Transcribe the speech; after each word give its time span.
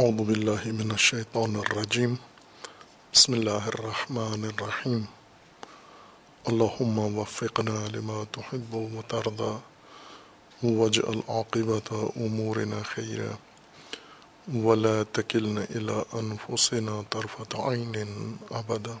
اعوذ 0.00 0.20
باللہ 0.26 0.62
من 0.66 0.90
الشیطان 0.90 1.56
الرجیم 1.56 2.14
بسم 3.12 3.32
اللہ 3.32 3.66
الرحمن 3.72 4.44
الرحیم 4.44 5.02
اللہم 6.52 6.98
وفقنا 7.16 7.74
لما 7.94 8.22
تحب 8.32 8.74
و 8.74 9.02
ترضى 9.08 9.50
واجعل 10.78 11.20
عاقبت 11.28 11.92
امورنا 11.92 12.80
خیرا 12.94 13.30
ولا 14.64 14.96
تکلنا 15.12 15.64
الى 15.74 16.02
انفسنا 16.22 17.00
طرفت 17.10 17.56
عین 17.64 18.36
ابدا 18.50 18.96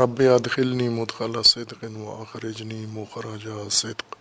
رب 0.00 0.22
ادخلنی 0.34 0.88
مدخل 0.88 1.42
صدق 1.42 1.84
واخرجنی 1.96 2.84
مخرج 2.86 3.48
صدق. 3.70 4.18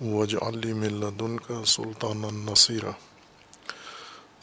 واجعل 0.00 0.58
لي 0.58 0.72
من 0.72 1.00
لدنك 1.00 1.64
سلطانا 1.64 2.30
نصيرا. 2.52 2.92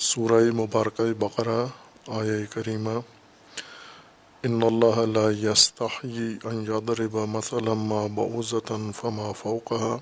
سورہ 0.02 0.52
مبارکہ 0.52 1.14
بقرہ، 1.19 1.65
آیہ 2.07 2.46
کریمہ۔ 2.54 2.89
ان 4.43 4.64
اللہ 4.64 5.18
لا 5.18 5.29
يستحيي 5.32 6.33
ان 6.43 6.65
يضرب 6.68 7.15
مثلا 7.15 7.73
ما 7.73 8.07
بعوضة 8.07 8.92
فما 8.96 9.32
فوقها۔ 9.32 9.97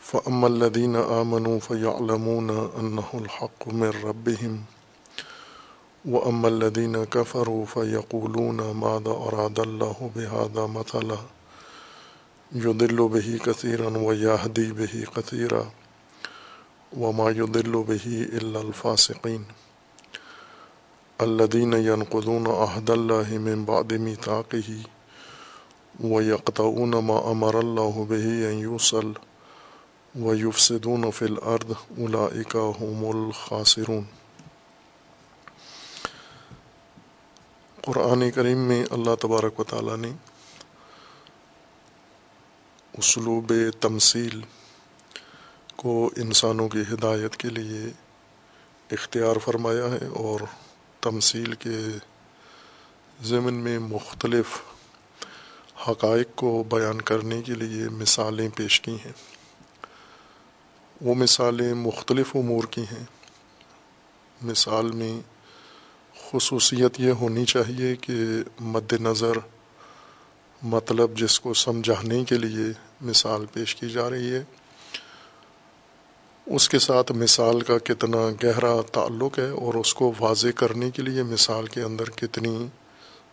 فأما 0.00 0.46
الذين 0.46 0.96
آمنوا 0.96 1.58
فيعلمون 1.66 2.50
أنه 2.80 3.20
الحق 3.20 3.68
من 3.68 3.90
ربهم 4.04 4.56
وأما 6.14 6.48
الذين 6.48 6.96
كفروا 7.10 7.64
فيقولون 7.72 8.56
ماذا 8.56 9.10
أراد 9.10 9.58
الله 9.58 10.08
بهذا 10.16 10.66
مثلا۔ 10.66 11.26
يضل 12.54 12.96
به 12.96 13.36
كثيرا 13.44 13.98
ويهدي 13.98 14.72
به 14.72 15.04
كثيرا 15.16 15.62
وما 16.98 17.30
يضل 17.30 17.82
به 17.82 18.28
إلا 18.32 18.60
الفاسقين. 18.60 19.44
الذين 21.20 21.72
ينقضون 21.72 22.46
عهد 22.46 22.90
الله 22.90 23.38
من 23.38 23.64
بعد 23.64 23.92
ميثاقه 23.92 24.82
ويقطعون 26.00 26.98
ما 26.98 27.30
أمر 27.30 27.60
الله 27.60 28.06
به 28.10 28.26
أن 28.50 28.58
يوصل 28.58 29.14
ويفسدون 30.20 31.10
في 31.10 31.24
الأرض 31.24 31.76
أولئك 31.98 32.56
هم 32.56 33.10
الخاسرون. 33.14 34.04
قرآن 37.82 38.30
کریم 38.30 38.58
میں 38.58 38.84
اللہ 38.90 39.14
تبارک 39.20 39.60
و 39.60 39.64
تعالیٰ 39.64 39.96
نے 39.96 40.12
اسلوب 42.98 43.52
تمثیل 43.80 44.40
کو 45.84 46.10
انسانوں 46.16 46.68
کی 46.68 46.80
ہدایت 46.80 47.36
کے 47.36 47.48
لیے 47.48 47.92
اختیار 48.90 49.38
فرمایا 49.38 49.84
ہے 49.84 50.06
اور 50.06 50.40
تمثیل 51.00 51.52
کے 51.52 51.78
ضمن 53.22 53.54
میں 53.54 53.78
مختلف 53.78 54.46
حقائق 55.88 56.28
کو 56.34 56.64
بیان 56.68 57.00
کرنے 57.00 57.42
کے 57.42 57.54
لیے 57.54 57.88
مثالیں 57.88 58.48
پیش 58.54 58.80
کی 58.80 58.94
ہیں۔ 58.94 59.12
وہ 61.00 61.14
مثالیں 61.14 61.74
مختلف 61.74 62.36
امور 62.36 62.64
کی 62.64 62.82
ہیں۔ 62.82 63.04
مثال 64.42 64.92
میں 64.92 65.20
خصوصیت 66.30 67.00
یہ 67.00 67.10
ہونی 67.10 67.44
چاہیے 67.44 67.96
کہ 67.96 68.14
مد 68.60 68.92
نظر 68.92 69.32
مطلب 70.62 71.18
جس 71.18 71.40
کو 71.40 71.54
سمجھانے 71.54 72.24
کے 72.24 72.38
لیے 72.38 72.72
مثال 73.00 73.46
پیش 73.52 73.76
کی 73.76 73.90
جا 73.90 74.10
رہی 74.10 74.32
ہے۔ 74.32 74.44
اس 76.46 76.68
کے 76.68 76.78
ساتھ 76.78 77.12
مثال 77.12 77.60
کا 77.60 77.78
کتنا 77.78 78.18
گہرا 78.44 78.80
تعلق 78.92 79.38
ہے 79.38 79.48
اور 79.48 79.74
اس 79.74 79.94
کو 79.94 80.12
واضح 80.20 80.48
کرنے 80.56 80.90
کے 80.90 81.02
لیے 81.02 81.22
مثال 81.22 81.66
کے 81.66 81.82
اندر 81.82 82.04
کتنی 82.04 82.66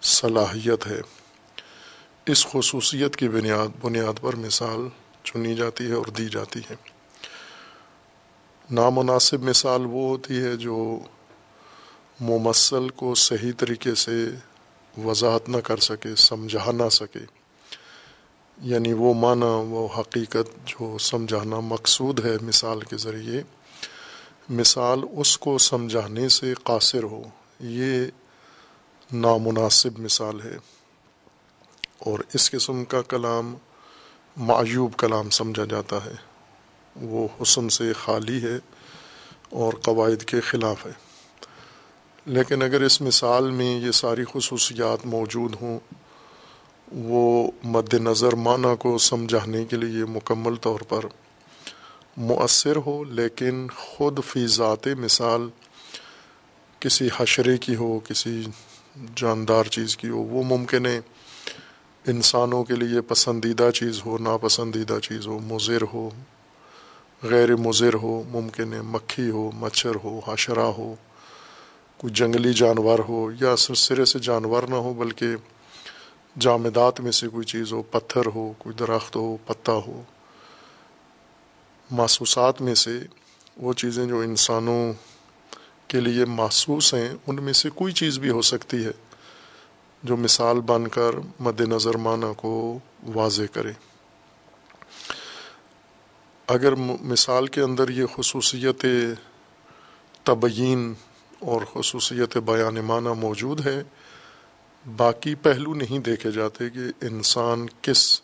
صلاحیت 0.01 0.87
ہے۔ 0.87 1.01
اس 2.25 2.47
خصوصیت 2.47 3.15
کی 3.15 3.29
بنیاد 3.29 3.67
بنیاد 3.81 4.21
پر 4.21 4.35
مثال 4.35 4.87
چنی 5.23 5.55
جاتی 5.55 5.87
ہے 5.87 5.93
اور 5.93 6.05
دی 6.05 6.29
جاتی 6.31 6.59
ہے۔ 6.69 6.75
نامناسب 8.71 9.41
مثال 9.41 9.81
وہ 9.85 10.09
ہوتی 10.09 10.37
ہے 10.39 10.55
جو 10.55 10.99
ممثل 12.19 12.89
کو 12.89 13.15
صحیح 13.15 13.51
طریقے 13.57 13.95
سے 13.95 14.25
وضاحت 14.97 15.49
نہ 15.49 15.57
کر 15.57 15.77
سکے، 15.77 16.15
سمجھا 16.17 16.71
نہ 16.71 16.89
سکے۔ 16.91 17.40
یعنی 18.61 18.93
وہ 18.93 19.13
معنی، 19.13 19.69
وہ 19.69 19.87
حقیقت 19.97 20.67
جو 20.67 20.97
سمجھانا 20.97 21.59
مقصود 21.59 22.25
ہے 22.25 22.35
مثال 22.41 22.79
کے 22.79 22.97
ذریعے، 22.97 23.43
مثال 24.49 24.99
اس 25.17 25.37
کو 25.37 25.57
سمجھانے 25.57 26.29
سے 26.29 26.53
قاصر 26.63 27.03
ہو۔ 27.03 27.23
یہ 27.59 28.05
نامناسب 29.11 29.99
مثال 29.99 30.41
ہے۔ 30.41 30.57
اور 31.99 32.19
اس 32.33 32.51
قسم 32.51 32.85
کا 32.85 33.01
کلام 33.01 33.55
معیوب 34.37 34.97
کلام 34.97 35.29
سمجھا 35.29 35.65
جاتا 35.65 36.05
ہے۔ 36.05 36.13
وہ 36.95 37.27
حسن 37.41 37.69
سے 37.69 37.93
خالی 37.93 38.43
ہے 38.43 38.57
اور 39.49 39.73
قواعد 39.73 40.23
کے 40.23 40.41
خلاف 40.41 40.85
ہے۔ 40.85 40.91
لیکن 42.25 42.61
اگر 42.61 42.81
اس 42.81 43.01
مثال 43.01 43.51
میں 43.51 43.79
یہ 43.79 43.91
ساری 43.91 44.23
خصوصیات 44.33 45.05
موجود 45.05 45.55
ہوں 45.61 45.79
وہ 46.91 47.51
مد 47.63 47.93
نظر 47.93 48.35
معنی 48.35 48.75
کو 48.79 48.97
سمجھانے 48.97 49.65
کے 49.65 49.77
لیے 49.77 50.05
مکمل 50.05 50.55
طور 50.55 50.79
پر 50.79 51.05
مؤثر 52.17 52.75
ہو، 52.75 53.03
لیکن 53.03 53.67
خود 53.77 54.19
فی 54.23 54.47
ذات 54.47 54.87
مثال 54.87 55.49
کسی 56.79 57.09
حشرے 57.17 57.57
کی 57.57 57.75
ہو، 57.75 57.99
کسی 57.99 58.43
جاندار 59.15 59.63
چیز 59.63 59.97
کی 59.97 60.09
ہو، 60.09 60.17
وہ 60.17 60.43
ممکن 60.43 60.85
ہے 60.85 60.99
انسانوں 62.07 62.63
کے 62.63 62.75
لیے 62.75 63.01
پسندیدہ 63.01 63.69
چیز 63.71 64.01
ہو، 64.05 64.17
ناپسندیدہ 64.17 64.99
چیز 65.03 65.27
ہو، 65.27 65.39
مضر 65.39 65.81
ہو، 65.93 66.09
غیر 67.23 67.55
مضر 67.55 67.93
ہو، 67.93 68.23
ممکن 68.29 68.73
ہے 68.73 68.81
مکھی 68.81 69.29
ہو، 69.29 69.51
مچھر 69.55 69.91
ہو، 70.03 70.19
حشرہ 70.27 70.67
ہو، 70.77 70.95
کوئی 71.97 72.13
جنگلی 72.13 72.53
جانور 72.53 72.99
ہو، 72.99 73.29
یا 73.41 73.55
سرے 73.55 74.05
سے 74.05 74.19
جانور 74.19 74.63
نہ 74.63 74.75
ہو، 74.75 74.93
بلکہ 74.93 75.35
جامدات 76.39 76.99
میں 76.99 77.11
سے 77.11 77.27
کوئی 77.27 77.45
چیز 77.45 77.73
ہو، 77.73 77.81
پتھر 77.81 78.25
ہو، 78.25 78.53
کوئی 78.57 78.75
درخت 78.75 79.15
ہو، 79.15 79.37
پتا 79.45 79.71
ہو۔ 79.71 80.03
محسوسات 81.91 82.61
میں 82.61 82.75
سے 82.75 82.99
وہ 83.57 83.73
چیزیں 83.73 84.05
جو 84.05 84.19
انسانوں 84.19 84.93
کے 85.87 85.99
لیے 85.99 86.25
محسوس 86.25 86.93
ہیں، 86.93 87.09
ان 87.27 87.43
میں 87.43 87.53
سے 87.53 87.69
کوئی 87.69 87.93
چیز 87.93 88.19
بھی 88.19 88.29
ہو 88.29 88.41
سکتی 88.41 88.85
ہے 88.85 88.91
جو 90.03 90.17
مثال 90.17 90.61
بن 90.61 90.87
کر 90.87 91.11
مد 91.39 91.61
نظر 91.61 91.97
معنی 91.97 92.33
کو 92.37 92.79
واضح 93.03 93.41
کرے۔ 93.53 93.71
اگر 96.47 96.75
مثال 97.01 97.47
کے 97.47 97.61
اندر 97.61 97.89
یہ 97.89 98.05
خصوصیت 98.15 98.85
تبیین 100.23 100.93
اور 101.39 101.61
خصوصیت 101.73 102.37
بیان 102.37 102.75
معنی 102.75 103.09
موجود 103.19 103.67
ہے 103.67 103.83
باقی 104.97 105.35
پہلو 105.35 105.73
نہیں 105.73 105.99
دیکھے 105.99 106.31
جاتے 106.31 106.69
کہ 106.69 107.05
انسان 107.05 107.65
کس 107.81 108.21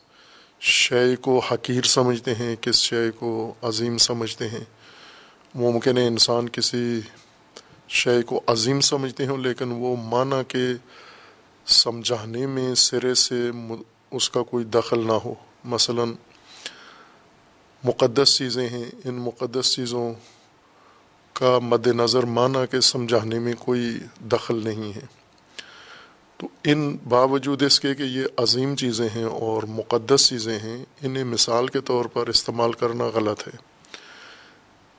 شے 0.59 1.15
کو 1.15 1.39
حقیر 1.39 1.81
سمجھتے 1.81 2.35
ہیں، 2.35 2.55
کس 2.55 2.75
شے 2.75 3.11
کو 3.11 3.53
عظیم 3.61 3.97
سمجھتے 3.97 4.47
ہیں۔ 4.49 4.63
ممکن 5.55 5.97
ہے 5.97 6.07
انسان 6.07 6.49
کسی 6.49 7.01
شے 7.87 8.21
کو 8.21 8.41
عظیم 8.47 8.81
سمجھتے 8.81 9.27
ہوں، 9.27 9.37
لیکن 9.37 9.71
وہ 9.71 9.95
معنی 9.95 10.43
کے 10.47 10.67
سمجھانے 11.65 12.47
میں 12.47 12.75
سرے 12.75 13.13
سے 13.13 13.51
اس 14.11 14.29
کا 14.29 14.43
کوئی 14.43 14.65
دخل 14.65 15.07
نہ 15.07 15.11
ہو۔ 15.11 15.33
مثلا، 15.63 16.03
مقدس 17.83 18.37
چیزیں 18.37 18.69
ہیں۔ 18.69 18.85
ان 19.05 19.13
مقدس 19.13 19.73
چیزوں 19.73 20.13
کا 21.33 21.59
مد 21.59 21.87
نظر 21.87 22.23
معنی 22.23 22.59
کے 22.71 22.81
سمجھانے 22.81 23.39
میں 23.39 23.53
کوئی 23.59 23.99
دخل 24.21 24.61
نہیں 24.63 24.93
ہے۔ 24.93 25.16
تو 26.37 26.47
ان 26.63 26.97
باوجود 27.09 27.63
اس 27.63 27.79
کے 27.79 27.95
کہ 27.95 28.03
یہ 28.03 28.25
عظیم 28.37 28.75
چیزیں 28.75 29.09
ہیں 29.15 29.23
اور 29.23 29.63
مقدس 29.63 30.29
چیزیں 30.29 30.59
ہیں، 30.59 30.85
انہیں 31.01 31.23
مثال 31.23 31.67
کے 31.67 31.81
طور 31.81 32.05
پر 32.05 32.27
استعمال 32.27 32.71
کرنا 32.71 33.05
غلط 33.05 33.47
ہے۔ 33.47 33.57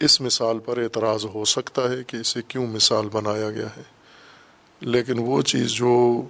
اس 0.01 0.21
مثال 0.21 0.59
پر 0.59 0.79
اعتراض 0.79 1.25
ہو 1.35 1.45
سکتا 1.45 1.91
ہے 1.91 2.05
کہ 2.07 2.17
اسے 2.17 2.41
کیوں 2.49 2.67
مثال 2.67 3.09
بنایا 3.13 3.51
گیا 3.51 3.67
ہے۔ 3.77 3.83
لیکن 4.81 5.19
وہ 5.19 5.43
چیز 5.43 5.71
جو 5.71 6.23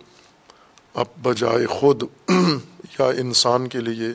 اب 0.95 1.07
بجائے 1.23 1.67
خود 1.67 2.03
یا 2.99 3.07
انسان 3.07 3.69
کے 3.69 3.81
لیے 3.81 4.09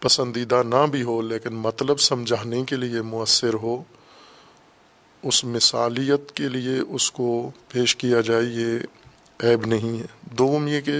پسندیدہ 0.00 0.62
نہ 0.62 0.86
بھی 0.90 1.02
ہو، 1.02 1.22
لیکن 1.22 1.54
مطلب 1.54 2.00
سمجھانے 2.00 2.64
کے 2.64 2.76
لیے 2.76 3.02
مؤثر 3.02 3.54
ہو، 3.54 3.82
اس 5.22 5.44
مثالیت 5.44 6.32
کے 6.32 6.48
لیے 6.48 6.78
اس 6.78 7.10
کو 7.10 7.50
پیش 7.68 7.96
کیا 7.96 8.20
جائے، 8.20 8.44
یہ 8.44 8.78
عیب 9.42 9.66
نہیں 9.66 10.00
ہے۔ 10.00 10.06
دوم 10.22 10.68
یہ 10.68 10.80
کہ 10.80 10.92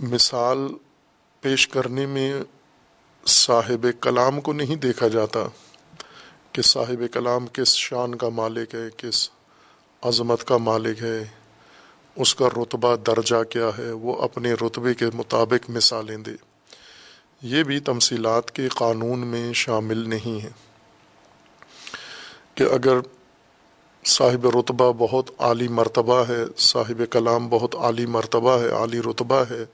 مثال 0.00 0.58
پیش 1.40 1.68
کرنے 1.68 2.06
میں 2.06 2.34
صاحب 3.26 3.86
کلام 4.00 4.40
کو 4.40 4.52
نہیں 4.52 4.76
دیکھا 4.76 5.08
جاتا 5.08 5.40
کہ 6.52 6.62
صاحب 6.62 7.02
کلام 7.12 7.46
کس 7.46 7.74
شان 7.74 8.14
کا 8.14 8.28
مالک 8.28 8.74
ہے، 8.74 8.88
کس 8.96 9.30
عظمت 10.02 10.44
کا 10.44 10.56
مالک 10.56 11.02
ہے، 11.02 11.24
اس 12.16 12.34
کا 12.34 12.48
رتبہ، 12.48 12.96
درجہ 12.96 13.42
کیا 13.42 13.70
ہے، 13.78 13.92
وہ 13.92 14.22
اپنے 14.22 14.52
رتبے 14.52 14.94
کے 14.94 15.04
مطابق 15.14 15.70
مثالیں 15.70 16.16
دے۔ 16.16 16.32
یہ 17.42 17.62
بھی 17.62 17.80
تمثیلات 17.80 18.50
کے 18.50 18.68
قانون 18.68 19.18
میں 19.18 19.52
شامل 19.52 20.08
نہیں 20.08 20.40
ہے 20.40 20.50
کہ 22.54 22.62
اگر 22.62 22.96
صاحب 24.04 24.58
رتبہ 24.58 24.92
بہت 24.98 25.30
عالی 25.38 25.68
مرتبہ 25.68 26.24
ہے، 26.28 26.44
صاحب 26.56 27.02
کلام 27.10 27.48
بہت 27.48 27.74
عالی 27.74 28.06
مرتبہ 28.06 28.60
ہے، 28.60 28.68
عالی 28.68 29.00
رتبہ 29.00 29.44
ہے، 29.50 29.64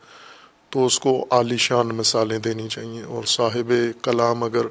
تو 0.71 0.87
اس 0.87 1.01
کو 1.01 1.27
عالی 1.31 1.57
شان 1.57 1.87
مثالیں 1.87 2.39
دینی 2.39 2.69
چاہیے۔ 2.69 3.03
اور 3.03 3.25
صاحب 3.25 3.73
کلام 4.03 4.43
اگر 4.43 4.67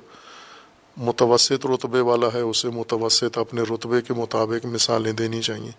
متوسط 0.97 1.65
رتبے 1.65 1.99
والا 1.99 2.27
ہے، 2.33 2.39
اسے 2.39 2.69
متوسط 2.69 3.37
اپنے 3.37 3.61
رتبے 3.61 4.01
کے 4.01 4.13
مطابق 4.13 4.65
مثالیں 4.65 5.11
دینی 5.11 5.41
چاہیے۔ 5.41 5.71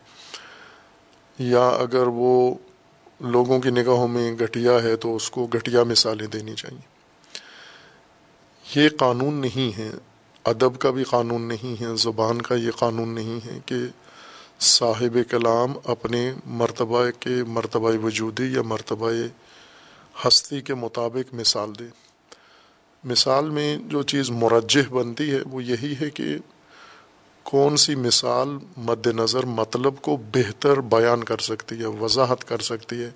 یا 1.39 1.69
اگر 1.69 2.07
وہ 2.07 2.55
لوگوں 3.21 3.61
کی 3.61 3.71
نگاہوں 3.71 4.09
میں 4.09 4.33
گھٹیا 4.39 4.83
ہے، 4.83 4.97
تو 4.97 5.17
اس 5.17 5.31
کو 5.31 5.47
گھٹیا 5.47 5.83
مثالیں 5.83 6.27
دینی 6.27 6.55
چاہیے۔ 6.55 6.97
یہ 8.75 8.89
قانون 8.99 9.35
نہیں 9.35 9.79
ہے۔ 9.79 9.91
ادب 10.47 10.79
کا 10.79 10.91
بھی 10.91 11.05
قانون 11.05 11.43
نہیں 11.43 11.83
ہے، 11.83 11.87
زبان 11.97 12.43
کا 12.43 12.55
یہ 12.55 12.71
قانون 12.71 13.09
نہیں 13.09 13.47
ہے 13.47 13.59
کہ 13.67 13.77
صاحب 14.61 15.19
کلام 15.31 15.73
اپنے 15.85 16.33
مرتبہ 16.47 17.05
کے 17.21 17.45
مرتبہ 17.49 17.93
وجودی 18.03 18.53
یا 18.53 18.63
مرتبہ 18.63 19.11
ہستی 20.27 20.61
کے 20.61 20.75
مطابق 20.75 21.35
مثال 21.35 21.79
دے۔ 21.79 21.85
مثال 23.05 23.51
میں 23.51 23.77
جو 23.77 24.03
چیز 24.03 24.31
مرجح 24.31 24.89
بنتی 24.91 25.31
ہے 25.31 25.39
وہ 25.51 25.65
یہی 25.65 25.95
ہے 26.01 26.11
کہ 26.11 26.37
کون 27.43 27.77
سی 27.77 27.95
مثال 27.95 28.49
مد 28.77 29.07
نظر 29.07 29.47
مطلب 29.47 29.95
کو 30.03 30.17
بہتر 30.17 30.81
بیان 30.81 31.25
کر 31.25 31.39
سکتی 31.39 31.81
ہے، 31.81 31.87
وضاحت 31.87 32.49
کر 32.49 32.59
سکتی 32.59 33.03
ہے 33.03 33.11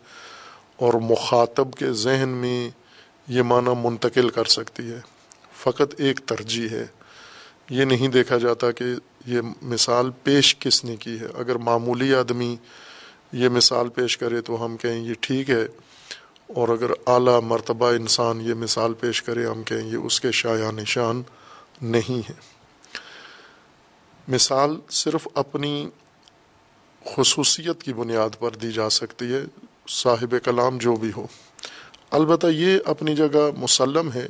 اور 0.77 0.95
مخاطب 0.95 1.75
کے 1.75 1.93
ذہن 1.93 2.29
میں 2.29 2.71
یہ 3.29 3.43
معنی 3.43 3.71
منتقل 3.83 4.29
کر 4.29 4.45
سکتی 4.45 4.91
ہے۔ 4.91 5.01
فقط 5.55 5.95
ایک 5.99 6.21
ترجیح 6.27 6.69
ہے۔ 6.69 6.87
یہ 7.71 7.85
نہیں 7.85 8.09
دیکھا 8.09 8.39
جاتا 8.39 8.71
کہ 8.73 8.85
یہ 9.27 9.41
مثال 9.63 10.11
پیش 10.23 10.55
کس 10.57 10.85
نے 10.85 10.97
کی 10.97 11.19
ہے۔ 11.21 11.27
اگر 11.35 11.57
معمولی 11.57 12.15
آدمی 12.15 12.55
یہ 13.33 13.49
مثال 13.49 13.89
پیش 13.89 14.17
کرے 14.19 14.41
تو 14.41 14.65
ہم 14.65 14.77
کہیں 14.77 15.01
یہ 15.01 15.15
ٹھیک 15.21 15.51
ہے، 15.51 15.67
اور 16.49 16.69
اگر 16.69 16.91
اعلیٰ 17.07 17.41
مرتبہ 17.43 17.91
انسان 17.93 18.41
یہ 18.41 18.55
مثال 18.55 18.95
پیش 18.95 19.23
کرے 19.23 19.47
ہم 19.47 19.63
کہیں 19.63 19.89
یہ 19.89 19.97
اس 19.97 20.21
کے 20.21 20.33
شاع 20.33 20.71
نشان 20.71 21.23
نہیں 21.83 22.29
ہے۔ 22.29 22.35
مثال 24.29 24.77
صرف 24.93 25.29
اپنی 25.35 25.89
خصوصیت 27.05 27.83
کی 27.83 27.93
بنیاد 27.93 28.39
پر 28.39 28.57
دی 28.63 28.73
جا 28.73 28.91
سکتی 28.91 29.33
ہے، 29.33 29.43
صاحب 29.89 30.35
کلام 30.45 30.79
جو 30.79 30.97
بھی 30.97 31.11
ہو۔ 31.17 31.27
البتہ 32.11 32.47
یہ 32.47 32.79
اپنی 32.85 33.15
جگہ 33.17 33.51
مسلم 33.57 34.13
ہے 34.13 34.29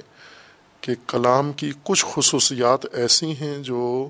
کہ 0.80 0.94
کلام 1.08 1.52
کی 1.52 1.72
کچھ 1.84 2.04
خصوصیات 2.08 2.94
ایسی 2.94 3.32
ہیں 3.32 3.58
جو 3.58 4.08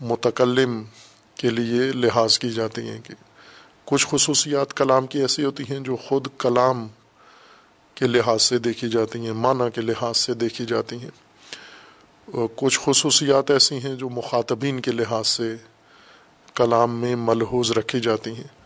متکلم 0.00 0.82
کے 1.34 1.50
لیے 1.50 1.92
لحاظ 1.92 2.38
کی 2.38 2.50
جاتی 2.50 2.88
ہیں 2.88 3.00
کہ 3.04 3.14
کچھ 3.84 4.06
خصوصیات 4.10 4.74
کلام 4.74 5.06
کی 5.06 5.18
ایسی 5.18 5.44
ہوتی 5.44 5.62
ہیں 5.70 5.80
جو 5.80 5.96
خود 5.96 6.26
کلام 6.38 6.88
کے 7.94 8.06
لحاظ 8.06 8.42
سے 8.42 8.58
دیکھی 8.58 8.88
جاتی 8.88 9.18
ہیں، 9.18 9.32
معنی 9.32 9.70
کے 9.74 9.80
لحاظ 9.80 10.16
سے 10.16 10.34
دیکھی 10.34 10.66
جاتی 10.66 10.96
ہیں۔ 10.96 11.10
کچھ 12.56 12.80
خصوصیات 12.84 13.50
ایسی 13.50 13.74
ہیں 13.74 13.94
جو 13.94 14.08
مخاطبین 14.08 14.80
کے 14.80 14.92
لحاظ 14.92 15.28
سے 15.28 15.56
کلام 16.54 16.98
میں 16.98 17.16
ملحوظ 17.16 17.72
رکھی 17.72 18.00
جاتی 18.00 18.30
ہیں۔ 18.30 18.62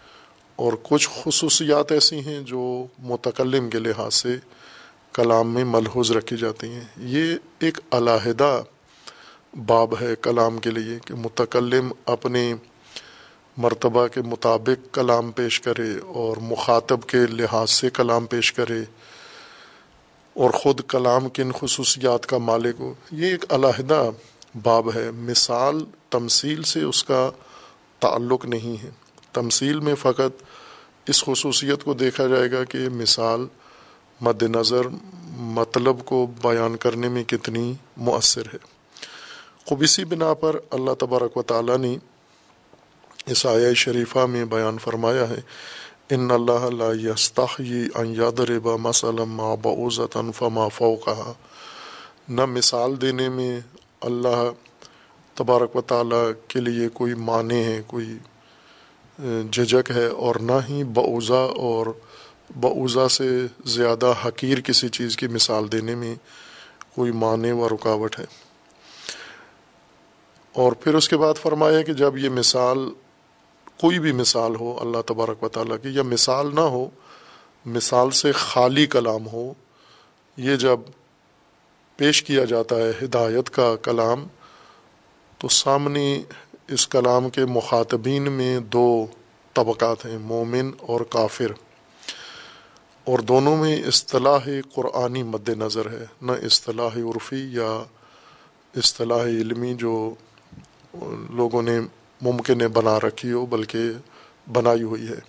اور 0.57 0.73
کچھ 0.83 1.09
خصوصیات 1.25 1.93
ایسی 1.93 2.21
ہیں 2.21 2.41
جو 2.41 2.87
متکلم 2.99 3.71
کے 3.71 3.79
لحاظ 3.79 4.15
سے 4.15 4.37
کلام 5.17 5.55
میں 5.55 5.65
ملحوظ 5.65 6.11
رکھی 6.11 6.37
جاتی 6.37 6.69
ہیں۔ 6.69 6.85
یہ 6.97 7.35
ایک 7.59 7.79
علیحدہ 7.91 8.63
باب 9.67 9.95
ہے 10.01 10.15
کلام 10.23 10.59
کے 10.59 10.71
لیے 10.71 10.99
کہ 11.07 11.15
متکلم 11.15 11.93
اپنے 12.07 12.55
مرتبہ 13.57 14.07
کے 14.07 14.23
مطابق 14.23 14.95
کلام 14.95 15.31
پیش 15.31 15.61
کرے 15.61 15.99
اور 16.07 16.37
مخاطب 16.37 17.03
کے 17.03 17.19
لحاظ 17.31 17.71
سے 17.71 17.91
کلام 17.91 18.27
پیش 18.27 18.53
کرے 18.53 18.81
اور 20.35 20.51
خود 20.51 20.81
کلام 20.89 21.29
کن 21.29 21.53
خصوصیات 21.53 22.27
کا 22.27 22.39
مالک 22.39 22.75
ہو۔ 22.79 22.95
یہ 23.13 23.27
ایک 23.27 23.45
علیحدہ 23.49 24.11
باب 24.63 24.95
ہے۔ 24.95 25.11
مثال 25.11 25.85
تمثیل 26.11 26.63
سے 26.63 26.83
اس 26.83 27.05
کا 27.05 27.31
تعلق 28.01 28.45
نہیں 28.45 28.83
ہے۔ 28.83 28.91
تمثیل 29.33 29.81
میں 29.81 29.95
فقط 29.95 30.43
اس 31.09 31.25
خصوصیت 31.25 31.85
کو 31.85 31.95
دیکھا 31.95 32.27
جائے 32.27 32.51
گا 32.51 32.65
کہ 32.65 32.89
مثال 32.89 33.47
مد 34.21 34.43
نظر 34.43 34.81
مطلب 35.37 35.97
کو 36.05 36.27
بیان 36.43 36.77
کرنے 36.77 37.09
میں 37.09 37.25
کتنی 37.25 37.75
مؤثر 37.97 38.47
ہے۔ 38.47 38.59
خوب 39.67 39.83
اسی 39.83 40.05
بنا 40.05 40.35
پر 40.35 40.57
اللہ 40.71 40.91
تبارک 40.99 41.37
و 41.37 41.43
تعالیٰ 41.43 41.79
نے 41.79 41.97
اس 43.27 43.47
آیا 43.47 43.73
شریفہ 43.73 44.19
میں 44.19 44.45
بیان 44.45 44.79
فرمایا 44.79 45.29
ہے، 45.29 45.41
ان 46.11 46.31
اللہ 46.31 46.87
ان 47.95 48.15
یادربا 48.17 48.77
مسلم 48.77 49.37
بعوزت 49.37 50.19
فما 50.35 50.69
فوقها۔ 50.69 51.33
نہ 52.29 52.47
مثال 52.47 53.01
دینے 53.01 53.29
میں 53.29 53.61
اللہ 54.01 54.51
تبارک 55.35 55.77
و 55.77 55.81
تعالیٰ 55.81 56.31
کے 56.49 56.61
لیے 56.61 56.89
کوئی 56.89 57.15
معنی 57.15 57.65
ہے، 57.65 57.83
کوئی 57.87 58.19
جھجک 59.51 59.91
ہے 59.91 60.07
اور 60.07 60.35
نہ 60.35 60.53
ہی 60.69 60.85
بعوضہ 60.85 61.49
اور 61.57 61.87
بعوضہ 62.61 63.09
سے 63.09 63.47
زیادہ 63.65 64.15
حقیر 64.27 64.61
کسی 64.61 64.89
چیز 64.89 65.17
کی 65.17 65.27
مثال 65.27 65.73
دینے 65.73 65.95
میں 65.95 66.15
کوئی 66.95 67.13
معنی 67.13 67.51
و 67.51 67.69
رکاوٹ 67.69 68.19
ہے۔ 68.19 68.25
اور 70.53 70.73
پھر 70.73 70.95
اس 70.95 71.09
کے 71.09 71.17
بعد 71.17 71.35
فرمایا 71.35 71.83
کہ 71.83 71.93
جب 71.93 72.17
یہ 72.17 72.29
مثال 72.29 72.79
کوئی 73.81 73.99
بھی 73.99 74.13
مثال 74.13 74.57
ہو، 74.57 74.79
اللہ 74.81 74.97
تبارک 75.07 75.43
و 75.43 75.49
تعالیٰ 75.49 75.77
کی، 75.83 75.89
یا 75.95 76.03
مثال 76.03 76.55
نہ 76.55 76.61
ہو، 76.61 76.89
مثال 77.67 78.11
سے 78.11 78.33
خالی 78.33 78.87
کلام 78.87 79.27
ہو، 79.27 79.53
یہ 80.37 80.57
جب 80.57 80.81
پیش 81.97 82.23
کیا 82.23 82.45
جاتا 82.45 82.77
ہے 82.77 82.93
ہدایت 83.03 83.51
کا 83.51 83.77
کلام، 83.77 84.27
تو 85.39 85.49
سامنے 85.49 86.23
اس 86.69 86.89
کلام 86.89 87.31
کے 87.31 87.45
مخاطبین 87.45 88.33
میں 88.33 88.61
دو 88.61 89.07
طبقات 89.53 90.07
ہیں، 90.07 90.19
مومن 90.19 90.71
اور 90.81 91.01
کافر۔ 91.01 91.66
اور 93.07 93.19
دونوں 93.19 93.57
میں 93.57 93.83
اصطلاح 93.83 94.49
قرآنی 94.75 95.23
مد 95.23 95.49
نظر 95.49 95.91
ہے، 95.91 96.05
نہ 96.23 96.33
اصطلاح 96.33 96.97
عرفی 96.97 97.49
یا 97.53 97.83
اصطلاح 98.77 99.25
علمی 99.25 99.75
جو 99.75 100.15
لوگوں 101.31 101.63
نے 101.63 101.81
ممکن 102.21 102.61
ہے 102.61 102.69
بنا 102.69 103.01
رکھی 103.01 103.33
ہو، 103.33 103.47
بلکہ 103.47 103.81
بنائی 104.53 104.83
ہوئی 104.83 105.09
ہے۔ 105.09 105.21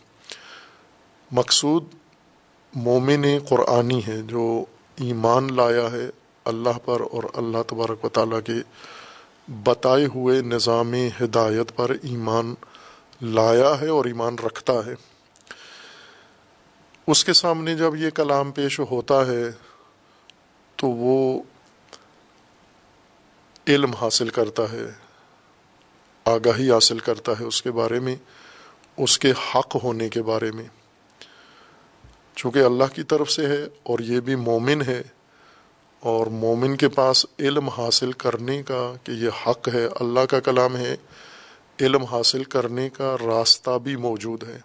مقصود 1.31 1.83
مومن 2.75 3.25
قرآنی 3.49 4.01
ہے 4.07 4.21
جو 4.21 4.65
ایمان 4.95 5.55
لایا 5.55 5.91
ہے 5.91 6.09
اللہ 6.45 6.77
پر 6.85 7.01
اور 7.11 7.23
اللہ 7.33 7.57
تبارک 7.67 8.05
و 8.05 8.09
تعالیٰ 8.09 8.39
کے 8.45 8.53
بتائے 9.63 10.05
ہوئے 10.05 10.41
نظام 10.41 10.93
ہدایت 10.93 11.75
پر 11.75 11.91
ایمان 12.03 12.53
لایا 13.21 13.81
ہے 13.81 13.87
اور 13.87 14.05
ایمان 14.05 14.35
رکھتا 14.45 14.73
ہے۔ 14.73 15.16
اس 17.07 17.23
کے 17.25 17.33
سامنے 17.33 17.73
جب 17.75 17.95
یہ 17.95 18.09
کلام 18.09 18.51
پیش 18.51 18.79
ہوتا 18.79 19.25
ہے 19.27 19.43
تو 20.75 20.87
وہ 20.87 21.41
علم 23.67 23.93
حاصل 23.93 24.29
کرتا 24.29 24.63
ہے، 24.71 24.85
آگاہی 26.25 26.69
حاصل 26.71 26.99
کرتا 26.99 27.31
ہے 27.39 27.45
اس 27.45 27.61
کے 27.61 27.71
بارے 27.71 27.99
میں، 27.99 28.15
اس 28.97 29.17
کے 29.19 29.31
حق 29.31 29.75
ہونے 29.83 30.09
کے 30.09 30.21
بارے 30.21 30.51
میں۔ 30.51 30.65
چونکہ 32.35 32.59
اللہ 32.59 32.93
کی 32.95 33.03
طرف 33.03 33.31
سے 33.31 33.45
ہے 33.47 33.63
اور 33.83 33.99
یہ 33.99 34.19
بھی 34.19 34.35
مومن 34.35 34.81
ہے، 34.81 35.01
اور 36.03 36.27
مومن 36.35 36.75
کے 36.77 36.89
پاس 36.89 37.25
علم 37.39 37.69
حاصل 37.69 38.11
کرنے 38.11 38.61
کا 38.63 38.81
کہ 39.03 39.11
یہ 39.11 39.47
حق 39.47 39.69
ہے، 39.73 39.85
اللہ 39.99 40.25
کا 40.25 40.39
کلام 40.39 40.75
ہے، 40.77 40.95
علم 41.79 42.03
حاصل 42.03 42.43
کرنے 42.43 42.89
کا 42.89 43.15
راستہ 43.25 43.77
بھی 43.83 43.95
موجود 43.95 44.43
ہے۔ 44.43 44.59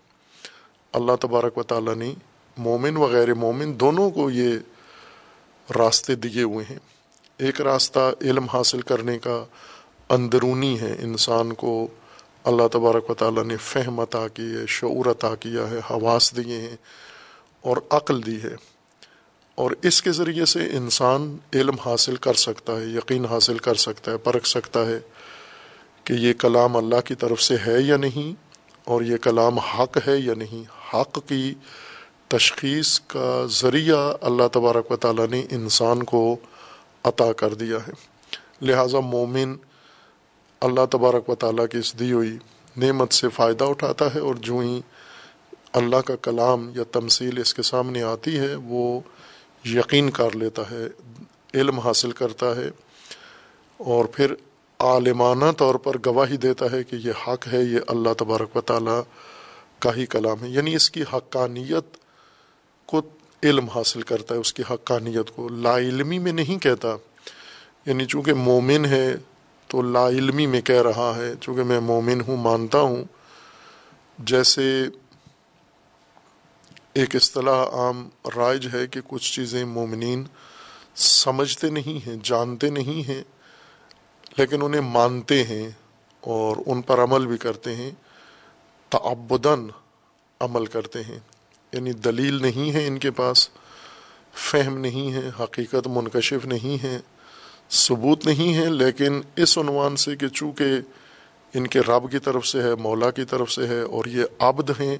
اللہ 0.94 1.16
تبارک 1.20 1.58
و 1.58 1.62
تعالیٰ 1.62 1.94
نے 1.94 2.12
مومن 2.56 2.96
و 2.96 3.06
غیر 3.06 3.34
مومن 3.34 3.80
دونوں 3.80 4.10
کو 4.10 4.30
یہ 4.30 4.58
راستے 5.78 6.14
دیے 6.14 6.42
ہوئے 6.42 6.64
ہیں۔ 6.70 6.78
ایک 7.38 7.60
راستہ 7.60 8.12
علم 8.20 8.44
حاصل 8.44 8.80
کرنے 8.80 9.18
کا 9.18 9.44
اندرونی 10.08 10.80
ہے۔ 10.80 10.96
انسان 10.98 11.52
کو 11.52 11.88
اللہ 12.44 12.68
تبارک 12.72 13.10
و 13.10 13.14
تعالیٰ 13.14 13.44
نے 13.44 13.56
فہم 13.56 14.00
عطا 14.00 14.28
کی 14.28 14.54
ہے، 14.56 14.66
شعور 14.68 15.06
عطا 15.06 15.34
کیا 15.34 15.70
ہے، 15.70 15.78
حواس 15.78 16.36
دیے 16.36 16.58
ہیں 16.58 16.76
اور 17.60 17.76
عقل 17.90 18.26
دی 18.26 18.42
ہے۔ 18.42 18.54
اور 19.54 19.70
اس 19.82 20.02
کے 20.02 20.12
ذریعے 20.12 20.44
سے 20.44 20.66
انسان 20.66 21.36
علم 21.54 21.74
حاصل 21.84 22.16
کر 22.16 22.34
سکتا 22.34 22.72
ہے، 22.72 22.84
یقین 22.84 23.24
حاصل 23.24 23.58
کر 23.58 23.74
سکتا 23.74 24.12
ہے، 24.12 24.16
پرکھ 24.16 24.48
سکتا 24.48 24.86
ہے 24.86 25.00
کہ 26.04 26.12
یہ 26.12 26.32
کلام 26.32 26.76
اللہ 26.76 27.00
کی 27.04 27.14
طرف 27.14 27.42
سے 27.42 27.56
ہے 27.66 27.80
یا 27.80 27.96
نہیں، 27.96 28.42
اور 28.84 29.02
یہ 29.02 29.16
کلام 29.16 29.58
حق 29.58 29.98
ہے 30.06 30.16
یا 30.16 30.34
نہیں۔ 30.34 30.94
حق 30.96 31.18
کی 31.28 31.54
تشخیص 32.32 33.00
کا 33.00 33.46
ذریعہ 33.50 34.14
اللہ 34.20 34.48
تبارک 34.52 34.90
و 34.90 34.96
تعالیٰ 34.96 35.28
نے 35.28 35.46
انسان 35.50 36.02
کو 36.02 36.36
عطا 37.04 37.32
کر 37.32 37.54
دیا 37.54 37.76
ہے۔ 37.76 37.92
لہٰذا 38.60 39.00
مومن 39.00 39.54
اللہ 40.60 40.86
تبارک 40.90 41.30
و 41.30 41.34
تعالیٰ 41.34 41.68
کی 41.68 41.78
اس 41.78 41.98
دی 41.98 42.12
ہوئی 42.12 42.38
نعمت 42.76 43.12
سے 43.12 43.28
فائدہ 43.28 43.64
اٹھاتا 43.64 44.14
ہے 44.14 44.20
اور 44.20 44.34
جو 44.34 44.58
ہی 44.58 44.80
اللہ 45.72 45.96
کا 45.96 46.16
کلام 46.16 46.70
یا 46.76 46.82
تمثیل 46.92 47.40
اس 47.40 47.54
کے 47.54 47.62
سامنے 47.62 48.02
آتی 48.02 48.38
ہے، 48.38 48.54
وہ 48.54 49.00
یقین 49.64 50.10
کر 50.10 50.36
لیتا 50.36 50.62
ہے، 50.70 50.86
علم 51.54 51.78
حاصل 51.78 52.10
کرتا 52.10 52.56
ہے 52.56 52.70
اور 53.76 54.04
پھر 54.04 54.34
عالمانہ 54.78 55.52
طور 55.56 55.74
پر 55.74 55.96
گواہی 56.06 56.36
دیتا 56.36 56.66
ہے 56.72 56.84
کہ 56.84 56.96
یہ 56.96 57.12
حق 57.28 57.48
ہے، 57.52 57.62
یہ 57.62 57.78
اللہ 57.86 58.12
تبارک 58.18 58.56
و 58.56 58.60
تعالیٰ 58.60 59.02
کا 59.78 59.96
ہی 59.96 60.06
کلام 60.06 60.42
ہے۔ 60.42 60.48
یعنی 60.48 60.74
اس 60.74 60.90
کی 60.90 61.02
حقانیت 61.12 62.01
علم 63.42 63.68
حاصل 63.68 64.02
کرتا 64.02 64.34
ہے، 64.34 64.40
اس 64.40 64.54
کی 64.54 64.62
حقانیت 64.70 65.36
کو۔ 65.36 65.48
لا 65.48 65.78
علمی 65.78 66.18
میں 66.18 66.32
نہیں 66.32 66.58
کہتا۔ 66.58 66.96
یعنی 67.86 68.06
چونکہ 68.06 68.34
مومن 68.34 68.84
ہے 68.84 69.16
تو 69.66 69.82
لا 69.82 70.08
علمی 70.08 70.46
میں 70.46 70.60
کہہ 70.60 70.82
رہا 70.82 71.12
ہے۔ 71.16 71.32
چونکہ 71.40 71.62
میں 71.62 71.80
مومن 71.80 72.20
ہوں، 72.20 72.36
مانتا 72.36 72.80
ہوں۔ 72.80 73.04
جیسے 74.18 74.84
ایک 76.92 77.16
اصطلاح 77.16 77.64
عام 77.64 78.08
رائج 78.36 78.68
ہے 78.72 78.86
کہ 78.86 79.00
کچھ 79.08 79.32
چیزیں 79.32 79.64
مومنین 79.64 80.24
سمجھتے 80.96 81.70
نہیں 81.70 82.06
ہیں، 82.06 82.16
جانتے 82.22 82.70
نہیں 82.70 83.08
ہیں، 83.08 83.22
لیکن 84.38 84.62
انہیں 84.62 84.80
مانتے 84.80 85.44
ہیں 85.44 85.70
اور 86.20 86.56
ان 86.66 86.82
پر 86.82 87.04
عمل 87.04 87.26
بھی 87.26 87.36
کرتے 87.36 87.74
ہیں 87.74 87.90
تعبدن 88.90 89.66
عمل 90.40 90.66
کرتے 90.66 91.02
ہیں۔ 91.02 91.18
یعنی 91.72 91.92
دلیل 91.92 92.42
نہیں 92.42 92.72
ہے 92.72 92.86
ان 92.86 92.98
کے 92.98 93.10
پاس، 93.10 93.48
فہم 94.34 94.78
نہیں 94.78 95.12
ہے، 95.12 95.30
حقیقت 95.40 95.86
منکشف 95.86 96.44
نہیں 96.44 96.82
ہے، 96.82 97.00
ثبوت 97.70 98.26
نہیں 98.26 98.56
ہے، 98.56 98.70
لیکن 98.70 99.20
اس 99.36 99.58
عنوان 99.58 99.96
سے 99.96 100.16
کہ 100.16 100.28
چونکہ 100.28 100.64
ان 101.54 101.66
کے 101.66 101.80
رب 101.80 102.10
کی 102.10 102.18
طرف 102.18 102.46
سے 102.46 102.62
ہے، 102.62 102.74
مولا 102.74 103.10
کی 103.10 103.24
طرف 103.24 103.52
سے 103.52 103.66
ہے 103.66 103.80
اور 103.80 104.04
یہ 104.04 104.24
عبد 104.38 104.70
ہیں، 104.80 104.98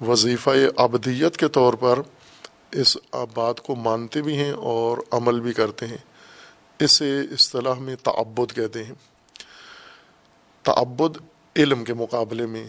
وظیفہ 0.00 0.50
ابدیت 0.76 1.36
کے 1.36 1.48
طور 1.48 1.74
پر 1.74 1.98
اس 2.72 2.96
بات 3.34 3.60
کو 3.60 3.74
مانتے 3.74 4.22
بھی 4.22 4.36
ہیں 4.36 4.52
اور 4.52 4.98
عمل 5.10 5.40
بھی 5.40 5.52
کرتے 5.52 5.86
ہیں۔ 5.86 5.96
اسے 6.78 7.20
اصطلاح 7.20 7.74
میں 7.74 7.96
تعبد 8.02 8.52
کہتے 8.52 8.84
ہیں۔ 8.84 8.94
تعبد 10.62 11.18
علم 11.56 11.84
کے 11.84 11.94
مقابلے 11.94 12.46
میں 12.46 12.68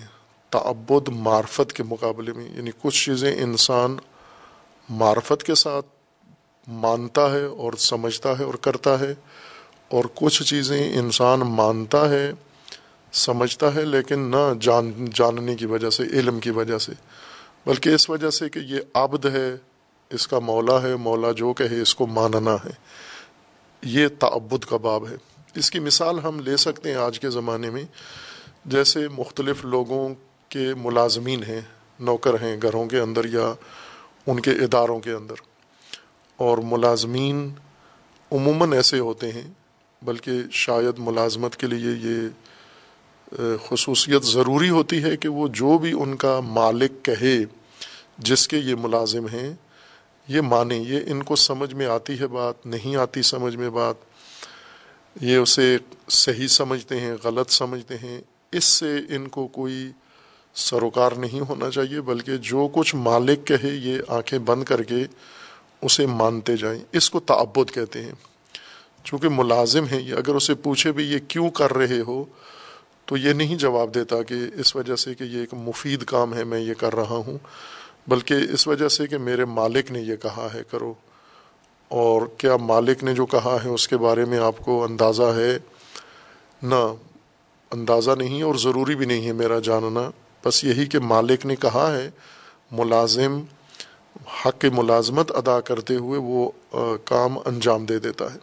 تعبد 0.50 1.10
معرفت 1.10 1.74
کے 1.74 1.84
مقابلے 1.84 2.34
میں 2.34 2.46
یعنی 2.56 2.72
کچھ 2.82 3.06
چیزیں 3.06 3.42
انسان 3.42 3.98
معرفت 4.90 5.44
کے 5.44 5.56
ساتھ 5.56 5.86
مانتا 6.68 7.32
ہے 7.32 7.46
اور 7.46 7.74
سمجھتا 7.74 8.40
ہے 8.40 8.44
اور 8.44 8.54
کرتا 8.54 9.00
ہے، 9.00 9.14
اور 9.88 10.06
کچھ 10.16 10.44
چیزیں 10.44 11.00
انسان 11.00 11.40
مانتا 11.40 12.10
ہے، 12.10 12.32
سمجھتا 13.12 13.75
ہے، 13.75 13.86
لیکن 13.86 14.20
نہ 14.20 14.54
جان، 14.60 15.06
جاننے 15.14 15.56
کی 15.56 15.66
وجہ 15.66 15.90
سے، 15.90 16.04
علم 16.04 16.40
کی 16.40 16.50
وجہ 16.50 16.78
سے۔ 16.78 16.92
بلکہ 17.66 17.90
اس 17.90 18.10
وجہ 18.10 18.30
سے 18.30 18.50
کہ 18.50 18.60
یہ 18.60 18.80
عبد 18.94 19.25
ہے، 19.25 19.56
اس 20.10 20.28
کا 20.28 20.40
مولا 20.40 20.82
ہے، 20.82 20.96
مولا 20.96 21.32
جو 21.32 21.54
کہے 21.54 21.82
اس 21.82 21.96
کو 21.96 22.08
ماننا 22.08 22.56
ہے۔ 22.66 22.72
یہ 23.82 24.08
تعبد 24.20 24.66
کا 24.66 24.78
باب 24.78 25.08
ہے۔ 25.08 25.16
اس 25.56 25.72
کی 25.72 25.80
مثال 25.80 26.20
ہم 26.20 26.40
لے 26.40 26.58
سکتے 26.58 26.90
ہیں 26.90 26.98
آج 26.98 27.20
کے 27.20 27.30
زمانے 27.30 27.70
میں، 27.70 27.84
جیسے 28.66 29.08
مختلف 29.08 29.66
لوگوں 29.66 30.10
کے 30.56 30.74
ملازمین 30.78 31.44
ہیں، 31.44 31.62
نوکر 32.00 32.34
ہیں، 32.42 32.58
گھروں 32.62 32.86
کے 32.86 33.00
اندر 33.00 33.26
یا 33.26 33.54
ان 34.28 34.40
کے 34.40 34.52
اداروں 34.52 35.00
کے 35.00 35.12
اندر۔ 35.12 35.36
اور 36.36 36.58
ملازمین 36.58 37.54
عموماً 38.32 38.74
ایسے 38.74 39.00
ہوتے 39.00 39.32
ہیں، 39.32 39.52
بلکہ 40.02 40.32
شاید 40.52 40.96
ملازمت 40.98 41.56
کے 41.56 41.68
لیے 41.68 41.92
یہ 41.92 42.22
خصوصیت 43.68 44.24
ضروری 44.24 44.70
ہوتی 44.70 45.04
ہے 45.04 45.18
کہ 45.18 45.30
وہ 45.30 45.48
جو 45.48 45.78
بھی 45.78 45.94
ان 46.02 46.16
کا 46.16 46.40
مالک 46.40 46.92
کہے، 47.06 47.38
جس 48.18 48.48
کے 48.48 48.58
یہ 48.58 48.76
ملازم 48.76 49.28
ہیں، 49.28 49.54
یہ 50.28 50.42
مانیں 50.42 50.80
یہ 50.80 51.00
ان 51.08 51.24
کو 51.24 51.36
سمجھ 51.36 51.74
میں 51.74 51.86
آتی 51.86 52.20
ہے 52.20 52.28
بات، 52.28 52.66
نہیں 52.66 52.96
آتی 52.96 53.22
سمجھ 53.22 53.56
میں 53.56 53.70
بات۔ 53.70 53.96
یہ 55.22 55.38
اسے 55.38 55.78
صحیح 56.10 56.48
سمجھتے 56.48 57.00
ہیں، 57.00 57.16
غلط 57.24 57.52
سمجھتے 57.52 57.96
ہیں۔ 57.96 58.22
اس 58.52 58.64
سے 58.64 58.98
ان 59.10 59.28
کو 59.28 59.48
کوئی 59.48 59.92
سروکار 60.56 61.12
نہیں 61.12 61.40
ہونا 61.40 61.72
چاہیے، 61.72 62.02
بلکہ 62.02 62.38
جو 62.38 62.68
کچھ 62.74 62.96
مالک 62.96 63.48
کہے، 63.48 63.70
یہ 63.70 63.98
آنکھیں 64.08 64.40
بند 64.40 64.64
کر 64.64 64.84
کے 64.84 64.96
اسے 65.82 66.06
مانتے 66.06 66.58
جائیں۔ 66.58 66.80
اس 66.92 67.10
کو 67.10 67.20
تعبد 67.20 67.72
کہتے 67.72 68.02
ہیں۔ 68.02 68.12
چونکہ 69.04 69.30
ملازم 69.30 69.86
ہیں، 69.86 70.02
یہ 70.02 70.14
اگر 70.14 70.36
اسے 70.36 70.56
پوچھے 70.56 70.92
بھی 70.92 71.04
یہ 71.04 71.20
کیوں 71.28 71.50
کر 71.50 71.74
رہے 71.74 72.00
ہو، 72.00 72.26
تو 73.06 73.18
یہ 73.18 73.34
نہیں 73.34 73.56
جواب 73.56 73.96
دیتا 73.96 74.24
کہ 74.24 74.34
اس 74.56 74.76
وجہ 74.76 74.96
سے 74.96 75.16
کہ 75.16 75.24
یہ 75.24 75.40
ایک 75.40 75.54
مفید 75.54 76.04
کام 76.04 76.34
ہے، 76.34 76.44
میں 76.44 76.60
یہ 76.60 76.74
کر 76.74 76.96
رہا 76.96 77.22
ہوں، 77.28 77.38
بلکہ 78.08 78.36
اس 78.54 78.68
وجہ 78.68 78.88
سے 78.88 79.08
کہ 79.08 79.18
میرے 79.18 79.46
مالک 79.46 79.92
نے 79.92 80.00
یہ 80.00 80.16
کہا 80.16 80.48
ہے، 80.54 80.62
کرو۔ 80.72 80.94
اور 81.88 82.22
کیا 82.38 82.58
مالک 82.58 83.04
نے 83.04 83.14
جو 83.14 83.26
کہا 83.26 83.58
ہے، 83.64 83.70
اس 83.70 83.88
کے 83.88 83.98
بارے 83.98 84.26
میں 84.26 84.38
آپ 84.38 84.58
کو 84.58 84.84
اندازہ 84.84 85.24
ہے؟ 85.24 85.58
نہ، 86.64 86.94
اندازہ 87.72 88.12
نہیں 88.18 88.42
اور 88.42 88.56
ضروری 88.56 88.96
بھی 88.96 89.06
نہیں 89.06 89.28
ہے 89.28 89.32
میرا 89.32 89.60
جاننا۔ 89.60 90.12
بس 90.46 90.64
یہی 90.64 90.86
کہ 90.86 91.00
مالک 91.00 91.46
نے 91.46 91.56
کہا 91.56 91.96
ہے، 91.98 92.10
ملازم، 92.72 93.44
حق 94.46 94.66
ملازمت 94.66 95.32
ادا 95.36 95.62
کرتے 95.62 95.96
ہوئے 95.96 96.20
وہ 96.20 96.52
کام 97.06 97.38
انجام 97.46 97.86
دے 97.86 98.00
دیتا 98.00 98.34
ہے۔ 98.34 98.40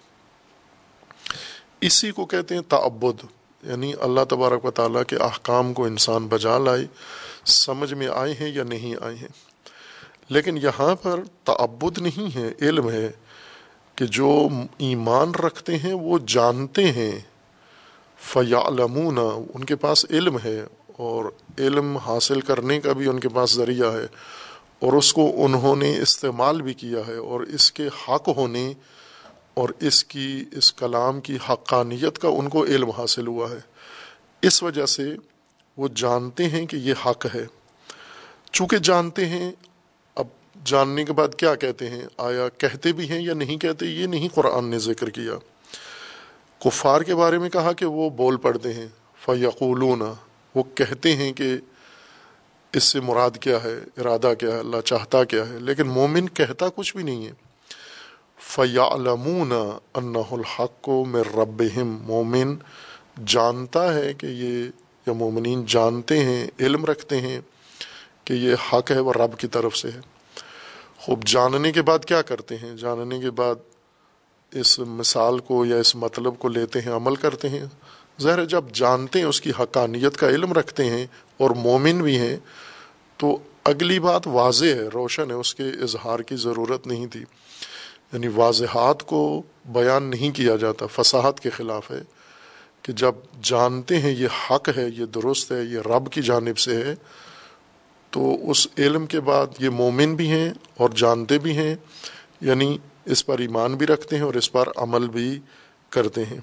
اسی 1.80 2.10
کو 2.10 2.26
کہتے 2.26 2.54
ہیں 2.54 2.62
تعبد 2.62 3.24
یعنی 3.62 3.92
اللہ 4.00 4.20
تبارک 4.28 4.64
و 4.64 4.70
تعالیٰ 4.70 5.02
کے 5.04 5.16
احکام 5.16 5.72
کو 5.72 5.84
انسان 5.84 6.26
بجا 6.26 6.58
لائے، 6.58 6.86
سمجھ 7.44 7.94
میں 7.94 8.08
آئے 8.08 8.34
ہیں 8.40 8.48
یا 8.48 8.64
نہیں 8.64 9.04
آئے 9.04 9.16
ہیں۔ 9.16 9.28
لیکن 10.28 10.56
یہاں 10.56 10.94
پر 10.94 11.20
تعبد 11.44 11.98
نہیں 11.98 12.36
ہے، 12.36 12.52
علم 12.60 12.90
ہے 12.90 13.10
کہ 13.94 14.06
جو 14.06 14.48
ایمان 14.78 15.30
رکھتے 15.30 15.78
ہیں 15.78 15.94
وہ 15.94 16.18
جانتے 16.26 16.92
ہیں۔ 16.92 17.20
فیالمون 18.16 19.18
ان 19.54 19.64
کے 19.64 19.76
پاس 19.76 20.06
علم 20.10 20.38
ہے۔ 20.44 20.64
اور 21.02 21.24
علم 21.58 21.96
حاصل 21.96 22.40
کرنے 22.40 22.80
کا 22.80 22.92
بھی 22.92 23.08
ان 23.08 23.20
کے 23.20 23.28
پاس 23.28 23.54
ذریعہ 23.54 23.92
ہے 23.92 24.06
اور 24.78 24.92
اس 24.92 25.12
کو 25.12 25.44
انہوں 25.44 25.76
نے 25.76 25.98
استعمال 25.98 26.62
بھی 26.62 26.74
کیا 26.74 27.00
ہے 27.08 27.16
اور 27.16 27.40
اس 27.40 27.72
کے 27.72 27.86
حق 27.86 28.28
ہونے 28.36 28.72
اور 29.54 29.68
اس 29.80 30.04
کی، 30.04 30.44
اس 30.52 30.72
کلام 30.72 31.20
کی 31.20 31.38
حقانیت 31.48 32.18
کا 32.18 32.28
ان 32.28 32.48
کو 32.48 32.64
علم 32.64 32.90
حاصل 32.90 33.26
ہوا 33.26 33.50
ہے۔ 33.50 33.60
اس 34.42 34.62
وجہ 34.62 34.86
سے 34.86 35.02
وہ 35.76 35.88
جانتے 35.94 36.48
ہیں 36.48 36.66
کہ 36.66 36.76
یہ 36.76 36.94
حق 37.06 37.26
ہے۔ 37.34 37.46
چونکہ 38.52 38.78
جانتے 38.78 39.26
ہیں، 39.26 39.52
اب 40.14 40.26
جاننے 40.64 41.04
کے 41.04 41.12
بعد 41.12 41.34
کیا 41.34 41.54
کہتے 41.54 41.90
ہیں؟ 41.90 42.02
آیا 42.18 42.48
کہتے 42.48 42.92
بھی 42.92 43.08
ہیں 43.08 43.22
یا 43.22 43.34
نہیں 43.34 43.56
کہتے؟ 43.56 43.86
یہ 43.86 44.06
نہیں 44.06 44.28
قرآن 44.34 44.64
نے 44.64 44.78
ذکر 44.78 45.10
کیا۔ 45.10 45.32
کفار 46.58 47.00
کے 47.00 47.14
بارے 47.14 47.38
میں 47.38 47.50
کہا 47.50 47.72
کہ 47.72 47.86
وہ 47.86 48.10
بول 48.10 48.36
پڑتے 48.36 48.72
ہیں۔ 48.72 48.86
فیقولون 49.24 50.02
وہ 50.54 50.62
کہتے 50.74 51.16
ہیں 51.16 51.32
کہ 51.32 51.56
اس 52.72 52.84
سے 52.84 53.00
مراد 53.00 53.30
کیا 53.40 53.64
ہے؟ 53.64 53.78
ارادہ 53.96 54.32
کیا 54.38 54.50
ہے؟ 54.50 54.58
اللہ 54.58 54.80
چاہتا 54.80 55.24
کیا 55.24 55.48
ہے؟ 55.48 55.58
لیکن 55.58 55.86
مومن 55.86 56.28
کہتا 56.28 56.66
کچھ 56.74 56.96
بھی 56.96 57.04
نہیں 57.04 57.26
ہے۔ 57.26 57.32
فیامون 58.38 59.52
انَََََََََََََََََََََََََََََََََََََََََََََََََََََََ 59.94 61.82
مومن 61.84 62.56
جانتا 63.24 63.24
جانتا 63.26 63.94
ہے 63.94 64.14
کہ 64.14 64.26
یہ، 64.26 64.64
یا 65.06 65.12
مومنین 65.12 65.64
جانتے 65.66 66.24
ہیں، 66.24 66.46
علم 66.60 66.84
رکھتے 66.84 67.20
ہیں 67.20 67.40
کہ 68.24 68.32
یہ 68.32 68.54
حق 68.72 68.90
ہے 68.90 69.00
وہ 69.00 69.12
رب 69.12 69.38
کی 69.38 69.46
طرف 69.46 69.76
سے 69.76 69.90
ہے۔ 69.90 70.00
خوب 70.98 71.24
جاننے 71.24 71.72
کے 71.72 71.82
بعد 71.82 71.98
کیا 72.04 72.22
کرتے 72.22 72.56
ہیں؟ 72.56 72.76
جاننے 72.76 73.20
کے 73.20 73.30
بعد 73.30 73.54
اس 74.52 74.78
مثال 74.78 75.38
کو 75.38 75.64
یا 75.64 75.76
اس 75.76 75.96
مطلب 75.96 76.38
کو 76.38 76.48
لیتے 76.48 76.80
ہیں، 76.80 76.92
عمل 76.92 77.16
کرتے 77.16 77.48
ہیں۔ 77.48 77.64
ظاہر 78.20 78.44
جب 78.44 78.64
جانتے 78.72 79.18
ہیں 79.18 79.26
اس 79.26 79.40
کی 79.40 79.50
حقانیت 79.50 80.16
کا 80.16 80.28
علم 80.28 80.52
رکھتے 80.52 80.84
ہیں 80.84 81.06
اور 81.36 81.50
مومن 81.50 82.02
بھی 82.02 82.18
ہیں، 82.18 82.36
تو 83.16 83.38
اگلی 83.64 84.00
بات 84.00 84.26
واضح 84.26 84.64
ہے، 84.64 84.88
روشن 84.88 85.30
ہے، 85.30 85.36
اس 85.36 85.54
کے 85.54 85.62
اظہار 85.62 86.18
کی 86.18 86.36
ضرورت 86.36 86.86
نہیں 86.86 87.06
تھی۔ 87.06 87.24
یعنی 88.12 88.28
واضحات 88.28 89.02
کو 89.02 89.42
بیان 89.66 90.02
نہیں 90.02 90.30
کیا 90.30 90.56
جاتا 90.56 90.86
فصاحت 90.86 91.40
کے 91.40 91.50
خلاف 91.50 91.90
ہے 91.90 92.02
کہ 92.82 92.92
جب 92.92 93.14
جانتے 93.42 93.98
ہیں 93.98 94.14
یہ 94.14 94.28
حق 94.50 94.68
ہے، 94.76 94.88
یہ 94.98 95.04
درست 95.04 95.52
ہے، 95.52 95.62
یہ 95.62 95.78
رب 95.78 96.12
کی 96.12 96.22
جانب 96.22 96.58
سے 96.58 96.76
ہے، 96.76 96.94
تو 98.10 98.50
اس 98.50 98.68
علم 98.78 99.06
کے 99.06 99.20
بعد 99.20 99.46
یہ 99.58 99.68
مومن 99.68 100.14
بھی 100.14 100.28
ہیں 100.28 100.50
اور 100.76 100.90
جانتے 100.90 101.38
بھی 101.38 101.56
ہیں 101.56 101.74
یعنی 102.40 102.78
اس 103.04 103.26
پر 103.26 103.38
ایمان 103.38 103.74
بھی 103.74 103.86
رکھتے 103.86 104.16
ہیں 104.16 104.22
اور 104.22 104.34
اس 104.34 104.52
پر 104.52 104.68
عمل 104.76 105.08
بھی 105.08 105.40
کرتے 105.88 106.24
ہیں۔ 106.24 106.40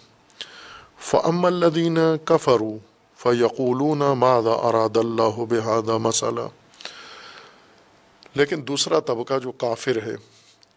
فعم 1.00 1.46
الدین 1.46 1.98
کفرو 2.26 2.78
فیقولون 3.18 4.00
ماذا 4.00 4.52
اراد 4.52 4.98
اللہ 4.98 5.44
بحادہ 5.50 5.98
مسئلہ 5.98 6.42
لیکن 8.36 8.68
دوسرا 8.68 9.00
طبقہ 9.00 9.40
جو 9.40 9.52
کافر 9.52 9.98
ہے 10.06 10.16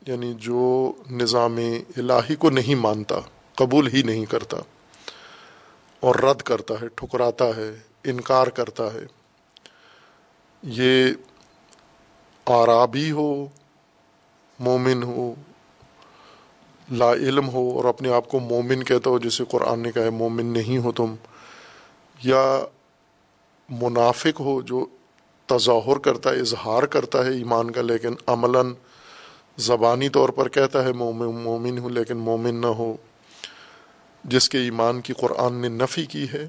یعنی 0.07 0.33
جو 0.35 0.93
نظام 1.11 1.57
الہی 1.97 2.35
کو 2.35 2.50
نہیں 2.50 2.75
مانتا، 2.75 3.17
قبول 3.55 3.88
ہی 3.88 4.02
نہیں 4.02 4.25
کرتا، 4.25 4.57
اور 6.00 6.14
رد 6.14 6.43
کرتا 6.43 6.75
ہے، 6.75 6.88
ٹھکراتا 6.88 7.45
ہے، 7.57 7.71
انکار 8.05 8.47
کرتا 8.47 8.93
ہے، 8.95 9.05
یہ 10.62 11.12
آرابی 12.47 13.11
ہو، 13.11 13.47
مومن 14.59 15.02
ہو 15.02 15.35
لا 16.91 17.12
علم 17.12 17.49
ہو 17.49 17.77
اور 17.77 17.85
اپنے 17.85 18.12
آپ 18.12 18.29
کو 18.29 18.41
مومن 18.41 18.83
کہتا 18.83 19.11
ہو 19.11 19.19
جسے 19.19 19.45
قرآن 19.49 19.81
نے 19.81 19.93
کہا 19.93 20.03
ہے، 20.03 20.11
مومن 20.11 20.47
نہیں 20.47 20.79
ہو 20.79 20.93
تم۔ 20.93 21.15
یا 22.25 22.65
منافق 23.69 24.41
ہو 24.41 24.62
جو 24.62 24.87
تظاہر 25.47 25.99
کرتا 25.99 26.31
ہے، 26.31 26.41
اظہار 26.41 26.83
کرتا 26.83 27.25
ہے 27.25 27.31
ایمان 27.31 27.71
کا، 27.71 27.83
لیکن 27.83 28.15
عملاً 28.27 28.73
زبانی 29.57 30.09
طور 30.09 30.29
پر 30.29 30.49
کہتا 30.49 30.85
ہے، 30.85 30.93
مومن 30.93 31.27
مومن 31.27 31.79
ہوں 31.79 31.91
لیکن 31.91 32.17
مومن 32.17 32.55
نہ 32.55 32.67
ہو۔ 32.67 32.97
جس 34.25 34.49
کے 34.49 34.59
ایمان 34.59 35.01
کی 35.01 35.12
قرآن 35.12 35.55
نے 35.55 35.69
نفی 35.69 36.07
کی 36.07 36.27
ہے۔ 36.35 36.49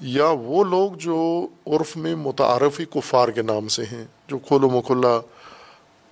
یا 0.00 0.28
وہ 0.28 0.64
لوگ 0.64 0.90
جو 0.92 1.46
عرف 1.66 1.96
میں 1.96 2.16
متعارفی 2.16 2.84
کفار 2.84 3.28
کے 3.28 3.42
نام 3.42 3.68
سے 3.68 3.82
ہیں، 3.92 4.04
جو 4.28 4.38
کھل 4.38 4.64
و 4.64 4.70
مکھلا 4.70 5.20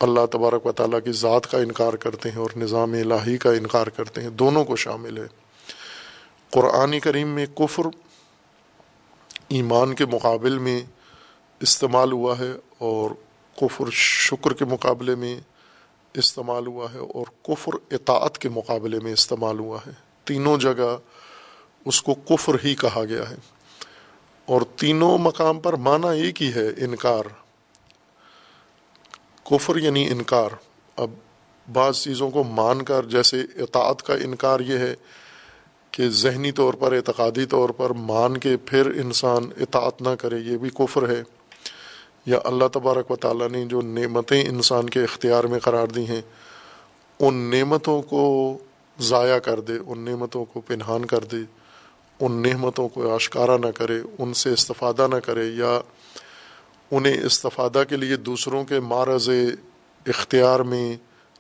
اللہ 0.01 0.27
تبارک 0.27 0.67
و 0.67 0.73
تعالیٰ 0.73 0.99
کی 1.05 1.13
ذات 1.13 1.51
کا 1.51 1.59
انکار 1.59 1.93
کرتے 1.93 2.31
ہیں 2.31 2.39
اور 2.39 2.51
نظام 2.57 2.93
الہی 2.93 3.37
کا 3.37 3.51
انکار 3.51 3.87
کرتے 3.87 4.23
ہیں، 4.23 4.31
دونوں 4.31 4.65
کو 4.65 4.77
شامل 4.77 5.19
ہے۔ 5.19 5.27
قرآن 6.51 7.01
کریم 7.01 7.29
میں 7.29 7.47
کفر 7.55 7.83
ایمان 9.49 9.95
کے 9.95 10.07
مقابل 10.07 10.59
میں 10.59 10.81
استعمال 11.61 12.13
ہوا 12.13 12.39
ہے 12.39 12.53
اور 12.79 13.11
کفر 13.57 13.85
شکر 13.93 14.53
کے 14.53 14.65
مقابلے 14.65 15.15
میں 15.15 15.41
استعمال 16.15 16.67
ہوا 16.67 16.93
ہے 16.95 16.99
اور 16.99 17.27
کفر 17.43 17.73
اطاعت 17.91 18.39
کے 18.39 18.49
مقابلے 18.49 18.99
میں 18.99 19.13
استعمال 19.13 19.59
ہوا 19.59 19.79
ہے۔ 19.87 19.93
تینوں 20.25 20.57
جگہ 20.57 20.99
اس 21.85 22.03
کو 22.03 22.15
کفر 22.15 22.57
ہی 22.65 22.75
کہا 22.75 23.05
گیا 23.05 23.31
ہے۔ 23.31 23.37
اور 24.45 24.63
تینوں 24.77 25.19
مقام 25.19 25.61
پر 25.61 25.73
معنی 25.73 26.23
ایک 26.23 26.43
ہی 26.43 26.53
ہے، 26.55 26.69
انکار۔ 26.69 27.50
کفر 29.51 29.77
یعنی 29.77 30.09
انکار۔ 30.11 30.51
اب 30.97 31.11
بعض 31.73 32.03
چیزوں 32.03 32.31
کو 32.31 32.45
مان 32.45 32.83
کر 32.83 33.05
جیسے 33.05 33.41
اطاعت 33.41 34.03
کا 34.03 34.15
انکار 34.15 34.61
یہ 34.61 34.79
ہے 34.79 34.95
کہ 35.91 36.09
ذہنی 36.09 36.53
طور 36.53 36.75
پر، 36.75 36.93
اعتقادی 36.93 37.47
طور 37.47 37.69
پر 37.69 37.91
مان 37.91 38.37
کے 38.37 38.57
پھر 38.57 38.87
انسان 38.87 39.45
اطاعت 39.61 40.03
نہ 40.03 40.09
کرے، 40.19 40.39
یہ 40.39 40.57
بھی 40.57 40.71
کفر 40.71 41.09
ہے۔ 41.09 41.23
یا 42.27 42.39
اللہ 42.45 42.65
تبارک 42.73 43.11
و 43.11 43.17
تعالیٰ 43.17 43.49
نے 43.49 43.65
جو 43.65 43.81
نعمتیں 43.81 44.45
انسان 44.49 44.91
کے 44.91 45.03
اختیار 45.03 45.45
میں 45.45 45.59
قرار 45.59 45.87
دی 45.87 46.07
ہیں، 46.07 46.23
ان 47.21 47.35
نعمتوں 47.35 48.03
کو 48.03 48.59
ضائع 49.01 49.39
کر 49.39 49.61
دے، 49.61 49.73
ان 49.87 50.05
نعمتوں 50.05 50.45
کو 50.45 50.61
پنہان 50.61 51.05
کر 51.05 51.25
دے، 51.25 51.37
ان 52.21 52.43
نعمتوں 52.43 52.89
کو 52.89 53.15
آشکارا 53.15 53.57
نہ 53.57 53.71
کرے، 53.75 54.01
ان 54.19 54.35
سے 54.35 54.51
استفادہ 54.51 55.07
نہ 55.11 55.17
کرے، 55.17 55.47
یا 55.47 55.81
انہیں 56.91 57.25
استفادہ 57.25 57.83
کے 57.89 57.97
لیے 57.97 58.17
دوسروں 58.17 58.65
کے 58.65 58.81
معرض 58.81 59.29
اختیار 60.07 60.61
میں 60.61 60.97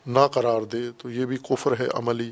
نہ 0.06 0.26
قرار 0.32 0.62
دے، 0.62 0.90
تو 0.98 1.10
یہ 1.10 1.26
بھی 1.26 1.36
کفر 1.36 1.80
ہے 1.80 1.86
عملی۔ 1.94 2.30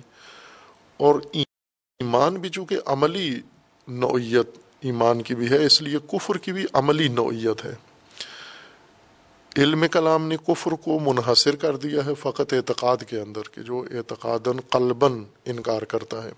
اور 0.96 1.20
ایمان 1.32 2.34
بھی 2.34 2.48
چونکہ 2.48 2.76
عملی 2.86 3.40
نوعیت 3.88 4.48
ایمان 4.80 5.22
کی 5.22 5.34
بھی 5.34 5.50
ہے، 5.50 5.66
اس 5.66 5.82
لیے 5.82 5.98
کفر 6.12 6.38
کی 6.38 6.52
بھی 6.52 6.66
عملی 6.72 7.08
نوعیت 7.08 7.64
ہے۔ 7.64 7.74
علم 9.56 9.84
کلام 9.90 10.28
نے 10.28 10.36
کفر 10.36 10.70
کو 10.70 10.98
منحصر 11.00 11.56
کر 11.56 11.76
دیا 11.76 12.06
ہے 12.06 12.14
فقط 12.14 12.52
اعتقاد 12.52 12.96
کے 13.08 13.20
اندر 13.20 13.42
کہ 13.42 13.62
جو 13.62 13.84
اعتقاد 13.90 14.48
قلباً 14.70 15.24
انکار 15.44 15.82
کرتا 15.82 16.24
ہے۔ 16.24 16.32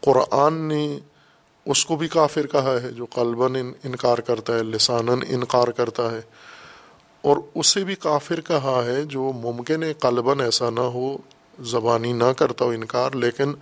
قرآن 0.00 0.54
نے 0.54 0.98
اس 1.66 1.86
کو 1.86 1.96
بھی 1.96 2.08
کافر 2.08 2.46
کہا 2.46 2.76
ہے 2.82 2.92
جو 2.92 3.04
قلباً 3.04 3.54
انکار 3.84 4.18
کرتا 4.18 4.54
ہے، 4.54 4.62
لساناً 4.62 5.20
انکار 5.28 5.68
کرتا 5.68 6.10
ہے۔ 6.10 6.20
اور 7.22 7.36
اسے 7.54 7.84
بھی 7.84 7.94
کافر 7.94 8.40
کہا 8.40 8.82
ہے 8.86 9.04
جو 9.04 9.32
ممکن 9.34 9.82
ہے 9.82 9.92
قلباً 9.92 10.40
ایسا 10.40 10.70
نہ 10.70 10.80
ہو، 10.80 11.18
زبانی 11.60 12.12
نہ 12.12 12.32
کرتا 12.38 12.64
ہو 12.64 12.70
انکار، 12.70 13.10
لیکن 13.12 13.52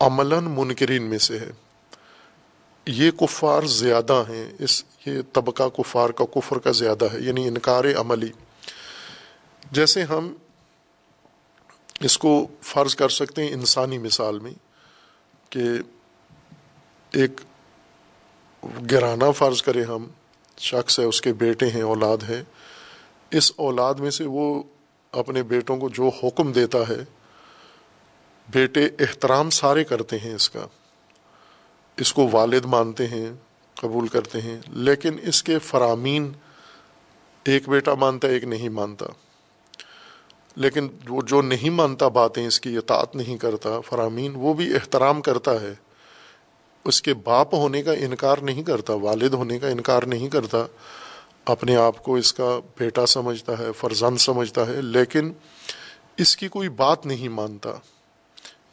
عملاً 0.00 0.44
منکرین 0.44 1.02
میں 1.02 1.18
سے 1.18 1.38
ہے۔ 1.38 1.50
یہ 2.86 3.10
کفار 3.10 3.62
زیادہ 3.62 4.22
ہیں۔ 4.28 4.50
اس 4.58 4.84
یہ 5.06 5.20
طبقہ 5.32 5.68
کفار 5.76 6.10
کا 6.10 6.24
کفر 6.24 6.58
کا 6.58 6.70
زیادہ 6.70 7.04
ہے 7.12 7.20
یعنی 7.20 7.48
انکار 7.48 7.84
عملی۔ 7.84 8.28
جیسے 9.72 10.02
ہم 10.02 10.34
اس 12.00 12.18
کو 12.18 12.46
فرض 12.62 12.94
کر 12.94 13.08
سکتے 13.08 13.44
ہیں 13.44 13.52
انسانی 13.52 13.98
مثال 13.98 14.38
میں 14.38 14.52
کہ 15.50 15.60
ایک 17.12 17.40
گرانہ 18.90 19.30
فرض 19.36 19.62
کریں 19.62 19.84
ہم، 19.84 20.06
شخص 20.58 20.98
ہے، 20.98 21.04
اس 21.04 21.20
کے 21.20 21.32
بیٹے 21.32 21.66
ہیں، 21.66 21.82
اولاد 21.82 22.18
ہے 22.28 22.44
اس 23.30 23.52
اولاد 23.56 23.94
میں 23.94 24.10
سے 24.10 24.24
وہ 24.26 24.62
اپنے 25.12 25.42
بیٹوں 25.42 25.76
کو 25.76 25.88
جو 25.88 26.10
حکم 26.22 26.52
دیتا 26.52 26.78
ہے، 26.78 27.04
بیٹے 28.48 28.88
احترام 28.98 29.50
سارے 29.50 29.84
کرتے 29.84 30.18
ہیں 30.18 30.34
اس 30.34 30.50
کا۔ 30.50 30.66
اس 31.96 32.12
کو 32.12 32.28
والد 32.32 32.64
مانتے 32.64 33.06
ہیں، 33.06 33.32
قبول 33.74 34.08
کرتے 34.08 34.40
ہیں۔ 34.40 34.60
لیکن 34.68 35.16
اس 35.22 35.42
کے 35.42 35.58
فرامین 35.58 36.32
ایک 37.44 37.68
بیٹا 37.68 37.94
مانتا، 37.94 38.28
ایک 38.28 38.44
نہیں 38.44 38.68
مانتا۔ 38.68 39.06
لیکن 40.56 40.88
وہ 41.08 41.22
جو 41.22 41.42
نہیں 41.42 41.70
مانتا 41.70 42.08
باتیں، 42.08 42.46
اس 42.46 42.60
کی 42.60 42.76
اطاعت 42.76 43.16
نہیں 43.16 43.36
کرتا، 43.36 43.80
فرامین 43.80 44.32
وہ 44.34 44.54
بھی 44.54 44.74
احترام 44.74 45.22
کرتا 45.22 45.60
ہے۔ 45.60 45.74
اس 46.84 47.02
کے 47.02 47.14
باپ 47.14 47.54
ہونے 47.54 47.82
کا 47.82 47.92
انکار 47.92 48.38
نہیں 48.38 48.62
کرتا، 48.62 48.94
والد 48.94 49.34
ہونے 49.34 49.58
کا 49.58 49.68
انکار 49.68 50.02
نہیں 50.02 50.28
کرتا، 50.28 50.58
اپنے 51.44 51.76
آپ 51.76 52.02
کو 52.04 52.16
اس 52.16 52.32
کا 52.32 52.60
بیٹا 52.78 53.06
سمجھتا 53.06 53.58
ہے، 53.58 53.72
فرزند 53.72 54.16
سمجھتا 54.16 54.66
ہے، 54.66 54.82
لیکن 54.82 55.32
اس 56.16 56.36
کی 56.36 56.48
کوئی 56.48 56.68
بات 56.68 57.06
نہیں 57.06 57.28
مانتا۔ 57.28 57.70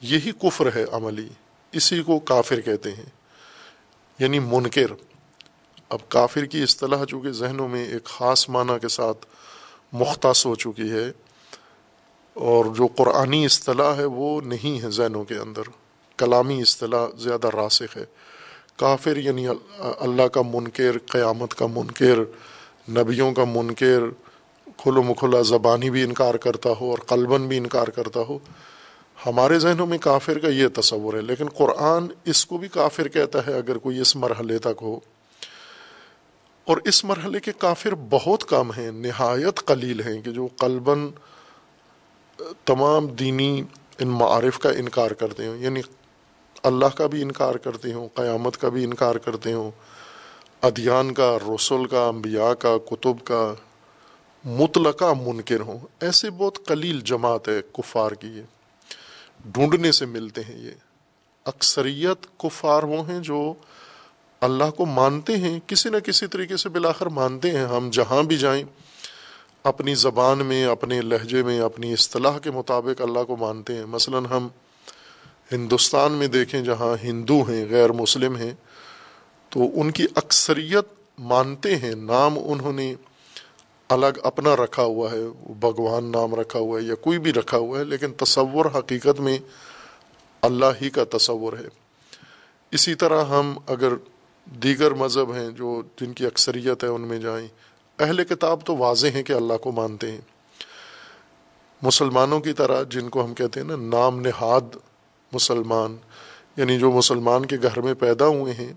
یہی 0.01 0.31
کفر 0.31 0.69
ہے 0.75 0.85
عملی، 0.91 1.27
اسی 1.71 2.03
کو 2.03 2.19
کافر 2.19 2.61
کہتے 2.61 2.91
ہیں۔ 2.91 3.09
یعنی 4.19 4.39
منکر۔ 4.39 4.93
اب 5.89 6.09
کافر 6.09 6.45
کی 6.45 6.63
اصطلاح 6.63 7.05
چونکہ 7.05 7.31
ذہنوں 7.31 7.67
میں 7.67 7.85
ایک 7.85 8.05
خاص 8.05 8.49
معنی 8.49 8.79
کے 8.81 8.87
ساتھ 8.87 9.25
مختص 9.93 10.45
ہو 10.45 10.55
چکی 10.55 10.91
ہے، 10.91 11.11
اور 12.33 12.65
جو 12.65 12.87
قرآنی 12.87 13.45
اصطلاح 13.45 13.95
ہے 13.95 14.05
وہ 14.05 14.41
نہیں 14.41 14.83
ہے 14.83 14.89
ذہنوں 14.89 15.23
کے 15.23 15.35
اندر۔ 15.35 15.61
کلامی 16.17 16.61
اصطلاح 16.61 17.07
زیادہ 17.17 17.47
راسخ 17.47 17.97
ہے۔ 17.97 18.05
کافر 18.75 19.17
یعنی 19.17 19.47
اللہ 19.79 20.27
کا 20.27 20.41
منکر، 20.41 20.97
قیامت 21.11 21.53
کا 21.53 21.65
منکر، 21.67 22.19
نبیوں 22.89 23.33
کا 23.33 23.43
منکر 23.43 23.99
کھلو 24.77 25.03
مکھلا 25.03 25.41
زبانی 25.41 25.89
بھی 25.89 26.03
انکار 26.03 26.35
کرتا 26.35 26.69
ہو 26.69 26.89
اور 26.89 26.97
قلباً 26.97 27.47
بھی 27.47 27.57
انکار 27.57 27.87
کرتا 27.87 28.19
ہو۔ 28.19 28.39
ہمارے 29.25 29.59
ذہنوں 29.59 29.87
میں 29.87 29.97
کافر 29.97 30.39
کا 30.39 30.47
یہ 30.47 30.67
تصور 30.73 31.13
ہے، 31.13 31.21
لیکن 31.21 31.49
قرآن 31.49 32.07
اس 32.25 32.45
کو 32.45 32.57
بھی 32.57 32.67
کافر 32.67 33.07
کہتا 33.07 33.47
ہے 33.47 33.53
اگر 33.53 33.77
کوئی 33.77 33.99
اس 33.99 34.15
مرحلے 34.15 34.59
تک 34.59 34.81
ہو۔ 34.81 34.99
اور 36.65 36.77
اس 36.83 37.05
مرحلے 37.05 37.39
کے 37.39 37.51
کافر 37.57 37.95
بہت 37.95 38.43
کم 38.43 38.71
ہیں، 38.71 38.91
نہایت 38.91 39.65
قلیل 39.65 40.01
ہیں 40.01 40.21
کہ 40.21 40.31
جو 40.31 40.47
قلباً 40.57 41.07
تمام 42.65 43.07
دینی 43.07 43.61
ان 43.99 44.07
معارف 44.07 44.59
کا 44.59 44.69
انکار 44.69 45.11
کرتے 45.11 45.47
ہوں 45.47 45.57
یعنی 45.57 45.81
اللہ 46.63 46.85
کا 46.85 47.07
بھی 47.07 47.21
انکار 47.21 47.55
کرتے 47.55 47.93
ہوں، 47.93 48.07
قیامت 48.13 48.57
کا 48.57 48.69
بھی 48.69 48.83
انکار 48.83 49.15
کرتے 49.15 49.53
ہوں۔ 49.53 49.71
ادیان 50.61 51.13
کا، 51.13 51.37
رسول 51.55 51.85
کا، 51.85 52.07
انبیاء 52.07 52.53
کا، 52.53 52.77
کتب 52.77 53.25
کا 53.25 53.53
مطلقہ 54.45 55.13
منکر 55.27 55.59
ہوں۔ 55.59 55.79
ایسے 55.99 56.29
بہت 56.29 56.65
قلیل 56.65 56.99
جماعت 56.99 57.47
ہے 57.47 57.61
کفار 57.73 58.11
کی 58.11 58.27
یہ۔ 58.27 58.41
ڈھونڈنے 59.45 59.91
سے 59.91 60.05
ملتے 60.05 60.41
ہیں 60.41 60.57
یہ۔ 60.57 60.71
اکثریت 61.45 62.27
کفار 62.37 62.83
وہ 62.83 63.09
ہیں 63.09 63.19
جو 63.19 63.53
اللہ 64.41 64.71
کو 64.77 64.85
مانتے 64.85 65.37
ہیں، 65.37 65.59
کسی 65.67 65.89
نہ 65.89 65.97
کسی 65.97 66.27
طریقے 66.27 66.57
سے 66.57 66.69
بلاخر 66.69 67.05
مانتے 67.05 67.51
ہیں۔ 67.51 67.65
ہم 67.65 67.89
جہاں 67.89 68.23
بھی 68.23 68.37
جائیں، 68.37 68.63
اپنی 69.63 69.95
زبان 69.95 70.37
میں، 70.37 70.65
اپنے 70.65 71.01
لہجے 71.01 71.43
میں، 71.43 71.59
اپنی 71.59 71.93
اصطلاح 71.93 72.39
کے 72.39 72.51
مطابق 72.51 73.01
اللہ 73.01 73.23
کو 73.23 73.35
مانتے 73.35 73.75
ہیں۔ 73.75 73.85
مثلا 73.85 74.17
ہم 74.17 74.47
ہندوستان 75.51 76.11
میں 76.11 76.27
دیکھیں 76.27 76.61
جہاں 76.61 77.03
ہندو 77.03 77.41
ہیں، 77.41 77.65
غیر 77.69 77.91
مسلم 77.91 78.35
ہیں، 78.35 78.53
تو 79.49 79.81
ان 79.81 79.91
کی 79.91 80.05
اکثریت 80.15 80.85
مانتے 81.19 81.75
ہیں، 81.75 81.95
نام 81.95 82.37
انہوں 82.45 82.73
نے 82.73 82.95
الگ 83.89 84.19
اپنا 84.23 84.55
رکھا 84.55 84.83
ہوا 84.83 85.11
ہے، 85.11 85.51
بھگوان 85.59 86.11
نام 86.11 86.35
رکھا 86.35 86.59
ہوا 86.59 86.79
ہے 86.79 86.85
یا 86.85 86.95
کوئی 86.95 87.19
بھی 87.19 87.33
رکھا 87.33 87.57
ہوا 87.57 87.79
ہے، 87.79 87.83
لیکن 87.83 88.13
تصور 88.13 88.65
حقیقت 88.65 89.19
میں 89.19 89.37
اللہ 90.41 90.65
ہی 90.81 90.89
کا 90.89 91.03
تصور 91.17 91.53
ہے۔ 91.53 91.67
اسی 92.71 92.95
طرح 92.95 93.23
ہم 93.23 93.57
اگر 93.67 93.93
دیگر 94.45 94.91
مذہب 94.91 95.33
ہیں 95.33 95.49
جو 95.49 95.81
جن 96.01 96.13
کی 96.13 96.25
اکثریت 96.25 96.83
ہے 96.83 96.89
ان 96.89 97.01
میں 97.01 97.19
جائیں، 97.19 97.47
اہل 97.99 98.23
کتاب 98.23 98.65
تو 98.65 98.77
واضح 98.77 99.07
ہیں 99.07 99.23
کہ 99.23 99.33
اللہ 99.33 99.57
کو 99.57 99.71
مانتے 99.71 100.11
ہیں۔ 100.11 100.21
مسلمانوں 101.81 102.39
کی 102.39 102.53
طرح 102.53 102.83
جن 102.89 103.09
کو 103.09 103.25
ہم 103.25 103.33
کہتے 103.33 103.59
ہیں 103.59 103.67
نا، 103.67 103.75
نام 103.75 104.19
نہاد 104.19 104.77
مسلمان 105.31 105.97
یعنی 106.57 106.79
جو 106.79 106.91
مسلمان 106.91 107.45
کے 107.45 107.57
گھر 107.63 107.81
میں 107.81 107.93
پیدا 107.93 108.27
ہوئے 108.27 108.53
ہیں 108.53 108.73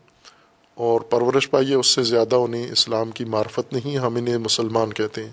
اور 0.74 1.00
پرورش 1.00 1.50
پائیے 1.50 1.74
اس 1.74 1.86
سے 1.86 2.02
زیادہ 2.02 2.34
انہیں 2.34 2.70
اسلام 2.70 3.10
کی 3.10 3.24
معرفت 3.24 3.72
نہیں، 3.72 3.98
ہم 3.98 4.16
انہیں 4.16 4.38
مسلمان 4.38 4.92
کہتے 4.92 5.24
ہیں۔ 5.24 5.30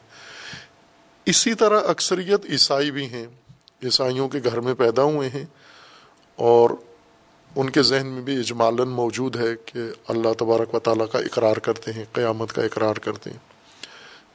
اسی 1.26 1.54
طرح 1.54 1.82
اکثریت 1.88 2.46
عیسائی 2.50 2.92
بھی 2.92 3.06
ہیں، 3.06 3.28
عیسائیوں 3.84 4.30
کے 4.30 4.40
گھر 4.44 4.60
میں 4.60 4.74
پیدا 4.74 5.04
ہوئے 5.04 5.30
ہیں 5.30 5.46
اور 6.36 6.70
ان 7.56 7.70
کے 7.70 7.84
ذہن 7.84 8.08
میں 8.08 8.22
بھی 8.22 8.40
اجمالاً 8.40 8.88
موجود 8.88 9.36
ہے 9.36 9.56
کہ 9.66 9.80
اللہ 10.08 10.34
تبارک 10.34 10.76
و 10.76 10.80
تعالیٰ 10.80 11.06
کا 11.12 11.20
اقرار 11.20 11.56
کرتے 11.56 11.94
ہیں، 11.94 12.06
قیامت 12.12 12.54
کا 12.54 12.62
اقرار 12.62 12.96
کرتے 12.96 13.30
ہیں۔ 13.30 13.38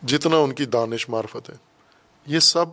جتنا 0.07 0.37
ان 0.37 0.53
کی 0.53 0.65
دانش 0.65 1.09
معرفت 1.09 1.51
ہے۔ 1.51 1.55
یہ 2.27 2.39
سب 2.39 2.67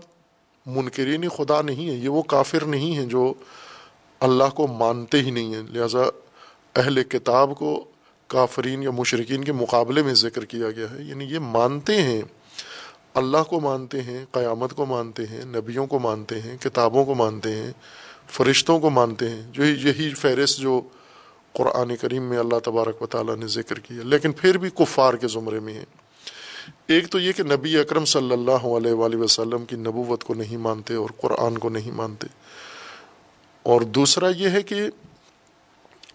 منکرین 0.66 1.30
خدا 1.30 1.62
نہیں 1.62 1.90
ہے 1.90 1.94
یہ 1.94 2.10
وہ 2.10 2.22
کافر 2.22 2.66
نہیں 2.66 2.96
ہیں 2.96 3.06
جو 3.06 3.34
اللہ 4.20 4.44
کو 4.56 4.68
مانتے 4.68 5.22
ہی 5.22 5.32
نہیں 5.32 5.54
ہیں۔ 5.54 5.64
لہٰذا 5.64 6.00
اہل 6.76 7.04
کتاب 7.04 7.58
کو 7.58 7.86
کافرین 8.28 8.84
یا 8.84 8.92
مشرقین 8.92 9.44
کے 9.44 9.52
مقابلے 9.52 10.04
میں 10.04 10.14
ذکر 10.14 10.46
کیا 10.46 10.72
گیا 10.72 10.86
ہے۔ 10.92 11.04
یعنی 11.04 11.26
یہ 11.26 11.40
مانتے 11.40 12.02
ہیں، 12.02 12.22
اللہ 13.14 13.44
کو 13.48 13.60
مانتے 13.60 14.02
ہیں، 14.02 14.26
قیامت 14.32 14.74
کو 14.74 14.86
مانتے 14.86 15.24
ہیں، 15.24 15.46
نبیوں 15.46 15.88
کو 15.88 16.00
مانتے 16.00 16.42
ہیں، 16.42 16.58
کتابوں 16.58 17.06
کو 17.06 17.16
مانتے 17.16 17.56
ہیں، 17.56 17.72
فرشتوں 18.28 18.80
کو 18.80 18.90
مانتے 18.90 19.30
ہیں۔ 19.30 19.42
جو 19.52 19.66
یہی 19.66 20.14
فہرست 20.14 20.60
جو 20.60 20.82
قرآن 21.54 21.96
کریم 21.96 22.24
میں 22.24 22.38
اللہ 22.38 22.60
تبارک 22.64 23.02
و 23.02 23.06
تعالیٰ 23.06 23.36
نے 23.36 23.48
ذکر 23.48 23.80
کیا 23.80 23.98
لیکن 24.04 24.32
پھر 24.32 24.58
بھی 24.58 24.70
کفار 24.70 25.14
کے 25.14 25.28
زمرے 25.28 25.60
میں 25.60 25.74
ہیں۔ 25.74 25.86
ایک 26.88 27.10
تو 27.10 27.20
یہ 27.20 27.32
کہ 27.32 27.44
نبی 27.44 27.78
اکرم 27.78 28.06
صلی 28.06 28.32
اللہ 28.32 28.52
علیہ 28.52 28.94
وآلہ 28.94 29.16
وسلم 29.16 29.66
کی 29.66 29.76
نبوت 29.76 30.24
کو 30.24 30.34
نہیں 30.34 30.58
مانتے 30.58 30.94
اور 30.94 31.10
قرآن 31.22 31.58
کو 31.58 31.70
نہیں 31.70 31.92
مانتے۔ 31.92 32.28
اور 33.70 33.82
دوسرا 33.82 34.30
یہ 34.30 34.50
ہے 34.50 34.62
کہ 34.62 34.82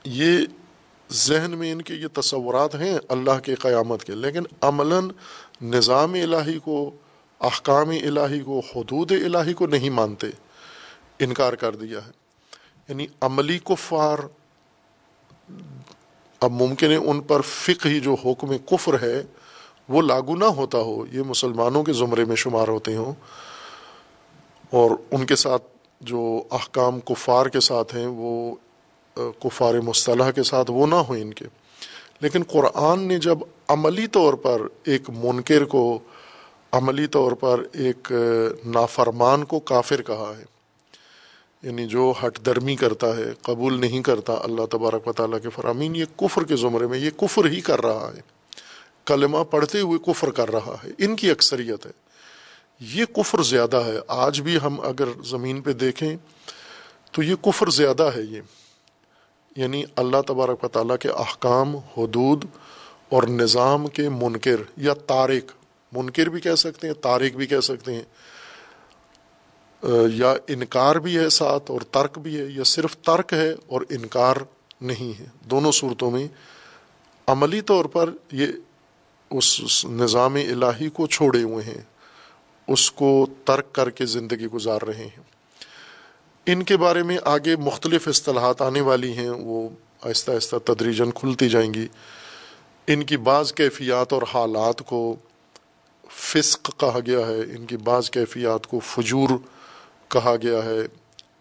یہ 0.05 0.39
ذہن 1.11 1.51
میں 1.51 1.73
ان 1.73 1.83
کے 1.83 1.95
یہ 1.95 2.07
تصورات 2.13 2.75
ہیں 2.75 2.99
اللہ 3.09 3.39
کے 3.43 3.55
قیامت 3.55 4.05
کے، 4.05 4.15
لیکن 4.15 4.43
عملاً 4.61 5.11
نظام 5.63 6.15
الہی 6.15 6.59
کو، 6.59 6.91
احکام 7.41 7.91
الہی 7.91 8.41
کو، 8.41 8.63
حدود 8.77 9.13
الہی 9.13 9.53
کو 9.53 9.67
نہیں 9.67 9.91
مانتے، 9.91 10.27
انکار 11.19 11.53
کر 11.53 11.77
دیا 11.77 11.99
ہے۔ 11.99 12.11
یعنی 12.89 13.07
عملی 13.21 13.59
کفار، 13.59 14.19
اب 16.41 16.51
ممکن 16.51 16.91
ہے 16.91 16.97
ان 16.97 17.21
پر 17.21 17.41
فقہ 17.41 17.89
ہی 17.89 18.01
جو 18.01 18.15
حکم 18.25 18.59
کفر 18.59 19.03
ہے، 19.03 19.23
وہ 19.89 20.03
لاگو 20.03 20.37
نہ 20.37 20.45
ہوتا 20.45 20.79
ہو، 20.79 21.07
یہ 21.13 21.21
مسلمانوں 21.21 21.83
کے 21.83 21.93
زمرے 21.93 22.25
میں 22.25 22.37
شمار 22.37 22.69
ہوتے 22.69 22.97
ہوں۔ 22.97 23.13
اور 24.71 24.91
ان 25.11 25.27
کے 25.27 25.37
ساتھ 25.37 25.63
جو 26.01 26.43
احکام 26.51 27.01
کفار 27.01 27.47
کے 27.47 27.61
ساتھ 27.61 27.95
ہیں، 27.95 28.07
وہ 28.07 28.55
کفار 29.15 29.75
مصطلح 29.75 30.31
کے 30.31 30.43
ساتھ 30.43 30.71
وہ 30.71 30.87
نہ 30.87 30.95
ہوں 30.95 31.19
ان 31.19 31.35
کے۔ 31.35 31.45
لیکن 32.21 32.43
قرآن 32.43 33.01
نے 33.01 33.19
جب 33.19 33.39
عملی 33.69 34.07
طور 34.07 34.35
پر 34.35 34.63
ایک 34.85 35.11
منکر 35.11 35.65
کو، 35.65 35.99
عملی 36.73 37.07
طور 37.07 37.33
پر 37.33 37.63
ایک 37.73 38.13
نافرمان 38.67 39.45
کو 39.45 39.61
کافر 39.61 40.03
کہا 40.03 40.33
ہے 40.39 40.45
یعنی 41.63 41.87
جو 41.87 42.13
ہٹ 42.27 42.47
درمی 42.47 42.77
کرتا 42.77 43.17
ہے، 43.17 43.25
قبول 43.43 43.81
نہیں 43.81 44.03
کرتا، 44.03 44.33
اللہ 44.33 44.67
تبارک 44.71 45.09
و 45.09 45.13
تعالیٰ 45.13 45.39
کے 45.43 45.49
فرامین، 45.49 45.97
یہ 45.97 46.05
کفر 46.17 46.45
کے 46.45 46.57
زمرے 46.57 46.87
میں 46.87 46.99
یہ 46.99 47.11
کفر 47.11 47.45
ہی 47.45 47.61
کر 47.61 47.85
رہا 47.85 48.13
ہے۔ 48.17 48.21
کلمہ 49.07 49.39
پڑھتے 49.51 49.81
ہوئے 49.81 50.13
کفر 50.13 50.31
کر 50.31 50.51
رہا 50.51 50.77
ہے۔ 50.85 50.91
ان 50.99 51.17
کی 51.17 51.31
اکثریت 51.31 51.87
ہے۔ 51.87 52.04
یہ 52.93 53.05
کفر 53.05 53.43
زیادہ 53.43 53.77
ہے۔ 53.77 53.97
آج 54.09 54.41
بھی 54.41 54.59
ہم 54.63 54.81
اگر 54.81 55.05
زمین 55.25 55.63
پہ 55.63 55.73
دیکھیں 55.73 56.17
تو 57.13 57.23
یہ 57.23 57.35
کفر 57.35 57.71
زیادہ 57.71 58.11
ہے 58.17 58.23
یہ۔ 58.23 58.41
یعنی 59.57 59.85
اللہ 59.97 60.17
تبارک 60.27 60.65
و 60.65 60.69
تعالیٰ 60.69 60.99
کے 60.99 61.09
احکام، 61.09 61.77
حدود 61.77 62.45
اور 63.09 63.23
نظام 63.23 63.87
کے 63.87 64.09
منکر 64.09 64.57
یا 64.77 64.95
تارک 64.95 65.53
منکر 65.93 66.27
بھی 66.27 66.41
کہہ 66.41 66.55
سکتے 66.55 66.87
ہیں 66.87 66.95
تارک 66.95 67.37
بھی 67.37 67.47
کہہ 67.47 67.61
سکتے 67.61 67.95
ہیں۔ 67.95 68.03
یا 70.13 70.35
انکار 70.49 70.97
بھی 70.97 71.19
ہے 71.19 71.29
ساتھ 71.29 71.71
اور 71.71 71.81
ترک 71.81 72.19
بھی 72.19 72.39
ہے، 72.39 72.45
یا 72.45 72.65
صرف 72.65 72.97
ترک 72.97 73.33
ہے 73.33 73.51
اور 73.67 73.81
انکار 73.91 74.37
نہیں 74.81 75.21
ہے۔ 75.21 75.27
دونوں 75.51 75.73
صورتوں 75.73 76.11
میں 76.11 76.29
عملی 77.27 77.61
طور 77.61 77.85
پر 77.85 78.11
یہ 78.33 78.47
اس 79.31 79.85
نظام 79.85 80.35
الہی 80.35 80.89
کو 80.89 81.07
چھوڑے 81.07 81.43
ہوئے 81.43 81.65
ہیں۔ 81.65 81.83
اس 82.69 82.91
کو 82.91 83.27
ترک 83.45 83.73
کر 83.73 83.91
کے 83.91 84.07
زندگی 84.07 84.47
گزار 84.47 84.83
رہے 84.83 85.03
ہیں۔ 85.03 85.23
ان 86.47 86.63
کے 86.63 86.77
بارے 86.77 87.03
میں 87.03 87.19
آگے 87.25 87.57
مختلف 87.57 88.09
اصطلاحات 88.09 88.63
آنے 88.63 88.81
والی 88.81 89.13
ہیں، 89.13 89.31
وہ 89.31 89.69
آہستہ 90.03 90.31
آہستہ 90.31 90.57
تدریجن 90.65 91.11
کھلتی 91.11 91.49
جائیں 91.49 91.75
گی۔ 91.75 91.89
ان 92.87 93.03
کی 93.03 93.17
بعض 93.17 93.53
کیفیات 93.53 94.13
اور 94.13 94.23
حالات 94.35 94.79
کو 94.79 95.17
فسق 96.11 96.71
کہا 96.81 96.99
گیا 97.07 97.27
ہے، 97.27 97.41
ان 97.41 97.67
کی 97.67 97.77
بعض 97.77 98.11
کیفیات 98.11 98.67
کو 98.67 98.79
فجور 98.79 99.29
کہا 100.09 100.37
گیا 100.43 100.65
ہے۔ 100.65 100.81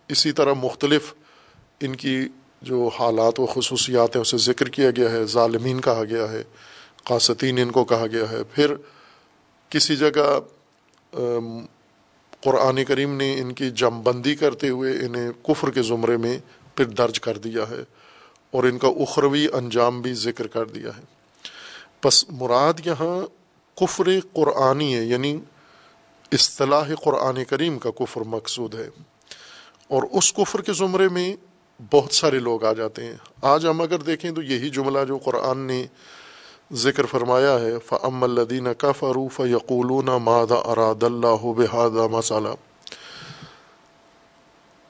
اسی 0.08 0.32
طرح 0.32 0.54
مختلف 0.54 1.14
ان 1.80 1.96
کی 1.96 2.28
جو 2.62 2.90
حالات 3.00 3.40
و 3.40 3.46
خصوصیات 3.46 4.16
ہیں، 4.16 4.22
اسے 4.22 4.38
ذکر 4.38 4.70
کیا 4.70 4.92
گیا 4.92 5.12
ہے، 5.12 5.24
ظالمین 5.24 5.82
کہا 5.82 6.04
گیا 6.04 6.32
ہے 6.32 6.44
قاصطین 7.04 7.58
ان 7.58 7.72
کو 7.72 7.86
کہا 7.86 8.08
گیا 8.08 8.32
ہے۔ 8.32 8.44
پھر 8.44 8.74
کسی 9.70 9.96
جگہ 9.96 10.40
قرآن 12.44 12.84
کریم 12.84 13.18
نے 13.18 13.40
ان 13.40 13.54
کی 13.54 13.70
جم 13.70 14.02
بندی 14.02 14.36
کرتے 14.36 14.70
ہوئے 14.70 15.06
انہیں 15.06 15.32
کفر 15.44 15.72
کے 15.72 15.82
زمرے 15.82 16.18
میں 16.18 16.38
پھر 16.76 16.86
درج 16.86 17.20
کر 17.20 17.38
دیا 17.38 17.64
ہے 17.70 17.84
اور 18.52 18.64
ان 18.64 18.78
کا 18.78 18.88
اخروی 18.88 19.48
انجام 19.54 20.02
بھی 20.02 20.14
ذکر 20.14 20.48
کر 20.48 20.66
دیا 20.66 20.90
ہے۔ 20.98 21.02
بس 22.04 22.26
مراد 22.30 22.74
یہاں 22.86 23.22
کفر 23.76 24.08
قرآنی 24.34 24.96
ہے 24.96 25.04
یعنی 25.04 25.40
اصطلاح 26.32 26.90
قرآن 27.04 27.44
کریم 27.44 27.80
کا 27.80 27.92
کفر 27.92 28.22
مقصود 28.22 28.76
ہے۔ 28.76 28.90
اور 29.88 30.04
اس 30.12 30.34
کفر 30.34 30.62
کے 30.62 30.74
زمرے 30.74 31.10
میں 31.10 31.36
بہت 31.92 32.14
سارے 32.14 32.40
لوگ 32.40 32.66
آ 32.66 32.74
جاتے 32.74 33.06
ہیں۔ 33.06 33.14
آج 33.42 33.68
ہم 33.68 33.82
اگر 33.82 34.00
دیکھیں 34.00 34.32
تو 34.32 34.42
یہی 34.42 34.70
جملہ 34.70 35.00
جو 35.08 35.18
قرآن 35.18 35.58
نے 35.58 35.86
ذکر 36.74 37.06
فرمایا 37.06 37.60
ہے 37.60 37.80
فعم 37.86 38.24
الدین 38.24 38.68
کا 38.78 38.92
فروف 38.92 39.40
یقول 39.40 40.06
مادہ 40.24 40.54
اراد 40.54 41.04
اللہ 41.04 41.44
بحاد 41.44 41.90
مسالہ 41.90 42.50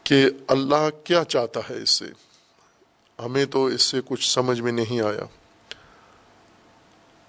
کہ 0.04 0.26
اللہ 0.48 0.90
کیا 1.04 1.24
چاہتا 1.24 1.60
ہے 1.70 1.82
اس 1.82 1.90
سے؟ 1.90 2.06
ہمیں 3.26 3.46
تو 3.46 3.66
اس 3.66 3.82
سے 3.82 3.98
کچھ 4.06 4.34
سمجھ 4.34 4.62
میں 4.62 4.72
نہیں 4.72 5.02
آیا۔ 5.02 5.26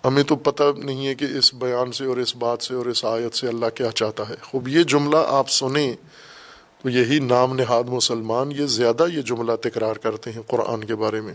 ہمیں 0.04 0.22
تو 0.22 0.36
پتہ 0.36 0.62
نہیں 0.76 1.06
ہے 1.06 1.14
کہ 1.14 1.24
اس 1.24 1.54
بیان 1.54 1.92
سے 1.92 2.04
اور 2.04 2.16
اس 2.16 2.36
بات 2.36 2.62
سے 2.62 2.74
اور 2.74 2.86
اس 2.86 3.04
آیت 3.04 3.34
سے 3.34 3.48
اللہ 3.48 3.66
کیا 3.74 3.90
چاہتا 3.90 4.28
ہے۔ 4.28 4.34
خوب، 4.42 4.68
یہ 4.68 4.82
جملہ 4.82 5.16
آپ 5.28 5.50
سنیں 5.50 5.94
تو 6.82 6.88
یہی 6.88 7.18
نام 7.18 7.54
نہاد 7.54 7.84
مسلمان، 7.84 8.52
یہ 8.52 8.66
زیادہ 8.66 9.06
یہ 9.12 9.22
جملہ 9.22 9.56
تکرار 9.56 9.94
کرتے 9.94 10.32
ہیں 10.32 10.42
قرآن 10.46 10.84
کے 10.84 10.94
بارے 10.94 11.20
میں، 11.20 11.34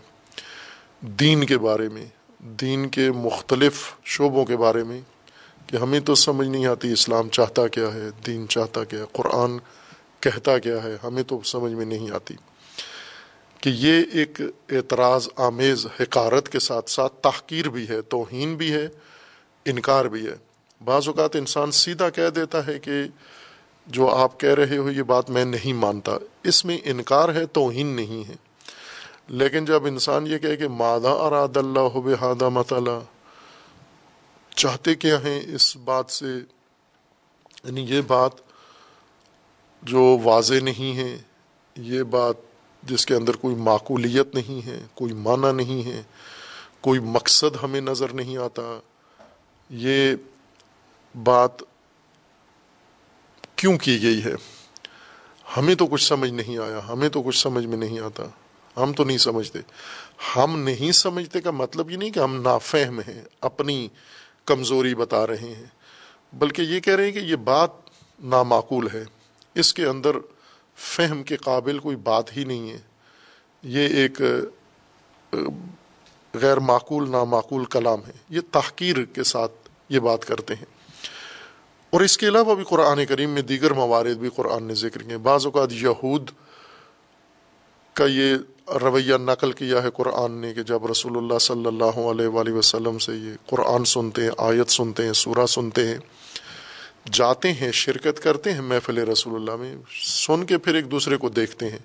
دین 1.02 1.44
کے 1.44 1.58
بارے 1.58 1.90
میں۔ 1.90 2.06
دین 2.40 2.90
کے 2.90 3.12
مختلف 3.12 3.92
شعبوں 4.06 4.46
کے 4.46 4.58
بارے 4.58 4.84
میں 4.84 5.02
کہ 5.68 5.78
ہمیں 5.78 6.00
تو 6.00 6.16
سمجھ 6.16 6.48
نہیں 6.48 6.66
آتی 6.66 6.92
اسلام 6.92 7.30
چاہتا 7.30 7.68
کیا 7.68 7.94
ہے، 7.94 8.10
دین 8.26 8.48
چاہتا 8.48 8.84
کیا 8.84 9.00
ہے، 9.00 9.06
قرآن 9.12 9.52
کہتا 10.20 10.58
کیا 10.58 10.84
ہے، 10.84 10.98
ہمیں 11.04 11.24
تو 11.24 11.42
سمجھ 11.46 11.74
میں 11.74 11.86
نہیں 11.86 12.12
آتی۔ 12.12 12.34
کہ 13.62 13.70
یہ 13.74 14.04
ایک 14.14 14.42
اعتراض، 14.70 15.28
آمیز 15.36 15.88
حکارت 16.00 16.50
کے 16.50 16.60
ساتھ 16.60 16.90
ساتھ 16.90 17.14
تحقیر 17.14 17.70
بھی 17.70 17.90
ہے، 17.90 18.02
توہین 18.02 18.56
بھی 18.56 18.74
ہے، 18.74 18.88
انکار 19.66 20.06
بھی 20.06 20.28
ہے۔ 20.28 20.36
بعض 20.86 21.08
اوقات 21.08 21.36
انسان 21.36 21.72
سیدھا 21.72 22.10
کہہ 22.10 22.30
دیتا 22.30 22.68
ہے 22.68 22.80
کہ 22.80 23.04
جو 23.88 24.16
آپ 24.16 24.40
کہہ 24.40 24.54
رہے 24.54 24.78
ہو 24.78 24.92
یہ 24.92 25.04
بات 25.04 25.30
میں 25.30 25.46
نہیں 25.46 25.74
مانتا۔ 25.74 26.18
اس 26.44 26.66
میں 26.66 26.78
انکار 26.84 27.36
ہے، 27.36 27.46
توہین 27.46 27.88
نہیں 27.88 28.30
ہے۔ 28.30 28.49
لیکن 29.30 29.66
جب 29.66 29.86
انسان 29.86 30.28
یہ 30.28 30.38
کہے 30.38 30.58
کہ 30.58 30.68
مادہ 30.68 31.08
اراد 31.08 31.58
اللہ 31.58 31.80
ہو 31.80 32.02
بحادہ 32.02 32.50
مطالعہ 32.50 33.00
چاہتے 34.56 34.96
کیا 34.96 35.24
ہیں 35.24 35.42
اس 35.56 35.78
بات 35.78 36.12
سے؟ 36.12 36.28
یعنی 37.64 37.82
یہ 37.82 38.02
بات 38.02 38.32
جو 39.84 40.18
واضح 40.24 40.54
نہیں 40.64 40.98
ہے، 40.98 41.18
یہ 41.76 42.04
بات 42.04 42.36
جس 42.84 43.06
کے 43.06 43.16
اندر 43.16 43.36
کوئی 43.36 43.56
معقولیت 43.56 44.36
نہیں 44.36 44.66
ہے، 44.66 44.82
کوئی 44.94 45.14
معنی 45.14 45.52
نہیں 45.52 45.84
ہے، 45.84 46.02
کوئی 46.82 47.00
مقصد 47.00 47.56
ہمیں 47.64 47.82
نظر 47.82 48.14
نہیں 48.14 48.38
آتا، 48.38 48.80
یہ 49.70 50.16
بات 51.24 51.52
کیوں 53.56 53.78
کی 53.78 54.02
گئی 54.02 54.24
ہے؟ 54.24 54.34
ہمیں 55.58 55.76
تو 55.76 55.88
کچھ 55.88 56.04
سمجھ 56.04 56.32
نہیں 56.32 56.58
آیا، 56.58 56.80
ہمیں 56.88 57.10
تو 57.10 57.22
کچھ 57.22 57.38
سمجھ 57.38 57.66
میں 57.66 57.78
نہیں 57.78 58.00
آتا۔ 58.00 58.24
ہم 58.84 58.94
تو 58.94 59.04
نہیں 59.04 59.18
سمجھتے۔ 59.18 59.60
ہم 60.36 60.60
نہیں 60.60 60.92
سمجھتے 60.92 61.42
کا 61.42 61.52
مطلب 61.52 61.92
یہ 61.92 61.98
نہیں 61.98 62.10
کہ 62.10 62.20
ہم 62.20 62.42
نافہم 62.42 63.00
ہیں، 63.00 63.24
اپنی 63.42 63.88
کمزوری 64.46 64.96
بتا 64.96 65.28
رہے 65.28 65.54
ہیں۔ 65.58 65.66
بلکہ 66.34 66.62
یہ 66.62 66.80
کہہ 66.80 66.96
رہے 66.96 67.06
ہیں 67.06 67.12
کہ 67.12 67.20
یہ 67.20 67.36
بات 67.36 67.70
نامعقول 68.24 68.88
ہے۔ 68.94 69.04
اس 69.56 69.74
کے 69.74 69.86
اندر 69.86 70.12
فہم 70.76 71.24
کے 71.24 71.38
قابل 71.38 71.80
کوئی 71.80 71.96
بات 71.96 72.38
ہی 72.38 72.44
نہیں 72.44 72.70
ہے۔ 72.70 72.78
یہ 73.64 73.88
ایک، 73.88 74.22
غیر 76.34 76.58
معقول، 76.58 77.10
نامعقول 77.10 77.66
کلام 77.66 78.06
ہے۔ 78.06 78.12
یہ 78.30 78.40
تحقیر 78.52 79.06
کے 79.06 79.24
ساتھ 79.24 79.52
یہ 79.90 80.00
بات 80.00 80.26
کرتے 80.26 80.56
ہیں۔ 80.56 80.66
اور 81.90 82.02
اس 82.02 82.18
کے 82.18 82.28
علاوہ 82.28 82.56
بھی 82.56 82.64
قرآن 82.64 83.06
کریم 83.06 83.30
میں 83.30 83.42
دیگر 83.42 83.72
موارد 83.72 84.16
بھی 84.16 84.30
قرآن 84.36 84.64
نے 84.64 84.74
ذکر 84.74 85.04
کیے۔ 85.04 85.18
بعض 85.18 85.46
اوقات 85.46 85.72
یہود 85.72 86.32
کا 88.00 88.06
یہ 88.06 88.36
رویہ 88.82 89.16
نقل 89.16 89.52
کیا 89.52 89.84
ہے 89.84 89.92
قرآن 89.92 90.32
نے 90.32 90.54
کہ 90.54 90.64
جب 90.64 90.86
رسول 90.86 91.18
اللہ 91.18 91.40
صلی 91.40 91.66
اللہ 91.66 91.98
علیہ 92.12 92.28
وآلہ 92.28 92.52
وسلم 92.52 92.98
سے 92.98 93.16
یہ 93.16 93.34
قرآن 93.46 93.86
سنتے 93.86 94.24
ہیں، 94.24 94.32
آیت 94.38 94.70
سنتے 94.70 95.06
ہیں، 95.06 95.14
سورہ 95.14 95.46
سنتے 95.46 95.88
ہیں، 95.88 95.98
جاتے 97.12 97.54
ہیں، 97.54 97.72
شرکت 97.72 98.20
کرتے 98.20 98.54
ہیں 98.54 98.62
محفل 98.62 98.98
رسول 98.98 99.36
اللہ 99.36 99.56
میں، 99.56 99.76
سن 100.06 100.46
کے 100.46 100.58
پھر 100.58 100.76
ایک 100.76 100.92
دوسرے 100.92 101.18
کو 101.18 101.30
دیکھتے 101.30 101.70
ہیں۔ 101.70 101.80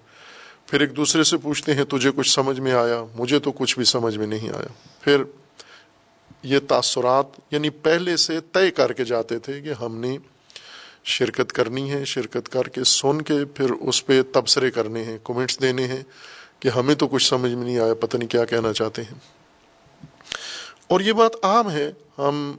پھر 0.66 0.81
ایک 0.81 0.96
دوسرے 0.96 1.24
سے 1.24 1.37
پوچھتے 1.37 1.74
ہیں، 1.74 1.85
تجھے 1.85 2.11
کچھ 2.16 2.31
سمجھ 2.31 2.61
میں 2.61 2.72
آیا؟ 2.72 3.03
مجھے 3.14 3.38
تو 3.38 3.53
کچھ 3.53 3.77
بھی 3.77 3.85
سمجھ 3.85 4.16
میں 4.18 4.27
نہیں 4.27 4.48
آیا۔ 4.48 4.72
پھر 5.00 5.22
یہ 6.42 6.59
تاثرات 6.68 7.40
یعنی 7.50 7.70
پہلے 7.70 8.16
سے 8.16 8.38
طے 8.53 8.70
کر 8.70 8.92
کے 8.92 9.05
جاتے 9.05 9.38
تھے 9.38 9.61
کہ 9.61 9.72
ہم 9.83 9.96
نے 9.96 10.16
شرکت 11.05 11.53
کرنی 11.53 11.93
ہے، 11.93 12.05
شرکت 12.05 12.49
کر 12.49 12.62
کے 12.62 12.85
سن 12.85 13.23
کے 13.23 13.45
پھر 13.45 13.71
اس 13.71 14.07
پہ 14.07 14.23
تبصرے 14.23 14.71
کرنے 14.71 15.05
ہیں 15.05 15.19
کومنٹس 15.23 15.61
دینے 15.61 15.87
ہیں 15.87 16.03
کہ 16.61 16.69
ہمیں 16.69 16.95
تو 16.95 17.09
کچھ 17.09 17.29
سمجھ 17.29 17.53
میں 17.53 17.64
نہیں 17.64 17.79
آیا، 17.79 17.95
پتہ 17.95 18.17
نہیں 18.17 18.29
کیا 18.29 18.45
کہنا 18.45 18.73
چاہتے 18.73 19.03
ہیں۔ 19.03 19.19
اور 20.88 21.01
یہ 21.01 21.12
بات 21.12 21.33
عام 21.43 21.71
ہے، 21.71 21.93
ہم 22.19 22.53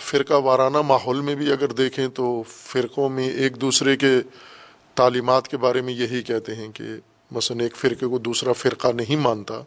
فرقہ 0.00 0.34
وارانہ 0.34 0.80
ماحول 0.80 1.20
میں 1.20 1.34
بھی 1.34 1.52
اگر 1.52 1.72
دیکھیں 1.72 2.08
تو 2.08 2.42
فرقوں 2.48 3.08
میں 3.08 3.30
ایک 3.30 3.60
دوسرے 3.60 3.96
کے 3.96 4.20
تعلیمات 4.94 5.48
کے 5.48 5.56
بارے 5.56 5.80
میں 5.80 5.92
یہی 5.92 6.22
کہتے 6.22 6.54
ہیں 6.54 6.68
کہ 6.72 6.84
مثلا 7.30 7.62
ایک 7.62 7.76
فرقے 7.76 8.06
کو 8.06 8.18
دوسرا 8.18 8.52
فرقہ 8.52 8.88
نہیں 8.88 9.16
مانتا۔ 9.16 9.62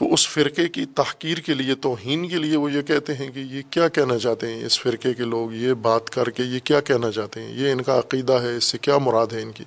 تو 0.00 0.14
اس 0.14 0.28
فرقے 0.28 0.68
کی 0.68 0.86
تحقیر 0.86 1.38
کے 1.38 1.54
لیے، 1.54 1.74
توہین 1.74 2.28
کے 2.28 2.36
لیے 2.36 2.56
وہ 2.56 2.72
یہ 2.72 2.82
کہتے 2.82 3.14
ہیں 3.14 3.30
کہ 3.30 3.38
یہ 3.38 3.62
کیا 3.70 3.88
کہنا 3.88 4.18
چاہتے 4.18 4.54
ہیں 4.54 4.64
اس 4.64 4.80
فرقے 4.80 5.14
کے 5.14 5.22
لوگ؟ 5.22 5.52
یہ 5.52 5.72
بات 5.72 6.10
کر 6.10 6.30
کے 6.30 6.42
یہ 6.42 6.58
کیا 6.64 6.80
کہنا 6.80 7.10
چاہتے 7.10 7.42
ہیں؟ 7.42 7.54
یہ 7.54 7.72
ان 7.72 7.82
کا 7.82 7.98
عقیدہ 7.98 8.32
ہے، 8.32 8.56
اس 8.56 8.64
سے 8.64 8.78
کیا 8.78 8.98
مراد 8.98 9.26
ہے 9.32 9.42
ان 9.42 9.52
کی؟ 9.52 9.64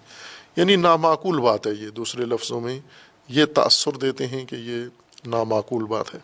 یعنی 0.55 0.75
نامعقول 0.75 1.39
بات 1.39 1.67
ہے 1.67 1.71
یہ 1.79 1.89
دوسرے 1.89 2.25
لفظوں 2.25 2.61
میں 2.61 2.79
یہ 3.29 3.45
تأثر 3.45 3.91
دیتے 3.91 4.27
ہیں 4.27 4.45
کہ 4.45 4.55
یہ 4.55 4.83
نامعقول 5.27 5.83
بات 5.83 6.13
ہے۔ 6.13 6.19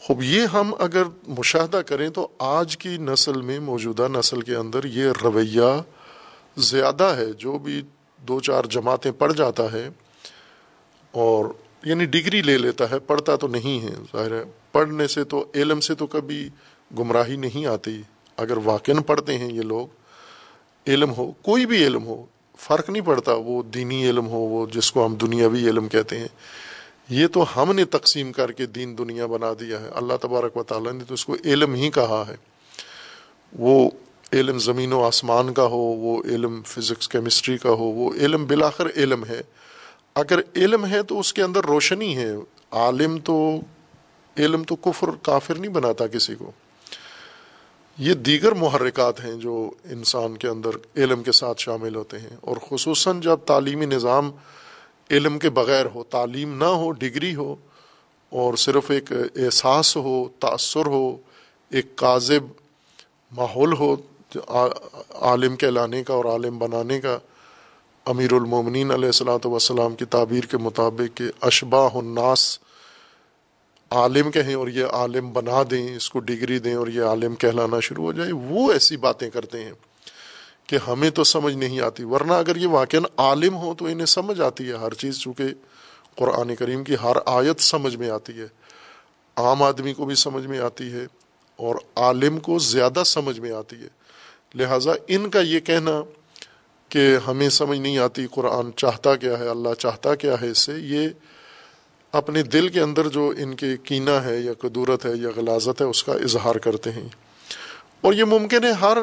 خوب 0.00 0.22
یہ 0.22 0.46
ہم 0.46 0.74
اگر 0.78 1.02
مشاہدہ 1.28 1.76
کریں 1.76 2.08
تو 2.08 2.28
آج 2.38 2.76
کی 2.76 2.96
نسل 2.96 3.40
میں، 3.40 3.60
موجودہ 3.60 4.08
نسل 4.12 4.40
کے 4.40 4.54
اندر 4.54 4.84
یہ 4.84 5.06
رویہ 5.24 5.82
زیادہ 6.56 7.04
ہے۔ 7.04 7.32
جو 7.32 7.58
بھی 7.58 7.82
دو 8.18 8.40
چار 8.40 8.64
جماعتیں 8.64 9.12
پڑھ 9.12 9.32
جاتا 9.32 9.72
ہے 9.72 9.88
اور 11.12 11.44
یعنی 11.84 12.04
ڈگری 12.04 12.42
لے 12.42 12.58
لیتا 12.58 12.90
ہے، 12.90 12.98
پڑھتا 12.98 13.36
تو 13.36 13.48
نہیں 13.48 13.82
ہے، 13.82 13.94
ظاہر 14.12 14.30
ہے۔ 14.30 14.44
پڑھنے 14.72 15.06
سے 15.06 15.24
تو، 15.24 15.44
علم 15.54 15.80
سے 15.80 15.94
تو 15.94 16.06
کبھی 16.06 16.48
گمراہی 16.98 17.36
نہیں 17.36 17.66
آتی۔ 17.66 18.02
اگر 18.36 18.56
واقع 18.64 18.92
پڑھتے 19.06 19.38
ہیں 19.38 19.52
یہ 19.52 19.60
لوگ، 19.60 19.86
علم 20.86 21.12
ہو، 21.12 21.32
کوئی 21.42 21.66
بھی 21.66 21.86
علم 21.86 22.04
ہو، 22.04 22.26
فرق 22.58 22.90
نہیں 22.90 23.02
پڑتا۔ 23.02 23.32
وہ 23.34 23.62
دینی 23.62 24.10
علم 24.10 24.26
ہو، 24.26 24.38
وہ 24.38 24.66
جس 24.66 24.92
کو 24.92 25.06
ہم 25.06 25.14
دنیاوی 25.14 25.68
علم 25.68 25.88
کہتے 25.88 26.18
ہیں۔ 26.18 26.28
یہ 27.08 27.26
تو 27.26 27.62
ہم 27.62 27.72
نے 27.72 27.84
تقسیم 27.84 28.32
کر 28.32 28.52
کے 28.52 28.66
دین 28.66 28.98
دنیا 28.98 29.26
بنا 29.26 29.52
دیا 29.60 29.80
ہے۔ 29.80 29.88
اللہ 29.94 30.12
تبارک 30.22 30.56
و 30.56 30.62
تعالیٰ 30.62 30.92
نے 30.92 31.04
تو 31.04 31.14
اس 31.14 31.24
کو 31.24 31.36
علم 31.44 31.74
ہی 31.74 31.90
کہا 31.90 32.24
ہے۔ 32.28 32.36
وہ 33.58 33.90
علم 34.32 34.58
زمین 34.58 34.92
و 34.92 35.04
آسمان 35.04 35.52
کا 35.52 35.64
ہو، 35.64 35.78
وہ 35.78 36.22
علم 36.24 36.60
فزکس، 36.66 37.08
کیمسٹری 37.08 37.58
کا 37.58 37.68
ہو، 37.68 37.84
وہ 37.84 38.14
علم 38.14 38.46
بلاخر 38.46 38.86
علم 38.96 39.24
ہے۔ 39.24 39.40
اگر 40.20 40.40
علم 40.56 40.86
ہے 40.86 41.02
تو 41.02 41.20
اس 41.20 41.32
کے 41.32 41.42
اندر 41.42 41.64
روشنی 41.64 42.16
ہے۔ 42.16 42.30
عالم 42.70 43.18
تو، 43.18 43.60
علم 44.38 44.62
تو 44.62 44.76
کفر، 44.76 45.10
کافر 45.22 45.54
نہیں 45.54 45.72
بناتا 45.72 46.06
کسی 46.06 46.34
کو۔ 46.34 46.52
یہ 47.98 48.14
دیگر 48.14 48.52
محرکات 48.52 49.24
ہیں 49.24 49.34
جو 49.34 49.70
انسان 49.84 50.36
کے 50.36 50.48
اندر 50.48 50.70
علم 50.96 51.22
کے 51.22 51.32
ساتھ 51.32 51.60
شامل 51.60 51.94
ہوتے 51.94 52.18
ہیں۔ 52.18 52.36
اور 52.40 52.56
خصوصاً 52.68 53.20
جب 53.20 53.36
تعلیمی 53.36 53.86
نظام 53.86 54.30
علم 55.10 55.38
کے 55.38 55.50
بغیر 55.50 55.86
ہو، 55.86 56.04
تعلیم 56.04 56.58
نہ 56.58 56.64
ہو، 56.64 56.90
ڈگری 56.90 57.34
ہو، 57.34 57.56
اور 58.30 58.54
صرف 58.54 58.90
ایک 58.90 59.12
احساس 59.12 59.96
ہو، 59.96 60.28
تأثر 60.38 60.86
ہو، 60.86 61.16
ایک 61.70 61.96
کاذب 61.96 62.44
ماحول 63.32 63.72
ہو 63.72 63.96
عالم 65.14 65.56
کہلانے 65.56 66.04
کا 66.04 66.14
اور 66.14 66.24
عالم 66.24 66.58
بنانے 66.58 67.00
کا 67.00 67.18
امیر 68.06 68.32
المومنین 68.32 68.90
علیہ 68.90 69.06
السلاۃ 69.06 69.46
وسلام 69.46 69.94
کی 69.94 70.04
تعبیر 70.04 70.44
کے 70.44 70.56
مطابق 70.56 71.16
کہ 71.16 71.24
اشباہ 71.40 71.96
الناس 71.96 72.58
عالم 73.90 74.30
کہیں 74.30 74.54
اور 74.54 74.68
یہ 74.68 74.84
عالم 74.84 75.32
بنا 75.32 75.62
دیں، 75.70 75.96
اس 75.96 76.10
کو 76.10 76.18
ڈگری 76.18 76.58
دیں 76.58 76.74
اور 76.74 76.86
یہ 76.86 77.02
عالم 77.02 77.34
کہلانا 77.34 77.80
شروع 77.80 78.04
ہو 78.04 78.12
جائے۔ 78.12 78.32
وہ 78.32 78.72
ایسی 78.72 78.96
باتیں 78.96 79.30
کرتے 79.30 79.64
ہیں 79.64 79.72
کہ 80.66 80.78
ہمیں 80.86 81.10
تو 81.10 81.24
سمجھ 81.24 81.54
نہیں 81.54 81.80
آتی، 81.80 82.04
ورنہ 82.04 82.32
اگر 82.32 82.56
یہ 82.56 82.66
واقع 82.66 82.96
عالم 83.16 83.56
ہو 83.56 83.74
تو 83.74 83.84
انہیں 83.84 84.06
سمجھ 84.06 84.40
آتی 84.40 84.68
ہے 84.68 84.72
ہر 84.72 84.94
چیز، 84.94 85.18
چونکہ 85.18 85.44
قرآن 86.16 86.54
کریم 86.54 86.84
کی 86.84 86.94
ہر 87.02 87.16
آیت 87.26 87.60
سمجھ 87.60 87.96
میں 87.96 88.10
آتی 88.10 88.38
ہے۔ 88.40 88.46
عام 89.36 89.62
آدمی 89.62 89.94
کو 89.94 90.04
بھی 90.04 90.14
سمجھ 90.14 90.46
میں 90.46 90.58
آتی 90.58 90.92
ہے 90.92 91.06
اور 91.56 91.74
عالم 91.96 92.38
کو 92.38 92.58
زیادہ 92.58 93.02
سمجھ 93.06 93.40
میں 93.40 93.52
آتی 93.52 93.76
ہے۔ 93.76 93.88
لہٰذا 94.54 94.92
ان 95.08 95.30
کا 95.30 95.40
یہ 95.40 95.60
کہنا 95.60 96.02
کہ 96.90 97.16
ہمیں 97.26 97.48
سمجھ 97.48 97.78
نہیں 97.78 97.98
آتی 97.98 98.26
قرآن 98.30 98.70
چاہتا 98.76 99.16
کیا 99.16 99.38
ہے، 99.38 99.48
اللہ 99.48 99.74
چاہتا 99.78 100.14
کیا 100.14 100.40
ہے، 100.40 100.50
اس 100.50 100.58
سے 100.58 100.72
یہ 100.78 101.08
اپنے 102.12 102.42
دل 102.42 102.68
کے 102.68 102.80
اندر 102.80 103.08
جو 103.08 103.32
ان 103.38 103.54
کے 103.54 103.76
کینہ 103.76 104.10
ہے 104.10 104.40
یا 104.40 104.52
قدورت 104.58 105.06
ہے 105.06 105.10
یا 105.16 105.28
غلازت 105.36 105.80
ہے، 105.80 105.86
اس 105.86 106.04
کا 106.04 106.12
اظہار 106.12 106.54
کرتے 106.54 106.92
ہیں۔ 106.92 107.08
اور 108.00 108.12
یہ 108.12 108.24
ممکن 108.24 108.64
ہے 108.64 108.72
ہر 108.72 108.98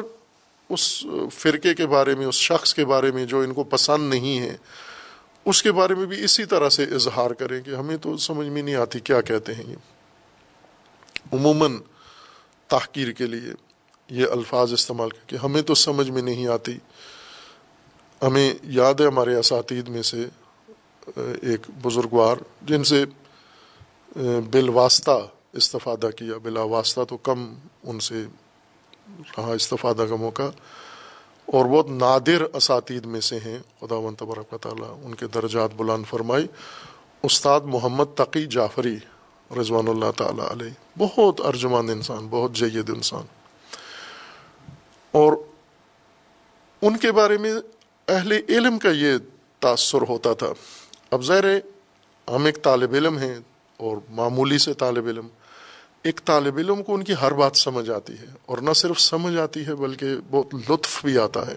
اس 0.68 1.06
فرقے 1.32 1.74
کے 1.74 1.86
بارے 1.86 2.14
میں، 2.14 2.26
اس 2.26 2.34
شخص 2.34 2.74
کے 2.74 2.84
بارے 2.84 3.10
میں 3.10 3.24
جو 3.24 3.40
ان 3.40 3.52
کو 3.52 3.64
پسند 3.64 4.10
نہیں 4.10 4.38
ہے، 4.38 4.56
اس 5.44 5.62
کے 5.62 5.72
بارے 5.72 5.94
میں 5.94 6.06
بھی 6.06 6.24
اسی 6.24 6.44
طرح 6.44 6.68
سے 6.68 6.82
اظہار 6.82 7.30
کریں 7.30 7.62
کہ 7.62 7.70
ہمیں 7.70 7.96
تو 7.96 8.16
سمجھ 8.16 8.46
میں 8.46 8.62
نہیں 8.62 8.74
آتی 8.74 9.00
کیا 9.00 9.20
کہتے 9.20 9.54
ہیں۔ 9.54 9.64
یہ 9.66 9.76
عموماً 11.32 11.76
تحقیر 12.68 13.12
کے 13.12 13.26
لیے 13.26 13.52
یہ 14.10 14.26
الفاظ 14.30 14.72
استعمال 14.72 15.08
کر 15.08 15.24
کے 15.26 15.36
ہمیں 15.36 15.62
تو 15.62 15.74
سمجھ 15.74 16.10
میں 16.10 16.22
نہیں 16.22 16.46
آتی۔ 16.46 16.78
ہمیں 18.22 18.54
یاد 18.62 18.94
ہے 19.00 19.06
ہمارے 19.06 19.34
اساتید 19.34 19.88
میں 19.88 20.02
سے 20.02 20.26
ایک 21.42 21.70
بزرگوار 21.82 22.36
جن 22.62 22.84
سے 22.84 23.04
بالواسطہ 24.50 25.26
استفادہ 25.52 26.06
کیا۔ 26.16 26.38
بلا 26.42 26.62
واسطہ 26.62 27.00
تو 27.08 27.16
کم 27.16 27.54
ان 27.82 28.00
سے 28.00 28.24
رہا 29.38 29.52
استفادہ 29.52 30.04
کا 30.08 30.16
موقع۔ 30.16 30.42
اور 31.46 31.64
بہت 31.64 31.90
نادر 31.90 32.42
اساتید 32.52 33.04
میں 33.06 33.20
سے 33.20 33.38
ہیں۔ 33.38 33.58
خدا 33.80 33.94
و 33.94 34.10
تبرک 34.18 34.54
تعالیٰ 34.62 35.00
ان 35.04 35.14
کے 35.14 35.26
درجات 35.26 35.70
بلند 35.76 36.04
فرمائی 36.06 36.46
استاد 37.22 37.60
محمد 37.60 38.04
تقی 38.14 38.46
جعفری 38.46 38.96
رضوان 39.60 39.88
اللہ 39.88 40.12
تعالیٰ 40.16 40.50
علیہ، 40.50 40.98
بہت 40.98 41.40
ارجمان 41.40 41.90
انسان، 41.90 42.26
بہت 42.30 42.52
جید 42.52 42.90
انسان۔ 42.90 43.24
اور 45.12 45.32
ان 46.82 46.96
کے 46.96 47.12
بارے 47.12 47.38
میں 47.38 47.54
اہل 48.08 48.32
علم 48.48 48.78
کا 48.78 48.90
یہ 48.90 49.12
تأثر 49.58 49.98
ہوتا 50.08 50.34
تھا۔ 50.34 50.52
اب 51.10 51.24
ظاہر 51.24 51.44
ہم 52.30 52.44
ایک 52.44 52.62
طالب 52.62 52.94
علم 52.94 53.18
ہیں 53.18 53.34
اور 53.76 53.96
معمولی 54.10 54.58
سے 54.58 54.74
طالب 54.74 55.06
علم۔ 55.06 55.28
ایک 56.02 56.20
طالب 56.24 56.56
علم 56.56 56.82
کو 56.82 56.94
ان 56.94 57.02
کی 57.02 57.12
ہر 57.20 57.32
بات 57.32 57.56
سمجھ 57.56 57.90
آتی 57.90 58.12
ہے 58.12 58.26
اور 58.46 58.58
نہ 58.58 58.72
صرف 58.72 59.00
سمجھ 59.00 59.36
آتی 59.36 59.66
ہے 59.66 59.74
بلکہ 59.74 60.06
بہت 60.30 60.54
لطف 60.70 61.04
بھی 61.04 61.18
آتا 61.18 61.46
ہے۔ 61.46 61.54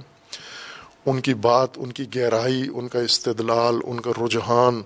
ان 1.06 1.22
کی 1.22 1.34
بات، 1.34 1.70
ان 1.76 1.92
کی 1.92 2.06
گہرائی، 2.16 2.64
ان 2.74 2.88
کا 2.88 3.00
استدلال، 3.00 3.76
ان 3.84 4.00
کا 4.00 4.12
رجحان، 4.26 4.82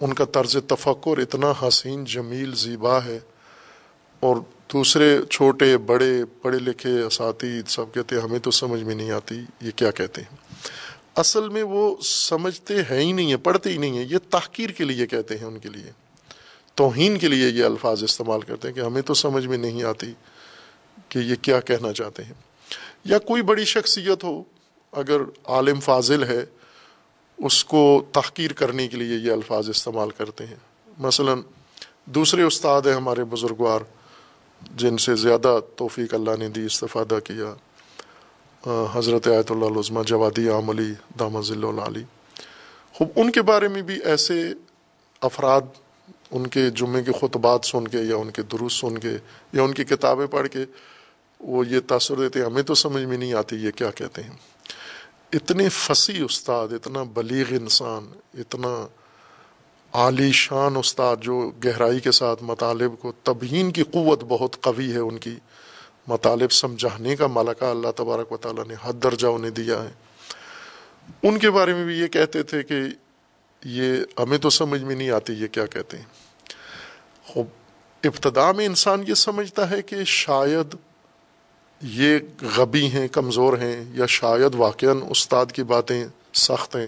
ان 0.00 0.12
کا 0.12 0.24
طرز 0.24 0.56
تفکر 0.68 1.18
اتنا 1.18 1.52
حسین، 1.68 2.04
جمیل، 2.04 2.54
زیبا 2.54 3.04
ہے۔ 3.04 3.18
اور 4.20 4.36
دوسرے 4.72 5.18
چھوٹے، 5.30 5.78
بڑے، 5.78 6.24
پڑھے 6.42 6.58
لکھے 6.58 7.00
اساتید 7.00 7.68
سب 7.68 7.84
کہتے 7.94 8.16
ہیں، 8.16 8.22
ہمیں 8.22 8.38
تو 8.38 8.50
سمجھ 8.50 8.82
میں 8.82 8.94
نہیں 8.94 9.10
آتی، 9.10 9.40
یہ 9.60 9.70
کیا 9.76 9.90
کہتے 9.90 10.22
ہیں؟ 10.22 10.51
اصل 11.14 11.48
میں 11.48 11.62
وہ 11.62 11.96
سمجھتے 12.02 12.82
ہیں 12.90 13.00
ہی 13.00 13.12
نہیں 13.12 13.26
ہیں، 13.26 13.44
پڑھتے 13.44 13.72
ہی 13.72 13.76
نہیں 13.76 13.98
ہیں۔ 13.98 14.06
یہ 14.10 14.18
تحقیر 14.30 14.70
کے 14.70 14.84
لیے 14.84 15.06
کہتے 15.06 15.38
ہیں 15.38 15.44
ان 15.44 15.58
کے 15.58 15.68
لیے۔ 15.68 15.90
توہین 16.74 17.18
کے 17.18 17.28
لیے 17.28 17.48
یہ 17.48 17.64
الفاظ 17.64 18.02
استعمال 18.02 18.40
کرتے 18.40 18.68
ہیں 18.68 18.74
کہ 18.74 18.80
ہمیں 18.80 19.02
تو 19.02 19.14
سمجھ 19.14 19.46
میں 19.46 19.58
نہیں 19.58 19.82
آتی 19.82 20.12
کہ 21.08 21.18
یہ 21.18 21.34
کیا 21.42 21.60
کہنا 21.60 21.92
چاہتے 21.92 22.24
ہیں۔ 22.24 22.32
یا 23.04 23.18
کوئی 23.18 23.42
بڑی 23.42 23.64
شخصیت 23.64 24.24
ہو، 24.24 24.42
اگر 24.92 25.20
عالم 25.44 25.80
فاضل 25.80 26.22
ہے، 26.24 26.44
اس 27.38 27.64
کو 27.64 28.04
تحقیر 28.12 28.52
کرنے 28.52 28.88
کے 28.88 28.96
لیے 28.96 29.16
یہ 29.16 29.32
الفاظ 29.32 29.68
استعمال 29.68 30.10
کرتے 30.10 30.46
ہیں۔ 30.46 30.56
مثلا، 30.98 31.34
دوسرے 32.04 32.42
استاد 32.42 32.82
ہیں 32.82 32.94
ہمارے 32.94 33.24
بزرگوار، 33.24 33.80
جن 34.76 34.96
سے 34.96 35.16
زیادہ 35.16 35.60
توفیق 35.76 36.14
اللہ 36.14 36.30
نے 36.38 36.48
دی، 36.48 36.64
استفادہ 36.64 37.18
کیا۔ 37.24 37.54
حضرت 38.66 39.28
آیت 39.28 39.50
اللہ 39.50 39.78
عظمہ 39.78 40.02
جوادی 40.02 40.48
عام 40.48 40.70
علی 40.70 40.92
دامہ 41.18 41.40
ذل 41.40 41.64
علی 41.64 42.02
خوب، 42.92 43.08
ان 43.16 43.30
کے 43.32 43.42
بارے 43.42 43.68
میں 43.68 43.82
بھی 43.82 43.98
ایسے 44.04 44.34
افراد، 45.20 45.60
ان 46.30 46.46
کے 46.46 46.70
جمعے 46.70 47.02
کے 47.02 47.12
خطبات 47.20 47.64
سن 47.64 47.88
کے 47.88 47.98
یا 47.98 48.16
ان 48.16 48.30
کے 48.30 48.42
درست 48.42 48.80
سن 48.80 48.98
کے 48.98 49.16
یا 49.52 49.62
ان 49.62 49.74
کی 49.74 49.84
کتابیں 49.84 50.26
پڑھ 50.26 50.48
کے، 50.48 50.64
وہ 51.40 51.66
یہ 51.66 51.80
تاثر 51.86 52.14
دیتے 52.14 52.38
ہیں، 52.38 52.46
ہمیں 52.46 52.62
تو 52.62 52.74
سمجھ 52.74 53.04
میں 53.04 53.16
نہیں 53.16 53.34
آتی 53.34 53.56
یہ 53.56 53.70
کیا 53.70 53.90
کہتے 53.90 54.22
ہیں۔ 54.22 54.30
اتنے 55.32 55.68
فصیح 55.68 56.24
استاد، 56.24 56.68
اتنا 56.70 57.02
بلیغ 57.02 57.44
انسان، 57.50 58.06
اتنا 58.34 58.86
عالی 59.92 60.32
شان 60.32 60.76
استاد 60.76 61.16
جو 61.20 61.50
گہرائی 61.64 62.00
کے 62.00 62.10
ساتھ 62.10 62.42
مطالب 62.42 62.92
کو 62.98 63.12
تبہین 63.22 63.70
کی 63.70 63.82
قوت 63.82 64.24
بہت 64.28 64.60
قوی 64.60 64.92
ہے 64.92 64.98
ان 64.98 65.18
کی۔ 65.18 65.36
مطالب 66.06 66.52
سمجھانے 66.52 67.16
کا 67.16 67.26
ملکہ 67.26 67.64
اللہ 67.64 67.90
تبارک 67.96 68.32
و 68.32 68.36
تعالیٰ 68.36 68.64
نے 68.64 68.74
حد 68.82 68.92
درجہ 69.02 69.26
انہیں 69.26 69.50
دیا 69.50 69.82
ہے۔ 69.82 69.90
ان 71.22 71.38
کے 71.38 71.50
بارے 71.50 71.74
میں 71.74 71.84
بھی 71.84 71.98
یہ 71.98 72.06
کہتے 72.06 72.42
تھے 72.42 72.62
کہ 72.62 72.74
یہ 73.64 73.96
ہمیں 74.18 74.38
تو 74.38 74.50
سمجھ 74.50 74.82
میں 74.82 74.96
نہیں 74.96 75.10
آتی 75.10 75.32
یہ 75.32 75.46
کیا 75.46 75.66
کہتے 75.66 75.96
ہیں۔ 75.96 76.04
خوب، 77.24 77.46
ابتدا 78.04 78.52
میں 78.52 78.66
انسان 78.66 79.04
یہ 79.08 79.14
سمجھتا 79.14 79.70
ہے 79.70 79.82
کہ 79.82 79.96
شاید 80.04 80.74
یہ 81.82 82.18
غبی 82.56 82.86
ہیں، 82.86 83.08
کمزور 83.08 83.58
ہیں 83.58 83.84
یا 83.94 84.06
شاید 84.06 84.54
واقع 84.54 84.86
استاد 85.10 85.46
کی 85.46 85.62
باتیں 85.62 86.06
سخت 86.34 86.76
ہیں 86.76 86.86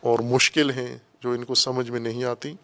اور 0.00 0.18
مشکل 0.18 0.70
ہیں 0.70 0.98
جو 1.22 1.30
ان 1.30 1.44
کو 1.44 1.54
سمجھ 1.54 1.90
میں 1.90 2.00
نہیں 2.00 2.24
آتی۔ 2.24 2.54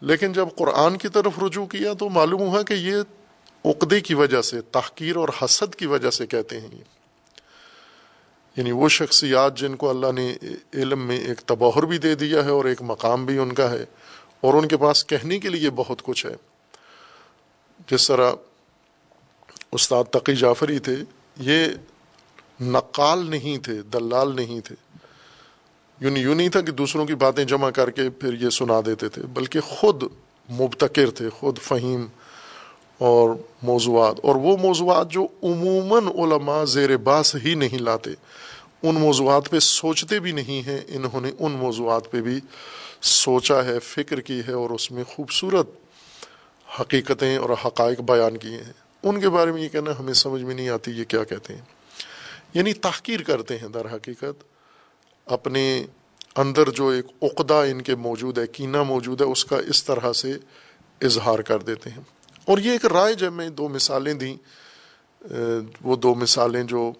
لیکن 0.00 0.32
جب 0.32 0.48
قرآن 0.56 0.96
کی 0.96 1.08
طرف 1.08 1.32
رجوع 1.42 1.66
کیا 1.66 1.92
تو 1.92 2.08
معلوم 2.08 2.40
ہوا 2.40 2.62
کہ 2.62 2.74
یہ 2.74 2.96
عقدے 3.64 4.00
کی 4.00 4.14
وجہ 4.14 4.42
سے، 4.42 4.60
تحقیر 4.60 5.16
اور 5.16 5.28
حسد 5.44 5.74
کی 5.74 5.86
وجہ 5.86 6.10
سے 6.10 6.26
کہتے 6.26 6.60
ہیں 6.60 6.68
یہ۔ 6.72 6.82
یعنی 8.56 8.72
وہ 8.72 8.88
شخصیات 8.88 9.56
جن 9.56 9.76
کو 9.76 9.90
اللہ 9.90 10.12
نے 10.12 10.36
علم 10.74 11.06
میں 11.06 11.18
ایک 11.18 11.40
تبہر 11.40 11.82
بھی 11.82 11.98
دے 11.98 12.14
دیا 12.14 12.44
ہے 12.44 12.50
اور 12.50 12.64
ایک 12.64 12.82
مقام 12.82 13.26
بھی 13.26 13.38
ان 13.38 13.52
کا 13.52 13.70
ہے 13.70 13.84
اور 14.40 14.54
ان 14.54 14.68
کے 14.68 14.76
پاس 14.76 15.06
کہنے 15.06 15.38
کے 15.38 15.48
لیے 15.48 15.70
بہت 15.70 16.02
کچھ 16.02 16.26
ہے۔ 16.26 16.36
جس 17.90 18.06
طرح 18.06 18.32
استاد 19.72 20.04
تقی 20.04 20.36
جعفری 20.36 20.78
تھے، 20.78 20.96
یہ 21.36 21.66
نقال 22.60 23.30
نہیں 23.30 23.58
تھے، 23.58 23.82
دلال 23.82 24.36
نہیں 24.36 24.60
تھے۔ 24.60 24.76
یوں 26.00 26.16
یوں 26.16 26.34
نہیں 26.34 26.48
تھا 26.48 26.60
کہ 26.60 26.72
دوسروں 26.72 27.06
کی 27.06 27.14
باتیں 27.14 27.44
جمع 27.44 27.70
کر 27.70 27.90
کے 27.90 28.10
پھر 28.10 28.34
یہ 28.34 28.50
سنا 28.50 28.80
دیتے 28.86 29.08
تھے، 29.08 29.22
بلکہ 29.22 29.60
خود 29.60 30.02
مبتکر 30.50 31.10
تھے، 31.10 31.28
خود 31.28 31.58
فہیم۔ 31.58 32.06
اور 32.98 33.30
موضوعات، 33.62 34.16
اور 34.22 34.34
وہ 34.36 34.56
موضوعات 34.56 35.10
جو 35.10 35.26
عموماً 35.42 36.06
علماء 36.06 36.64
زیر 36.64 36.96
باس 36.96 37.36
ہی 37.44 37.54
نہیں 37.54 37.78
لاتے، 37.78 38.10
ان 38.82 38.94
موضوعات 38.94 39.50
پہ 39.50 39.58
سوچتے 39.58 40.20
بھی 40.20 40.32
نہیں 40.32 40.66
ہیں، 40.66 40.80
انہوں 40.88 41.20
نے 41.20 41.30
ان 41.38 41.52
موضوعات 41.52 42.10
پہ 42.10 42.20
بھی 42.20 42.40
سوچا 43.02 43.64
ہے، 43.64 43.78
فکر 43.78 44.20
کی 44.20 44.40
ہے، 44.48 44.52
اور 44.52 44.70
اس 44.70 44.90
میں 44.90 45.04
خوبصورت 45.04 45.66
حقیقتیں 46.80 47.36
اور 47.36 47.50
حقائق 47.64 48.00
بیان 48.00 48.36
کیے 48.36 48.56
ہیں۔ 48.56 48.72
ان 49.02 49.20
کے 49.20 49.28
بارے 49.28 49.52
میں 49.52 49.62
یہ 49.62 49.68
کہنا 49.68 49.90
ہمیں 49.98 50.12
سمجھ 50.12 50.42
میں 50.42 50.54
نہیں 50.54 50.68
آتی 50.68 50.90
یہ 50.90 51.04
کیا 51.04 51.24
کہتے 51.24 51.54
ہیں۔ 51.54 51.62
یعنی 52.54 52.72
تحقیر 52.72 53.22
کرتے 53.22 53.58
ہیں 53.58 53.68
در 53.68 53.86
حقیقت۔ 53.94 54.44
اپنے 55.26 55.84
اندر 56.36 56.70
جو 56.70 56.88
ایک 56.88 57.04
عقدہ 57.22 57.54
ان 57.54 57.82
کے 57.82 57.94
موجود 57.94 58.38
ہے، 58.38 58.46
کینہ 58.46 58.82
موجود 58.82 59.20
ہے، 59.20 59.26
اس 59.26 59.44
کا 59.44 59.56
اس 59.68 59.84
طرح 59.84 60.12
سے 60.12 60.32
اظہار 61.00 61.38
کر 61.38 61.58
دیتے 61.58 61.90
ہیں۔ 61.90 62.17
اور 62.48 62.58
یہ 62.58 62.70
ایک 62.70 62.86
رائے 62.86 63.14
جب 63.14 63.32
میں 63.32 63.48
دو 63.48 63.68
مثالیں 63.68 64.14
دیں 64.14 64.36
وہ 65.82 65.96
دو 65.96 66.14
مثالیں 66.14 66.62
جو 66.62 66.92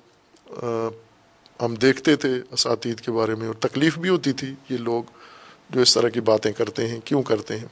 ہم 1.63 1.75
دیکھتے 1.75 2.17
تھے 2.17 2.31
اساتید 2.51 3.01
کے 3.01 3.13
بارے 3.13 3.35
میں 3.35 3.47
اور 3.47 3.55
تکلیف 3.55 3.99
بھی 3.99 4.09
ہوتی 4.09 4.33
تھی 4.33 4.55
یہ 4.69 4.77
لوگ 4.77 5.03
جو 5.71 5.81
اس 5.81 5.95
طرح 5.95 6.09
کی 6.09 6.21
باتیں 6.21 6.53
کرتے 6.53 6.87
ہیں، 6.89 7.01
کیوں 7.05 7.23
کرتے 7.23 7.57
ہیں؟ 7.59 7.67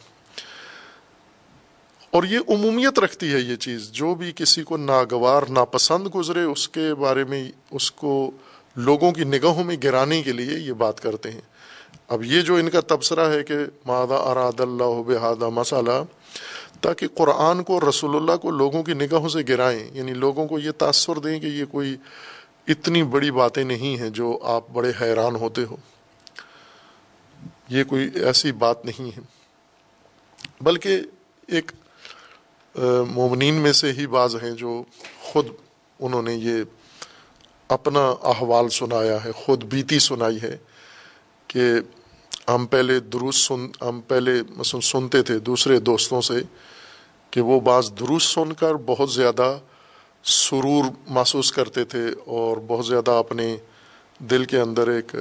اور 2.11 2.25
یہ 2.25 2.39
عمومیت 2.49 2.99
رکھتی 2.99 3.33
ہے 3.33 3.39
یہ 3.39 3.57
چیز، 3.57 3.91
جو 3.91 4.15
بھی 4.15 4.33
کسی 4.37 4.63
کو 4.63 4.77
ناگوار، 4.77 5.43
ناپسند 5.51 6.09
گزرے، 6.15 6.43
اس 6.43 6.69
کے 6.69 6.95
بارے 6.95 7.25
میں، 7.25 7.51
اس 7.71 7.91
کو 7.93 8.31
لوگوں 8.77 9.13
کی 9.13 9.25
نگاہوں 9.25 9.65
میں 9.65 9.77
گرانے 9.83 10.23
کے 10.23 10.33
لیے 10.33 10.59
یہ 10.59 10.73
بات 10.73 11.01
کرتے 11.01 11.31
ہیں۔ 11.31 11.41
اب 12.09 12.25
یہ 12.25 12.41
جو 12.41 12.55
ان 12.55 12.71
کا 12.71 12.81
تبصرہ 12.81 13.29
ہے 13.33 13.43
کہ 13.45 13.55
مادہ 13.87 14.15
اراد 14.15 14.61
اللہ 14.61 15.03
بحادہ 15.07 15.49
مسالہ 15.49 16.03
تاکہ 16.81 17.09
قرآن 17.15 17.63
کو 17.63 17.81
رسول 17.89 18.17
اللہ 18.17 18.37
کو 18.37 18.51
لوگوں 18.51 18.83
کی 18.83 18.95
نگاہوں 18.95 19.29
سے 19.29 19.39
گرائیں 19.49 19.89
یعنی 19.93 20.13
لوگوں 20.13 20.47
کو 20.47 20.59
یہ 20.59 20.71
تاثر 20.71 21.17
دیں 21.17 21.41
کہ 21.41 21.47
یہ 21.47 21.65
کوئی 21.65 21.97
اتنی 22.69 23.03
بڑی 23.03 23.31
باتیں 23.31 23.65
نہیں 23.65 24.01
ہیں 24.01 24.11
جو 24.11 24.39
آپ 24.43 24.65
بڑے 24.73 24.93
حیران 25.01 25.35
ہوتے 25.37 25.65
ہو۔ 25.65 25.77
یہ 27.69 27.85
کوئی 27.85 28.11
ایسی 28.15 28.53
بات 28.53 28.85
نہیں 28.85 29.17
ہے۔ 29.17 29.21
بلکہ 30.61 31.01
ایک 31.47 31.73
مومنین 33.09 33.55
میں 33.55 33.73
سے 33.73 33.93
ہی 33.93 34.07
بعض 34.07 34.37
ہیں 34.37 34.51
جو 34.51 34.83
خود 35.21 35.47
انہوں 36.01 36.23
نے 36.23 36.35
یہ 36.35 36.63
اپنا 37.69 38.15
احوال 38.23 38.69
سنایا 38.69 39.25
ہے، 39.25 39.33
خود 39.33 39.65
بیتی 39.65 39.99
سنائی 39.99 40.43
ہے 40.43 40.57
کہ 41.47 41.63
ہم 42.49 42.67
پہلے 42.67 43.01
درست 43.01 43.39
سن، 43.39 43.67
ہم 43.81 44.01
پہلے 44.09 44.43
مثلاً 44.57 44.81
سنتے 44.81 45.23
تھے 45.23 45.39
دوسرے 45.39 45.79
دوستوں 45.81 46.21
سے 46.21 46.35
کہ 47.31 47.41
وہ 47.41 47.61
بعض 47.61 47.93
درست 48.01 48.27
سن 48.27 48.53
کر 48.53 48.75
بہت 48.75 49.13
زیادہ 49.13 49.59
سرور 50.25 50.85
محسوس 51.07 51.53
کرتے 51.53 51.85
تھے 51.85 52.07
اور 52.27 52.57
بہت 52.67 52.87
زیادہ 52.87 53.11
اپنے 53.11 53.57
دل 54.19 54.45
کے 54.45 54.61
اندر 54.61 54.89
ایک 54.89 55.17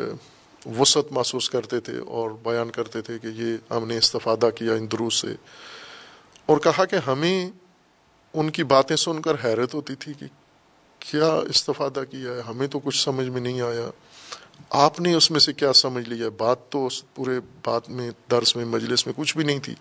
وسعت 0.79 1.11
محسوس 1.11 1.49
کرتے 1.49 1.79
تھے 1.79 1.97
اور 1.97 2.31
بیان 2.43 2.71
کرتے 2.71 3.01
تھے 3.01 3.19
کہ 3.19 3.27
یہ 3.27 3.73
ہم 3.73 3.87
نے 3.87 3.97
استفادہ 3.97 4.49
کیا 4.55 4.73
ان 4.73 4.91
دروس 4.91 5.13
سے۔ 5.13 5.35
اور 6.45 6.57
کہا 6.57 6.85
کہ 6.85 6.95
ہمیں 7.07 7.49
ان 8.33 8.49
کی 8.49 8.63
باتیں 8.63 8.95
سن 8.95 9.21
کر 9.21 9.35
حیرت 9.43 9.73
ہوتی 9.73 9.95
تھی 9.95 10.13
کہ 10.13 10.25
کیا 10.99 11.33
استفادہ 11.33 12.03
کیا 12.11 12.31
ہے، 12.31 12.41
ہمیں 12.41 12.67
تو 12.67 12.79
کچھ 12.79 13.03
سمجھ 13.03 13.29
میں 13.29 13.41
نہیں 13.41 13.61
آیا۔ 13.61 13.89
آپ 14.69 14.99
نے 14.99 15.13
اس 15.13 15.31
میں 15.31 15.39
سے 15.39 15.53
کیا 15.53 15.73
سمجھ 15.73 16.09
لیا؟ 16.09 16.29
بات 16.37 16.69
تو 16.69 16.87
اس 16.87 17.15
پورے 17.15 17.39
بات 17.63 17.89
میں، 17.89 18.11
درس 18.31 18.55
میں، 18.55 18.65
مجلس 18.65 19.05
میں 19.05 19.13
کچھ 19.17 19.37
بھی 19.37 19.45
نہیں 19.45 19.59
تھی۔ 19.59 19.75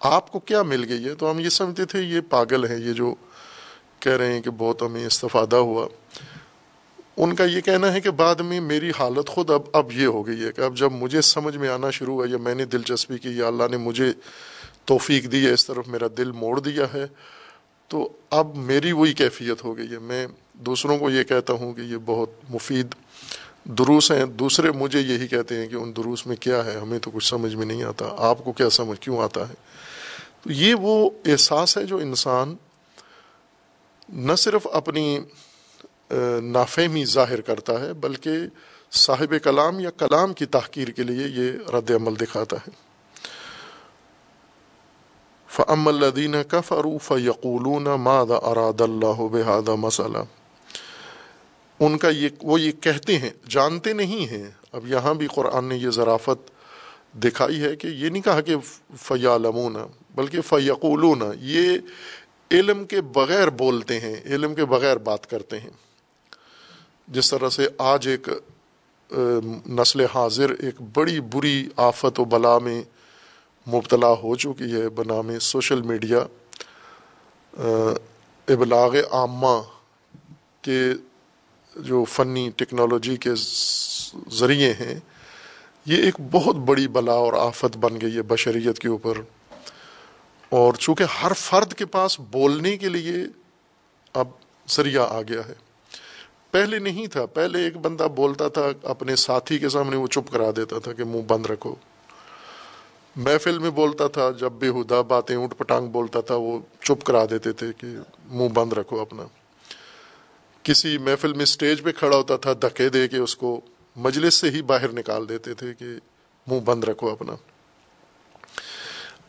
آپ 0.00 0.32
کو 0.32 0.40
کیا 0.40 0.62
مل 0.62 0.84
گئی 0.88 1.04
ہے؟ 1.04 1.14
تو 1.14 1.30
ہم 1.30 1.38
یہ 1.38 1.48
سمجھتے 1.48 1.84
تھے، 1.84 2.02
یہ 2.02 2.20
پاگل 2.30 2.64
ہیں، 2.64 2.78
یہ 2.78 2.92
جو 2.92 3.14
کہہ 4.00 4.12
رہے 4.12 4.32
ہیں 4.32 4.42
کہ 4.42 4.50
بہت 4.50 4.82
ہمیں 4.82 5.06
استفادہ 5.06 5.56
ہوا۔ 5.56 5.88
ان 7.16 7.34
کا 7.34 7.44
یہ 7.44 7.60
کہنا 7.60 7.92
ہے 7.92 8.00
کہ 8.00 8.10
بعد 8.10 8.34
میں 8.34 8.60
میری 8.60 8.90
حالت 8.98 9.28
خود 9.28 9.50
اب 9.50 9.62
اب 9.72 9.92
یہ 9.92 10.06
ہو 10.06 10.26
گئی 10.26 10.44
ہے 10.44 10.52
کہ 10.52 10.60
اب 10.60 10.76
جب 10.76 10.92
مجھے 10.92 11.20
سمجھ 11.20 11.56
میں 11.56 11.68
آنا 11.68 11.90
شروع 11.90 12.14
ہوا 12.14 12.26
یا 12.30 12.36
میں 12.36 12.54
نے 12.54 12.64
دلچسپی 12.64 13.18
کی، 13.18 13.30
یا 13.30 13.46
اللہ 13.46 13.62
نے 13.70 13.76
مجھے 13.76 14.12
توفیق 14.84 15.32
دی 15.32 15.46
ہے، 15.46 15.52
اس 15.52 15.66
طرف 15.66 15.88
میرا 15.88 16.06
دل 16.16 16.32
موڑ 16.32 16.60
دیا 16.60 16.86
ہے، 16.94 17.06
تو 17.88 18.08
اب 18.30 18.56
میری 18.56 18.92
وہی 18.92 19.12
کیفیت 19.12 19.64
ہو 19.64 19.76
گئی 19.76 19.92
ہے۔ 19.92 19.98
میں 19.98 20.26
دوسروں 20.52 20.98
کو 20.98 21.10
یہ 21.10 21.22
کہتا 21.22 21.52
ہوں 21.52 21.72
کہ 21.72 21.80
یہ 21.80 21.96
بہت 22.04 22.30
مفید 22.50 22.94
دروس 23.64 24.12
ہیں، 24.12 24.24
دوسرے 24.24 24.70
مجھے 24.70 25.00
یہی 25.00 25.28
کہتے 25.28 25.56
ہیں 25.56 25.68
کہ 25.68 25.74
ان 25.74 25.96
دروس 25.96 26.26
میں 26.26 26.36
کیا 26.36 26.64
ہے، 26.64 26.78
ہمیں 26.78 26.98
تو 26.98 27.10
کچھ 27.10 27.24
سمجھ 27.24 27.54
میں 27.54 27.66
نہیں 27.66 27.82
آتا، 27.82 28.04
آپ 28.16 28.44
کو 28.44 28.52
کیا 28.52 28.70
سمجھ، 28.70 29.00
کیوں 29.00 29.18
آتا 29.18 29.48
ہے؟ 29.48 29.54
تو 30.42 30.52
یہ 30.52 30.74
وہ 30.74 31.10
احساس 31.24 31.76
ہے 31.76 31.84
جو 31.84 31.96
انسان 31.96 32.54
نہ 34.08 34.32
صرف 34.34 34.66
اپنی 34.72 35.18
نافہمی 36.42 37.04
ظاہر 37.04 37.40
کرتا 37.40 37.80
ہے، 37.80 37.92
بلکہ 37.92 38.30
صاحب 38.92 39.34
کلام 39.42 39.80
یا 39.80 39.90
کلام 39.90 40.32
کی 40.32 40.46
تحقیر 40.46 40.88
کے 40.88 41.02
لیے 41.02 41.26
یہ 41.28 41.70
رد 41.70 41.90
عمل 41.90 42.14
دکھاتا 42.20 42.56
ہے۔ 42.56 42.70
فعم 45.48 45.88
الدین 45.88 46.34
کا 46.48 46.60
فروف 46.60 47.12
یقولون 47.24 47.84
ماد 47.84 48.30
اراد 48.42 48.80
اللہ 48.80 49.28
بحادہ 49.32 49.74
مسئلہ 49.74 50.18
ان 51.80 51.98
کا 51.98 52.08
یہ 52.08 52.28
وہ 52.42 52.60
یہ 52.60 52.72
کہتے 52.72 53.18
ہیں، 53.18 53.30
جانتے 53.48 53.92
نہیں 53.92 54.30
ہیں۔ 54.30 54.50
اب 54.72 54.86
یہاں 54.86 55.14
بھی 55.14 55.26
قرآن 55.26 55.64
نے 55.64 55.76
یہ 55.76 55.90
ذرافت 55.90 56.50
دکھائی 57.14 57.62
ہے 57.62 57.74
کہ 57.76 57.86
یہ 57.86 58.08
نہیں 58.08 58.22
کہا 58.22 58.40
کہ 58.40 58.56
فیالمون 58.98 59.76
بلکہ 60.14 60.40
فیقولون 60.40 61.22
یہ 61.40 61.78
علم 62.50 62.84
کے 62.84 63.00
بغیر 63.14 63.50
بولتے 63.50 64.00
ہیں، 64.00 64.14
علم 64.26 64.54
کے 64.54 64.64
بغیر 64.64 64.96
بات 64.96 65.26
کرتے 65.30 65.60
ہیں۔ 65.60 65.70
جس 67.08 67.30
طرح 67.30 67.48
سے 67.48 67.68
آج 67.78 68.08
ایک 68.08 68.28
نسل 69.68 70.04
حاضر 70.14 70.50
ایک 70.50 70.80
بڑی 70.94 71.20
بری 71.32 71.68
آفت 71.76 72.20
و 72.20 72.24
بلا 72.24 72.58
میں 72.58 72.82
مبتلا 73.66 74.10
ہو 74.22 74.34
چکی 74.34 74.72
ہے 74.72 74.88
بنام 74.88 75.38
سوشل 75.38 75.82
میڈیا 75.82 76.18
ابلاغ 78.48 78.96
عامہ 79.10 79.60
کے 80.62 80.80
جو 81.76 82.04
فنی 82.04 82.50
ٹیکنالوجی 82.56 83.16
کے 83.16 83.30
ذریعے 84.30 84.72
ہیں، 84.72 85.00
یہ 85.86 85.96
ایک 85.96 86.14
بہت 86.30 86.56
بڑی 86.56 86.88
بلا 86.88 87.12
اور 87.12 87.32
آفت 87.32 87.76
بن 87.76 88.00
گئی 88.00 88.16
ہے 88.16 88.22
بشریت 88.22 88.78
کے 88.78 88.88
اوپر۔ 88.88 89.12
اور 90.48 90.74
چونکہ 90.74 91.04
ہر 91.22 91.32
فرد 91.32 91.72
کے 91.72 91.86
پاس 91.86 92.20
بولنے 92.20 92.76
کے 92.76 92.88
لیے 92.88 93.14
اب 94.12 94.28
ذریعہ 94.70 95.06
آ 95.10 95.22
گیا 95.22 95.40
ہے۔ 95.48 95.52
پہلے 96.50 96.78
نہیں 96.78 97.06
تھا، 97.06 97.26
پہلے 97.26 97.64
ایک 97.64 97.76
بندہ 97.76 98.02
بولتا 98.02 98.48
تھا، 98.48 98.66
اپنے 98.82 99.16
ساتھی 99.16 99.58
کے 99.58 99.68
سامنے 99.68 99.96
وہ 99.96 100.06
چپ 100.06 100.32
کرا 100.32 100.50
دیتا 100.56 100.78
تھا 100.78 100.92
کہ 100.92 101.04
منہ 101.04 101.22
بند 101.22 101.46
رکھو۔ 101.46 101.74
محفل 103.16 103.58
میں 103.58 103.70
بولتا 103.70 104.08
تھا، 104.08 104.30
جب 104.30 104.52
بے 104.52 104.68
ہدا 104.68 105.00
باتیں 105.00 105.36
اونٹ 105.36 105.58
پٹانگ 105.58 105.86
بولتا 105.86 106.20
تھا، 106.20 106.34
وہ 106.34 106.58
چپ 106.82 107.04
کرا 107.04 107.24
دیتے 107.30 107.52
تھے 107.52 107.66
کہ 107.78 107.86
منہ 108.26 108.48
بند 108.48 108.72
رکھو 108.72 109.00
اپنا۔ 109.00 109.22
کسی 110.64 110.98
محفل 110.98 111.32
میں 111.32 111.42
اسٹیج 111.42 111.82
پہ 111.82 111.92
کھڑا 111.92 112.16
ہوتا 112.16 112.36
تھا، 112.36 112.52
دھکے 112.52 112.88
دے 112.88 113.08
کے 113.08 113.16
اس 113.16 113.36
کو 113.36 113.60
مجلس 113.96 114.34
سے 114.34 114.50
ہی 114.50 114.62
باہر 114.62 114.92
نکال 114.92 115.28
دیتے 115.28 115.54
تھے 115.54 115.74
کہ 115.74 115.84
منہ 116.46 116.60
بند 116.60 116.84
رکھو 116.84 117.10
اپنا۔ 117.10 117.32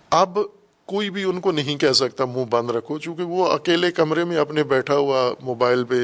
اب 0.10 0.40
کوئی 0.86 1.10
بھی 1.10 1.24
ان 1.24 1.42
کو 1.42 1.52
نہیں 1.52 1.78
کہہ 1.78 1.92
سکتا 1.92 2.26
منہ 2.26 2.46
بند 2.50 2.70
رکھو، 2.70 2.98
چونکہ 2.98 3.24
وہ 3.24 3.48
اکیلے 3.48 3.92
کمرے 3.92 4.24
میں 4.24 4.38
اپنے 4.38 4.64
بیٹھا 4.64 4.96
ہوا 4.96 5.34
موبائل 5.42 5.84
پہ 5.84 5.96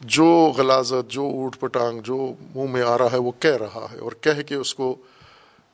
جو 0.00 0.52
غلازت، 0.56 1.10
جو 1.10 1.22
اوٹ 1.22 1.60
پٹانگ، 1.60 2.00
جو 2.00 2.32
منہ 2.54 2.70
میں 2.70 2.82
آ 2.82 2.98
رہا 2.98 3.12
ہے، 3.12 3.16
وہ 3.16 3.32
کہہ 3.38 3.56
رہا 3.56 3.86
ہے 3.92 3.98
اور 3.98 4.12
کہہ 4.20 4.42
کے 4.42 4.54
اس 4.54 4.74
کو 4.74 4.96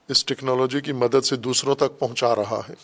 اس 0.08 0.24
ٹیکنالوجی 0.24 0.80
کی 0.80 0.92
مدد 0.92 1.24
سے 1.24 1.36
دوسروں 1.36 1.74
تک 1.74 1.98
پہنچا 1.98 2.34
رہا 2.34 2.60
ہے۔ 2.68 2.74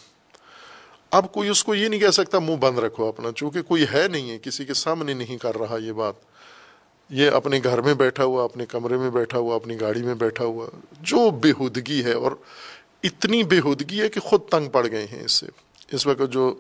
اب 1.13 1.33
کوئی 1.33 1.49
اس 1.49 1.65
کو 1.65 1.75
یہ 1.75 1.89
نہیں 1.89 2.01
کہہ 2.01 2.11
سکتا 2.11 2.39
منہ 2.39 2.57
بند 2.57 2.79
رکھو 2.79 3.09
اپنا، 3.09 3.29
چونکہ 3.37 3.63
کوئی 3.63 3.85
ہے 3.95 4.09
نہیں 4.09 4.31
ہے، 4.31 4.39
کسی 4.39 4.65
کے 4.65 4.75
سامنے 4.75 5.15
نہیں 5.15 5.37
کر 5.37 5.59
رہا 5.59 5.77
یہ 5.77 5.93
بات۔ 5.93 6.15
یہ 7.11 7.31
اپنے 7.31 7.61
گھر 7.65 7.81
میں 7.81 7.95
بیٹھا 7.95 8.25
ہوا، 8.25 8.45
اپنے 8.45 8.67
کمرے 8.67 8.97
میں 8.97 9.11
بیٹھا 9.11 9.39
ہوا، 9.39 9.55
اپنی 9.55 9.81
گاڑی 9.81 10.03
میں 10.03 10.15
بیٹھا 10.15 10.45
ہوا، 10.45 10.67
جو 11.01 11.31
بےحودگی 11.31 12.05
ہے، 12.05 12.13
اور 12.13 12.33
اتنی 13.03 13.43
بےحودگی 13.43 14.01
ہے 14.01 14.09
کہ 14.09 14.21
خود 14.21 14.41
تنگ 14.51 14.71
پڑ 14.71 14.87
گئے 14.91 15.07
ہیں 15.13 15.25
اس 15.25 15.33
سے۔ 15.33 15.47
اس 15.93 16.07
وقت 16.07 16.33
جو 16.33 16.55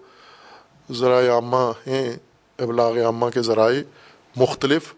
ذرائع 0.92 1.34
عامہ 1.34 1.72
ہیں، 1.86 2.12
ابلاغ 2.58 2.98
عامہ 2.98 3.26
کے 3.34 3.42
ذرائع 3.42 3.82
مختلف، 4.36 4.94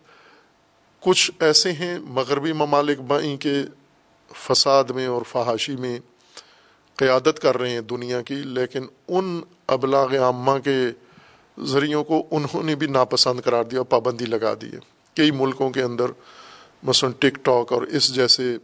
کچھ 1.00 1.30
ایسے 1.40 1.72
ہیں 1.72 1.98
مغربی 1.98 2.52
ممالک 2.52 2.98
بائیں 2.98 3.36
کے 3.36 3.54
فساد 4.34 4.84
میں 4.84 5.06
اور 5.06 5.22
فحاشی 5.22 5.76
میں 5.76 5.98
قیادت 6.96 7.38
کر 7.42 7.58
رہے 7.58 7.70
ہیں 7.70 7.80
دنیا 7.80 8.22
کی، 8.22 8.34
لیکن 8.34 8.86
ان 9.08 9.40
ابلاغ 9.66 10.16
عامہ 10.16 10.58
کے 10.58 10.86
ذریعوں 11.64 12.04
کو 12.04 12.26
انہوں 12.30 12.62
نے 12.62 12.74
بھی 12.74 12.86
ناپسند 12.86 13.40
قرار 13.44 13.64
دیا 13.64 13.80
اور 13.80 13.86
پابندی 13.86 14.26
لگا 14.26 14.54
دی 14.54 14.66
ہے۔ 14.66 14.78
کئی 15.14 15.30
ملکوں 15.30 15.70
کے 15.70 15.82
اندر، 15.82 16.06
مثلاً 16.82 17.12
ٹک 17.12 17.44
ٹاک 17.44 17.72
اور 17.72 17.82
اس 17.82 18.14
جیسے 18.14 18.56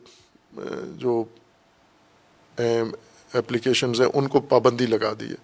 جو 0.96 1.24
اپلیکیشنز 3.32 4.00
ہیں، 4.00 4.08
ان 4.14 4.28
کو 4.28 4.40
پابندی 4.40 4.86
لگا 4.86 5.12
دی 5.20 5.28
ہے۔ 5.28 5.34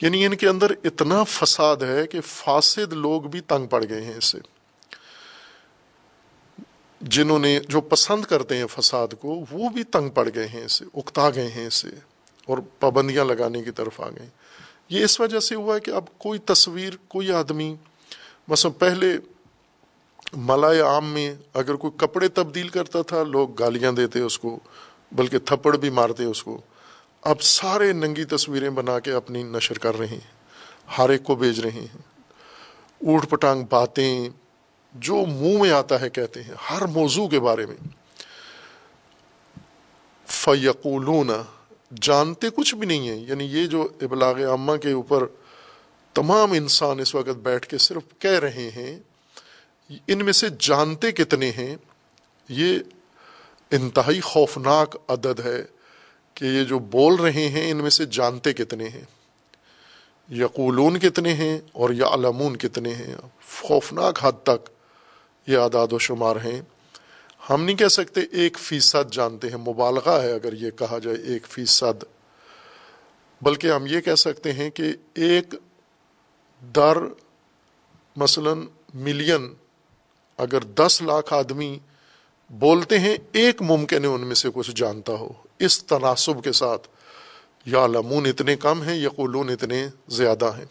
یعنی 0.00 0.26
ان 0.26 0.36
کے 0.36 0.48
اندر 0.48 0.70
اتنا 0.84 1.24
فساد 1.24 1.76
ہے 1.76 2.06
کہ 2.06 2.20
فاسد 2.20 2.92
لوگ 2.92 3.22
بھی 3.22 3.40
تنگ 3.40 3.66
پڑ 3.66 3.84
گئے 3.88 4.00
ہیں 4.00 4.14
اس 4.14 4.24
سے۔ 4.24 4.38
جنہوں 7.00 7.38
نے، 7.38 7.60
جو 7.68 7.80
پسند 7.80 8.24
کرتے 8.24 8.56
ہیں 8.56 8.66
فساد 8.66 9.08
کو، 9.20 9.44
وہ 9.50 9.68
بھی 9.68 9.84
تنگ 9.84 10.08
پڑ 10.08 10.28
گئے 10.34 10.46
ہیں 10.46 10.64
اس 10.64 10.72
سے، 10.72 10.84
اکتا 10.94 11.30
گئے 11.30 11.48
ہیں 11.48 11.66
اس 11.66 11.74
سے۔ 11.74 11.88
اور 12.46 12.58
پابندیاں 12.80 13.24
لگانے 13.24 13.62
کی 13.62 13.70
طرف 13.70 14.00
آ 14.00 14.08
گئے 14.08 14.28
یہ 14.88 15.04
اس 15.04 15.20
وجہ 15.20 15.40
سے 15.40 15.54
ہوا 15.54 15.74
ہے 15.74 15.80
کہ 15.80 15.90
اب 15.90 16.04
کوئی 16.18 16.38
تصویر، 16.38 16.92
کوئی 17.08 17.32
آدمی، 17.32 17.74
مثلا 18.48 18.72
پہلے 18.78 19.18
ملائے 20.32 20.80
عام 20.80 21.12
میں 21.12 21.34
اگر 21.54 21.74
کوئی 21.74 21.92
کپڑے 21.96 22.28
تبدیل 22.28 22.68
کرتا 22.68 23.02
تھا، 23.02 23.22
لوگ 23.22 23.48
گالیاں 23.48 23.92
دیتے 23.92 24.20
اس 24.20 24.38
کو، 24.38 24.58
بلکہ 25.12 25.38
تھپڑ 25.38 25.76
بھی 25.76 25.90
مارتے 25.90 26.24
اس 26.24 26.42
کو۔ 26.42 26.60
اب 27.22 27.42
سارے 27.42 27.92
ننگی 27.92 28.24
تصویریں 28.24 28.70
بنا 28.70 28.98
کے 28.98 29.12
اپنی 29.12 29.42
نشر 29.42 29.78
کر 29.78 29.98
رہے 29.98 30.06
ہیں، 30.06 30.20
ہر 30.98 31.08
ایک 31.08 31.24
کو 31.24 31.34
بھیج 31.34 31.60
رہے 31.60 31.70
ہیں۔ 31.70 31.86
اوٹ 33.06 33.30
پٹانگ 33.30 33.64
باتیں 33.70 34.28
جو 34.94 35.26
منہ 35.26 35.62
میں 35.62 35.70
آتا 35.70 36.00
ہے 36.00 36.10
کہتے 36.10 36.42
ہیں، 36.42 36.54
ہر 36.70 36.86
موضوع 36.86 37.28
کے 37.28 37.40
بارے 37.40 37.66
میں۔ 37.66 37.76
فیقولون 40.26 41.30
جانتے 42.00 42.50
کچھ 42.50 42.74
بھی 42.74 42.86
نہیں 42.86 43.08
ہیں۔ 43.08 43.26
یعنی 43.28 43.44
یہ 43.44 43.66
جو 43.66 43.88
ابلاغ 44.02 44.42
عامہ 44.42 44.76
کے 44.76 44.92
اوپر 44.92 45.26
تمام 46.14 46.52
انسان 46.52 47.00
اس 47.00 47.14
وقت 47.14 47.28
بیٹھ 47.28 47.66
کے 47.66 47.78
صرف 47.78 48.02
کہہ 48.18 48.38
رہے 48.38 48.70
ہیں، 48.76 48.98
ان 50.06 50.24
میں 50.24 50.32
سے 50.32 50.46
جانتے 50.58 51.12
کتنے 51.12 51.50
ہیں، 51.50 51.76
یہ 52.48 52.78
انتہائی 53.70 54.20
خوفناک 54.20 54.96
عدد 55.08 55.40
ہے 55.40 55.64
کہ 56.34 56.44
یہ 56.44 56.64
جو 56.64 56.78
بول 56.78 57.14
رہے 57.14 57.48
ہیں، 57.48 57.70
ان 57.70 57.76
میں 57.76 57.90
سے 57.90 58.04
جانتے 58.04 58.52
کتنے 58.52 58.88
ہیں۔ 58.88 59.04
یقولون 60.30 60.98
کتنے 60.98 61.34
ہیں 61.34 61.58
اور 61.72 61.90
یا 61.90 62.06
علمون 62.06 62.56
کتنے 62.56 62.94
ہیں۔ 62.94 63.14
خوفناک 63.60 64.18
حد 64.24 64.32
تک 64.42 64.70
یہ 65.46 65.58
اعداد 65.58 65.92
و 65.92 65.98
شمار 65.98 66.36
ہیں۔ 66.36 66.62
ہم 67.50 67.64
نہیں 67.64 67.76
کہہ 67.76 67.88
سکتے 67.88 68.20
ایک 68.20 68.58
فیصد 68.58 69.12
جانتے 69.12 69.50
ہیں، 69.50 69.56
مبالغہ 69.56 70.22
ہے 70.22 70.32
اگر 70.32 70.52
یہ 70.52 70.70
کہا 70.70 70.98
جائے 70.98 71.16
ایک 71.16 71.46
فیصد۔ 71.46 72.04
بلکہ 73.42 73.70
ہم 73.70 73.86
یہ 73.86 74.00
کہہ 74.00 74.14
سکتے 74.14 74.52
ہیں 74.52 74.70
کہ 74.70 74.92
ایک 75.14 75.54
در 76.74 76.98
مثلا 78.16 78.50
ملین 78.94 79.54
اگر 80.36 80.60
دس 80.60 81.02
لاکھ 81.02 81.32
آدمی 81.32 81.78
بولتے 82.50 82.98
ہیں، 82.98 83.16
ایک 83.32 83.62
ممکن 83.62 84.02
ہے 84.02 84.08
ان 84.08 84.20
میں 84.20 84.34
سے 84.34 84.48
کچھ 84.54 84.70
جانتا 84.76 85.12
ہو۔ 85.12 85.28
اس 85.58 85.84
تناسب 85.84 86.44
کے 86.44 86.52
ساتھ 86.52 86.88
یا 87.66 87.86
لمون 87.86 88.26
اتنے 88.26 88.56
کم 88.56 88.82
ہیں 88.82 88.96
یا 88.96 89.08
قلون 89.08 89.48
اتنے 89.48 89.88
زیادہ 90.08 90.50
ہیں۔ 90.58 90.64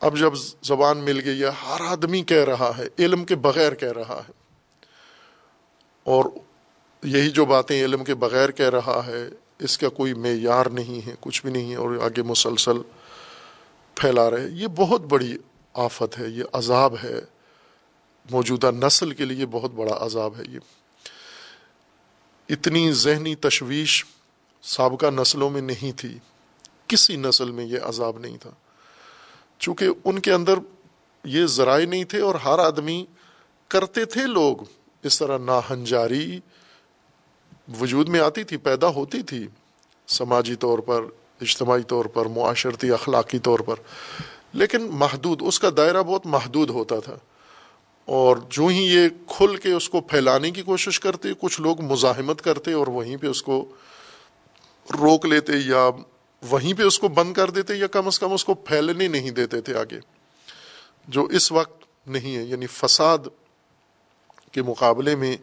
اب 0.00 0.18
جب 0.18 0.32
زبان 0.62 0.98
مل 0.98 1.20
گئی 1.24 1.42
ہے، 1.42 1.50
ہر 1.66 1.80
آدمی 1.80 2.22
کہہ 2.22 2.44
رہا 2.44 2.72
ہے، 2.78 2.88
علم 2.98 3.24
کے 3.24 3.36
بغیر 3.36 3.74
کہہ 3.74 3.92
رہا 3.92 4.22
ہے۔ 4.28 4.37
اور 6.08 6.24
یہی 7.02 7.30
جو 7.30 7.44
باتیں 7.44 7.84
علم 7.84 8.04
کے 8.04 8.14
بغیر 8.14 8.50
کہہ 8.50 8.70
رہا 8.70 9.02
ہے، 9.06 9.28
اس 9.58 9.78
کا 9.78 9.88
کوئی 9.88 10.14
معیار 10.14 10.66
نہیں 10.66 11.06
ہے، 11.06 11.14
کچھ 11.20 11.42
بھی 11.42 11.52
نہیں 11.52 11.70
ہے، 11.70 11.76
اور 11.76 11.90
آگے 12.02 12.22
مسلسل 12.22 12.76
پھیلا 13.94 14.30
رہے 14.30 14.48
یہ 14.50 14.66
بہت 14.66 15.00
بڑی 15.00 15.36
آفت 15.74 16.18
ہے، 16.18 16.28
یہ 16.28 16.44
عذاب 16.52 16.94
ہے۔ 17.04 17.20
موجودہ 18.30 18.70
نسل 18.70 19.10
کے 19.10 19.24
لیے 19.24 19.46
بہت 19.46 19.70
بڑا 19.70 19.96
عذاب 20.00 20.36
ہے 20.36 20.42
یہ۔ 20.48 20.58
اتنی 22.48 22.92
ذہنی 22.92 23.34
تشویش 23.34 24.04
سابقہ 24.62 25.06
نسلوں 25.06 25.50
میں 25.50 25.60
نہیں 25.60 25.98
تھی۔ 25.98 26.18
کسی 26.86 27.16
نسل 27.16 27.50
میں 27.50 27.64
یہ 27.64 27.78
عذاب 27.82 28.18
نہیں 28.18 28.36
تھا۔ 28.36 28.50
چونکہ 29.58 29.88
ان 30.04 30.18
کے 30.18 30.32
اندر 30.32 30.54
یہ 31.24 31.46
ذرائع 31.46 31.86
نہیں 31.86 32.04
تھے 32.04 32.20
اور 32.20 32.34
ہر 32.34 32.58
آدمی 32.58 33.06
کرتے 33.68 34.04
تھے 34.04 34.26
لوگ۔ 34.26 34.56
اس 35.02 35.18
طرح 35.18 35.38
ناہنجاری 35.38 36.40
وجود 37.80 38.08
میں 38.08 38.20
آتی 38.20 38.44
تھی، 38.44 38.56
پیدا 38.56 38.88
ہوتی 38.88 39.22
تھی، 39.22 39.46
سماجی 40.08 40.54
طور 40.54 40.78
پر، 40.78 41.02
اجتماعی 41.40 41.82
طور 41.82 42.04
پر، 42.04 42.26
معاشرتی 42.26 42.90
اخلاقی 42.90 43.38
طور 43.38 43.58
پر۔ 43.58 43.74
لیکن 44.52 44.88
محدود، 44.90 45.42
اس 45.44 45.60
کا 45.60 45.68
دائرہ 45.76 46.02
بہت 46.02 46.26
محدود 46.26 46.70
ہوتا 46.70 47.00
تھا۔ 47.00 47.18
اور 48.04 48.36
جو 48.48 48.66
ہی 48.66 48.82
یہ 48.82 49.08
کھل 49.26 49.56
کے 49.56 49.72
اس 49.72 49.88
کو 49.88 50.00
پھیلانے 50.00 50.50
کی 50.50 50.62
کوشش 50.62 51.00
کرتے، 51.00 51.28
کچھ 51.40 51.60
لوگ 51.60 51.80
مزاحمت 51.80 52.42
کرتے 52.42 52.72
اور 52.72 52.86
وہیں 52.86 53.16
پہ 53.16 53.26
اس 53.26 53.42
کو 53.42 53.64
روک 55.00 55.26
لیتے 55.26 55.52
یا 55.66 55.90
وہیں 56.42 56.74
پہ 56.74 56.82
اس 56.82 56.98
کو 56.98 57.08
بند 57.08 57.34
کر 57.34 57.50
دیتے 57.50 57.74
یا 57.74 57.86
کم 57.86 58.06
از 58.06 58.18
کم 58.18 58.32
اس 58.32 58.44
کو 58.44 58.54
پھیلنے 58.54 59.08
نہیں 59.08 59.30
دیتے 59.30 59.60
تھے 59.60 59.74
آگے۔ 59.74 60.00
جو 61.08 61.24
اس 61.24 61.52
وقت 61.52 62.08
نہیں 62.08 62.36
ہے 62.36 62.42
یعنی 62.42 62.66
فساد 62.66 63.18
کے 64.52 64.62
مقابلے 64.62 65.16
میں 65.16 65.36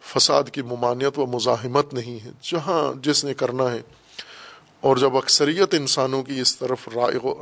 فساد 0.00 0.42
کی 0.52 0.62
ممانعت 0.62 1.18
و 1.18 1.26
مزاحمت 1.26 1.94
نہیں 1.94 2.24
ہے۔ 2.24 2.30
جہاں 2.42 3.00
جس 3.02 3.24
نے 3.24 3.34
کرنا 3.34 3.72
ہے۔ 3.72 3.82
اور 4.80 4.96
جب 4.96 5.16
اکثریت 5.16 5.74
انسانوں 5.74 6.22
کی 6.22 6.40
اس 6.40 6.58
طرف 6.58 6.88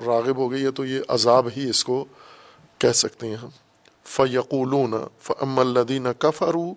راغب 0.06 0.36
ہو 0.36 0.50
گئی 0.50 0.64
ہے 0.64 0.70
تو 0.70 0.84
یہ 0.84 1.00
عذاب 1.08 1.48
ہی 1.56 1.70
اس 1.70 1.84
کو 1.84 2.04
کہہ 2.78 2.92
سکتے 2.92 3.26
ہیں 3.26 3.36
ہم۔ 3.36 3.48
فیقولون 4.04 4.94
فم 5.22 5.58
الدین 5.58 6.06
کفرو 6.18 6.74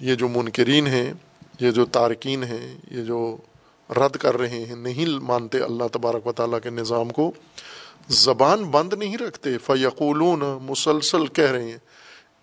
یہ 0.00 0.14
جو 0.14 0.28
منکرین 0.28 0.86
ہیں، 0.86 1.12
یہ 1.60 1.70
جو 1.70 1.86
تارکین 1.86 2.44
ہیں، 2.44 2.76
یہ 2.90 3.02
جو 3.02 3.36
رد 3.90 4.16
کر 4.16 4.36
رہے 4.36 4.64
ہیں، 4.64 4.76
نہیں 4.76 5.06
مانتے 5.06 5.60
اللہ 5.60 5.84
تبارک 5.92 6.26
و 6.26 6.32
تعالیٰ 6.32 6.58
کے 6.62 6.70
نظام 6.70 7.08
کو، 7.08 7.32
زبان 8.08 8.64
بند 8.64 8.92
نہیں 8.92 9.16
رکھتے۔ 9.16 9.58
فیقولون 9.58 10.40
مسلسل 10.62 11.26
کہہ 11.26 11.50
رہے 11.50 11.70
ہیں۔ 11.70 11.78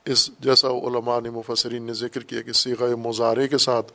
اس 0.05 0.29
جیسا 0.39 0.67
علماء 0.67 1.19
نے 1.19 1.29
مفسرین 1.29 1.83
نے 1.83 1.93
ذکر 1.93 2.23
کیا 2.23 2.41
کہ 2.41 2.51
سیغ 2.51 2.83
مظاہرے 2.95 3.47
کے 3.47 3.57
ساتھ 3.57 3.91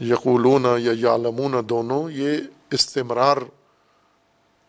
یقولون 0.00 0.66
یا 0.78 0.92
یعلمون 0.98 1.54
دونوں 1.68 2.10
یہ 2.10 2.36
استمرار 2.70 3.36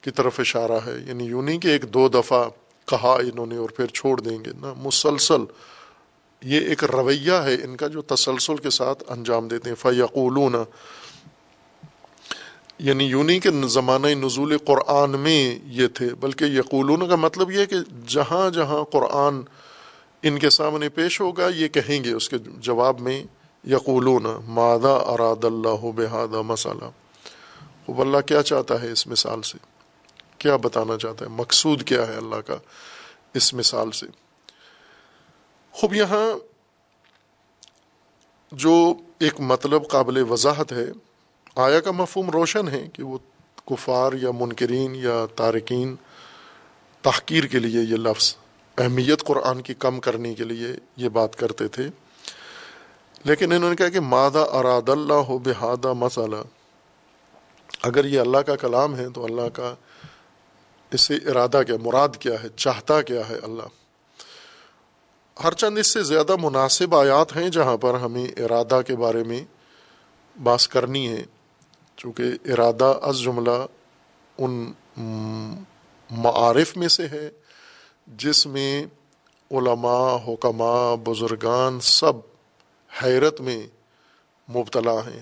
کی 0.02 0.12
طرف 0.12 0.40
اشارہ 0.40 0.80
ہے 0.86 0.96
یعنی 1.06 1.26
یوں 1.26 1.42
نہیں 1.42 1.60
کہ 1.60 1.68
ایک 1.68 1.94
دو 1.94 2.08
دفعہ 2.10 2.44
کہا 2.88 3.14
انہوں 3.14 3.46
نے 3.46 3.58
اور 3.58 3.70
پھر 3.70 3.88
چھوڑ 3.88 4.20
دیں 4.20 4.38
گے 4.46 4.52
نا 4.62 4.74
مسلسل 4.78 5.44
یہ 6.42 6.60
ایک 6.60 6.84
رویہ 6.84 7.34
ہے 7.34 7.54
ان 7.64 7.76
کا 7.78 7.88
جو 7.88 8.02
تسلسل 8.02 8.58
کے 8.58 8.70
ساتھ 8.70 9.04
انجام 9.08 9.48
دیتے 9.48 9.70
ہیں، 9.70 9.76
فیقولون 9.76 10.56
یعنی 12.80 13.04
یونی 13.04 13.40
کے 13.40 13.50
زمانہ 13.68 14.08
نزول 14.08 14.58
قرآن 14.58 15.20
میں 15.20 15.60
یہ 15.66 15.88
تھے، 15.88 16.14
بلکہ 16.20 16.46
یقولون 16.46 17.08
کا 17.10 17.16
مطلب 17.16 17.52
یہ 17.52 17.66
کہ 17.66 17.76
جہاں 18.08 18.50
جہاں 18.50 18.84
قرآن 18.84 19.42
ان 20.24 20.40
کے 20.40 20.50
سامنے 20.50 20.90
پیش 20.90 21.20
ہوگا، 21.22 21.48
یہ 21.48 21.68
کہیں 21.68 22.04
گے 22.04 22.12
اس 22.12 22.30
کے 22.30 22.38
جواب 22.38 23.00
میں، 23.00 23.24
یقولون 23.64 24.26
مادہ 24.48 24.94
اراد 25.08 25.44
اللہ 25.44 25.86
بحادہ 25.96 26.42
مسئلہ 26.42 26.90
خوب 27.86 28.02
اللہ 28.02 28.22
کیا 28.28 28.44
چاہتا 28.44 28.82
ہے 28.82 28.92
اس 28.92 29.06
مثال 29.08 29.42
سے؟ 29.42 29.58
کیا 30.38 30.56
بتانا 30.56 30.98
چاہتا 30.98 31.26
ہے؟ 31.26 31.30
مقصود 31.30 31.84
کیا 31.84 32.08
ہے 32.08 32.16
اللہ 32.16 32.42
کا 32.48 32.58
اس 33.34 33.54
مثال 33.54 33.92
سے؟ 33.92 34.06
خوب 35.74 35.94
یہاں 35.96 36.26
جو 38.52 38.94
ایک 39.20 39.40
مطلب 39.42 39.88
قابل 39.88 40.18
وضاحت 40.30 40.72
ہے، 40.72 40.86
آیا 41.56 41.80
کا 41.80 41.92
مفہوم 41.92 42.30
روشن 42.30 42.68
ہے 42.68 42.86
کہ 42.94 43.04
وہ 43.04 43.18
کفار 43.66 44.14
یا 44.14 44.32
منکرین 44.32 44.96
یا 44.96 45.26
تارکین 45.36 45.96
تحقیر 47.02 47.46
کے 47.46 47.60
لیے 47.60 47.82
یہ 47.82 47.98
لفظ 47.98 48.36
اہمیت 48.78 49.24
قرآن 49.24 49.62
کی 49.62 49.74
کم 49.74 50.00
کرنے 50.00 50.34
کے 50.34 50.44
لیے 50.44 50.68
یہ 50.98 51.10
بات 51.10 51.36
کرتے 51.36 51.68
تھے۔ 51.68 51.84
لیکن 53.24 53.52
انہوں 53.52 53.70
نے 53.70 53.76
کہا 53.76 53.90
کہ 53.90 54.00
مادہ 54.00 54.46
اراد 54.54 54.90
اللہ 54.90 55.14
ہو 55.14 55.38
بحادہ 55.38 55.94
مسئلہ 55.94 56.36
اگر 57.82 58.06
یہ 58.06 58.20
اللہ 58.20 58.38
کا 58.38 58.56
کلام 58.56 58.96
ہے 58.96 59.10
تو 59.10 59.26
اللہ 59.26 59.50
کا 59.54 59.76
اس 60.92 61.02
سے 61.02 61.16
ارادہ 61.16 61.62
کیا، 61.68 61.76
مراد 61.82 62.10
کیا 62.20 62.44
ہے، 62.44 62.48
چاہتا 62.56 63.02
کیا 63.02 63.30
ہے 63.30 63.36
اللہ؟ 63.36 63.68
ہر 65.44 65.54
چند 65.54 65.78
اس 65.78 65.88
سے 65.88 66.04
زیادہ 66.04 66.36
مناسب 66.42 66.96
آیات 66.96 67.36
ہیں 67.36 67.50
جہاں 67.50 67.78
پر 67.78 67.94
ہمیں 67.94 68.26
ارادہ 68.26 68.82
کے 68.88 68.96
بارے 68.96 69.24
میں 69.24 69.44
باس 70.44 70.68
کرنی 70.68 71.10
ہے۔ 71.10 71.24
چونکہ 71.96 72.24
ارادہ 72.46 73.00
از 73.02 73.20
جملہ 73.20 73.66
ان 74.38 74.72
معارف 76.12 76.78
میں 76.78 76.88
سے 76.88 77.08
ہے۔ 77.08 77.30
جس 78.08 78.46
میں 78.46 78.86
علماء، 79.52 80.16
حکماء، 80.28 80.96
بزرگان 80.96 81.80
سب 81.80 82.14
حیرت 83.04 83.42
میں 83.42 83.68
مبتلا 84.50 84.94
ہیں۔ 84.94 85.20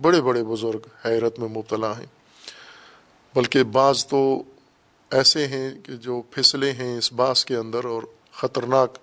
بڑے 0.00 0.22
بڑے 0.22 0.44
بزرگ 0.44 1.06
حیرت 1.06 1.38
میں 1.38 1.48
مبتلا 1.48 1.98
ہیں۔ 1.98 2.06
بلکہ 3.34 3.62
بعض 3.62 4.06
تو 4.06 4.42
ایسے 5.10 5.46
ہیں 5.46 5.82
کہ 5.82 5.92
جو 5.92 6.22
پھسلے 6.30 6.72
ہیں 6.72 6.98
اس 6.98 7.12
باس 7.12 7.44
کے 7.44 7.56
اندر 7.56 7.84
اور 7.84 8.02
خطرناک 8.32 8.98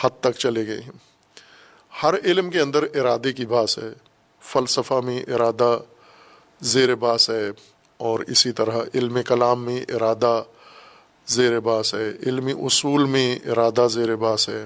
حد 0.00 0.10
تک 0.20 0.38
چلے 0.38 0.66
گئے 0.66 0.80
ہیں۔ 0.80 0.92
ہر 2.02 2.14
علم 2.24 2.50
کے 2.50 2.60
اندر 2.60 2.82
ارادے 2.82 3.32
کی 3.32 3.46
باس 3.46 3.78
ہے۔ 3.78 3.92
فلسفہ 4.40 4.94
میں 4.94 5.22
ارادہ 5.22 5.78
زیر 6.60 6.94
باس 6.94 7.30
ہے 7.30 7.50
اور 7.96 8.20
اسی 8.20 8.52
طرح 8.52 8.78
علم 8.94 9.18
کلام 9.26 9.64
میں 9.64 9.84
ارادہ 9.88 10.42
زیر 11.32 11.60
باس 11.60 11.94
ہے، 11.94 12.10
علمی 12.26 12.52
اصول 12.52 13.04
میں 13.04 13.38
ارادہ 13.38 13.86
زیر 13.90 14.16
باس 14.16 14.48
ہے۔ 14.48 14.64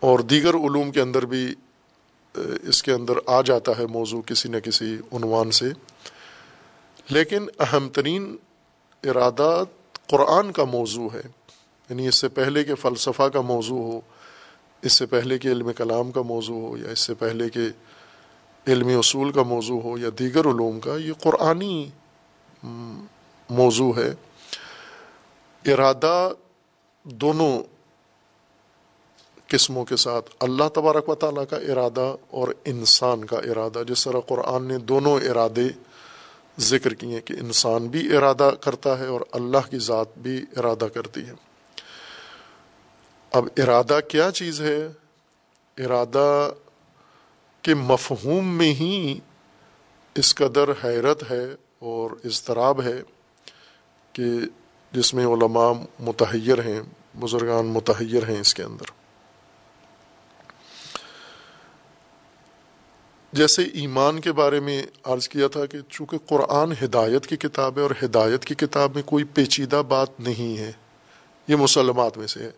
اور 0.00 0.18
دیگر 0.18 0.54
علوم 0.54 0.90
کے 0.90 1.00
اندر 1.00 1.26
بھی 1.26 1.54
اس 2.62 2.82
کے 2.82 2.92
اندر 2.92 3.12
آ 3.26 3.42
جاتا 3.42 3.72
ہے 3.78 3.86
موضوع 3.86 4.22
کسی 4.22 4.48
نہ 4.48 4.56
کسی 4.56 4.96
عنوان 5.12 5.50
سے۔ 5.50 5.70
لیکن 7.08 7.46
اہم 7.60 7.88
ترین 7.88 8.36
ارادہ 9.04 9.64
قرآن 10.08 10.52
کا 10.52 10.64
موضوع 10.64 11.08
ہے۔ 11.14 11.22
یعنی 11.90 12.08
اس 12.08 12.14
سے 12.14 12.28
پہلے 12.28 12.64
کہ 12.64 12.74
فلسفہ 12.74 13.22
کا 13.22 13.40
موضوع 13.40 13.78
ہو، 13.78 14.00
اس 14.82 14.92
سے 14.92 15.06
پہلے 15.06 15.38
کہ 15.38 15.48
علم 15.48 15.72
کلام 15.72 16.10
کا 16.10 16.22
موضوع 16.22 16.68
ہو، 16.68 16.76
یا 16.76 16.88
اس 16.88 17.00
سے 17.00 17.14
پہلے 17.14 17.48
کہ 17.48 17.60
علمی 18.66 18.94
اصول 18.94 19.32
کا 19.32 19.42
موضوع 19.42 19.80
ہو، 19.80 19.98
یا 19.98 20.08
دیگر 20.18 20.40
علوم 20.40 20.80
کا، 20.80 20.96
یہ 20.96 21.12
قرآنی 21.12 21.90
موضوع 23.50 23.92
ہے۔ 23.96 24.14
ارادہ 25.66 26.32
دونوں 27.02 27.62
قسموں 29.46 29.84
کے 29.84 29.96
ساتھ 29.96 30.30
اللہ 30.40 30.68
تبارک 30.68 31.08
و 31.08 31.14
تعالیٰ 31.14 31.44
کا 31.50 31.56
ارادہ 31.56 32.16
اور 32.30 32.48
انسان 32.64 33.24
کا 33.24 33.36
ارادہ، 33.36 33.82
جس 33.88 34.04
طرح 34.04 34.20
قرآن 34.20 34.64
نے 34.64 34.78
دونوں 34.78 35.20
ارادے 35.30 35.68
ذکر 36.58 36.94
کیے 36.94 37.20
کہ 37.20 37.32
انسان 37.32 37.86
بھی 37.86 38.16
ارادہ 38.16 38.50
کرتا 38.60 38.98
ہے 38.98 39.06
اور 39.06 39.20
اللہ 39.32 39.70
کی 39.70 39.78
ذات 39.78 40.18
بھی 40.18 40.44
ارادہ 40.56 40.84
کرتی 40.84 41.26
ہے۔ 41.26 41.32
اب 43.30 43.48
ارادہ 43.56 44.00
کیا 44.08 44.30
چیز 44.30 44.60
ہے؟ 44.60 44.88
ارادہ 45.78 46.50
کے 47.62 47.74
مفہوم 47.74 48.58
میں 48.58 48.74
ہی 48.74 49.20
اس 50.14 50.34
قدر 50.34 50.70
حیرت 50.84 51.30
ہے 51.30 51.44
اور 51.78 52.10
اضطراب 52.24 52.82
ہے 52.82 53.02
کہ 54.12 54.24
جس 54.92 55.14
میں 55.14 55.26
علماء 55.26 55.72
متحیر 56.00 56.58
ہیں، 56.64 56.80
بزرگان 57.20 57.66
متحیر 57.66 58.28
ہیں 58.28 58.40
اس 58.40 58.54
کے 58.54 58.62
اندر۔ 58.62 59.02
جیسے 63.32 63.62
ایمان 63.62 64.20
کے 64.20 64.32
بارے 64.32 64.60
میں 64.60 64.82
عرض 65.04 65.28
کیا 65.28 65.48
تھا 65.48 65.66
کہ 65.66 65.78
چونکہ 65.88 66.18
قرآن 66.26 66.72
ہدایت 66.84 67.26
کی 67.26 67.36
کتاب 67.36 67.76
ہے 67.76 67.82
اور 67.82 67.90
ہدایت 68.04 68.44
کی 68.44 68.54
کتاب 68.54 68.94
میں 68.94 69.02
کوئی 69.02 69.24
پیچیدہ 69.24 69.82
بات 69.88 70.20
نہیں 70.20 70.58
ہے، 70.58 70.72
یہ 71.48 71.56
مسلمات 71.56 72.18
میں 72.18 72.26
سے 72.26 72.40
ہے۔ 72.40 72.50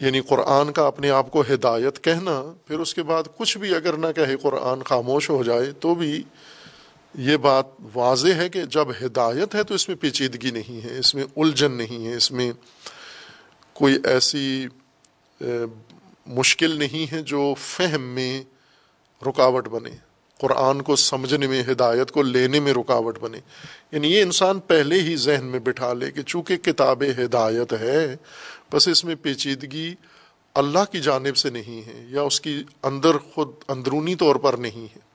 یعنی 0.00 0.20
قرآن 0.20 0.72
کا 0.72 0.86
اپنے 0.86 1.10
آپ 1.10 1.30
کو 1.30 1.40
ہدایت 1.40 2.04
کہنا، 2.04 2.52
پھر 2.66 2.78
اس 2.78 2.94
کے 2.94 3.02
بعد 3.02 3.22
کچھ 3.36 3.58
بھی 3.58 3.74
اگر 3.74 3.92
نہ 3.92 4.06
کہے، 4.16 4.36
قرآن 4.36 4.82
خاموش 4.82 5.30
ہو 5.30 5.42
جائے، 5.42 5.72
تو 5.72 5.94
بھی 5.94 6.22
یہ 7.14 7.36
بات 7.36 7.66
واضح 7.94 8.32
ہے 8.36 8.48
کہ 8.48 8.64
جب 8.64 8.90
ہدایت 8.90 9.54
ہے 9.54 9.62
تو 9.62 9.74
اس 9.74 9.88
میں 9.88 9.96
پیچیدگی 9.96 10.50
نہیں 10.50 10.84
ہے، 10.84 10.98
اس 10.98 11.14
میں 11.14 11.24
الجھن 11.36 11.72
نہیں 11.72 12.06
ہے، 12.06 12.16
اس 12.16 12.32
میں 12.32 12.52
کوئی 13.72 13.98
ایسی 14.04 14.66
مشکل 16.26 16.70
نہیں 16.70 17.12
ہے 17.12 17.22
جو 17.22 17.54
فہم 17.58 18.02
میں 18.02 18.42
رکاوٹ 19.26 19.68
بنے۔ 19.68 19.90
قرآن 20.40 20.82
کو 20.82 20.96
سمجھنے 20.96 21.46
میں، 21.46 21.62
ہدایت 21.72 22.10
کو 22.10 22.22
لینے 22.22 22.60
میں 22.60 22.72
رکاوٹ 22.72 23.18
بنے۔ 23.18 23.38
یعنی 23.92 24.08
یہ 24.08 24.22
انسان 24.22 24.60
پہلے 24.60 25.00
ہی 25.00 25.16
ذہن 25.16 25.44
میں 25.44 25.60
بٹھا 25.60 25.92
لے 25.92 26.10
کہ 26.10 26.22
چونکہ 26.22 26.56
کتاب 26.56 27.02
ہدایت 27.02 27.72
ہے، 27.72 28.16
بس 28.72 28.88
اس 28.88 29.04
میں 29.04 29.14
پیچیدگی 29.14 29.94
اللہ 30.54 30.92
کی 30.92 31.00
جانب 31.00 31.36
سے 31.36 31.50
نہیں 31.50 31.86
ہے 31.86 32.04
یا 32.08 32.22
اس 32.22 32.40
کی 32.40 32.64
اندر 32.82 33.18
خود 33.18 33.48
اندرونی 33.68 34.14
طور 34.14 34.36
پر 34.36 34.54
نہیں 34.54 34.86
ہے۔ 34.96 35.13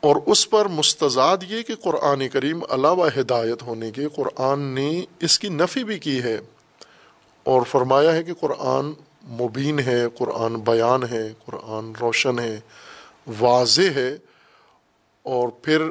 اور 0.00 0.16
اس 0.26 0.50
پر 0.50 0.68
مستضاد 0.68 1.36
یہ 1.48 1.62
کہ 1.62 1.74
قرآن 1.74 2.28
کریم 2.28 2.60
علاوہ 2.70 3.08
ہدایت 3.16 3.62
ہونے 3.62 3.90
کے 3.90 4.08
قرآن 4.14 4.60
نے 4.60 5.02
اس 5.20 5.38
کی 5.38 5.48
نفی 5.48 5.84
بھی 5.84 5.98
کی 5.98 6.22
ہے 6.22 6.38
اور 7.42 7.62
فرمایا 7.62 8.14
ہے 8.14 8.22
کہ 8.22 8.34
قرآن 8.34 8.92
مبین 9.24 9.78
ہے، 9.78 10.04
قرآن 10.18 10.54
بیان 10.54 11.02
ہے، 11.10 11.32
قرآن 11.46 11.92
روشن 12.00 12.38
ہے، 12.38 12.60
واضح 13.38 13.90
ہے۔ 13.94 14.16
اور 15.22 15.48
پھر 15.48 15.82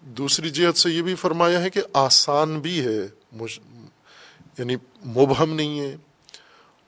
دوسری 0.00 0.50
جہت 0.50 0.76
سے 0.76 0.90
یہ 0.90 1.02
بھی 1.02 1.14
فرمایا 1.14 1.62
ہے 1.62 1.70
کہ 1.70 1.80
آسان 1.92 2.60
بھی 2.60 2.80
ہے 2.80 3.00
یعنی 4.58 4.76
مبہم 5.06 5.54
نہیں 5.54 5.80
ہے 5.80 5.96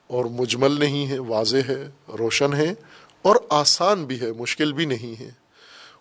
اور 0.06 0.24
مجمل 0.24 0.78
نہیں 0.78 1.06
ہے، 1.06 1.18
واضح 1.18 1.56
ہے، 1.68 1.88
روشن 2.18 2.54
ہے 2.54 2.74
اور 3.22 3.36
آسان 3.48 4.04
بھی 4.04 4.20
ہے، 4.20 4.32
مشکل 4.32 4.72
بھی 4.72 4.84
نہیں 4.84 5.20
ہے۔ 5.20 5.39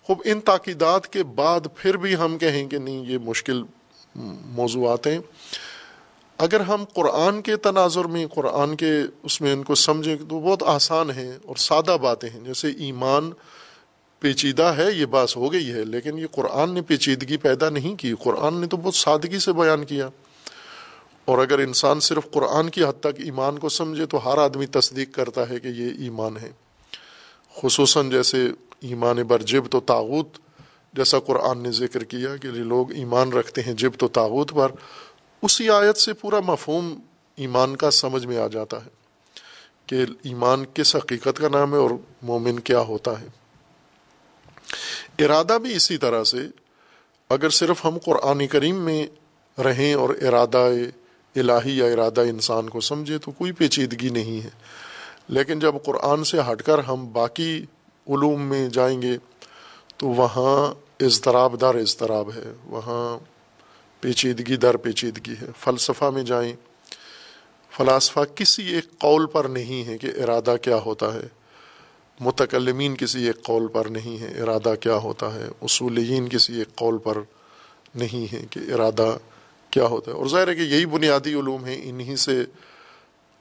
خوب، 0.09 0.21
ان 0.25 0.41
تاکیدات 0.41 1.07
کے 1.07 1.23
بعد 1.23 1.59
پھر 1.75 1.97
بھی 1.97 2.15
ہم 2.15 2.37
کہیں 2.37 2.67
کہ 2.67 2.77
نہیں، 2.77 3.05
یہ 3.05 3.17
مشکل 3.17 3.63
موضوعات 4.45 5.07
ہیں۔ 5.07 5.19
اگر 6.37 6.59
ہم 6.59 6.83
قرآن 6.93 7.41
کے 7.41 7.55
تناظر 7.55 8.05
میں، 8.05 8.27
قرآن 8.27 8.75
کے 8.75 8.91
اس 9.23 9.41
میں 9.41 9.53
ان 9.53 9.63
کو 9.63 9.75
سمجھیں 9.75 10.15
تو 10.15 10.39
بہت 10.39 10.63
آسان 10.63 11.11
ہیں 11.11 11.31
اور 11.45 11.55
سادہ 11.55 11.97
باتیں 12.01 12.29
ہیں۔ 12.29 12.39
جیسے 12.39 12.67
ایمان 12.67 13.31
پیچیدہ 14.19 14.63
ہے، 14.63 14.91
یہ 14.91 15.05
بات 15.05 15.35
ہو 15.35 15.53
گئی 15.53 15.71
ہے، 15.71 15.85
لیکن 15.85 16.19
یہ 16.19 16.27
قرآن 16.31 16.73
نے 16.73 16.81
پیچیدگی 16.81 17.37
پیدا 17.37 17.69
نہیں 17.69 17.95
کی۔ 17.95 18.13
قرآن 18.23 18.53
نے 18.53 18.67
تو 18.67 18.77
بہت 18.77 18.95
سادگی 18.95 19.39
سے 19.39 19.53
بیان 19.53 19.85
کیا۔ 19.85 20.09
اور 21.25 21.37
اگر 21.37 21.59
انسان 21.59 21.99
صرف 21.99 22.31
قرآن 22.31 22.69
کی 22.69 22.83
حد 22.83 22.99
تک 22.99 23.21
ایمان 23.23 23.59
کو 23.59 23.69
سمجھے 23.69 24.05
تو 24.05 24.33
ہر 24.33 24.37
آدمی 24.37 24.65
تصدیق 24.65 25.13
کرتا 25.13 25.49
ہے 25.49 25.59
کہ 25.59 25.67
یہ 25.67 25.89
ایمان 25.99 26.37
ہے۔ 26.37 26.51
خصوصاً 27.61 28.09
جیسے 28.09 28.49
ایمان 28.81 29.23
بر 29.23 29.41
جب 29.41 29.63
تو 29.71 29.79
تاغوت 29.79 30.37
جیسا 30.93 31.19
قرآن 31.19 31.63
نے 31.63 31.71
ذکر 31.71 32.03
کیا 32.03 32.35
کہ 32.35 32.47
لوگ 32.47 32.91
ایمان 32.91 33.33
رکھتے 33.33 33.61
ہیں 33.61 33.73
جب 33.73 33.91
تو 33.97 34.07
تاغوت 34.07 34.51
پر، 34.51 34.71
اسی 35.41 35.69
آیت 35.69 35.97
سے 35.97 36.13
پورا 36.13 36.39
مفہوم 36.39 36.99
ایمان 37.35 37.75
کا 37.75 37.91
سمجھ 37.91 38.25
میں 38.25 38.37
آ 38.37 38.47
جاتا 38.47 38.77
ہے 38.77 38.89
کہ 39.85 39.95
ایمان 40.23 40.65
کس 40.73 40.95
حقیقت 40.95 41.37
کا 41.37 41.47
نام 41.47 41.73
ہے 41.73 41.77
اور 41.77 41.89
مومن 42.21 42.59
کیا 42.59 42.79
ہوتا 42.79 43.21
ہے۔ 43.21 43.27
ارادہ 45.19 45.57
بھی 45.61 45.75
اسی 45.75 45.97
طرح 45.97 46.23
سے، 46.23 46.37
اگر 47.29 47.49
صرف 47.49 47.85
ہم 47.85 47.97
قرآن 48.05 48.47
کریم 48.47 48.75
میں 48.75 49.07
رہیں 49.61 49.93
اور 49.93 50.09
ارادہ 50.09 50.69
الہی 51.35 51.77
یا 51.77 51.85
ارادہ 51.85 52.21
انسان 52.21 52.69
کو 52.69 52.81
سمجھے 52.81 53.17
تو 53.17 53.31
کوئی 53.31 53.51
پیچیدگی 53.51 54.09
نہیں 54.09 54.43
ہے۔ 54.43 54.49
لیکن 55.27 55.59
جب 55.59 55.75
قرآن 55.85 56.23
سے 56.23 56.37
ہٹ 56.51 56.63
کر 56.63 56.79
ہم 56.79 57.11
باقی 57.11 57.65
علوم 58.09 58.41
میں 58.41 58.69
جائیں 58.69 59.01
گے، 59.01 59.17
تو 59.97 60.07
وہاں 60.07 60.73
اضطراب 61.03 61.61
در 61.61 61.75
اضطراب 61.75 62.29
ہے، 62.35 62.53
وہاں 62.65 63.17
پیچیدگی 63.99 64.55
در 64.55 64.77
پیچیدگی 64.77 65.33
ہے۔ 65.41 65.47
فلسفہ 65.57 66.05
میں 66.05 66.23
جائیں 66.23 66.53
فلاسفہ 67.77 68.19
کسی 68.35 68.73
ایک 68.73 68.99
قول 68.99 69.25
پر 69.25 69.45
نہیں 69.45 69.87
ہے 69.87 69.97
کہ 69.97 70.07
ارادہ 70.23 70.55
کیا 70.61 70.77
ہوتا 70.77 71.13
ہے۔ 71.13 71.27
متکلمین 72.19 72.95
کسی 72.95 73.27
ایک 73.27 73.43
قول 73.43 73.67
پر 73.67 73.85
نہیں 73.85 74.21
ہے 74.21 74.41
ارادہ 74.41 74.73
کیا 74.79 74.95
ہوتا 74.95 75.33
ہے۔ 75.33 75.47
اصولین 75.61 76.29
کسی 76.29 76.57
ایک 76.57 76.75
قول 76.75 76.97
پر 76.97 77.17
نہیں 77.95 78.33
ہے 78.33 78.41
کہ 78.49 78.73
ارادہ 78.73 79.17
کیا 79.69 79.85
ہوتا 79.85 80.11
ہے۔ 80.11 80.15
اور 80.15 80.25
ظاہر 80.25 80.47
ہے 80.47 80.55
کہ 80.55 80.61
یہی 80.61 80.85
بنیادی 80.85 81.33
علوم 81.33 81.65
ہیں، 81.65 81.77
انہی 81.83 82.15
سے 82.15 82.41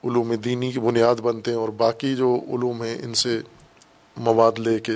علوم 0.03 0.33
دینی 0.33 0.71
کی 0.71 0.79
بنیاد 0.79 1.15
بنتے 1.15 1.51
ہیں 1.51 1.57
اور 1.57 1.69
باقی 1.69 2.15
جو 2.15 2.35
علوم 2.35 2.83
ہیں، 2.83 2.97
ان 3.03 3.13
سے 3.13 3.39
مواد 4.19 4.59
لے 4.59 4.79
کے 4.79 4.93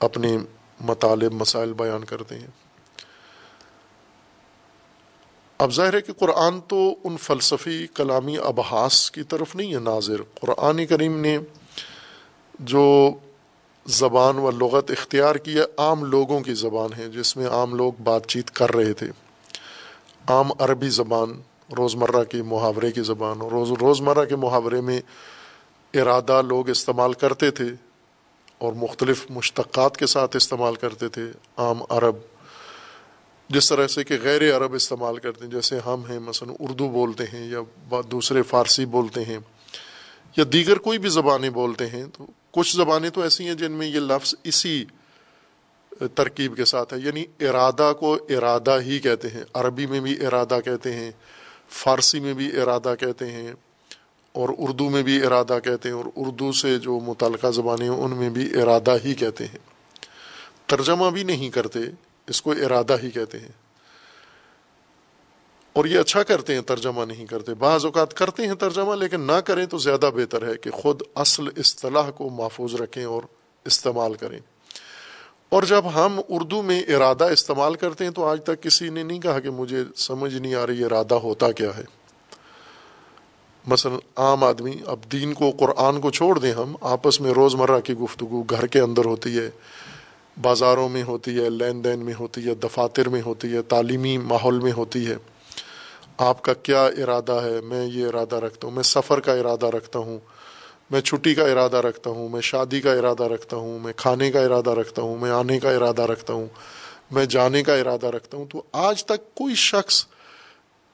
اپنے 0.00 0.38
مطالب، 0.80 1.32
مسائل 1.32 1.72
بیان 1.72 2.04
کرتے 2.04 2.34
ہیں۔ 2.34 2.46
اب 5.58 5.72
ظاہر 5.72 5.94
ہے 5.94 6.00
کہ 6.00 6.12
قرآن 6.12 6.60
تو 6.60 6.94
ان 7.04 7.16
فلسفی 7.16 7.86
کلامی 7.94 8.38
ابحاس 8.38 9.10
کی 9.10 9.22
طرف 9.22 9.56
نہیں 9.56 9.74
ہے 9.74 9.80
ناظر۔ 9.80 10.22
قرآن 10.40 10.86
کریم 10.86 11.20
نے 11.20 11.38
جو 12.58 13.10
زبان 13.86 14.38
و 14.38 14.50
لغت 14.50 14.90
اختیار 14.90 15.34
کی 15.34 15.54
ہے، 15.54 15.64
عام 15.78 16.04
لوگوں 16.04 16.40
کی 16.40 16.54
زبان 16.54 16.90
ہے، 16.98 17.08
جس 17.08 17.36
میں 17.36 17.46
عام 17.46 17.74
لوگ 17.74 17.92
بات 18.02 18.26
چیت 18.26 18.50
کر 18.50 18.74
رہے 18.74 18.92
تھے۔ 18.92 19.06
عام 20.28 20.50
عربی 20.58 20.88
زبان، 20.88 21.40
روزمرہ 21.78 22.24
کے 22.24 22.42
محاورے 22.42 22.92
کی 22.92 23.02
زبان، 23.02 23.40
روز، 23.40 23.72
روزمرہ 23.72 24.24
کے 24.24 24.36
محاورے 24.36 24.80
میں 24.80 25.00
ارادہ 25.94 26.42
لوگ 26.42 26.68
استعمال 26.68 27.12
کرتے 27.12 27.50
تھے۔ 27.50 27.87
اور 28.58 28.72
مختلف 28.72 29.24
مشتقات 29.30 29.96
کے 29.96 30.06
ساتھ 30.06 30.36
استعمال 30.36 30.74
کرتے 30.74 31.08
تھے، 31.08 31.24
عام 31.56 31.82
عرب، 31.88 32.16
جس 33.50 33.68
طرح 33.68 33.86
سے 33.86 34.04
کہ 34.04 34.16
غیر 34.22 34.42
عرب 34.56 34.74
استعمال 34.74 35.16
کرتے 35.16 35.44
ہیں، 35.44 35.50
جیسے 35.52 35.78
ہم 35.86 36.04
ہیں، 36.10 36.18
مثلا 36.18 36.52
اردو 36.60 36.88
بولتے 36.88 37.24
ہیں 37.32 37.46
یا 37.46 37.60
دوسرے 38.10 38.42
فارسی 38.42 38.84
بولتے 38.86 39.24
ہیں، 39.24 39.38
یا 40.36 40.44
دیگر 40.52 40.78
کوئی 40.78 40.98
بھی 40.98 41.08
زبانیں 41.08 41.50
بولتے 41.50 41.86
ہیں، 41.86 42.04
تو 42.12 42.26
کچھ 42.52 42.76
زبانیں 42.76 43.10
تو 43.10 43.20
ایسی 43.20 43.46
ہیں 43.46 43.54
جن 43.54 43.72
میں 43.72 43.86
یہ 43.86 44.00
لفظ 44.00 44.34
اسی 44.44 44.84
ترکیب 46.14 46.56
کے 46.56 46.64
ساتھ 46.64 46.92
ہے 46.94 46.98
یعنی 46.98 47.24
ارادہ 47.40 47.92
کو 48.00 48.12
ارادہ 48.28 48.78
ہی 48.80 48.98
کہتے 48.98 49.28
ہیں، 49.28 49.44
عربی 49.54 49.86
میں 49.86 50.00
بھی 50.00 50.14
ارادہ 50.26 50.58
کہتے 50.64 50.92
ہیں، 50.92 51.10
فارسی 51.68 52.20
میں 52.20 52.34
بھی 52.34 52.46
ارادہ 52.60 52.94
کہتے 53.00 53.30
ہیں 53.30 53.52
اور 54.38 54.48
اردو 54.58 54.90
میں 54.90 55.02
بھی 55.02 55.26
ارادہ 55.26 55.58
کہتے 55.64 55.88
ہیں 55.88 55.96
اور 55.96 56.04
اردو 56.16 56.52
سے 56.52 56.78
جو 56.78 57.00
متعلقہ 57.00 57.46
زبانیں 57.46 57.90
ہیں، 57.90 57.96
ان 57.96 58.10
میں 58.10 58.30
بھی 58.30 58.62
ارادہ 58.62 58.96
ہی 59.04 59.14
کہتے 59.14 59.44
ہیں۔ 59.44 59.58
ترجمہ 60.66 61.10
بھی 61.10 61.22
نہیں 61.22 61.50
کرتے، 61.50 61.78
اس 62.26 62.42
کو 62.42 62.52
ارادہ 62.52 62.96
ہی 63.02 63.10
کہتے 63.10 63.38
ہیں۔ 63.38 63.48
اور 65.72 65.84
یہ 65.84 65.98
اچھا 65.98 66.22
کرتے 66.22 66.54
ہیں، 66.54 66.62
ترجمہ 66.62 67.04
نہیں 67.04 67.26
کرتے۔ 67.26 67.54
بعض 67.54 67.84
اوقات 67.84 68.14
کرتے 68.14 68.46
ہیں 68.46 68.54
ترجمہ، 68.54 68.94
لیکن 68.94 69.20
نہ 69.20 69.32
کریں 69.32 69.66
تو 69.66 69.78
زیادہ 69.78 70.10
بہتر 70.14 70.48
ہے 70.48 70.56
کہ 70.56 70.70
خود 70.70 71.02
اصل 71.14 71.48
اصطلاح 71.56 72.10
کو 72.10 72.30
محفوظ 72.30 72.74
رکھیں 72.74 73.04
اور 73.04 73.22
استعمال 73.64 74.14
کریں۔ 74.14 74.40
اور 75.48 75.62
جب 75.62 75.84
ہم 75.94 76.20
اردو 76.28 76.62
میں 76.62 76.82
ارادہ 76.82 77.24
استعمال 77.24 77.74
کرتے 77.74 78.04
ہیں، 78.04 78.10
تو 78.10 78.24
آج 78.24 78.40
تک 78.42 78.62
کسی 78.62 78.88
نے 78.88 79.02
نہیں 79.02 79.20
کہا 79.20 79.40
کہ 79.40 79.50
مجھے 79.50 79.84
سمجھ 79.96 80.34
نہیں 80.34 80.54
آ 80.54 80.66
رہی، 80.66 80.84
ارادہ 80.84 81.14
ہوتا 81.14 81.52
کیا 81.52 81.76
ہے۔ 81.76 81.97
مثلا 83.68 83.96
عام 84.16 84.44
آدمی، 84.44 84.74
اب 84.86 84.98
دین 85.12 85.34
کو، 85.34 85.50
قرآن 85.50 86.00
کو 86.00 86.10
چھوڑ 86.10 86.38
دیں 86.38 86.52
ہم، 86.52 86.76
آپس 86.80 87.20
میں 87.20 87.30
روزمرہ 87.30 87.80
کی 87.80 87.94
گفتگو 87.94 88.42
گھر 88.42 88.66
کے 88.66 88.80
اندر 88.80 89.04
ہوتی 89.04 89.38
ہے، 89.38 89.50
بازاروں 90.42 90.88
میں 90.88 91.02
ہوتی 91.02 91.42
ہے، 91.42 91.50
لین 91.50 91.84
دین 91.84 91.98
میں 91.98 92.14
ہوتی 92.20 92.46
ہے، 92.46 92.54
دفاتر 92.54 93.08
میں 93.08 93.22
ہوتی 93.26 93.52
ہے، 93.52 93.62
تعلیمی 93.62 94.18
ماحول 94.18 94.60
میں 94.60 94.72
ہوتی 94.72 95.06
ہے۔ 95.06 95.16
آپ 96.18 96.42
کا 96.42 96.52
کیا 96.52 96.86
ارادہ 96.86 97.32
ہے؟ 97.32 97.60
میں 97.60 97.86
یہ 97.86 98.06
ارادہ 98.06 98.36
رکھتا 98.36 98.68
ہوں، 98.68 98.74
میں 98.74 98.82
سفر 98.82 99.20
کا 99.20 99.32
ارادہ 99.32 99.66
رکھتا 99.66 99.98
ہوں، 99.98 100.18
میں 100.90 101.00
چھٹی 101.00 101.34
کا 101.34 101.44
ارادہ 101.44 101.76
رکھتا 101.76 102.10
ہوں، 102.10 102.28
میں 102.28 102.40
شادی 102.40 102.80
کا 102.80 102.92
ارادہ 102.92 103.22
رکھتا 103.22 103.56
ہوں، 103.56 103.78
میں 103.78 103.92
کھانے 103.96 104.30
کا 104.30 104.40
ارادہ 104.40 104.70
رکھتا 104.70 105.02
ہوں، 105.02 105.18
میں 105.18 105.30
آنے 105.30 105.58
کا 105.58 105.70
ارادہ 105.70 106.02
رکھتا 106.02 106.32
ہوں، 106.32 106.46
میں 107.10 107.26
جانے 107.26 107.62
کا 107.62 107.74
ارادہ 107.74 108.06
رکھتا 108.06 108.36
ہوں۔ 108.36 108.46
تو 108.52 108.62
آج 108.72 109.04
تک 109.04 109.34
کوئی 109.34 109.54
شخص 109.54 110.06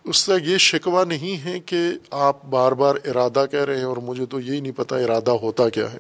اس 0.05 0.17
سے 0.17 0.33
یہ 0.45 0.59
شکوہ 0.59 1.05
نہیں 1.05 1.45
ہے 1.45 1.61
کہ 1.61 1.79
آپ 2.11 2.45
بار 2.45 2.73
بار 2.73 2.95
ارادہ 2.95 3.45
کہہ 3.51 3.65
رہے 3.65 3.77
ہیں 3.77 3.85
اور 3.85 3.97
مجھے 3.97 4.27
تو 4.27 4.41
یہی 4.41 4.61
نہیں 4.61 4.73
پتہ 4.73 4.95
ارادہ 4.95 5.31
ہوتا 5.31 5.69
کیا 5.69 5.93
ہے۔ 5.93 5.99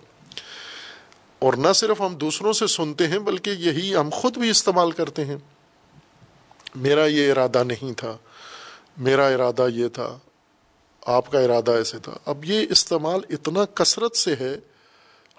اور 1.38 1.52
نہ 1.54 1.72
صرف 1.74 2.00
ہم 2.00 2.14
دوسروں 2.14 2.52
سے 2.52 2.66
سنتے 2.66 3.06
ہیں 3.06 3.18
بلکہ 3.18 3.50
یہی 3.50 3.96
ہم 3.96 4.08
خود 4.12 4.38
بھی 4.38 4.50
استعمال 4.50 4.90
کرتے 4.90 5.24
ہیں۔ 5.24 5.36
میرا 6.74 7.06
یہ 7.06 7.30
ارادہ 7.30 7.64
نہیں 7.64 7.92
تھا۔ 7.92 8.16
میرا 8.96 9.26
ارادہ 9.26 9.68
یہ 9.68 9.88
تھا۔ 9.88 10.18
آپ 11.06 11.32
کا 11.32 11.40
ارادہ 11.40 11.70
ایسے 11.70 11.98
تھا۔ 11.98 12.12
اب 12.24 12.44
یہ 12.44 12.66
استعمال 12.70 13.20
اتنا 13.30 13.64
کثرت 13.64 14.16
سے 14.16 14.34
ہے۔ 14.40 14.56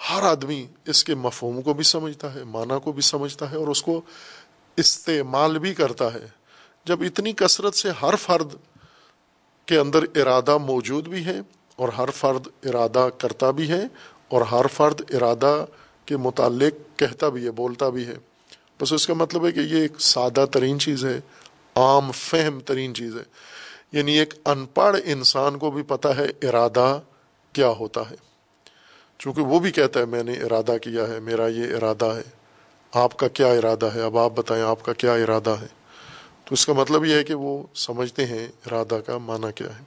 ہر 0.10 0.24
آدمی 0.24 0.68
اس 0.86 1.04
کے 1.04 1.16
مفہوم 1.16 1.62
کو 1.62 1.74
بھی 1.74 1.84
سمجھتا 1.84 2.36
ہے، 2.36 2.44
معنی 2.44 2.74
کو 2.84 2.92
بھی 2.92 3.02
سمجھتا 3.02 3.52
ہے 3.52 3.56
اور 3.56 3.68
اس 3.68 3.82
کو 3.82 4.02
استعمال 4.78 5.60
بھی 5.60 5.74
کرتا 5.74 6.14
ہے۔ 6.14 6.45
جب 6.86 7.02
اتنی 7.02 7.34
کثرت 7.34 7.76
سے 7.76 7.90
ہر 8.02 8.16
فرد 8.16 8.56
کے 9.66 9.78
اندر 9.78 10.04
ارادہ 10.16 10.58
موجود 10.58 11.08
بھی 11.08 11.26
ہے 11.26 11.40
اور 11.76 11.90
ہر 11.90 12.10
فرد 12.10 12.48
ارادہ 12.66 13.10
کرتا 13.18 13.52
بھی 13.52 13.70
ہے 13.70 13.84
اور 14.28 14.42
ہر 14.42 14.68
فرد 14.68 15.02
ارادہ 15.14 15.66
کے 16.06 16.18
متعلق 16.18 17.00
کہتا 17.00 17.30
بھی 17.30 17.46
ہے، 17.46 17.52
بولتا 17.52 17.90
بھی 17.90 18.08
ہے۔ 18.08 18.14
بس 18.82 18.94
اس 18.94 19.08
کا 19.08 19.14
مطلب 19.14 19.46
ہے 19.46 19.52
کہ 19.52 19.60
یہ 19.60 19.82
ایک 19.82 20.02
سادہ 20.02 20.46
ترین 20.52 20.80
چیز 20.80 21.06
ہے، 21.06 21.20
عام 21.76 22.12
فہم 22.12 22.60
ترین 22.60 22.96
چیز 22.96 23.16
ہے۔ 23.16 23.24
یعنی 23.92 24.20
ایک 24.20 24.34
ان 24.46 24.66
پڑھ 24.66 24.98
انسان 25.06 25.58
کو 25.58 25.72
بھی 25.72 25.84
پتہ 25.84 26.08
ہے 26.08 26.48
ارادہ 26.48 27.00
کیا 27.54 27.68
ہوتا 27.68 28.02
ہے۔ 28.10 28.16
چونکہ 29.20 29.42
وہ 29.42 29.60
بھی 29.60 29.72
کہتا 29.72 30.00
ہے، 30.00 30.06
میں 30.06 30.24
نے 30.24 30.34
ارادہ 30.34 30.78
کیا 30.82 31.08
ہے، 31.08 31.20
میرا 31.20 31.48
یہ 31.48 31.76
ارادہ 31.76 32.06
ہے۔ 32.06 32.30
آپ 32.92 33.18
کا 33.18 33.28
کیا 33.28 33.48
ارادہ 33.48 33.90
ہے؟ 33.96 34.02
اب 34.02 34.18
آپ 34.18 34.32
بتائیں 34.36 34.64
آپ 34.64 34.84
کا 34.84 34.94
کیا 34.94 35.14
ارادہ 35.14 35.56
ہے؟ 35.62 35.85
تو 36.46 36.54
اس 36.54 36.66
کا 36.66 36.74
مطلب 36.74 37.06
یہ 37.06 37.16
ہے 37.16 37.24
کہ 37.24 37.34
وہ 37.34 37.64
سمجھتے 37.76 38.26
ہیں 38.26 38.48
ارادہ 38.66 39.00
کا 39.06 39.18
معنی 39.18 39.48
کیا 39.56 39.80
ہے۔ 39.80 39.84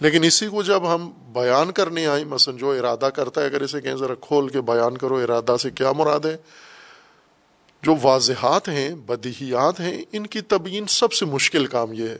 لیکن 0.00 0.24
اسی 0.24 0.46
کو 0.48 0.62
جب 0.62 0.94
ہم 0.94 1.10
بیان 1.32 1.72
کرنے 1.72 2.06
آئیں، 2.06 2.24
مثلا 2.24 2.58
جو 2.58 2.70
ارادہ 2.70 3.08
کرتا 3.14 3.40
ہے، 3.40 3.46
اگر 3.46 3.60
اسے 3.60 3.80
کہیں 3.80 3.96
ذرا 3.96 4.14
کھول 4.20 4.48
کے 4.48 4.60
بیان 4.60 4.96
کرو 4.96 5.16
ارادہ 5.16 5.56
سے 5.60 5.70
کیا 5.70 5.92
مراد 5.92 6.20
ہے، 6.20 6.36
جو 7.82 7.94
واضحات 8.02 8.68
ہیں، 8.68 8.94
بدیہیات 8.94 9.80
ہیں، 9.80 10.02
ان 10.12 10.26
کی 10.26 10.40
تبیین 10.40 10.86
سب 10.86 11.12
سے 11.12 11.24
مشکل 11.24 11.66
کام 11.66 11.92
یہ 11.92 12.08
ہے۔ 12.08 12.18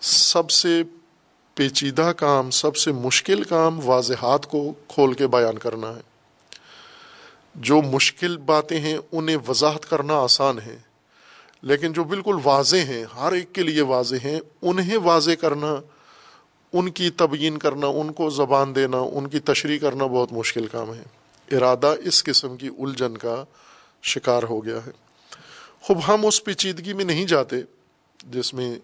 سب 0.00 0.50
سے 0.50 0.82
پیچیدہ 1.54 2.12
کام، 2.16 2.50
سب 2.50 2.76
سے 2.76 2.92
مشکل 2.92 3.42
کام 3.42 3.80
واضحات 3.84 4.46
کو 4.46 4.72
کھول 4.88 5.12
کے 5.12 5.26
بیان 5.26 5.58
کرنا 5.58 5.96
ہے۔ 5.96 6.13
جو 7.54 7.82
مشکل 7.82 8.36
باتیں 8.36 8.80
ہیں، 8.80 8.98
انہیں 9.12 9.36
وضاحت 9.48 9.90
کرنا 9.90 10.14
آسان 10.14 10.58
ہے۔ 10.58 10.76
لیکن 11.62 11.92
جو 11.92 12.04
بالکل 12.04 12.36
واضح 12.44 12.76
ہیں، 12.76 13.04
ہر 13.16 13.32
ایک 13.32 13.52
کے 13.52 13.62
لیے 13.62 13.82
واضح 13.82 14.14
ہیں، 14.24 14.40
انہیں 14.62 14.96
واضح 14.96 15.30
کرنا، 15.40 15.74
ان 16.72 16.90
کی 16.90 17.10
تبیین 17.10 17.58
کرنا، 17.58 17.86
ان 17.86 18.12
کو 18.12 18.30
زبان 18.30 18.74
دینا، 18.74 18.96
ان 18.96 19.26
کی 19.26 19.40
تشریح 19.40 19.78
کرنا 19.78 20.06
بہت 20.06 20.32
مشکل 20.32 20.66
کام 20.66 20.94
ہے۔ 20.94 21.02
ارادہ 21.56 21.94
اس 22.04 22.24
قسم 22.24 22.56
کی 22.56 22.68
الجھن 22.78 23.16
کا 23.16 23.44
شکار 24.02 24.42
ہو 24.42 24.64
گیا 24.64 24.78
ہے۔ 24.86 24.90
خوب، 25.80 25.98
ہم 26.08 26.26
اس 26.26 26.44
پیچیدگی 26.44 26.92
میں 26.92 27.04
نہیں 27.04 27.24
جاتے 27.24 27.56
جس 28.24 28.54
میں 28.54 28.78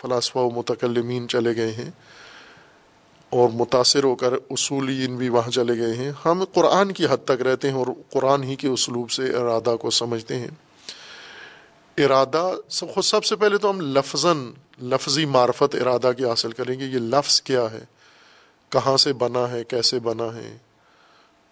فلاسفہ 0.00 0.38
و 0.38 0.50
متکلمین 0.50 1.28
چلے 1.28 1.56
گئے 1.56 1.72
ہیں۔ 1.72 1.90
اور 3.30 3.48
متاثر 3.48 4.04
ہو 4.04 4.14
کر 4.14 4.32
اصولین 4.32 5.16
بھی 5.16 5.28
وہاں 5.28 5.50
چلے 5.50 5.78
گئے 5.78 5.94
ہیں۔ 5.94 6.12
ہم 6.24 6.44
قرآن 6.44 6.92
کی 6.92 7.06
حد 7.10 7.24
تک 7.24 7.42
رہتے 7.42 7.68
ہیں 7.70 7.76
اور 7.76 7.86
قرآن 8.10 8.42
ہی 8.42 8.56
کے 8.56 8.68
اسلوب 8.68 9.10
سے 9.10 9.36
ارادہ 9.36 9.76
کو 9.76 9.90
سمجھتے 9.90 10.36
ہیں۔ 10.36 10.48
ارادہ 11.98 12.52
خود 12.70 13.04
سب 13.04 13.24
سے 13.24 13.36
پہلے 13.36 13.58
تو 13.58 13.70
ہم 13.70 13.80
لفظ 13.80 14.26
لفظی 14.82 15.24
معرفت 15.24 15.74
ارادہ 15.74 16.12
کی 16.16 16.24
حاصل 16.24 16.52
کریں 16.52 16.80
گے، 16.80 16.84
یہ 16.84 16.98
لفظ 16.98 17.42
کیا 17.42 17.66
ہے؟ 17.72 17.80
کہاں 18.68 18.96
سے 18.96 19.12
بنا 19.12 19.50
ہے؟ 19.50 19.64
کیسے 19.64 19.98
بنا 19.98 20.24
ہے؟ 20.24 20.56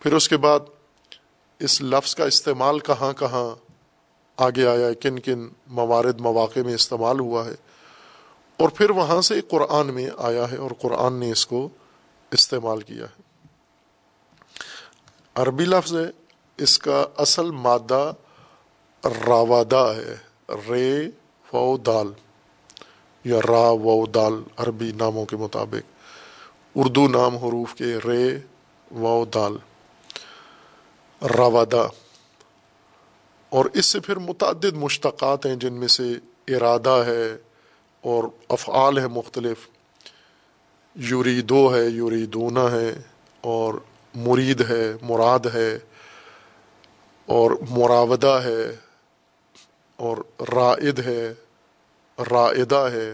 پھر 0.01 0.13
اس 0.13 0.29
کے 0.29 0.37
بعد 0.37 0.61
اس 1.59 1.83
لفظ 1.83 2.15
کا 2.15 2.25
استعمال 2.25 2.79
کہاں 2.79 3.13
کہاں 3.13 3.55
آگے 4.37 4.67
آیا 4.67 4.87
ہے؟ 4.87 4.95
کن 4.95 5.19
کن 5.19 5.49
موارد، 5.67 6.21
مواقع 6.21 6.61
میں 6.61 6.75
استعمال 6.75 7.21
ہوا 7.21 7.47
ہے؟ 7.47 7.55
اور 8.59 8.69
پھر 8.69 8.91
وہاں 8.91 9.21
سے 9.21 9.41
قرآن 9.41 9.87
میں 9.87 10.11
آیا 10.19 10.51
ہے 10.51 10.57
اور 10.57 10.71
قرآن 10.81 11.15
نے 11.15 11.31
اس 11.31 11.47
کو 11.47 11.69
استعمال 12.31 12.81
کیا 12.81 13.05
ہے۔ 13.05 13.23
عربی 15.35 15.65
لفظ 15.65 15.95
ہے، 15.95 16.11
اس 16.57 16.79
کا 16.79 17.07
اصل 17.17 17.51
مادہ 17.51 18.13
راوادہ 19.05 19.93
ہے، 19.97 20.17
رے 20.69 20.99
و 21.53 21.77
دال، 21.77 22.07
یا 23.25 23.39
را 23.49 23.71
و 23.71 24.07
دال، 24.07 24.43
عربی 24.57 24.93
ناموں 24.93 25.27
کے 25.27 25.37
مطابق۔ 25.37 25.93
اردو 26.75 27.09
نام 27.09 27.37
حروف 27.37 27.75
کے 27.75 27.99
رے 28.05 28.39
و 28.95 29.25
دال، 29.25 29.57
راوادہ۔ 31.23 31.89
اور 33.49 33.65
اس 33.65 33.87
سے 33.87 34.01
پھر 34.01 34.17
متعدد 34.17 34.75
مشتقات 34.75 35.47
ہیں 35.47 35.57
جن 35.57 35.75
میں 35.75 35.89
سے 35.89 36.13
ارادہ 36.49 37.03
ہے 37.07 37.37
اور 38.05 38.25
افعال 38.49 38.99
ہے 38.99 39.07
مختلف۔ 39.07 39.69
یوریدو 40.97 41.75
ہے 41.75 41.85
یوریدونا 41.85 42.71
ہے، 42.71 42.91
اور 43.41 43.75
مرید 44.15 44.61
ہے، 44.71 44.93
مراد 45.03 45.47
ہے، 45.55 45.79
اور 47.29 47.51
مراودہ 47.71 48.41
ہے، 48.45 48.63
اور 49.97 50.17
رائد 50.55 50.99
ہے، 50.99 51.35
رائدہ 52.19 52.89
ہے، 52.93 53.09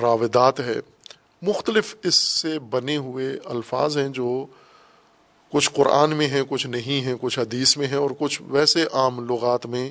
راودات 0.00 0.60
ہے۔ 0.60 0.74
مختلف 1.42 1.94
اس 2.02 2.14
سے 2.14 2.58
بنے 2.58 2.96
ہوئے 2.96 3.38
الفاظ 3.44 3.98
ہیں 3.98 4.08
جو 4.08 4.46
کچھ 5.52 5.70
قرآن 5.72 6.16
میں 6.16 6.26
ہیں، 6.26 6.42
کچھ 6.48 6.66
نہیں 6.66 7.04
ہیں، 7.04 7.14
کچھ 7.20 7.38
حدیث 7.38 7.76
میں 7.76 7.86
ہیں، 7.86 7.96
اور 7.96 8.10
کچھ 8.18 8.42
ویسے 8.42 8.84
عام 8.92 9.20
لغات 9.26 9.66
میں 9.66 9.90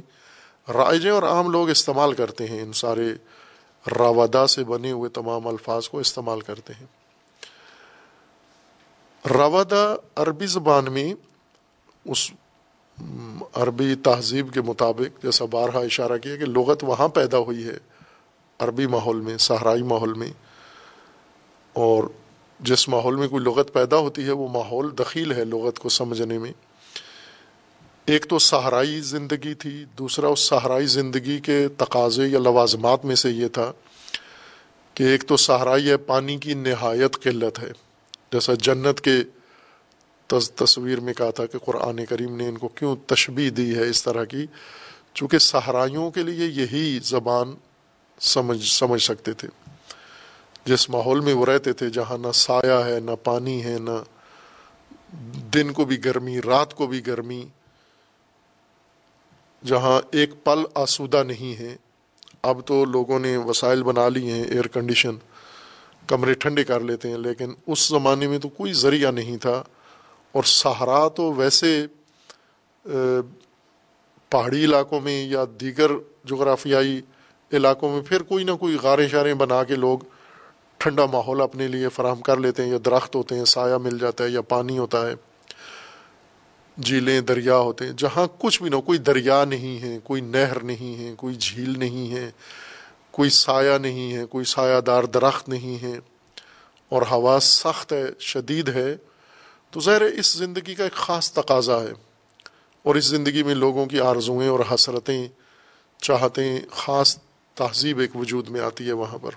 رائجیں 0.70 1.12
اور 1.12 1.24
عام 1.24 1.52
لوگ 1.52 1.70
استعمال 1.70 2.14
کرتے 2.14 2.48
ہیں۔ 2.48 2.62
ان 2.62 2.74
سارے 2.74 3.14
راودا 4.00 4.48
سے 4.48 4.64
بنے 4.64 4.92
ہوئے 4.92 5.10
تمام 5.10 5.48
الفاظ 5.48 5.90
کو 5.90 6.00
استعمال 6.00 6.42
کرتے 6.42 6.74
ہیں۔ 6.74 6.86
راودا 9.34 9.96
عربی 10.16 10.46
زبان 10.46 10.94
میں 10.94 11.14
اس 12.06 12.32
عربی 13.54 13.96
تہذیب 13.96 14.54
کے 14.54 14.62
مطابق 14.62 15.24
جیسا 15.24 15.46
بارہا 15.46 15.80
اشارہ 15.80 16.18
کیا 16.18 16.36
کہ 16.36 16.46
لغت 16.46 16.84
وہاں 16.84 17.08
پیدا 17.08 17.38
ہوئی 17.38 17.68
ہے، 17.68 17.78
عربی 18.60 18.88
ماحول 18.88 19.22
میں، 19.22 19.38
صحرائی 19.38 19.84
ماحول 19.84 20.14
میں۔ 20.14 20.32
اور 21.74 22.04
جس 22.60 22.90
ماحول 22.90 23.16
میں 23.16 23.28
کوئی 23.28 23.44
لغت 23.44 23.74
پیدا 23.74 23.98
ہوتی 23.98 24.26
ہے، 24.26 24.32
وہ 24.32 24.48
ماحول 24.48 24.98
دخیل 25.00 25.32
ہے 25.32 25.46
لغت 25.46 25.80
کو 25.80 25.90
سمجھنے 25.90 26.38
میں۔ 26.38 26.52
ایک 28.06 28.26
تو 28.30 28.40
صحرائی 28.40 29.00
زندگی 29.00 29.54
تھی، 29.54 29.86
دوسرا 29.98 30.28
اس 30.28 30.40
صحرائی 30.40 30.86
زندگی 30.86 31.40
کے 31.40 31.68
تقاضے 31.78 32.28
یا 32.28 32.40
لوازمات 32.40 33.06
میں 33.06 33.16
سے 33.16 33.30
یہ 33.30 33.48
تھا 33.48 33.72
کہ 34.94 35.04
ایک 35.04 35.24
تو 35.24 35.38
صحرائی 35.38 35.90
ہے، 35.90 35.98
پانی 35.98 36.38
کی 36.38 36.54
نہایت 36.54 37.24
قلت 37.24 37.60
ہے۔ 37.60 37.72
جیسا 38.32 38.54
جنت 38.54 39.02
کے 39.02 39.24
تصویر 40.56 41.00
میں 41.00 41.14
کہا 41.14 41.30
تھا 41.30 41.46
کہ 41.46 41.58
قرآن 41.58 42.06
کریم 42.06 42.36
نے 42.36 42.48
ان 42.48 42.58
کو 42.58 42.68
کیوں 42.68 42.96
تشبیح 43.08 43.50
دی 43.58 43.76
ہے 43.76 43.90
اس 43.90 44.04
طرح 44.04 44.24
کی؟ 44.24 44.46
چونکہ 45.14 45.38
صحرائیوں 45.38 46.12
کے 46.12 46.24
لیے 46.24 46.46
یہی 46.48 47.00
زبان 47.04 47.56
سمجھ 48.20 48.66
سمجھ 48.66 49.02
سکتے 49.02 49.34
تھے۔ 49.34 49.48
جس 50.66 50.90
ماحول 50.90 51.20
میں 51.20 51.34
وہ 51.34 51.46
رہتے 51.46 51.74
تھے 51.74 51.90
جہاں 51.90 52.18
نہ 52.18 52.32
سایہ 52.34 52.86
ہے، 52.86 53.00
نہ 53.00 53.12
پانی 53.24 53.64
ہے، 53.64 53.78
نہ 53.80 54.04
دن 55.54 55.74
کو 55.74 55.86
بھی 55.86 56.06
گرمی، 56.06 56.42
رات 56.42 56.74
کو 56.74 56.88
بھی 56.88 57.08
گرمی 57.08 57.46
جہاں 59.66 60.00
ایک 60.12 60.32
پل 60.44 60.64
آسودہ 60.76 61.24
نہیں 61.24 61.60
ہے۔ 61.60 61.76
اب 62.42 62.60
تو 62.66 62.86
لوگوں 62.86 63.20
نے 63.20 63.38
وسائل 63.38 63.84
بنا 63.84 64.10
لی 64.10 64.32
ہیں 64.32 64.44
ایئر 64.44 64.68
کنڈیشن 64.68 65.16
کمرے 66.08 66.34
ٹھنڈے 66.34 66.64
کر 66.64 66.80
لیتے 66.80 67.10
ہیں، 67.10 67.18
لیکن 67.18 67.54
اس 67.68 67.88
زمانے 67.88 68.28
میں 68.28 68.40
تو 68.40 68.50
کوئی 68.50 68.74
ذریعہ 68.74 69.12
نہیں 69.12 69.38
تھا۔ 69.38 69.64
اور 70.32 70.44
سہارا 70.44 71.08
تو 71.08 71.34
ویسے 71.34 71.86
پہاڑی 74.30 74.64
علاقوں 74.66 75.02
میں 75.02 75.26
یا 75.26 75.44
دیگر 75.60 75.92
جغرافیائی 76.26 77.02
علاقوں 77.54 77.90
میں 77.94 78.02
پھر 78.02 78.24
کوئی 78.24 78.44
نہ 78.44 78.52
کوئی 78.52 78.78
غاریں 78.82 79.08
شاریں 79.08 79.34
بنا 79.34 79.64
کے 79.64 79.76
لوگ 79.76 80.00
ٹھنڈا 80.78 81.06
ماحول 81.06 81.42
اپنے 81.42 81.68
لیے 81.68 81.90
فراہم 81.90 82.22
کر 82.22 82.38
لیتے 82.38 82.64
ہیں، 82.64 82.72
یا 82.72 82.78
درخت 82.86 83.16
ہوتے 83.16 83.36
ہیں، 83.36 83.46
سایہ 83.46 83.78
مل 83.78 83.98
جاتا 84.00 84.24
ہے 84.24 84.30
یا 84.30 84.42
پانی 84.42 84.78
ہوتا 84.78 85.08
ہے۔ 85.08 85.14
جھیلیں 86.82 87.22
دریا 87.22 87.58
ہوتے 87.58 87.86
ہیں۔ 87.86 87.94
جہاں 87.98 88.28
کچھ 88.40 88.62
بھی 88.62 88.70
نہ 88.70 88.76
کوئی 88.76 89.00
دریا 89.00 89.46
نہیں 89.46 89.82
ہے، 89.82 90.00
کوئی 90.04 90.22
نہر 90.22 90.64
نہیں 90.64 91.00
ہے، 91.00 91.14
کوئی 91.18 91.36
جھیل 91.36 91.80
نہیں 91.80 92.14
ہے، 92.14 92.32
کوئی 93.12 93.30
سایہ 93.30 93.78
نہیں 93.78 94.14
ہے، 94.14 94.26
کوئی 94.26 94.46
سایہ 94.46 94.82
دار 94.82 95.04
درخت 95.04 95.50
نہیں 95.50 95.84
ہے۔ 95.84 96.00
اور 96.90 97.02
ہوا 97.12 97.40
سخت 97.42 97.94
ہے، 97.94 98.04
شدید 98.20 98.70
ہے۔ 98.70 98.98
تو 99.72 99.80
ظاہر 99.80 100.02
اس 100.02 100.34
زندگی 100.34 100.76
کا 100.76 100.84
ایک 100.84 100.94
خاص 100.94 101.32
تقاضا 101.32 101.82
ہے۔ 101.84 101.92
اور 102.84 102.96
اس 102.96 103.06
زندگی 103.06 103.44
میں 103.44 103.56
لوگوں 103.56 103.86
کی 103.86 104.00
آرزوئیں 104.00 104.50
اور 104.50 104.60
حسرتیں، 104.74 105.28
چاہتیں، 106.02 106.60
خاص 106.72 107.18
تہذیب 107.54 108.00
ایک 108.00 108.16
وجود 108.16 108.50
میں 108.50 108.62
آتی 108.62 108.88
ہے 108.88 108.92
وہاں 108.92 109.18
پر۔ 109.22 109.32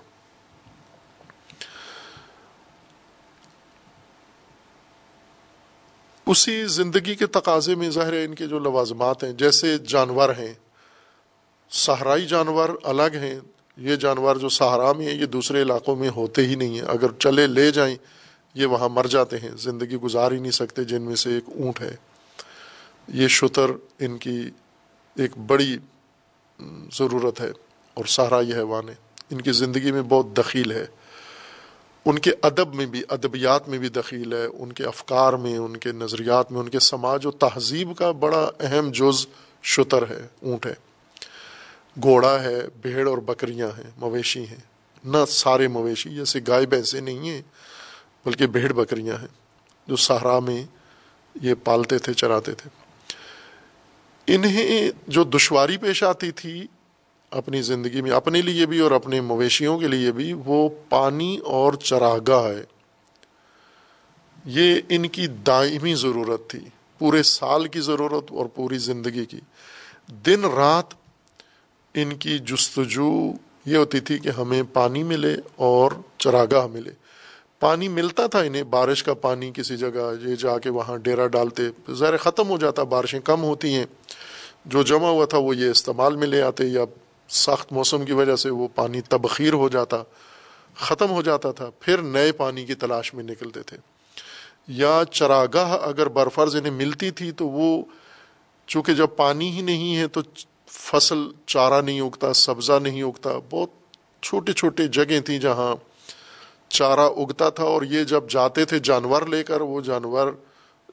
اسی 6.27 6.65
زندگی 6.65 7.15
کے 7.15 7.25
تقاضے 7.25 7.75
میں 7.75 7.89
ظاہر 7.89 8.13
ہے 8.13 8.25
ان 8.25 8.35
کے 8.35 8.47
جو 8.47 8.59
لوازمات 8.59 9.23
ہیں، 9.23 9.31
جیسے 9.31 9.77
جانور 9.77 10.29
ہیں، 10.29 10.53
صحرائی 11.71 12.25
جانور 12.25 12.69
الگ 12.83 13.13
ہیں، 13.13 13.39
یہ 13.77 13.95
جانور 13.95 14.35
جو 14.35 14.49
صحرا 14.49 14.93
میں 14.93 15.07
ہیں، 15.07 15.13
یہ 15.13 15.25
دوسرے 15.25 15.61
علاقوں 15.61 15.95
میں 15.95 16.09
ہوتے 16.09 16.45
ہی 16.45 16.55
نہیں 16.55 16.69
ہیں۔ 16.69 16.87
اگر 16.87 17.07
چلے 17.19 17.47
لے 17.47 17.71
جائیں، 17.71 17.95
یہ 18.53 18.65
وہاں 18.65 18.89
مر 18.89 19.07
جاتے 19.07 19.37
ہیں۔ 19.37 19.49
زندگی 19.57 19.95
گزار 19.95 20.31
ہی 20.31 20.39
نہیں 20.39 20.51
سکتے 20.51 20.83
جن 20.83 21.01
میں 21.01 21.15
سے 21.15 21.33
ایک 21.35 21.43
اونٹ 21.47 21.81
ہے۔ 21.81 21.95
یہ 23.07 23.27
شتر 23.27 23.71
ان 23.99 24.17
کی 24.17 24.49
ایک 25.15 25.37
بڑی 25.37 25.77
ضرورت 26.93 27.41
ہے 27.41 27.51
اور 27.93 28.05
سہارا 28.05 28.39
یہ 28.41 28.55
حیوان 28.55 28.89
ہے۔ 28.89 28.95
ان 29.31 29.41
کی 29.41 29.51
زندگی 29.51 29.91
میں 29.91 30.01
بہت 30.01 30.37
دخیل 30.37 30.71
ہے۔ 30.71 30.85
ان 32.07 32.19
کے 32.19 32.31
ادب 32.41 32.75
میں 32.75 32.85
بھی، 32.85 33.01
ادبیات 33.09 33.69
میں 33.69 33.77
بھی 33.77 33.89
دخیل 33.89 34.33
ہے، 34.33 34.45
ان 34.45 34.71
کے 34.71 34.83
افکار 34.83 35.33
میں، 35.33 35.57
ان 35.57 35.77
کے 35.77 35.91
نظریات 35.91 36.51
میں، 36.51 36.59
ان 36.59 36.69
کے 36.69 36.79
سماج 36.79 37.25
و 37.25 37.31
تہذیب 37.31 37.97
کا 37.97 38.11
بڑا 38.11 38.51
اہم 38.59 38.91
جز 38.91 39.25
شتر 39.63 40.09
ہے، 40.09 40.27
اونٹ 40.41 40.65
ہے۔ 40.65 40.73
گھوڑا 42.03 42.43
ہے، 42.43 42.61
بھیڑ 42.81 43.09
اور 43.09 43.17
بکریاں 43.17 43.67
ہیں، 43.77 43.91
مویشی 43.97 44.47
ہیں۔ 44.47 44.59
نہ 45.05 45.17
سارے 45.27 45.67
مویشی، 45.67 46.09
جیسے 46.09 46.39
گائے، 46.47 46.65
بھینسیں 46.65 47.01
نہیں 47.01 47.29
ہیں، 47.29 47.41
بلکہ 48.25 48.47
بھیڑ، 48.47 48.73
بکریاں 48.73 49.17
ہیں۔ 49.17 49.27
جو 49.87 49.95
صحرا 49.95 50.39
میں 50.39 50.63
یہ 51.41 51.53
پالتے 51.63 51.97
تھے، 51.97 52.13
چراتے 52.13 52.53
تھے۔ 52.53 52.69
انہیں 54.35 54.91
جو 55.07 55.23
دشواری 55.23 55.77
پیش 55.77 56.03
آتی 56.03 56.31
تھی 56.31 56.67
اپنی 57.31 57.61
زندگی 57.61 58.01
میں، 58.01 58.11
اپنے 58.11 58.41
لیے 58.41 58.65
بھی 58.65 58.79
اور 58.79 58.91
اپنے 58.91 59.21
مویشیوں 59.21 59.79
کے 59.79 59.87
لیے 59.87 60.11
بھی 60.11 60.33
وہ 60.33 60.69
پانی 60.89 61.37
اور 61.37 61.73
چراگاہ 61.73 62.43
ہے۔ 62.43 62.63
یہ 64.45 64.81
ان 64.89 65.07
کی 65.07 65.27
دائمی 65.27 65.95
ضرورت 65.95 66.49
تھی، 66.49 66.59
پورے 66.99 67.23
سال 67.23 67.67
کی 67.67 67.79
ضرورت 67.79 68.31
اور 68.31 68.45
پوری 68.45 68.77
زندگی 68.77 69.25
کی۔ 69.25 69.39
دن 70.25 70.45
رات 70.45 70.93
ان 71.93 72.15
کی 72.15 72.39
جستجو 72.39 73.31
یہ 73.65 73.77
ہوتی 73.77 73.99
تھی 73.99 74.19
کہ 74.19 74.29
ہمیں 74.29 74.63
پانی 74.73 75.03
ملے 75.03 75.35
اور 75.55 75.91
چراگاہ 76.17 76.67
ملے۔ 76.67 76.91
پانی 77.59 77.87
ملتا 77.87 78.27
تھا 78.27 78.39
انہیں، 78.39 78.63
بارش 78.63 79.03
کا 79.03 79.13
پانی 79.13 79.51
کسی 79.53 79.77
جگہ، 79.77 80.27
یہ 80.27 80.35
جا 80.35 80.59
کے 80.59 80.69
وہاں 80.69 80.97
ڈیرا 80.97 81.27
ڈالتے 81.27 81.63
ظاہر 81.91 82.17
ختم 82.17 82.49
ہو 82.49 82.57
جاتا، 82.57 82.83
بارشیں 82.83 83.19
کم 83.19 83.43
ہوتی 83.43 83.73
ہیں۔ 83.73 83.85
جو 84.65 84.83
جمع 84.83 85.07
ہوا 85.07 85.25
تھا 85.25 85.37
وہ 85.37 85.57
یہ 85.57 85.69
استعمال 85.69 86.15
میں 86.15 86.27
لے 86.27 86.41
آتے 86.41 86.65
یا 86.65 86.81
سخت 87.29 87.71
موسم 87.71 88.05
کی 88.05 88.13
وجہ 88.13 88.35
سے 88.35 88.49
وہ 88.49 88.67
پانی 88.75 89.01
تبخیر 89.01 89.53
ہو 89.53 89.69
جاتا، 89.69 90.03
ختم 90.75 91.09
ہو 91.09 91.21
جاتا 91.21 91.51
تھا، 91.51 91.69
پھر 91.79 91.97
نئے 91.97 92.31
پانی 92.31 92.65
کی 92.65 92.75
تلاش 92.75 93.13
میں 93.13 93.23
نکلتے 93.23 93.63
تھے۔ 93.63 93.77
یا 94.67 95.01
چراگاہ 95.11 95.77
اگر 95.81 96.07
برفرض 96.07 96.55
انہیں 96.55 96.73
ملتی 96.73 97.11
تھی 97.11 97.31
تو 97.31 97.47
وہ، 97.47 97.83
چونکہ 98.67 98.93
جب 98.93 99.07
پانی 99.17 99.51
ہی 99.51 99.61
نہیں 99.61 99.97
ہے 99.97 100.07
تو 100.07 100.21
فصل 100.67 101.17
چارہ 101.45 101.81
نہیں 101.81 102.01
اگتا، 102.01 102.33
سبزہ 102.33 102.79
نہیں 102.79 103.03
اگتا۔ 103.03 103.29
بہت 103.49 103.69
چھوٹے 104.21 104.53
چھوٹے 104.53 104.87
جگہیں 104.87 105.19
تھیں 105.19 105.39
جہاں 105.39 105.75
چارہ 106.69 106.99
اگتا 106.99 107.49
تھا 107.49 107.63
اور 107.63 107.81
یہ 107.81 108.03
جب 108.03 108.23
جاتے 108.29 108.65
تھے 108.65 108.79
جانور 108.79 109.21
لے 109.21 109.43
کر، 109.43 109.61
وہ 109.61 109.81
جانور 109.81 110.31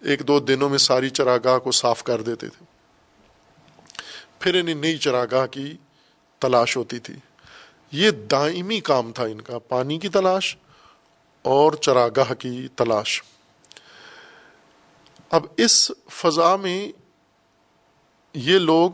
ایک 0.00 0.28
دو 0.28 0.40
دنوں 0.40 0.68
میں 0.68 0.78
ساری 0.78 1.10
چراگاہ 1.10 1.58
کو 1.58 1.72
صاف 1.72 2.04
کر 2.04 2.22
دیتے 2.22 2.48
تھے۔ 2.48 2.64
پھر 4.38 4.60
انہیں 4.60 4.74
نئی 4.74 4.98
چراگاہ 4.98 5.46
کی 5.46 5.76
تلاش 6.38 6.76
ہوتی 6.76 6.98
تھی۔ 6.98 7.14
یہ 7.92 8.10
دائمی 8.10 8.80
کام 8.80 9.12
تھا 9.12 9.24
ان 9.24 9.40
کا، 9.40 9.58
پانی 9.58 9.98
کی 9.98 10.08
تلاش 10.08 10.56
اور 11.42 11.72
چراگاہ 11.72 12.34
کی 12.34 12.68
تلاش۔ 12.68 13.22
اب 15.30 15.46
اس 15.56 15.90
فضا 16.10 16.56
میں 16.56 16.92
یہ 18.34 18.58
لوگ 18.58 18.90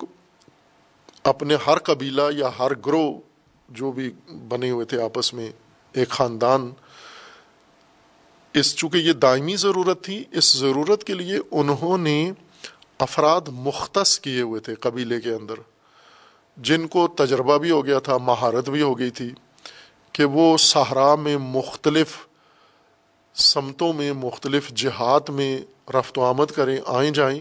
اپنے 1.23 1.57
ہر 1.67 1.79
قبیلہ 1.79 2.23
یا 2.37 2.51
ہر 2.59 2.75
گروہ 2.87 3.21
جو 3.69 3.93
بھی 3.93 4.13
بنے 4.49 4.71
ہوئے 4.71 4.87
تھے 4.87 5.03
آپس 5.03 5.35
میں، 5.35 5.51
ایک 5.93 6.09
خاندان۔ 6.09 6.73
اس 8.55 8.77
چونکہ 8.77 8.97
یہ 8.97 9.13
دائمی 9.13 9.57
ضرورت 9.57 10.05
تھی، 10.05 10.25
اس 10.33 10.57
ضرورت 10.57 11.05
کے 11.05 11.15
لیے 11.15 11.39
انہوں 11.51 11.99
نے 11.99 12.33
افراد 12.99 13.41
مختص 13.49 14.21
کیے 14.21 14.41
ہوئے 14.41 14.61
تھے 14.61 14.75
قبیلے 14.75 15.21
کے 15.21 15.31
اندر۔ 15.31 15.55
جن 16.57 16.87
کو 16.89 17.09
تجربہ 17.09 17.59
بھی 17.59 17.71
ہو 17.71 17.87
گیا 17.87 17.99
تھا، 17.99 18.19
مہارت 18.19 18.69
بھی 18.69 18.83
ہو 18.83 18.99
گئی 18.99 19.11
تھی 19.11 19.35
کہ 20.13 20.25
وہ 20.25 20.57
صحرا 20.57 21.15
میں 21.15 21.39
مختلف 21.39 22.19
سمتوں 23.35 23.93
میں، 23.93 24.13
مختلف 24.13 24.71
جہات 24.71 25.31
میں 25.31 25.59
رفت 25.91 26.19
و 26.19 26.25
آمد 26.25 26.51
کریں، 26.51 26.79
آئیں 26.87 27.11
جائیں 27.11 27.41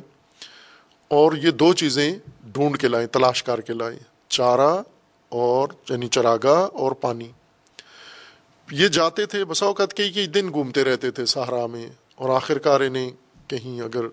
اور 1.07 1.33
یہ 1.33 1.51
دو 1.51 1.73
چیزیں 1.73 2.15
ڈھونڈ 2.43 2.77
کے 2.77 2.87
لائیں، 2.87 3.07
تلاش 3.07 3.43
کر 3.43 3.61
کے 3.61 3.73
لائیں، 3.73 3.99
چارہ 4.27 4.81
اور 5.29 5.67
یعنی 5.89 6.07
چراگاہ 6.07 6.67
اور 6.73 6.91
پانی۔ 6.91 7.31
یہ 8.71 8.87
جاتے 8.87 9.25
تھے 9.25 9.45
بسا 9.45 9.65
اوقات 9.65 9.93
کئی 9.93 10.11
کئی 10.11 10.27
دن 10.27 10.51
گھومتے 10.53 10.83
رہتے 10.83 11.11
تھے 11.11 11.25
صحرا 11.25 11.65
میں 11.65 11.87
اور 12.15 12.29
آخر 12.29 12.57
کار 12.57 12.81
انہیں 12.81 13.11
کہیں 13.47 13.81
اگر 13.81 14.05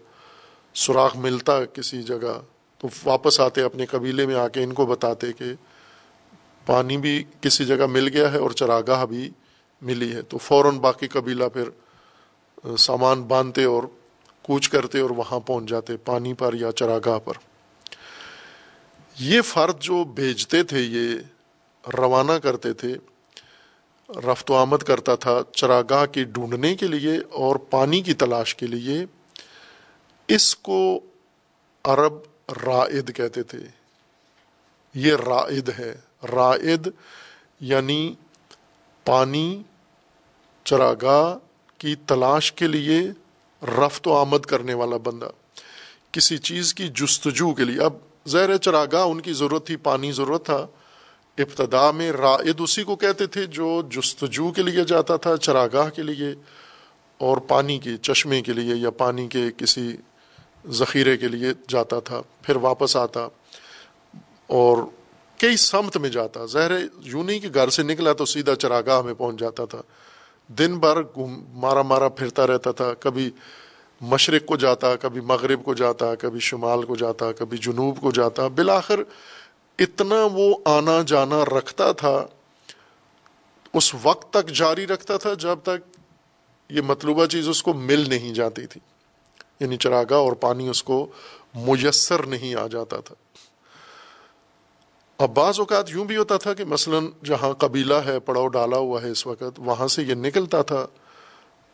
سوراخ 0.74 1.16
ملتا 1.16 1.64
کسی 1.64 2.02
جگہ 2.02 2.40
تو 2.78 2.88
واپس 3.04 3.40
آتے 3.40 3.62
اپنے 3.62 3.86
قبیلے 3.86 4.26
میں 4.26 4.34
آ 4.34 4.48
کے 4.48 4.62
ان 4.62 4.72
کو 4.72 4.86
بتاتے 4.86 5.32
کہ 5.32 5.44
پانی 6.66 6.96
بھی 6.96 7.24
کسی 7.40 7.64
جگہ 7.64 7.86
مل 7.86 8.08
گیا 8.08 8.32
ہے 8.32 8.38
اور 8.38 8.50
چراگاہ 8.50 9.06
بھی 9.06 9.30
ملی 9.82 10.14
ہے۔ 10.14 10.22
تو 10.22 10.38
فوراً 10.38 10.78
باقی 10.78 11.08
قبیلہ 11.08 11.44
پھر 11.44 11.70
سامان 12.76 13.22
باندھتے 13.22 13.64
اور 13.64 13.82
کوچ 14.42 14.68
کرتے 14.68 15.00
اور 15.00 15.10
وہاں 15.10 15.40
پہنچ 15.40 15.68
جاتے 15.68 15.96
پانی 15.96 16.34
پر 16.34 16.54
یا 16.54 16.72
چراگاہ 16.72 17.18
پر۔ 17.18 17.34
یہ 19.20 19.40
فرد 19.42 19.80
جو 19.80 20.04
بھیجتے 20.04 20.62
تھے، 20.62 20.80
یہ 20.80 21.14
روانہ 21.98 22.32
کرتے 22.32 22.72
تھے، 22.72 22.94
رفت 24.08 24.50
و 24.50 24.54
آمد 24.54 24.78
کرتا 24.78 25.14
تھا 25.14 25.40
چراگاہ 25.52 26.06
کی 26.06 26.24
ڈھونڈنے 26.24 26.74
کے 26.74 26.86
لیے 26.86 27.18
اور 27.30 27.56
پانی 27.56 28.00
کی 28.00 28.14
تلاش 28.14 28.54
کے 28.54 28.66
لیے، 28.66 29.04
اس 30.28 30.56
کو 30.56 31.00
عرب 31.84 32.12
رائد 32.48 33.16
کہتے 33.16 33.42
تھے۔ 33.42 33.58
یہ 34.94 35.14
رائد 35.14 35.68
ہے۔ 35.78 35.98
رائد 36.32 36.88
یعنی 37.60 38.14
پانی 39.04 39.62
چراگاہ 40.64 41.38
کی 41.78 41.94
تلاش 41.94 42.52
کے 42.52 42.66
لیے 42.66 43.00
رفت 43.62 44.08
و 44.08 44.16
آمد 44.16 44.38
کرنے 44.38 44.74
والا 44.74 44.96
بندہ۔ 44.96 45.28
کسی 46.12 46.38
چیز 46.38 46.74
کی 46.74 46.88
جستجو 46.88 47.54
کے 47.54 47.64
لیے۔ 47.64 47.84
اب 47.84 47.92
زیر 48.26 48.56
چراگاہ 48.56 49.04
ان 49.04 49.20
کی 49.20 49.32
ضرورت 49.32 49.66
تھی، 49.66 49.76
پانی 49.76 50.12
ضرورت 50.12 50.44
تھا۔ 50.44 50.66
ابتدا 51.38 51.90
میں 51.90 52.12
رائد 52.12 52.54
اسی 52.58 52.84
کو 52.84 52.96
کہتے 52.96 53.26
تھے 53.26 53.46
جو 53.46 53.82
جستجو 53.90 54.50
کے 54.50 54.62
لیے 54.62 54.84
جاتا 54.84 55.16
تھا، 55.16 55.36
چراگاہ 55.36 55.90
کے 55.90 56.02
لیے 56.02 56.34
اور 57.18 57.36
پانی 57.36 57.78
کے، 57.78 57.96
چشمے 57.96 58.42
کے 58.42 58.52
لیے 58.52 58.74
یا 58.74 58.90
پانی 58.90 59.28
کے 59.28 59.44
کسی 59.56 59.96
ذخیرے 60.70 61.16
کے 61.16 61.28
لیے 61.28 61.48
جاتا 61.68 62.00
تھا، 62.00 62.22
پھر 62.42 62.56
واپس 62.56 62.96
آتا 62.96 63.28
اور 64.46 64.78
کئی 65.38 65.56
سمت 65.56 65.96
میں 65.96 66.08
جاتا۔ 66.08 66.46
زہر 66.46 66.72
یوں 67.02 67.24
نہیں 67.24 67.40
کہ 67.40 67.48
گھر 67.54 67.70
سے 67.70 67.82
نکلا 67.82 68.12
تو 68.12 68.24
سیدھا 68.24 68.54
چراگاہ 68.54 69.02
میں 69.02 69.14
پہنچ 69.14 69.40
جاتا 69.40 69.64
تھا۔ 69.64 69.82
دن 70.48 70.78
بھر 70.78 71.18
مارا 71.52 71.82
مارا 71.82 72.08
پھرتا 72.08 72.46
رہتا 72.46 72.72
تھا۔ 72.72 72.94
کبھی 73.00 73.30
مشرق 74.00 74.46
کو 74.46 74.56
جاتا، 74.56 74.96
کبھی 74.96 75.20
مغرب 75.20 75.64
کو 75.64 75.74
جاتا، 75.74 76.14
کبھی 76.14 76.40
شمال 76.40 76.82
کو 76.82 76.96
جاتا، 76.96 77.32
کبھی 77.32 77.58
جنوب 77.58 78.00
کو 78.00 78.10
جاتا۔ 78.10 78.48
بالآخر 78.48 79.00
اتنا 79.78 80.26
وہ 80.32 80.56
آنا 80.64 81.02
جانا 81.06 81.44
رکھتا 81.44 81.92
تھا، 81.92 82.26
اس 83.72 83.94
وقت 84.02 84.32
تک 84.32 84.48
جاری 84.48 84.86
رکھتا 84.86 85.16
تھا 85.16 85.34
جب 85.34 85.58
تک 85.62 85.96
یہ 86.68 86.80
مطلوبہ 86.80 87.26
چیز 87.26 87.48
اس 87.48 87.62
کو 87.62 87.72
مل 87.72 88.04
نہیں 88.08 88.34
جاتی 88.34 88.66
تھی۔ 88.66 88.80
یعنی 89.60 89.76
چراگاہ 89.76 90.18
اور 90.18 90.32
پانی 90.32 90.68
اس 90.68 90.82
کو 90.82 91.06
میسر 91.54 92.26
نہیں 92.26 92.54
آ 92.54 92.66
جاتا 92.66 93.00
تھا۔ 93.00 93.14
اب 95.18 95.30
بعض 95.34 95.58
اوقات 95.58 95.90
یوں 95.90 96.04
بھی 96.04 96.16
ہوتا 96.16 96.36
تھا 96.36 96.54
کہ 96.54 96.64
مثلا 96.64 96.98
جہاں 97.24 97.52
قبیلہ 97.52 97.94
ہے، 98.06 98.18
پڑاؤ 98.20 98.48
ڈالا 98.48 98.76
ہوا 98.76 99.02
ہے 99.02 99.10
اس 99.10 99.26
وقت، 99.26 99.58
وہاں 99.58 99.88
سے 99.88 100.02
یہ 100.02 100.14
نکلتا 100.14 100.62
تھا، 100.62 100.86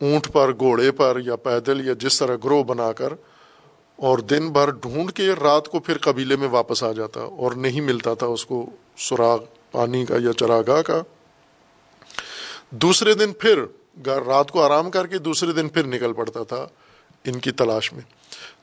اونٹ 0.01 0.31
پر، 0.31 0.51
گھوڑے 0.59 0.91
پر 0.91 1.17
یا 1.25 1.35
پیدل 1.35 1.87
یا 1.87 1.93
جس 1.99 2.19
طرح 2.19 2.35
گروہ 2.43 2.63
بنا 2.63 2.91
کر، 2.91 3.13
اور 3.99 4.17
دن 4.17 4.49
بھر 4.51 4.69
ڈھونڈ 4.71 5.11
کے 5.11 5.27
رات 5.41 5.67
کو 5.67 5.79
پھر 5.79 5.97
قبیلے 5.97 6.35
میں 6.35 6.47
واپس 6.47 6.83
آ 6.83 6.91
جاتا 6.91 7.21
اور 7.21 7.51
نہیں 7.51 7.81
ملتا 7.81 8.13
تھا 8.13 8.27
اس 8.27 8.45
کو 8.45 8.65
سراغ 8.99 9.39
پانی 9.71 10.05
کا 10.05 10.15
یا 10.19 10.33
چراگاہ 10.33 10.81
کا۔ 10.81 11.01
دوسرے 12.71 13.13
دن 13.13 13.33
پھر 13.33 13.63
رات 14.27 14.51
کو 14.51 14.61
آرام 14.61 14.91
کر 14.91 15.07
کے 15.07 15.17
دوسرے 15.17 15.51
دن 15.51 15.69
پھر 15.69 15.85
نکل 15.85 16.13
پڑتا 16.13 16.43
تھا۔ 16.43 16.65
ان 17.23 17.39
کی 17.39 17.51
تلاش 17.51 17.93
میں۔ 17.93 18.01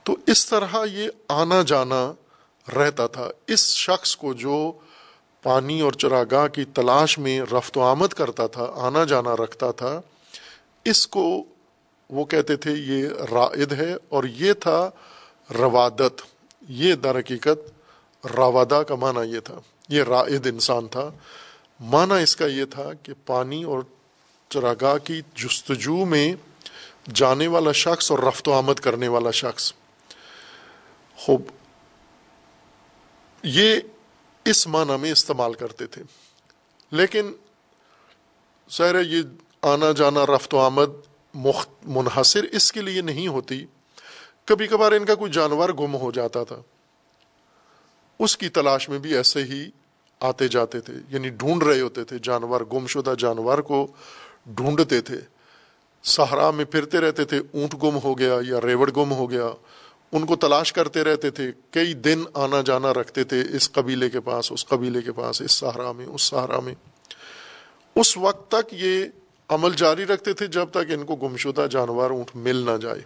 تو 0.03 0.17
اس 0.27 0.47
طرح 0.47 0.75
یہ 0.93 1.09
آنا 1.29 1.63
جانا 1.63 2.13
رہتا 2.77 3.07
تھا۔ 3.07 3.29
اس 3.47 3.67
شخص 3.67 4.17
کو 4.17 4.35
جو 4.35 4.73
پانی 5.43 5.81
اور 5.81 5.93
چراگاہ 5.93 6.47
کی 6.47 6.65
تلاش 6.65 7.19
میں 7.19 7.41
رفت 7.41 7.77
و 7.77 7.81
آمد 7.81 8.07
کرتا 8.07 8.47
تھا، 8.47 8.73
آنا 8.77 9.05
جانا 9.05 9.37
رکھتا 9.37 9.71
تھا، 9.71 10.01
اس 10.85 11.07
کو 11.07 11.45
وہ 12.11 12.25
کہتے 12.25 12.57
تھے 12.57 12.71
یہ 12.73 13.09
رائد 13.09 13.73
ہے 13.73 13.95
اور 14.09 14.25
یہ 14.25 14.53
تھا 14.53 14.91
روادت۔ 15.59 16.23
یہ 16.69 16.95
در 16.95 17.19
حقیقت 17.19 17.73
راوادہ 18.37 18.83
کا 18.89 18.95
معنی 18.95 19.35
یہ 19.35 19.41
تھا۔ 19.41 19.55
یہ 19.89 20.03
رائد 20.03 20.47
انسان 20.47 20.89
تھا۔ 20.89 21.11
معنی 21.81 22.23
اس 22.23 22.37
کا 22.37 22.47
یہ 22.47 22.65
تھا 22.65 22.93
کہ 23.03 23.13
پانی 23.27 23.65
اور 23.65 23.81
چراگاہ 24.49 24.97
کی 24.97 25.23
جستجو 25.35 26.05
میں 26.05 26.35
جانے 27.15 27.47
والا 27.47 27.73
شخص 27.73 28.11
اور 28.11 28.19
رفت 28.19 28.49
و 28.49 28.53
آمد 28.53 28.75
کرنے 28.75 29.09
والا 29.09 29.31
شخص۔ 29.31 29.73
خوب۔ 31.17 31.43
یہ 33.43 33.81
اس 34.45 34.67
معنی 34.67 34.97
میں 34.97 35.13
استعمال 35.13 35.55
کرتے 35.55 35.87
تھے۔ 35.87 36.03
لیکن 36.91 37.33
ظاہر 38.73 39.03
یہ 39.03 39.23
آنا 39.63 39.93
جانا، 39.93 40.27
رفت 40.27 40.55
و 40.55 40.59
آمد 40.59 40.91
منحصر 41.83 42.45
اس 42.53 42.73
کے 42.73 42.83
لیے 42.83 43.01
نہیں 43.01 43.29
ہوتی۔ 43.29 43.67
کبھی 44.45 44.67
کبھار 44.67 44.93
ان 44.93 45.05
کا 45.05 45.15
کوئی 45.15 45.33
جانور 45.33 45.69
گم 45.69 45.97
ہو 45.97 46.11
جاتا 46.11 46.45
تھا۔ 46.45 46.57
اس 48.19 48.37
کی 48.37 48.49
تلاش 48.49 48.89
میں 48.89 48.99
بھی 48.99 49.17
ایسے 49.17 49.45
ہی 49.45 49.71
آتے 50.21 50.49
جاتے 50.49 50.81
تھے 50.81 50.95
یعنی 51.09 51.29
ڈھونڈ 51.29 51.63
رہے 51.63 51.81
ہوتے 51.81 52.05
تھے۔ 52.05 52.19
جانور 52.23 52.61
گم 52.61 52.87
شدہ 52.87 53.15
جانور 53.19 53.59
کو 53.59 53.87
ڈھونڈتے 54.47 55.01
تھے۔ 55.01 55.40
صحرا 56.03 56.51
میں 56.51 56.65
پھرتے 56.65 57.01
رہتے 57.01 57.25
تھے، 57.25 57.39
اونٹ 57.39 57.75
گم 57.75 57.99
ہو 58.05 58.19
گیا 58.19 58.39
یا 58.49 58.61
ریوڑ 58.65 58.91
گم 58.91 59.13
ہو 59.13 59.31
گیا، 59.31 59.49
ان 60.13 60.27
کو 60.27 60.37
تلاش 60.37 60.73
کرتے 60.73 61.05
رہتے 61.05 61.31
تھے، 61.31 61.53
کئی 61.71 61.95
دن 61.95 62.25
آنا 62.35 62.61
جانا 62.61 62.93
رکھتے 62.93 63.25
تھے 63.25 63.43
اس 63.53 63.73
قبیلے 63.73 64.11
کے 64.11 64.21
پاس، 64.21 64.53
اس 64.53 64.67
قبیلے 64.67 65.03
کے 65.03 65.13
پاس، 65.13 65.43
اس 65.43 65.53
سہارا 65.53 65.93
میں، 65.93 66.07
اس 66.07 66.23
سہارا 66.23 66.61
میں۔ 66.61 66.75
اس 67.97 68.17
وقت 68.17 68.51
تک 68.51 68.75
یہ 68.75 69.05
عمل 69.49 69.73
جاری 69.77 70.07
رکھتے 70.07 70.33
تھے 70.33 70.47
جب 70.47 70.67
تک 70.71 70.91
ان 70.91 71.05
کو 71.05 71.17
گمشدہ 71.17 71.67
جانور 71.71 72.11
اونٹ 72.11 72.31
مل 72.35 72.57
نہ 72.57 72.77
جائے۔ 72.83 73.01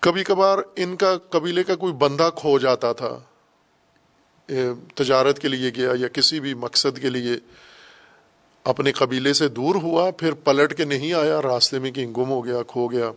کبھی 0.00 0.24
کبھار 0.24 0.58
ان 0.76 0.96
کا 0.96 1.16
قبیلے 1.30 1.64
کا 1.64 1.74
کوئی 1.76 1.92
بندہ 1.92 2.30
کھو 2.34 2.58
جاتا 2.58 2.92
تھا 2.92 3.18
تجارت 4.94 5.38
کے 5.38 5.48
لیے 5.48 5.70
گیا 5.76 5.90
یا 5.98 6.08
کسی 6.08 6.40
بھی 6.40 6.54
مقصد 6.54 6.98
کے 6.98 7.10
لیے 7.10 7.36
اپنے 8.64 8.92
قبیلے 8.92 9.32
سے 9.32 9.48
دور 9.48 9.74
ہوا، 9.74 10.10
پھر 10.10 10.32
پلٹ 10.32 10.76
کے 10.76 10.84
نہیں 10.84 11.12
آیا، 11.12 11.42
راستے 11.42 11.78
میں 11.78 11.90
کہیں 11.90 12.06
گم 12.06 12.30
ہو 12.30 12.44
گیا، 12.44 12.62
کھو 12.62 12.88
گیا۔ 12.88 13.10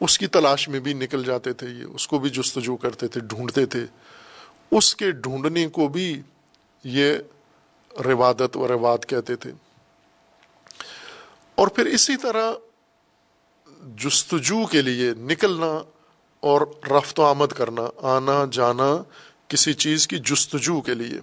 اس 0.00 0.18
کی 0.18 0.26
تلاش 0.26 0.68
میں 0.68 0.80
بھی 0.80 0.92
نکل 0.92 1.24
جاتے 1.24 1.52
تھے 1.52 1.68
یہ، 1.68 1.84
اس 1.84 2.08
کو 2.08 2.18
بھی 2.18 2.30
جستجو 2.30 2.76
کرتے 2.76 3.08
تھے، 3.08 3.20
ڈھونڈتے 3.20 3.66
تھے۔ 3.66 3.86
اس 4.70 4.96
کے 4.96 5.10
ڈھونڈنے 5.10 5.68
کو 5.68 5.88
بھی 5.88 6.22
یہ 6.84 7.14
روادت 8.04 8.56
و 8.56 8.68
رواد 8.68 8.98
کہتے 9.08 9.36
تھے۔ 9.36 9.52
اور 11.54 11.68
پھر 11.68 11.86
اسی 11.86 12.16
طرح 12.16 12.52
جستجو 13.96 14.66
کے 14.66 14.82
لیے 14.82 15.10
نکلنا 15.18 15.82
اور 16.40 16.60
رفت 16.90 17.20
و 17.20 17.24
آمد 17.24 17.52
کرنا، 17.52 17.82
آنا 18.02 18.44
جانا 18.52 19.02
کسی 19.48 19.72
چیز 19.72 20.08
کی 20.08 20.18
جستجو 20.18 20.80
کے 20.80 20.94
لیے، 20.94 21.20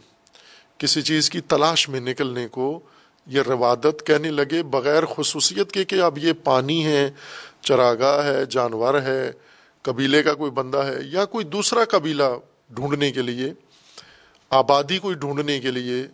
کسی 0.77 1.01
چیز 1.01 1.29
کی 1.29 1.41
تلاش 1.41 1.89
میں 1.89 1.99
نکلنے 1.99 2.47
کو 2.47 2.79
یہ 3.27 3.41
روادت 3.41 4.05
کہنے 4.05 4.31
لگے، 4.31 4.63
بغیر 4.63 5.05
خصوصیت 5.05 5.71
کے 5.71 5.83
کہ 5.85 6.01
اب 6.01 6.17
یہ 6.17 6.33
پانی 6.33 6.85
ہے، 6.85 7.09
چراگاہ 7.61 8.25
ہے، 8.25 8.45
جانور 8.45 9.01
ہے، 9.01 9.31
قبیلے 9.81 10.23
کا 10.23 10.33
کوئی 10.33 10.51
بندہ 10.51 10.77
ہے 10.77 10.97
یا 11.03 11.25
کوئی 11.25 11.45
دوسرا 11.45 11.83
قبیلہ 11.85 12.23
ڈھونڈنے 12.69 13.11
کے 13.11 13.21
لیے، 13.21 13.53
آبادی 14.51 14.97
کوئی 14.97 15.15
ڈھونڈنے 15.15 15.59
کے 15.59 15.71
لیے 15.71 16.07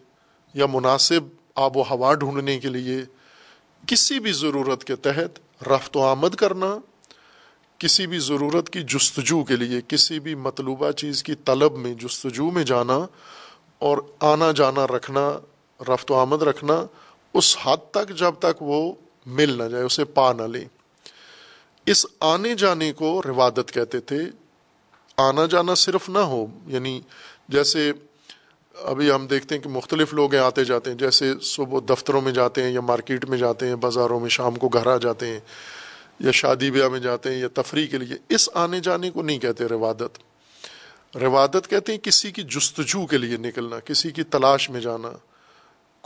یا 0.54 0.66
مناسب 0.66 1.24
آب 1.56 1.78
و 1.78 1.82
ہوا 1.82 2.14
ڈھونڈنے 2.14 2.60
کے 2.60 2.70
لیے 2.70 2.98
کسی 3.88 4.20
بھی 4.20 4.32
ضرورت 4.32 4.84
کے 4.84 4.96
تحت 4.96 5.40
رفت 5.68 5.98
و 5.98 6.02
آمد 6.02 6.36
کرنا، 6.36 6.78
کسی 7.78 8.08
بھی 8.08 8.20
ضرورت 8.20 8.70
کی 8.70 8.84
جستجو 8.84 9.44
کے 9.44 9.56
لیے، 9.56 9.82
کسی 9.88 10.20
بھی 10.20 10.36
مطلوبہ 10.36 10.92
چیز 10.92 11.24
کی 11.24 11.36
طلب 11.36 11.78
میں، 11.78 11.94
جستجو 11.94 12.52
میں 12.52 12.64
جانا 12.64 13.06
اور 13.80 13.98
آنا 14.20 14.52
جانا 14.52 14.88
رکھنا 14.88 15.40
رفت 15.88 16.12
و 16.12 16.16
آمد 16.16 16.42
رکھنا، 16.42 16.86
اس 17.34 17.58
حد 17.64 17.92
تک 17.92 18.10
جب 18.10 18.32
تک 18.40 18.62
وہ 18.62 18.94
مل 19.26 19.58
نہ 19.58 19.64
جائے، 19.64 19.84
اسے 19.84 20.06
پا 20.06 20.34
نہ 20.34 20.42
لیں۔ 20.42 20.66
اس 21.86 22.06
آنے 22.20 22.56
جانے 22.56 22.94
کو 22.94 23.22
روادت 23.26 23.72
کہتے 23.74 24.00
تھے۔ 24.00 24.18
آنا 25.18 25.46
جانا 25.46 25.76
صرف 25.76 26.10
نہ 26.10 26.18
ہو 26.18 26.46
یعنی 26.68 27.02
جیسے 27.50 27.92
ابھی 28.84 29.12
ہم 29.12 29.28
دیکھتے 29.28 29.56
ہیں 29.56 29.62
کہ 29.62 29.70
مختلف 29.70 30.14
لوگ 30.14 30.34
ہیں، 30.34 30.42
آتے 30.42 30.64
جاتے 30.64 30.92
ہیں، 30.92 30.98
جیسے 30.98 31.34
صبح 31.42 31.80
دفتروں 31.90 32.22
میں 32.22 32.32
جاتے 32.32 32.64
ہیں 32.64 32.72
یا 32.72 32.82
مارکیٹ 32.82 33.26
میں 33.26 33.38
جاتے 33.38 33.68
ہیں، 33.68 33.76
بازاروں 33.76 34.20
میں 34.20 34.30
شام 34.30 34.56
کو 34.56 34.70
گھر 34.70 34.88
آ 34.88 34.98
جاتے 34.98 35.28
ہیں، 35.28 35.40
یا 36.20 36.32
شادی 36.32 36.72
بیاہ 36.72 36.88
میں 36.88 37.00
جاتے 37.00 37.32
ہیں، 37.32 37.40
یا 37.40 37.48
تفریح 37.54 37.88
کے 37.88 37.98
لیے۔ 37.98 38.18
اس 38.30 38.50
آنے 38.54 38.80
جانے 38.80 39.12
کو 39.12 39.22
نہیں 39.22 39.40
کہتے 39.40 39.66
روادت۔ 39.66 40.20
روادت 41.18 41.70
کہتے 41.70 41.92
ہیں 41.92 42.00
کسی 42.00 42.32
کی 42.32 42.42
جستجو 42.42 43.06
کے 43.06 43.18
لیے 43.18 43.38
نکلنا، 43.38 43.80
کسی 43.80 44.12
کی 44.12 44.24
تلاش 44.24 44.70
میں 44.70 44.82
جانا۔ 44.82 45.12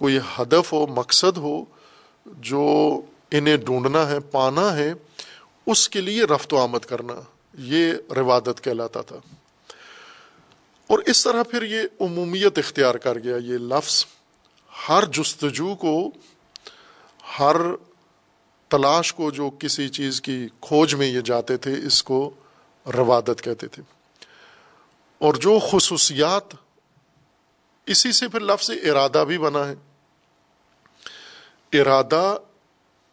کوئی 0.04 0.18
ہدف 0.18 0.74
ہو، 0.74 0.88
مقصد 0.88 1.38
ہو، 1.38 1.66
جو 2.26 3.00
انہیں 3.32 3.58
ڈھونڈنا 3.58 4.10
ہے، 4.10 4.20
پانا 4.20 4.78
ہے، 4.78 4.94
اس 5.66 5.90
کے 5.90 6.02
لیے 6.02 6.24
رفت 6.24 6.54
و 6.54 6.58
آمد 6.58 6.80
کرنا، 6.80 7.14
یہ 7.54 7.94
روادت 8.16 8.64
کہلاتا 8.64 9.02
تھا۔ 9.02 9.16
اور 10.88 11.00
اس 11.00 11.24
طرح 11.24 11.44
پھر 11.44 11.64
یہ 11.64 11.82
عمومیت 12.00 12.58
اختیار 12.58 12.96
کر 12.96 13.20
گیا، 13.20 13.36
یہ 13.36 13.58
لفظ۔ 13.58 14.06
ہر 14.90 15.06
جستجو 15.06 15.76
کو، 15.76 16.12
ہر 17.40 17.56
تلاش 18.68 19.14
کو 19.14 19.32
جو 19.32 19.50
کسی 19.60 19.90
چیز 19.90 20.22
کی 20.22 20.48
کھوج 20.62 20.96
میں 20.96 21.08
یہ 21.08 21.22
جاتے 21.22 21.58
تھے، 21.58 21.74
اس 21.86 22.04
کو 22.04 22.32
روادت 22.86 23.42
کہتے 23.44 23.68
تھے۔ 23.68 23.84
اور 25.18 25.34
جو 25.34 25.60
خصوصیات، 25.72 26.56
اسی 27.86 28.12
سے 28.12 28.28
پھر 28.28 28.40
لفظ 28.40 28.70
ارادہ 28.70 29.26
بھی 29.28 29.38
بنا 29.38 29.68
ہے۔ 29.68 29.74
ارادہ 31.74 32.38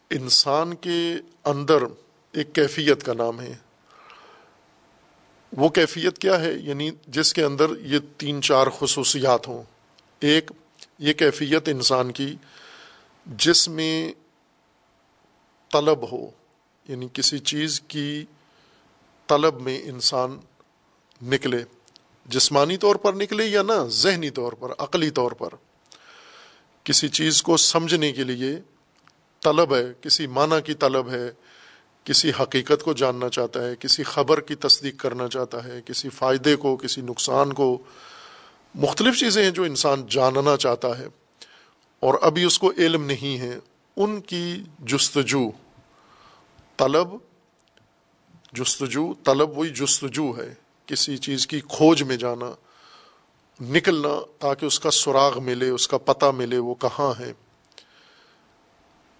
انسان 0.09 0.75
کے 0.75 1.13
اندر 1.43 1.83
ایک 2.31 2.55
کیفیت 2.55 3.03
کا 3.03 3.13
نام 3.13 3.41
ہے۔ 3.41 3.53
وہ 5.51 5.69
کیفیت 5.69 6.17
کیا 6.17 6.41
ہے؟ 6.41 6.53
یعنی 6.53 6.91
جس 7.07 7.33
کے 7.33 7.43
اندر 7.43 7.65
یہ 7.79 7.99
تین 8.17 8.41
چار 8.41 8.67
خصوصیات 8.79 9.47
ہوں۔ 9.47 9.63
ایک، 10.19 10.51
یہ 10.99 11.13
کیفیت 11.13 11.69
انسان 11.69 12.11
کی 12.11 12.35
جس 13.25 13.67
میں 13.67 14.13
طلب 15.71 16.11
ہو۔ 16.11 16.29
یعنی 16.87 17.07
کسی 17.13 17.39
چیز 17.39 17.81
کی 17.81 18.25
طلب 19.27 19.61
میں 19.61 19.81
انسان 19.83 20.37
نکلے۔ 21.21 21.63
جسمانی 22.25 22.77
طور 22.77 22.95
پر 22.95 23.13
نکلے 23.13 23.45
یا 23.45 23.61
نہ، 23.61 23.87
ذہنی 23.87 24.29
طور 24.29 24.53
پر، 24.53 24.69
عقلی 24.77 25.09
طور 25.09 25.31
پر۔ 25.31 25.49
کسی 26.83 27.09
چیز 27.09 27.43
کو 27.43 27.57
سمجھنے 27.57 28.11
کے 28.11 28.23
لیے 28.23 28.59
طلب 29.43 29.75
ہے، 29.75 29.85
کسی 30.01 30.27
معنی 30.27 30.61
کی 30.65 30.73
طلب 30.73 31.09
ہے، 31.09 31.31
کسی 32.03 32.31
حقیقت 32.39 32.83
کو 32.83 32.93
جاننا 32.93 33.29
چاہتا 33.29 33.67
ہے، 33.67 33.75
کسی 33.79 34.03
خبر 34.03 34.41
کی 34.41 34.55
تصدیق 34.55 34.99
کرنا 34.99 35.27
چاہتا 35.27 35.63
ہے، 35.63 35.81
کسی 35.85 36.09
فائدے 36.09 36.55
کو، 36.55 36.77
کسی 36.77 37.01
نقصان 37.01 37.53
کو۔ 37.53 37.77
مختلف 38.75 39.19
چیزیں 39.19 39.43
ہیں 39.43 39.51
جو 39.51 39.63
انسان 39.63 40.03
جاننا 40.09 40.57
چاہتا 40.57 40.97
ہے 40.97 41.07
اور 41.99 42.13
ابھی 42.21 42.43
اس 42.43 42.59
کو 42.59 42.73
علم 42.77 43.05
نہیں 43.05 43.39
ہے۔ 43.39 43.59
ان 43.95 44.21
کی 44.21 44.63
جستجو، 44.79 45.51
طلب 46.77 47.07
جستجو، 48.53 49.13
طلب 49.13 49.57
وہی 49.57 49.69
جستجو 49.69 50.37
ہے۔ 50.37 50.53
کسی 50.85 51.17
چیز 51.17 51.47
کی 51.47 51.59
کھوج 51.59 52.03
میں 52.03 52.17
جانا 52.17 52.51
نکلنا 53.61 54.19
تاکہ 54.39 54.65
اس 54.65 54.79
کا 54.79 54.91
سراغ 54.91 55.43
ملے، 55.43 55.69
اس 55.69 55.87
کا 55.87 55.97
پتہ 55.97 56.25
ملے 56.25 56.57
وہ 56.57 56.75
کہاں 56.75 57.19
ہے۔ 57.19 57.33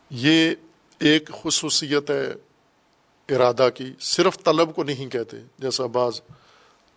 یہ 0.10 0.56
ایک 1.00 1.30
خصوصیت 1.44 2.12
ہے 2.12 2.34
ارادہ 3.36 3.70
کی۔ 3.76 3.94
صرف 4.00 4.38
طلب 4.44 4.76
کو 4.76 4.84
نہیں 4.84 5.10
کہتے، 5.10 5.38
جیسا 5.60 5.86
بعض 5.86 6.22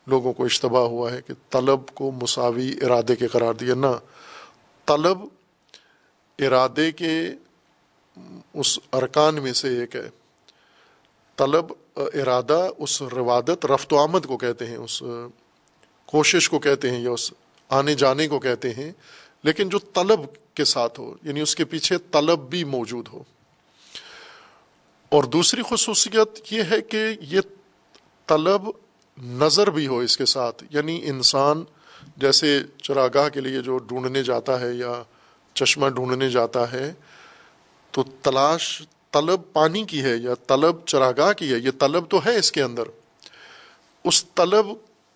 لوگوں 0.06 0.32
کو 0.32 0.44
اشتباہ 0.44 0.82
ہوا 0.82 1.12
ہے 1.12 1.22
کہ 1.26 1.34
طلب 1.50 1.80
کو 1.94 2.10
مساوی 2.10 2.72
ارادے 2.82 3.16
کے 3.16 3.26
قرار 3.26 3.54
دیا۔ 3.54 3.74
نہ، 3.74 3.98
طلب 4.86 5.18
ارادے 6.38 6.92
کے 6.92 7.28
اس 8.54 8.78
ارکان 8.92 9.34
میں 9.34 9.52
سے 9.52 9.80
ایک 9.80 9.96
ہے۔ 9.96 10.10
طلب 11.36 11.64
ارادہ 11.96 12.68
اس 12.78 13.02
روادت 13.02 13.66
رفت 13.66 13.92
و 13.92 13.98
آمد 13.98 14.26
کو 14.26 14.36
کہتے 14.36 14.66
ہیں، 14.66 14.76
اس 14.76 15.02
کوشش 16.06 16.48
کو 16.48 16.58
کہتے 16.58 16.90
ہیں 16.90 17.00
یا 17.00 17.10
اس 17.10 17.32
آنے 17.68 17.94
جانے 17.94 18.28
کو 18.28 18.38
کہتے 18.38 18.74
ہیں، 18.74 18.92
لیکن 19.42 19.68
جو 19.68 19.78
طلب 19.78 20.20
کے 20.54 20.64
ساتھ 20.64 21.00
ہو 21.00 21.14
یعنی 21.22 21.40
اس 21.40 21.56
کے 21.56 21.64
پیچھے 21.64 21.98
طلب 22.12 22.38
بھی 22.50 22.64
موجود 22.64 23.08
ہو۔ 23.12 23.22
اور 25.08 25.24
دوسری 25.24 25.62
خصوصیت 25.70 26.52
یہ 26.52 26.62
ہے 26.70 26.80
کہ 26.80 27.06
یہ 27.20 27.40
طلب 28.26 28.62
نظر 29.22 29.70
بھی 29.70 29.86
ہو 29.86 29.98
اس 29.98 30.16
کے 30.16 30.24
ساتھ 30.24 30.64
یعنی 30.70 31.00
انسان 31.04 31.64
جیسے 32.16 32.60
چراگاہ 32.82 33.28
کے 33.28 33.40
لیے 33.40 33.60
جو 33.60 33.78
ڈھونڈنے 33.78 34.22
جاتا 34.22 34.60
ہے 34.60 34.72
یا 34.72 35.02
چشمہ 35.54 35.88
ڈھونڈنے 35.88 36.30
جاتا 36.30 36.72
ہے، 36.72 36.92
تو 37.90 38.02
تلاش، 38.02 38.82
طلب 39.12 39.40
پانی 39.52 39.84
کی 39.84 40.02
ہے 40.02 40.16
یا 40.16 40.34
طلب 40.34 40.76
چراگاہ 40.86 41.32
کی 41.32 41.52
ہے، 41.52 41.58
یہ 41.58 41.70
طلب 41.80 42.10
تو 42.10 42.24
ہے 42.24 42.36
اس 42.36 42.52
کے 42.52 42.62
اندر۔ 42.62 42.82
اس 44.04 44.24
طلب 44.24 44.66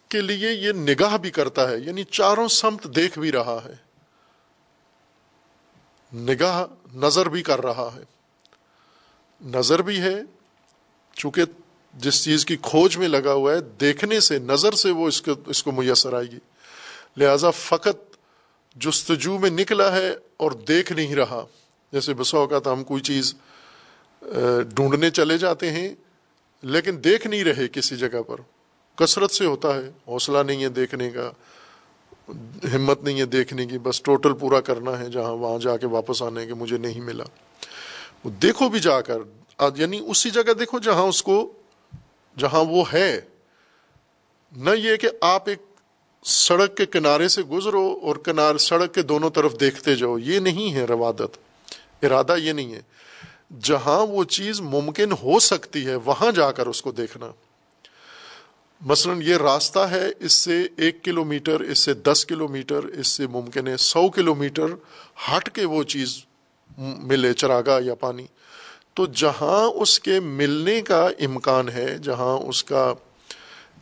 کے 0.09 0.21
لیے 0.21 0.53
یہ 0.53 0.73
نگاہ 0.73 1.17
بھی 1.17 1.31
کرتا 1.31 1.71
ہے 1.71 1.79
یعنی 1.79 2.05
چاروں 2.05 2.49
سمت 2.49 2.97
دیکھ 2.97 3.19
بھی 3.19 3.33
رہا 3.33 3.59
ہے۔ 3.65 3.89
نگاہ 6.17 6.65
نظر 6.95 7.29
بھی 7.29 7.43
کر 7.43 7.61
رہا 7.61 7.91
ہے۔ 7.97 8.03
نظر 9.47 9.83
بھی 9.83 10.01
ہے، 10.01 10.23
چونکہ 11.15 11.43
جس 11.95 12.25
چیز 12.25 12.47
کی 12.47 12.57
کھوج 12.57 12.97
میں 12.97 13.09
لگا 13.09 13.33
ہوا 13.33 13.53
ہے، 13.53 13.61
دیکھنے 13.61 14.21
سے، 14.21 14.39
نظر 14.39 14.73
سے 14.73 14.91
وہ 14.91 15.09
اس 15.09 15.23
کو 15.23 15.33
اس 15.47 15.63
کو 15.63 15.73
میسر 15.73 16.13
آئے 16.13 16.27
گی۔ 16.27 16.39
لہذا 17.17 17.51
فقط 17.51 18.17
جستجو 18.77 19.39
میں 19.39 19.51
نکلا 19.51 19.97
ہے 19.97 20.15
اور 20.37 20.53
دیکھ 20.53 20.93
نہیں 20.93 21.17
رہا۔ 21.17 21.47
جیسے 21.93 22.15
بسا 22.15 22.39
اوقات 22.39 22.67
ہم 22.67 22.85
کوئی 22.85 23.03
چیز 23.03 23.35
ڈھونڈنے 24.69 25.11
چلے 25.11 25.39
جاتے 25.39 25.71
ہیں، 25.71 25.95
لیکن 26.63 27.05
دیکھ 27.05 27.27
نہیں 27.27 27.45
رہے 27.45 27.69
کسی 27.69 27.97
جگہ 27.97 28.23
پر۔ 28.27 28.37
کثرت 28.99 29.31
سے 29.31 29.47
ہوتا 29.47 29.75
ہے، 29.75 29.91
حوصلہ 30.09 30.39
نہیں 30.39 30.63
ہے 30.63 30.69
دیکھنے 30.69 31.11
کا، 31.11 31.31
ہمت 32.75 33.03
نہیں 33.03 33.21
ہے 33.21 33.25
دیکھنے 33.25 33.67
کی، 33.67 33.79
بس 33.79 34.03
ٹوٹل 34.03 34.33
پورا 34.33 34.61
کرنا 34.61 34.99
ہے 34.99 35.07
جہاں 35.07 35.33
وہاں 35.33 35.59
جا 35.59 35.77
کے 35.77 35.87
واپس 35.87 36.23
آنے 36.23 36.47
کے 36.47 36.55
مجھے 36.55 36.79
نہیں 36.79 37.01
ملا۔ 37.01 37.25
وہ 38.25 38.31
دیکھو 38.31 38.69
بھی 38.69 38.81
جا 38.81 39.01
کر 39.01 39.19
یعنی 39.77 40.01
اسی 40.07 40.31
جگہ 40.31 40.53
دیکھو 40.53 40.79
جہاں 40.79 41.03
اس 41.03 41.23
کو، 41.23 41.53
جہاں 42.39 42.65
وہ 42.65 42.85
ہے۔ 42.93 43.21
نہ 44.57 44.71
یہ 44.71 44.97
کہ 44.97 45.09
آپ 45.21 45.49
ایک 45.49 45.59
سڑک 46.25 46.77
کے 46.77 46.87
کنارے 46.87 47.29
سے 47.29 47.43
گزرو 47.43 47.99
اور 48.03 48.17
کنار 48.17 48.57
سڑک 48.57 48.95
کے 48.95 49.03
دونوں 49.03 49.31
طرف 49.31 49.61
دیکھتے 49.61 49.97
جاؤ، 49.97 50.19
یہ 50.19 50.39
نہیں 50.39 50.75
ہے 50.75 50.85
روادت۔ 50.85 51.39
ارادہ 52.03 52.37
یہ 52.37 52.53
نہیں 52.53 52.75
ہے۔ 52.75 52.81
جہاں 53.63 54.07
وہ 54.07 54.25
چیز 54.25 54.61
ممکن 54.61 55.13
ہو 55.13 55.39
سکتی 55.39 55.87
ہے، 55.87 55.97
وہاں 55.97 56.33
جا 56.33 56.53
کر 56.53 56.67
اس 56.67 56.83
کو 56.83 56.91
دیکھنا۔ 56.93 57.27
مثلا 58.81 59.15
یہ 59.23 59.37
راستہ 59.37 59.79
ہے 59.79 60.07
اس 60.21 60.33
سے 60.33 60.69
ایک 60.77 61.05
کلو 61.05 61.25
میٹر 61.25 61.61
اس 61.61 61.79
سے 61.79 61.95
دس 61.95 62.27
کلو 62.27 62.49
میٹر 62.49 62.85
اس 62.85 63.07
سے 63.07 63.27
ممکن 63.27 63.69
ہے 63.69 63.77
سو 63.77 64.09
کلو 64.09 64.35
میٹر 64.35 64.67
ہٹ 65.31 65.55
کے 65.55 65.65
وہ 65.65 65.83
چیز 65.83 66.25
ملے 66.79 67.33
چراگاہ 67.33 67.81
یا 67.81 67.95
پانی۔ 67.95 68.27
تو 68.95 69.07
جہاں 69.07 69.65
اس 69.65 70.01
کے 70.01 70.21
ملنے 70.21 70.83
کا 70.83 71.09
امکان 71.21 71.69
ہے، 71.69 71.99
جہاں 72.03 72.39
اس 72.39 72.65
کا 72.65 72.93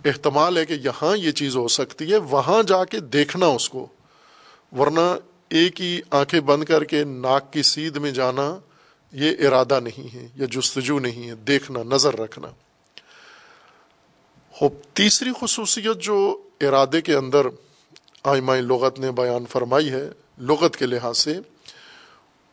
احتمال 0.05 0.57
ہے 0.57 0.67
کہ 0.67 0.73
یہاں 0.73 1.17
یہ 1.17 1.31
چیز 1.31 1.57
ہو 1.57 1.69
سکتی 1.69 2.13
ہے، 2.13 2.17
وہاں 2.17 2.63
جا 2.63 2.85
کے 2.85 3.01
دیکھنا 3.01 3.47
اس 3.47 3.69
کو۔ 3.69 3.87
ورنہ 4.79 5.17
ایک 5.49 5.81
ہی 5.81 6.01
آنکھیں 6.11 6.41
بند 6.41 6.65
کر 6.65 6.85
کے 6.85 7.05
ناک 7.05 7.53
کی 7.53 7.63
سیدھ 7.63 7.99
میں 7.99 8.11
جانا، 8.11 8.59
یہ 9.13 9.47
ارادہ 9.47 9.81
نہیں 9.81 10.15
ہے، 10.15 10.29
یہ 10.37 10.47
جستجو 10.47 10.99
نہیں 10.99 11.31
ہے۔ 11.31 11.35
دیکھنا، 11.35 11.83
نظر 11.83 12.21
رکھنا۔ 12.21 12.49
تیسری 14.93 15.31
خصوصیت 15.41 15.99
جو 16.01 16.43
ارادے 16.61 17.01
کے 17.01 17.15
اندر 17.15 17.47
آئمائیں 18.25 18.63
لغت 18.63 18.99
نے 18.99 19.11
بیان 19.11 19.47
فرمائی 19.47 19.91
ہے، 19.91 20.09
لغت 20.39 20.77
کے 20.77 20.87
لحاظ 20.87 21.19
سے، 21.19 21.39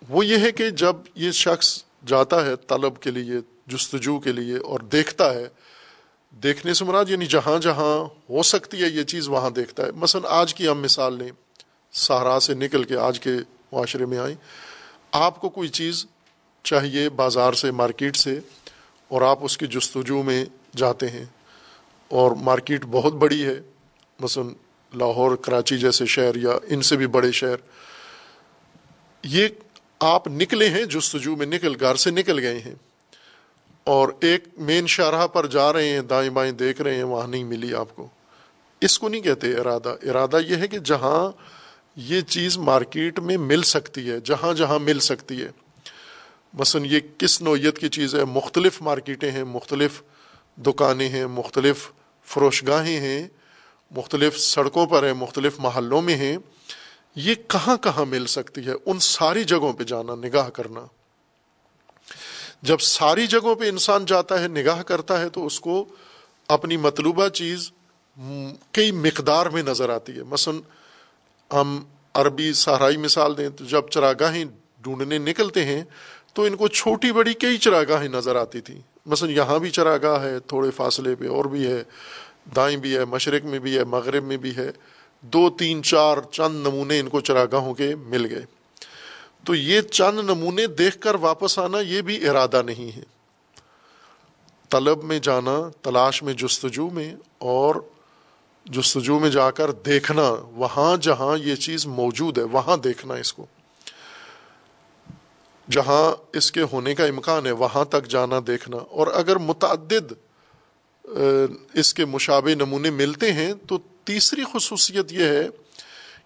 وہ 0.10 0.26
یہ 0.26 0.38
ہے 0.38 0.51
کہ 0.51 0.70
جب 0.70 0.95
یہ 1.16 1.32
شخص 1.32 1.84
جاتا 2.08 2.45
ہے 2.45 2.56
طلب 2.56 2.99
کے 2.99 3.12
لیے، 3.12 3.34
جستجو 3.68 4.20
کے 4.20 4.32
لیے 4.32 4.58
اور 4.58 4.80
دیکھتا 4.80 5.34
ہے، 5.34 5.47
دیکھنے 6.43 6.74
سے 6.74 6.86
مراد 6.86 7.06
یعنی 7.10 7.26
جہاں 7.26 7.60
جہاں 7.60 8.06
ہو 8.30 8.43
سکتی 8.43 8.84
ہے 8.84 8.88
یہ 8.88 9.04
چیز 9.04 9.28
وہاں 9.28 9.49
دیکھتا 9.49 9.86
ہے۔ 9.86 9.91
مثلا 9.91 10.28
آج 10.30 10.54
کی 10.54 10.68
ہم 10.68 10.82
مثال 10.82 11.18
لیں، 11.18 11.30
سہارا 11.91 12.39
سے 12.39 12.54
نکل 12.54 12.84
کے 12.84 12.97
آج 12.97 13.20
کے 13.20 13.32
معاشرے 13.72 14.06
میں 14.06 14.18
آئیں، 14.18 14.36
آپ 15.12 15.41
کو 15.41 15.49
کوئی 15.49 15.70
چیز 15.70 16.06
چاہیے 16.64 17.10
بازار 17.10 17.54
سے، 17.54 17.72
مارکیٹ 17.72 18.16
سے 18.16 18.39
اور 19.08 19.22
آپ 19.22 19.39
اس 19.41 19.58
کی 19.58 19.68
جستجو 19.68 20.24
میں 20.24 20.45
جاتے 20.76 21.10
ہیں۔ 21.10 21.26
اور 22.14 22.32
مارکیٹ 22.32 22.86
بہت 22.91 23.14
بڑی 23.14 23.45
ہے۔ 23.45 23.61
مثلا 24.20 24.43
لاہور، 24.93 25.36
کراچی 25.36 25.78
جیسے 25.78 26.05
شہر 26.05 26.36
یا 26.36 26.51
ان 26.68 26.82
سے 26.82 26.95
بھی 26.95 27.07
بڑے 27.07 27.32
شہر۔ 27.32 27.55
یہ 29.24 29.47
آپ 29.99 30.28
نکلے 30.28 30.70
ہیں 30.70 30.84
جستجو 30.84 31.36
میں 31.36 31.45
نکل، 31.45 31.76
گھر 31.80 31.95
سے 31.95 32.11
نکل 32.11 32.39
گئے 32.39 32.59
ہیں۔ 32.59 32.76
اور 33.84 34.09
ایک 34.20 34.43
مین 34.57 34.88
شاہراہ 34.88 35.28
پر 35.28 35.45
جا 35.45 35.74
رہے 35.74 35.89
ہیں، 35.89 36.01
دائیں 36.01 36.30
بائیں 36.30 36.51
دیکھ 36.51 36.82
رہے 36.82 36.95
ہیں، 36.95 37.03
وہاں 37.03 37.28
نہیں 37.28 37.43
ملی 37.43 37.76
آپ 37.76 37.95
کو۔ 37.95 38.07
اس 38.82 38.99
کو 38.99 39.09
نہیں 39.09 39.22
کہتے 39.22 39.53
ارادہ۔ 39.53 39.95
ارادہ 40.03 40.39
یہ 40.47 40.55
ہے 40.55 40.68
کہ 40.68 40.80
جہاں 40.80 41.32
یہ 41.95 42.22
چیز 42.22 42.57
مارکیٹ 42.57 43.20
میں 43.20 43.38
مل 43.38 43.61
سکتی 43.61 44.09
ہے، 44.09 44.20
جہاں 44.20 44.53
جہاں 44.53 44.80
مل 44.80 44.99
سکتی 44.99 45.41
ہے۔ 45.41 45.49
مثلا 46.53 46.82
یہ 46.86 46.99
کس 47.18 47.41
نوعیت 47.41 47.78
کی 47.78 47.89
چیز 47.89 48.16
ہے؟ 48.16 48.26
مختلف 48.26 48.82
مارکیٹیں 48.82 49.32
ہیں، 49.32 49.43
مختلف 49.43 50.01
دکانیں 50.57 51.09
ہیں، 51.09 51.26
مختلف 51.26 51.91
فروش 52.24 52.64
گاہیں 52.68 53.00
ہیں، 53.00 53.28
مختلف 53.92 54.40
سڑکوں 54.40 54.86
پر 54.86 55.04
ہیں، 55.04 55.14
مختلف 55.14 55.60
محلوں 55.60 56.02
میں 56.02 56.16
ہیں، 56.16 56.38
یہ 57.16 57.36
کہاں 57.48 57.78
کہاں 57.78 58.06
مل 58.06 58.26
سکتی 58.26 58.66
ہے؟ 58.66 58.74
ان 58.86 59.00
ساری 59.00 59.44
جگہوں 59.44 59.74
پہ 59.74 59.84
جانا، 59.84 60.16
نگاہ 60.16 60.50
کرنا۔ 60.50 60.82
جب 62.62 62.82
ساری 62.82 63.28
جگہوں 63.28 63.56
پہ 63.56 63.70
انسان 63.70 64.06
جاتا 64.06 64.42
ہے، 64.42 64.48
نگاہ 64.48 64.82
کرتا 64.82 65.22
ہے، 65.22 65.30
تو 65.30 65.46
اس 65.46 65.60
کو 65.60 65.86
اپنی 66.48 66.78
مطلوبہ 66.78 67.28
چیز 67.28 67.72
کئی 68.72 68.92
مقدار 68.92 69.46
میں 69.46 69.64
نظر 69.64 69.90
آتی 69.90 70.18
ہے۔ 70.18 70.24
مثلا 70.24 71.62
ہم 71.62 71.84
عربی 72.14 72.54
سہرائی 72.54 72.98
مثال 72.98 73.38
دیں، 73.38 73.50
تو 73.50 73.66
جب 73.66 73.90
چراگاہیں 73.90 74.46
ڈھونڈنے 74.82 75.18
نکلتے 75.18 75.66
ہیں، 75.66 75.84
تو 76.34 76.44
ان 76.44 76.56
کو 76.56 76.68
چھوٹی 76.68 77.12
بڑی 77.12 77.34
کئی 77.34 77.58
چراگاہیں 77.58 78.10
نظر 78.10 78.36
آتی 78.36 78.62
تھیں۔ 78.62 78.82
مثلا 79.06 79.32
یہاں 79.32 79.60
بھی 79.60 79.70
چراگاہ 79.70 80.24
ہے، 80.24 80.39
تھوڑے 80.39 80.72
فاصلے 80.72 81.16
پہ 81.16 81.28
اور 81.28 81.45
بھی 81.45 81.68
ہے، 81.68 81.84
دائیں 82.56 82.78
بھی 82.78 82.97
ہے، 82.97 83.06
مشرق 83.06 83.45
میں 83.45 83.60
بھی 83.60 83.78
ہے، 83.78 83.84
مغرب 83.84 84.24
میں 84.24 84.38
بھی 84.38 84.56
ہے، 84.58 84.72
دو، 85.22 85.49
تین، 85.49 85.84
چار 85.84 86.18
چند 86.32 86.68
نمونے 86.68 86.99
ان 86.99 87.10
کو 87.10 87.20
چراگاہوں 87.20 87.74
کے 87.74 87.95
مل 87.95 88.26
گئے۔ 88.26 88.45
تو 89.45 89.56
یہ 89.56 89.82
چند 89.82 90.20
نمونے 90.20 90.68
دیکھ 90.68 90.97
کر 90.99 91.16
واپس 91.16 91.60
آنا 91.60 91.80
یہ 91.80 92.01
بھی 92.01 92.30
ارادہ 92.30 92.62
نہیں 92.66 92.97
ہے۔ 92.97 93.04
طلب 94.70 95.04
میں 95.04 95.20
جانا، 95.20 95.70
تلاش 95.82 96.24
میں 96.24 96.34
جستجو 96.34 96.89
میں 96.89 97.16
اور 97.38 97.76
جستجو 98.66 99.20
میں 99.20 99.30
جا 99.30 99.51
کر 99.51 99.72
دیکھنا، 99.72 100.36
وہاں 100.51 100.97
جہاں 100.97 101.38
یہ 101.38 101.56
چیز 101.56 101.86
موجود 101.86 102.38
ہے، 102.38 102.43
وہاں 102.43 102.78
دیکھنا 102.78 103.14
اس 103.14 103.34
کو۔ 103.34 103.45
جہاں 105.70 106.38
اس 106.38 106.51
کے 106.51 106.61
ہونے 106.61 106.95
کا 106.95 107.05
امکان 107.05 107.45
ہے، 107.45 107.51
وہاں 107.51 107.86
تک 107.86 108.07
جانا، 108.07 108.39
دیکھنا۔ 108.47 108.78
اور 108.78 109.07
اگر 109.07 109.36
متعدد 109.36 110.14
اس 111.74 111.93
کے 111.93 112.05
مشابہ 112.05 112.49
نمونے 112.49 112.89
ملتے 112.89 113.34
ہیں، 113.34 113.53
تو 113.68 113.78
تیسری 114.03 114.43
خصوصیت 114.53 115.14
یہ 115.14 115.24
ہے 115.24 115.47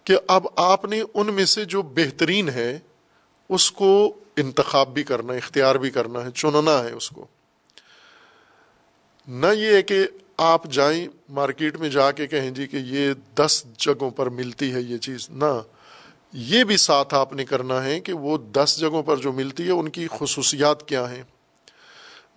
کہ 0.03 0.17
اب 0.27 0.47
آپ 0.55 0.85
نے 0.85 1.01
ان 1.13 1.33
میں 1.33 1.45
سے 1.45 1.65
جو 1.65 1.81
بہترین 1.81 2.49
ہے، 2.49 2.79
اس 3.49 3.71
کو 3.71 4.13
انتخاب 4.38 4.93
بھی 4.93 5.03
کرنا، 5.03 5.33
اختیار 5.33 5.75
بھی 5.75 5.89
کرنا 5.89 6.25
ہے، 6.25 6.31
چننا 6.31 6.83
ہے 6.83 6.91
اس 6.91 7.09
کو۔ 7.09 7.25
نہ 9.27 9.47
یہ 9.47 9.73
ہے 9.73 9.81
کہ 9.81 10.07
آپ 10.38 10.71
جائیں 10.71 11.07
مارکیٹ 11.29 11.77
میں 11.77 11.89
جا 11.89 12.11
کے 12.11 12.27
کہیں 12.27 12.51
جی 12.51 12.67
کہ 12.67 12.77
یہ 12.77 13.13
دس 13.35 13.63
جگہوں 13.77 14.09
پر 14.09 14.29
ملتی 14.29 14.73
ہے 14.73 14.81
یہ 14.81 14.97
چیز، 14.97 15.29
نہ۔ 15.29 15.61
یہ 16.34 16.63
بھی 16.63 16.78
ساتھ 16.78 17.13
آپ 17.13 17.34
نے 17.34 17.45
کرنا 17.45 17.84
ہے 17.84 17.99
کہ 17.99 18.13
وہ 18.13 18.38
دس 18.38 18.78
جگہوں 18.80 19.03
پر 19.03 19.17
جو 19.17 19.32
ملتی 19.32 19.65
ہے، 19.65 19.71
ان 19.71 19.89
کی 19.89 20.07
خصوصیات 20.11 20.88
کیا 20.88 21.11
ہیں؟ 21.11 21.23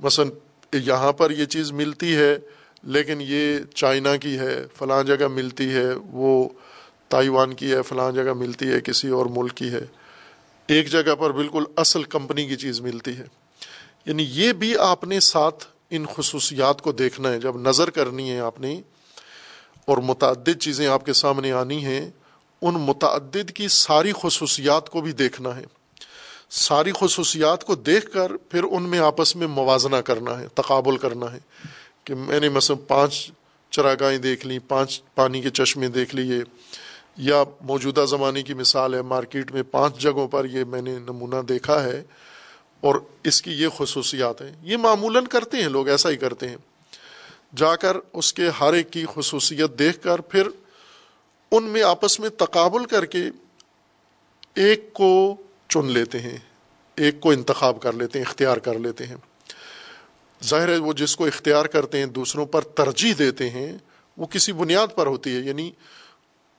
مثلا 0.01 0.77
یہاں 0.77 1.13
پر 1.13 1.31
یہ 1.31 1.45
چیز 1.45 1.73
ملتی 1.73 2.17
ہے، 2.17 2.39
لیکن 2.83 3.19
یہ 3.21 3.59
چائنا 3.75 4.17
کی 4.17 4.39
ہے، 4.39 4.67
فلاں 4.77 5.03
جگہ 5.03 5.29
ملتی 5.29 5.73
ہے، 5.73 5.93
وہ 6.07 6.49
تائیوان 7.09 7.55
کی 7.55 7.73
ہے، 7.73 7.83
فلاں 7.83 8.13
جگہ 8.13 8.33
ملتی 8.33 8.69
ہے، 8.69 8.81
کسی 8.81 9.09
اور 9.09 9.27
ملک 9.27 9.55
کی 9.55 9.69
ہے۔ 9.69 9.85
ایک 10.67 10.91
جگہ 10.91 11.15
پر 11.15 11.31
بالکل 11.31 11.65
اصل 11.77 12.03
کمپنی 12.03 12.47
کی 12.47 12.57
چیز 12.57 12.81
ملتی 12.81 13.17
ہے۔ 13.17 13.25
یعنی 14.07 14.27
یہ 14.29 14.53
بھی 14.53 14.77
آپ 14.79 15.05
نے 15.05 15.21
ساتھ 15.21 15.65
ان 15.91 16.07
خصوصیات 16.07 16.83
کو 16.83 16.93
دیکھنا 16.93 17.33
ہے۔ 17.33 17.39
جب 17.41 17.57
نظر 17.57 17.91
کرنی 17.91 18.31
ہے 18.31 18.41
آپ 18.41 18.61
نے 18.61 18.81
اور 19.85 19.99
متعدد 19.99 20.59
چیزیں 20.61 20.87
آپ 20.87 21.07
کے 21.07 21.13
سامنے 21.13 21.53
آنی 21.53 21.85
ہیں 21.85 22.11
ان 22.63 22.75
متعدد 22.75 23.51
کی 23.51 23.69
ساری 23.69 24.13
خصوصیات 24.23 24.91
کو 24.91 25.01
بھی 25.01 25.13
دیکھنا 25.13 25.57
ہے۔ 25.57 25.65
ساری 26.51 26.93
خصوصیات 26.95 27.65
کو 27.65 27.75
دیکھ 27.75 28.13
کر 28.13 28.37
پھر 28.37 28.63
ان 28.63 28.83
میں 28.83 28.99
آپس 28.99 29.37
میں 29.37 29.47
موازنہ 29.47 29.97
کرنا 29.97 30.41
ہے، 30.41 30.49
تقابل 30.55 30.97
کرنا 30.97 31.33
ہے۔ 31.33 31.39
کہ 32.05 32.15
میں 32.15 32.41
نے 32.41 32.49
مثلا 32.49 32.85
پانچ 32.89 33.31
چراگاہیں 33.71 34.19
دیکھ 34.19 34.47
لیں، 34.47 34.59
پانچ 34.69 35.03
پانی 35.15 35.41
کے 35.41 35.51
چشمے 35.51 35.89
دیکھ 35.89 36.15
لیے، 36.15 36.35
یا 37.17 37.45
موجودہ 37.61 38.05
زمانے 38.09 38.43
کی 38.43 38.55
مثال 38.55 38.95
ہے، 38.95 39.03
مارکیٹ 39.03 39.53
میں 39.53 39.63
پانچ 39.63 39.99
جگہوں 39.99 40.29
پر 40.29 40.45
یہ 40.45 40.65
میں 40.65 40.83
نے 40.83 40.99
نمونہ 40.99 41.43
دیکھا 41.49 41.85
ہے۔ 41.85 42.03
اور 42.81 42.95
اس 43.25 43.43
کی 43.43 43.51
یہ 43.51 43.69
خصوصیات 43.77 44.43
ہیں۔ 44.43 44.53
یہ 44.63 44.77
معمولاً 44.77 45.25
کرتے 45.25 45.57
ہیں، 45.57 45.69
لوگ 45.69 45.89
ایسا 45.89 46.11
ہی 46.11 46.17
کرتے 46.17 46.49
ہیں۔ 46.49 46.57
جا 47.57 47.77
کر 47.77 47.97
اس 48.13 48.33
کے 48.33 48.49
ہر 48.61 48.73
ایک 48.73 48.91
کی 48.91 49.05
خصوصیت 49.15 49.79
دیکھ 49.79 50.03
کر 50.03 50.21
پھر 50.21 50.49
ان 51.51 51.65
میں 51.65 51.83
آپس 51.83 52.21
میں 52.21 52.29
تقابل 52.29 52.85
کر 52.85 53.07
کے 53.07 53.25
ایک 54.55 54.93
کو 54.93 55.37
چن 55.69 55.87
لیتے 55.87 56.19
ہیں، 56.19 56.37
ایک 56.97 57.21
کو 57.21 57.31
انتخاب 57.31 57.81
کر 57.81 57.93
لیتے 57.93 58.19
ہیں، 58.19 58.27
اختیار 58.27 58.57
کر 58.57 58.79
لیتے 58.79 59.07
ہیں۔ 59.07 59.17
ظاہر 60.45 60.69
ہے 60.69 60.77
وہ 60.77 60.93
جس 60.93 61.17
کو 61.17 61.27
اختیار 61.27 61.65
کرتے 61.65 61.99
ہیں، 61.99 62.07
دوسروں 62.07 62.47
پر 62.47 62.63
ترجیح 62.63 63.15
دیتے 63.19 63.51
ہیں، 63.51 63.79
وہ 64.17 64.27
کسی 64.27 64.53
بنیاد 64.53 64.87
پر 64.95 65.07
ہوتی 65.07 65.35
ہے۔ 65.35 65.41
یعنی 65.41 65.71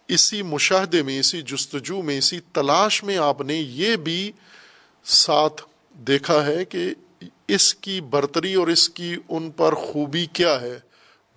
اسی 0.08 0.42
مشاہدے 0.42 1.04
میں، 1.04 1.20
اسی 1.20 1.42
جستجو 1.42 2.02
میں، 2.02 2.18
اسی 2.18 2.40
تلاش 2.40 3.04
میں 3.04 3.18
آپ 3.18 3.42
نے 3.42 3.56
یہ 3.56 3.96
بھی 3.96 4.32
ساتھ 5.04 5.62
دیکھا 5.94 6.46
ہے 6.46 6.66
کہ 6.66 6.94
اس 7.48 7.76
کی 7.76 8.02
برتری 8.02 8.54
اور 8.54 8.68
اس 8.68 8.90
کی 8.90 9.16
ان 9.30 9.52
پر 9.52 9.74
خوبی 9.74 10.26
کیا 10.26 10.62
ہے۔ 10.62 10.80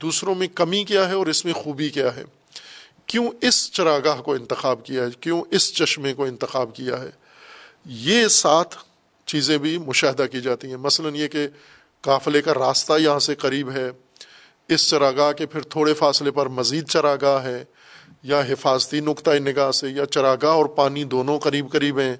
دوسروں 0.02 0.34
میں 0.34 0.46
کمی 0.46 0.84
کیا 0.84 1.08
ہے 1.08 1.14
اور 1.14 1.26
اس 1.26 1.44
میں 1.44 1.52
خوبی 1.52 1.88
کیا 1.88 2.16
ہے۔ 2.16 2.24
کیوں 3.06 3.30
اس 3.40 3.72
چراگاہ 3.72 4.20
کو 4.20 4.34
انتخاب 4.34 4.84
کیا 4.84 5.04
ہے؟ 5.04 5.08
کیوں 5.20 5.42
اس 5.50 5.74
چشمے 5.74 6.14
کو 6.14 6.24
انتخاب 6.24 6.74
کیا 6.74 7.00
ہے؟ 7.00 7.10
یہ 7.84 8.28
ساتھ 8.28 8.76
چیزیں 9.26 9.58
بھی 9.58 9.78
مشاہدہ 9.78 10.26
کی 10.32 10.40
جاتی 10.40 10.68
ہیں۔ 10.68 10.76
مثلا 10.76 11.08
یہ 11.14 11.28
کہ 11.28 11.48
قافلے 12.00 12.42
کا 12.42 12.54
راستہ 12.54 12.92
یہاں 12.98 13.18
سے 13.18 13.34
قریب 13.34 13.70
ہے، 13.70 13.90
اس 14.68 14.90
چراگاہ 14.90 15.32
کے 15.32 15.46
پھر 15.46 15.60
تھوڑے 15.60 15.94
فاصلے 15.94 16.30
پر 16.30 16.46
مزید 16.46 16.88
چراگاہ 16.88 17.44
ہے، 17.44 17.64
یا 18.22 18.40
حفاظتی 18.40 19.00
نقطۂ 19.00 19.30
نگاہ 19.30 19.70
سے، 19.70 19.88
یا 19.88 20.06
چراگاہ 20.06 20.50
اور 20.50 20.66
پانی 20.66 21.04
دونوں 21.04 21.38
قریب 21.38 21.72
قریب 21.72 21.98
ہیں۔ 21.98 22.16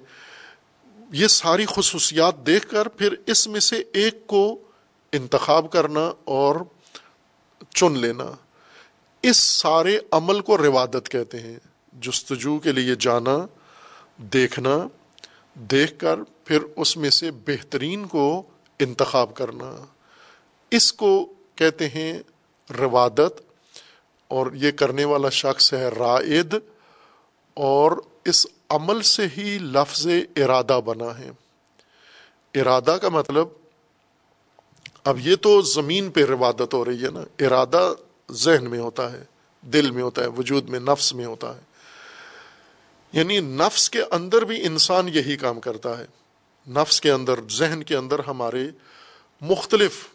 یہ 1.11 1.27
ساری 1.27 1.65
خصوصیات 1.67 2.45
دیکھ 2.45 2.67
کر 2.67 2.87
پھر 2.87 3.15
اس 3.25 3.47
میں 3.47 3.59
سے 3.59 3.83
ایک 3.93 4.27
کو 4.27 4.59
انتخاب 5.11 5.71
کرنا 5.71 6.11
اور 6.23 6.55
چن 7.73 7.97
لینا۔ 7.97 8.25
اس 9.29 9.37
سارے 9.37 9.99
عمل 10.11 10.41
کو 10.41 10.57
روادت 10.57 11.09
کہتے 11.09 11.39
ہیں۔ 11.39 11.59
جستجو 11.93 12.59
کے 12.59 12.71
لیے 12.71 12.95
جانا، 12.95 13.37
دیکھنا، 14.17 14.87
دیکھ 15.55 15.99
کر 15.99 16.19
پھر 16.45 16.59
اس 16.75 16.97
میں 16.97 17.09
سے 17.09 17.31
بہترین 17.31 18.05
کو 18.05 18.43
انتخاب 18.79 19.33
کرنا۔ 19.35 19.85
اس 20.71 20.93
کو 20.93 21.33
کہتے 21.55 21.89
ہیں 21.89 22.19
روادت، 22.79 23.41
اور 24.27 24.47
یہ 24.53 24.71
کرنے 24.71 25.05
والا 25.05 25.29
شخص 25.29 25.73
ہے 25.73 25.87
رائد، 25.87 26.53
اور 27.53 27.91
اس 28.25 28.47
عمل 28.69 29.01
سے 29.01 29.25
ہی 29.37 29.57
لفظ 29.61 30.07
ارادہ 30.35 30.79
بنا 30.85 31.17
ہے۔ 31.19 31.31
ارادہ 32.55 32.97
کا 33.01 33.09
مطلب 33.09 33.47
اب 35.03 35.19
یہ 35.19 35.35
تو 35.35 35.61
زمین 35.61 36.11
پہ 36.11 36.25
روادت 36.25 36.73
ہو 36.73 36.85
رہی 36.85 37.03
ہے 37.03 37.09
نا۔ 37.09 37.45
ارادہ 37.45 37.93
ذہن 38.31 38.69
میں 38.69 38.79
ہوتا 38.79 39.11
ہے، 39.11 39.23
دل 39.61 39.91
میں 39.91 40.03
ہوتا 40.03 40.21
ہے، 40.21 40.27
وجود 40.27 40.69
میں 40.69 40.79
نفس 40.79 41.13
میں 41.13 41.25
ہوتا 41.25 41.55
ہے۔ 41.55 41.61
یعنی 43.13 43.39
نفس 43.39 43.89
کے 43.89 44.01
اندر 44.11 44.41
بھی 44.41 44.65
انسان 44.65 45.09
یہی 45.09 45.37
کام 45.37 45.59
کرتا 45.59 45.97
ہے۔ 45.97 46.05
نفس 46.67 47.01
کے 47.01 47.11
اندر، 47.11 47.39
ذہن 47.49 47.83
کے 47.83 47.95
اندر 47.95 48.19
ہمارے 48.27 48.69
مختلف 49.41 50.07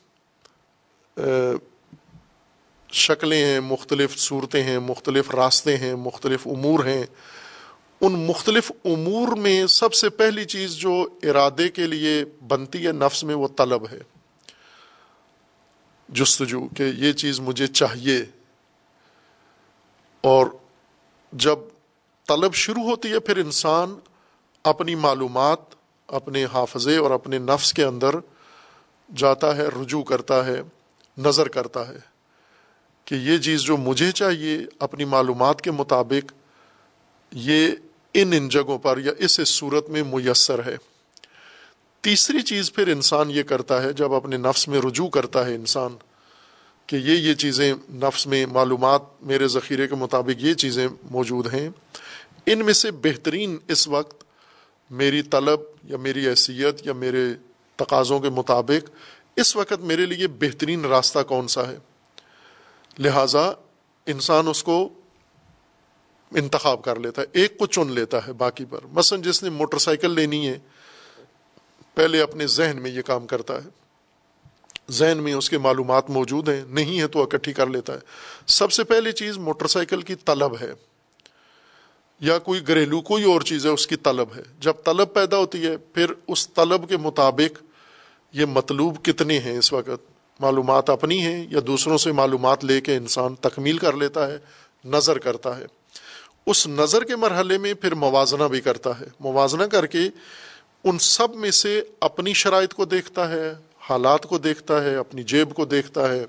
شکلیں 2.93 3.45
ہیں، 3.45 3.61
مختلف 3.61 4.19
صورتیں 4.19 4.63
ہیں، 4.63 4.79
مختلف 4.79 5.31
راستے 5.31 5.77
ہیں، 5.77 5.95
مختلف 5.95 6.47
امور 6.47 6.85
ہیں۔ 6.85 7.07
ان 8.01 8.13
مختلف 8.13 8.73
امور 8.85 9.37
میں 9.37 9.67
سب 9.67 9.95
سے 9.95 10.09
پہلی 10.09 10.45
چیز 10.45 10.73
جو 10.73 11.09
ارادے 11.23 11.69
کے 11.69 11.87
لیے 11.87 12.25
بنتی 12.49 12.87
ہے 12.87 12.93
نفس 12.93 13.25
میں 13.25 13.35
وہ 13.35 13.49
طلب 13.57 13.85
ہے۔ 13.93 14.20
جستجو 16.11 16.69
کہ 16.77 16.83
یہ 16.83 17.13
چیز 17.13 17.41
مجھے 17.41 17.67
چاہیے۔ 17.67 18.25
اور 20.21 20.47
جب 21.33 21.59
طلب 22.29 22.55
شروع 22.55 22.83
ہوتی 22.83 23.11
ہے، 23.11 23.21
پھر 23.21 23.37
انسان 23.37 23.99
اپنی 24.65 24.95
معلومات 24.95 25.59
اپنے 26.07 26.45
حافظے 26.45 26.97
اور 26.97 27.11
اپنے 27.11 27.39
نفس 27.39 27.73
کے 27.73 27.85
اندر 27.85 28.15
جاتا 29.17 29.57
ہے، 29.57 29.67
رجوع 29.67 30.03
کرتا 30.03 30.47
ہے، 30.47 30.63
نظر 31.19 31.49
کرتا 31.49 31.89
ہے 31.89 31.99
کہ 33.05 33.15
یہ 33.15 33.39
چیز 33.39 33.61
جو 33.61 33.77
مجھے 33.77 34.13
چاہیے 34.13 34.59
اپنی 34.79 35.05
معلومات 35.05 35.63
کے 35.63 35.71
مطابق، 35.71 36.33
یہ 37.33 37.69
ان 38.15 38.33
ان 38.33 38.49
جگہوں 38.49 38.79
پر 38.79 38.99
یا 38.99 39.13
اس 39.19 39.41
صورت 39.49 39.89
میں 39.89 40.03
میسر 40.03 40.67
ہے۔ 40.67 40.77
تیسری 42.01 42.43
چیز 42.43 42.73
پھر 42.73 42.89
انسان 42.89 43.31
یہ 43.31 43.43
کرتا 43.43 43.83
ہے، 43.83 43.93
جب 43.93 44.15
اپنے 44.15 44.37
نفس 44.37 44.69
میں 44.69 44.81
رجوع 44.81 45.09
کرتا 45.09 45.47
ہے 45.47 45.55
انسان، 45.55 45.97
کہ 46.87 46.97
یہ 46.97 47.15
یہ 47.15 47.35
چیزیں 47.35 47.75
نفس 47.91 48.27
میں 48.27 48.47
معلومات 48.47 49.03
میرے 49.21 49.49
ذخیرے 49.49 49.89
کے 49.89 49.95
مطابق 49.95 50.43
یہ 50.43 50.55
چیزیں 50.55 50.89
موجود 51.11 51.55
ہیں۔ 51.55 51.69
ان 52.47 52.65
میں 52.65 52.73
سے 52.73 52.91
بہترین 52.91 53.59
اس 53.69 53.89
وقت 53.89 54.25
میری 54.91 55.23
طلب 55.23 55.61
یا 55.85 55.97
میری 55.97 56.29
حیثیت 56.29 56.87
یا 56.87 56.93
میرے 56.93 57.35
تقاضوں 57.77 58.21
کے 58.21 58.31
مطابق 58.31 58.91
اس 59.37 59.57
وقت 59.57 59.81
میرے 59.81 60.07
لیے 60.07 60.29
بہترین 60.29 60.85
راستہ 60.85 61.19
کون 61.19 61.49
سا 61.49 61.69
ہے۔ 61.69 61.79
لہٰذا 62.99 63.53
انسان 64.07 64.49
اس 64.49 64.63
کو 64.63 64.89
انتخاب 66.31 66.85
کر 66.85 66.99
لیتا 66.99 67.23
ہے، 67.23 67.27
ایک 67.33 67.59
کو 67.59 67.67
چن 67.67 67.93
لیتا 67.93 68.27
ہے 68.27 68.33
باقی 68.33 68.65
پر۔ 68.65 68.81
مثلا 68.93 69.19
جس 69.19 69.43
نے 69.43 69.51
موٹر 69.51 69.79
سائیکل 69.79 70.11
لینی 70.11 70.49
ہے 70.49 70.59
پہلے 71.95 72.21
اپنے 72.21 72.47
ذہن 72.47 72.83
میں 72.83 72.91
یہ 72.91 73.03
کام 73.03 73.27
کرتا 73.27 73.65
ہے۔ 73.65 73.69
ذہن 74.91 75.19
میں 75.19 75.33
اس 75.33 75.51
کے 75.51 75.59
معلومات 75.59 76.11
موجود 76.11 76.49
ہیں، 76.49 76.65
نہیں 76.69 77.01
ہے 77.01 77.07
تو 77.07 77.23
اکٹھی 77.23 77.53
کر 77.53 77.67
لیتا 77.67 77.93
ہے۔ 77.93 77.99
سب 78.47 78.73
سے 78.73 78.85
پہلی 78.85 79.13
چیز 79.13 79.39
موٹر 79.39 79.67
سائیکل 79.67 80.03
کی 80.03 80.15
طلب 80.15 80.57
ہے۔ 80.61 80.73
یا 82.21 82.39
کوئی 82.39 82.69
گھریلو 82.69 83.01
کوئی 83.01 83.25
اور 83.25 83.41
چیز 83.41 83.67
ہے، 83.67 83.71
اس 83.71 83.87
کی 83.87 83.97
طلب 83.97 84.29
ہے۔ 84.37 84.43
جب 84.61 84.73
طلب 84.85 85.15
پیدا 85.15 85.37
ہوتی 85.37 85.67
ہے، 85.67 85.77
پھر 85.77 86.13
اس 86.29 86.49
طلب 86.49 86.89
کے 86.89 86.97
مطابق 86.97 87.63
یہ 88.33 88.45
مطلوب 88.45 89.05
کتنے 89.05 89.39
ہیں 89.39 89.59
اس 89.59 89.73
وقت؟ 89.73 90.11
معلومات 90.41 90.91
اپنی 90.91 91.19
ہیں 91.19 91.47
یا 91.51 91.61
دوسروں 91.67 91.99
سے 91.99 92.13
معلومات 92.13 92.65
لے 92.65 92.81
کے 92.81 92.97
انسان 92.97 93.35
تکمیل 93.35 93.79
کر 93.79 93.93
لیتا 93.93 94.27
ہے، 94.27 94.39
نظر 94.85 95.19
کرتا 95.19 95.59
ہے۔ 95.59 95.67
اس 96.47 96.67
نظر 96.67 97.05
کے 97.05 97.17
مرحلے 97.17 97.59
میں 97.59 97.75
پھر 97.75 97.95
موازنہ 97.95 98.45
بھی 98.45 98.61
کرتا 98.61 99.01
ہے۔ 99.01 99.07
موازنہ 99.21 99.63
کر 99.63 99.87
کے 99.87 99.99
ان 100.85 100.99
سب 100.99 101.35
میں 101.35 101.51
سے 101.51 101.83
اپنی 102.01 102.33
شرائط 102.33 102.75
کو 102.75 102.85
دیکھتا 102.85 103.29
ہے، 103.29 103.53
حالات 103.79 104.23
کو 104.23 104.39
دیکھتا 104.39 104.85
ہے، 104.85 104.97
اپنی 104.97 105.23
جیب 105.23 105.55
کو 105.55 105.65
دیکھتا 105.65 106.13
ہے، 106.13 106.27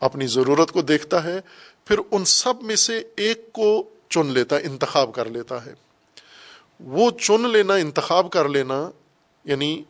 اپنی 0.00 0.26
ضرورت 0.26 0.72
کو 0.72 0.82
دیکھتا 0.82 1.24
ہے، 1.24 1.40
پھر 1.84 1.98
ان 2.10 2.24
سب 2.24 2.62
میں 2.62 2.76
سے 2.76 3.02
ایک 3.16 3.52
کو 3.52 3.88
چن 4.08 4.26
لیتا، 4.26 4.56
انتخاب 4.56 5.14
کر 5.14 5.24
لیتا 5.24 5.66
ہے۔ 5.66 5.74
وہ 6.80 7.10
چن 7.10 7.50
لینا، 7.50 7.74
انتخاب 7.74 8.30
کر 8.30 8.48
لینا 8.48 8.90
یعنی 9.44 9.82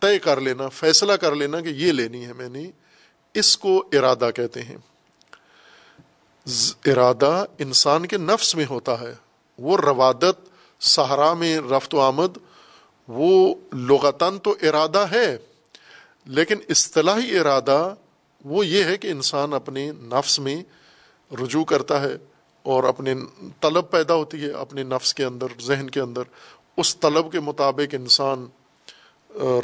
طے 0.00 0.18
کر 0.18 0.40
لینا، 0.40 0.68
فیصلہ 0.68 1.12
کر 1.12 1.34
لینا 1.34 1.60
کہ 1.60 1.68
یہ 1.68 1.92
لینی 1.92 2.26
ہے 2.26 2.32
میں 2.32 2.48
نے، 2.48 2.70
اس 3.34 3.58
کو 3.58 3.88
ارادہ 3.92 4.30
کہتے 4.34 4.62
ہیں۔ 4.62 4.76
ارادہ 6.86 7.44
انسان 7.58 8.06
کے 8.06 8.16
نفس 8.16 8.54
میں 8.54 8.66
ہوتا 8.70 9.00
ہے۔ 9.00 9.14
وہ 9.58 9.76
روادت 9.76 10.48
سہارا 10.80 11.34
میں 11.34 11.58
رفت 11.58 11.94
و 11.94 12.00
آمد 12.00 12.38
وہ 13.08 13.54
لغتاً 13.72 14.38
تو 14.38 14.54
ارادہ 14.62 15.06
ہے، 15.12 15.36
لیکن 16.26 16.56
اصطلاحی 16.68 17.38
ارادہ 17.38 17.94
وہ 18.44 18.66
یہ 18.66 18.84
ہے 18.84 18.96
کہ 18.96 19.08
انسان 19.08 19.54
اپنے 19.54 19.92
نفس 19.92 20.38
میں 20.38 20.62
رجوع 21.42 21.64
کرتا 21.64 22.02
ہے 22.02 22.16
اور 22.62 22.84
اپنے 22.84 23.14
طلب 23.60 23.90
پیدا 23.90 24.14
ہوتی 24.14 24.42
ہے، 24.42 24.50
اپنے 24.50 24.82
نفس 24.82 25.14
کے 25.14 25.24
اندر، 25.24 25.46
ذہن 25.62 25.90
کے 25.90 26.00
اندر۔ 26.00 26.22
اس 26.76 26.96
طلب 26.96 27.32
کے 27.32 27.40
مطابق 27.40 27.94
انسان 27.94 28.46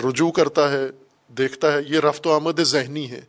رجوع 0.09 0.31
کرتا 0.31 0.73
ہے، 0.73 0.87
دیکھتا 1.29 1.73
ہے۔ 1.73 1.79
یہ 1.89 2.01
رفت 2.01 2.27
و 2.27 2.33
آمد 2.33 2.61
ذہنی 2.61 3.11
ہے۔ 3.11 3.21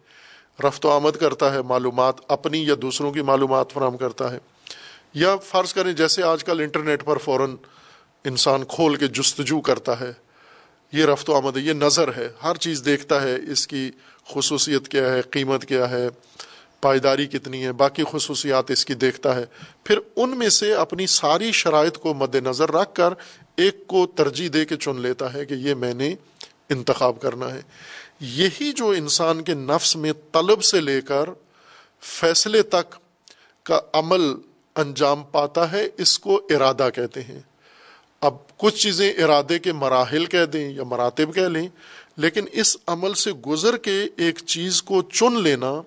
رفت 0.63 0.85
و 0.85 0.89
آمد 0.89 1.11
کرتا 1.11 1.53
ہے، 1.53 1.61
معلومات 1.61 2.15
اپنی 2.27 2.67
یا 2.67 2.75
دوسروں 2.81 3.11
کی 3.11 3.21
معلومات 3.21 3.71
فراہم 3.71 3.97
کرتا 3.97 4.31
ہے۔ 4.31 4.37
یا 5.13 5.37
فرض 5.37 5.73
کریں 5.73 5.93
جیسے 5.93 6.23
آج 6.23 6.43
کل 6.43 6.59
انٹرنیٹ 6.59 7.05
پر 7.05 7.17
فوراً 7.17 7.55
انسان 8.25 8.63
کھول 8.63 8.95
کے 8.95 9.07
جستجو 9.07 9.61
کرتا 9.61 9.99
ہے۔ 9.99 10.11
یہ 10.91 11.05
رفت 11.05 11.29
و 11.29 11.35
آمد 11.35 11.57
ہے 11.57 11.61
یہ 11.61 11.73
نظر 11.73 12.15
ہے۔ 12.17 12.29
ہر 12.43 12.55
چیز 12.55 12.81
دیکھتا 12.85 13.23
ہے۔ 13.23 13.35
اس 13.51 13.67
کی 13.67 13.91
خصوصیت 14.33 14.87
کیا 14.87 15.13
ہے؟ 15.13 15.21
قیمت 15.21 15.65
کیا 15.65 15.89
ہے؟ 15.89 16.07
پائیداری 16.81 17.27
کتنی 17.27 17.65
ہے؟ 17.65 17.71
باقی 17.71 18.03
خصوصیات 18.11 18.71
اس 18.71 18.85
کی 18.85 18.93
دیکھتا 18.93 19.35
ہے۔ 19.35 19.45
پھر 19.83 19.99
ان 20.15 20.29
میں 20.29 20.49
سے 20.49 20.73
اپنی 20.73 21.07
ساری 21.07 21.51
شرائط 21.51 21.97
کو 21.97 22.13
مد 22.13 22.35
نظر 22.35 22.71
رکھ 22.71 22.95
کر 22.95 23.13
ایک 23.55 23.87
کو 23.87 24.07
ترجیح 24.15 24.49
دے 24.53 24.65
کے 24.65 24.77
چن 24.77 25.01
لیتا 25.01 25.33
ہے 25.33 25.45
کہ 25.45 25.53
یہ 25.53 25.73
میں 25.73 25.93
نے 25.93 26.15
انتخاب 26.69 27.21
کرنا 27.21 27.53
ہے۔ 27.53 27.61
یہی 28.19 28.73
جو 28.73 28.89
انسان 28.89 29.43
کے 29.43 29.53
نفس 29.53 29.95
میں 29.95 30.13
طلب 30.31 30.63
سے 30.63 30.81
لے 30.81 31.01
کر 31.01 31.29
فیصلے 32.01 32.61
تک 32.61 32.95
کا 33.63 33.79
عمل 33.93 34.21
انجام 34.75 35.23
پاتا 35.23 35.71
ہے، 35.71 35.89
اس 35.97 36.19
کو 36.19 36.47
ارادہ 36.49 36.89
کہتے 36.95 37.21
ہیں۔ 37.21 37.39
اب 38.23 38.57
کچھ 38.57 38.75
چیزیں 38.75 39.13
ارادے 39.23 39.59
کے 39.59 39.73
مراحل 39.73 40.25
کہہ 40.25 40.45
دیں 40.45 40.69
یا 40.69 40.83
مراتب 40.83 41.35
کہہ 41.35 41.41
لیں، 41.41 41.67
لیکن 42.17 42.45
اس 42.51 42.77
عمل 42.87 43.13
سے 43.13 43.31
گزر 43.31 43.77
کے 43.77 44.03
ایک 44.17 44.39
چیز 44.45 44.83
کو 44.83 45.01
چن 45.01 45.41
لینا، 45.41 45.81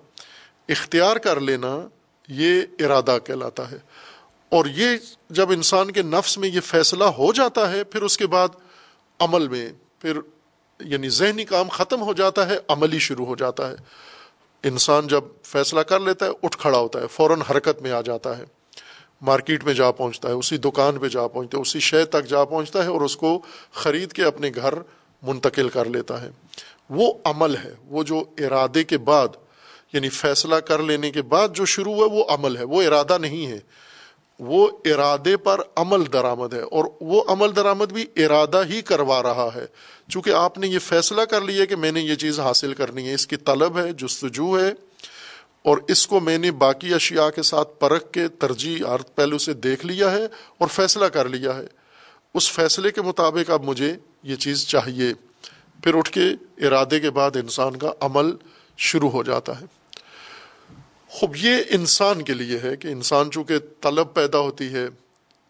اختیار 0.69 1.15
کر 1.15 1.39
لینا، 1.39 1.87
یہ 2.27 2.61
ارادہ 2.79 3.17
کہلاتا 3.23 3.71
ہے۔ 3.71 3.77
اور 4.49 4.65
یہ 4.65 4.87
جب 5.29 5.51
انسان 5.51 5.91
کے 5.91 6.01
نفس 6.01 6.37
میں 6.37 6.49
یہ 6.49 6.59
فیصلہ 6.59 7.03
ہو 7.03 7.33
جاتا 7.33 7.71
ہے، 7.71 7.83
پھر 7.83 8.01
اس 8.01 8.17
کے 8.17 8.27
بعد 8.27 8.47
عمل 9.19 9.47
میں، 9.47 9.69
پھر 9.99 10.19
یعنی 10.79 11.09
ذہنی 11.09 11.45
کام 11.45 11.67
ختم 11.67 12.01
ہو 12.01 12.13
جاتا 12.13 12.49
ہے 12.49 12.55
عملی 12.67 12.99
شروع 12.99 13.25
ہو 13.25 13.35
جاتا 13.35 13.69
ہے۔ 13.69 13.75
انسان 14.63 15.07
جب 15.07 15.23
فیصلہ 15.43 15.79
کر 15.79 15.99
لیتا 15.99 16.25
ہے، 16.25 16.31
اٹھ 16.43 16.57
کھڑا 16.57 16.77
ہوتا 16.77 17.01
ہے، 17.01 17.07
فوراً 17.07 17.41
حرکت 17.41 17.81
میں 17.81 17.91
آ 17.91 18.01
جاتا 18.01 18.37
ہے۔ 18.37 18.56
مارکیٹ 19.21 19.63
میں 19.63 19.73
جا 19.73 19.91
پہنچتا 19.91 20.29
ہے، 20.29 20.33
اسی 20.33 20.57
دکان 20.57 20.97
پہ 20.97 21.07
جا 21.07 21.27
پہنچتا 21.27 21.57
ہے، 21.57 21.61
اسی 21.61 21.79
شہر 21.79 22.05
تک 22.05 22.25
جا 22.25 22.45
پہنچتا 22.45 22.83
ہے 22.83 22.89
اور 22.89 23.01
اس 23.01 23.17
کو 23.17 23.41
خرید 23.71 24.11
کے 24.11 24.23
اپنے 24.23 24.51
گھر 24.55 24.73
منتقل 25.21 25.69
کر 25.69 25.85
لیتا 25.85 26.21
ہے۔ 26.21 26.29
وہ 26.89 27.13
عمل 27.23 27.55
ہے، 27.55 27.73
وہ 27.87 28.03
جو 28.03 28.23
ارادے 28.37 28.83
کے 28.83 28.97
بعد 28.97 29.27
یعنی 29.93 30.09
فیصلہ 30.09 30.55
کر 30.55 30.79
لینے 30.79 31.11
کے 31.11 31.21
بعد 31.21 31.47
جو 31.53 31.65
شروع 31.65 31.93
ہوا، 31.93 32.07
وہ 32.11 32.23
عمل 32.29 32.57
ہے، 32.57 32.63
وہ 32.63 32.81
ارادہ 32.81 33.17
نہیں 33.17 33.47
ہے۔ 33.47 33.59
وہ 34.39 34.67
ارادے 34.85 35.37
پر 35.37 35.61
عمل 35.75 36.03
درآمد 36.13 36.53
ہے 36.53 36.61
اور 36.61 36.85
وہ 37.01 37.23
عمل 37.27 37.55
درآمد 37.55 37.85
بھی 37.85 38.05
ارادہ 38.15 38.63
ہی 38.69 38.81
کروا 38.81 39.23
رہا 39.23 39.49
ہے۔ 39.55 39.65
چونکہ 40.09 40.29
آپ 40.29 40.57
نے 40.57 40.67
یہ 40.67 40.79
فیصلہ 40.79 41.21
کر 41.21 41.41
لیا 41.41 41.65
کہ 41.65 41.75
میں 41.75 41.91
نے 41.91 42.01
یہ 42.01 42.15
چیز 42.15 42.39
حاصل 42.39 42.73
کرنی 42.73 43.07
ہے، 43.07 43.13
اس 43.13 43.27
کی 43.27 43.37
طلب 43.37 43.77
ہے، 43.77 43.93
جستجو 43.93 44.59
ہے۔ 44.59 44.86
اور 45.67 45.77
اس 45.87 46.07
کو 46.07 46.19
میں 46.19 46.37
نے 46.37 46.51
باقی 46.51 46.93
اشیاء 46.93 47.29
کے 47.29 47.41
ساتھ 47.41 47.79
پرکھ 47.79 48.11
کے 48.11 48.27
ترجیح 48.27 48.87
ارتھ 48.87 49.11
پہلو 49.15 49.37
سے 49.37 49.53
دیکھ 49.53 49.85
لیا 49.85 50.11
ہے 50.11 50.25
اور 50.57 50.67
فیصلہ 50.67 51.05
کر 51.05 51.29
لیا 51.29 51.55
ہے۔ 51.55 51.67
اس 52.33 52.51
فیصلے 52.51 52.91
کے 52.91 53.01
مطابق 53.01 53.49
اب 53.49 53.63
مجھے 53.63 53.93
یہ 54.23 54.35
چیز 54.35 54.67
چاہیے۔ 54.67 55.13
پھر 55.83 55.95
اٹھ 55.95 56.11
کے 56.11 56.25
ارادے 56.67 56.99
کے 56.99 57.09
بعد 57.09 57.35
انسان 57.35 57.75
کا 57.75 57.91
عمل 57.99 58.31
شروع 58.77 59.09
ہو 59.09 59.23
جاتا 59.23 59.61
ہے۔ 59.61 59.65
خوب، 61.07 61.35
یہ 61.35 61.55
انسان 61.69 62.21
کے 62.21 62.33
لیے 62.33 62.59
ہے 62.63 62.75
کہ 62.75 62.87
انسان 62.87 63.31
چونکہ 63.31 63.55
طلب 63.81 64.13
پیدا 64.13 64.39
ہوتی 64.39 64.73
ہے، 64.73 64.87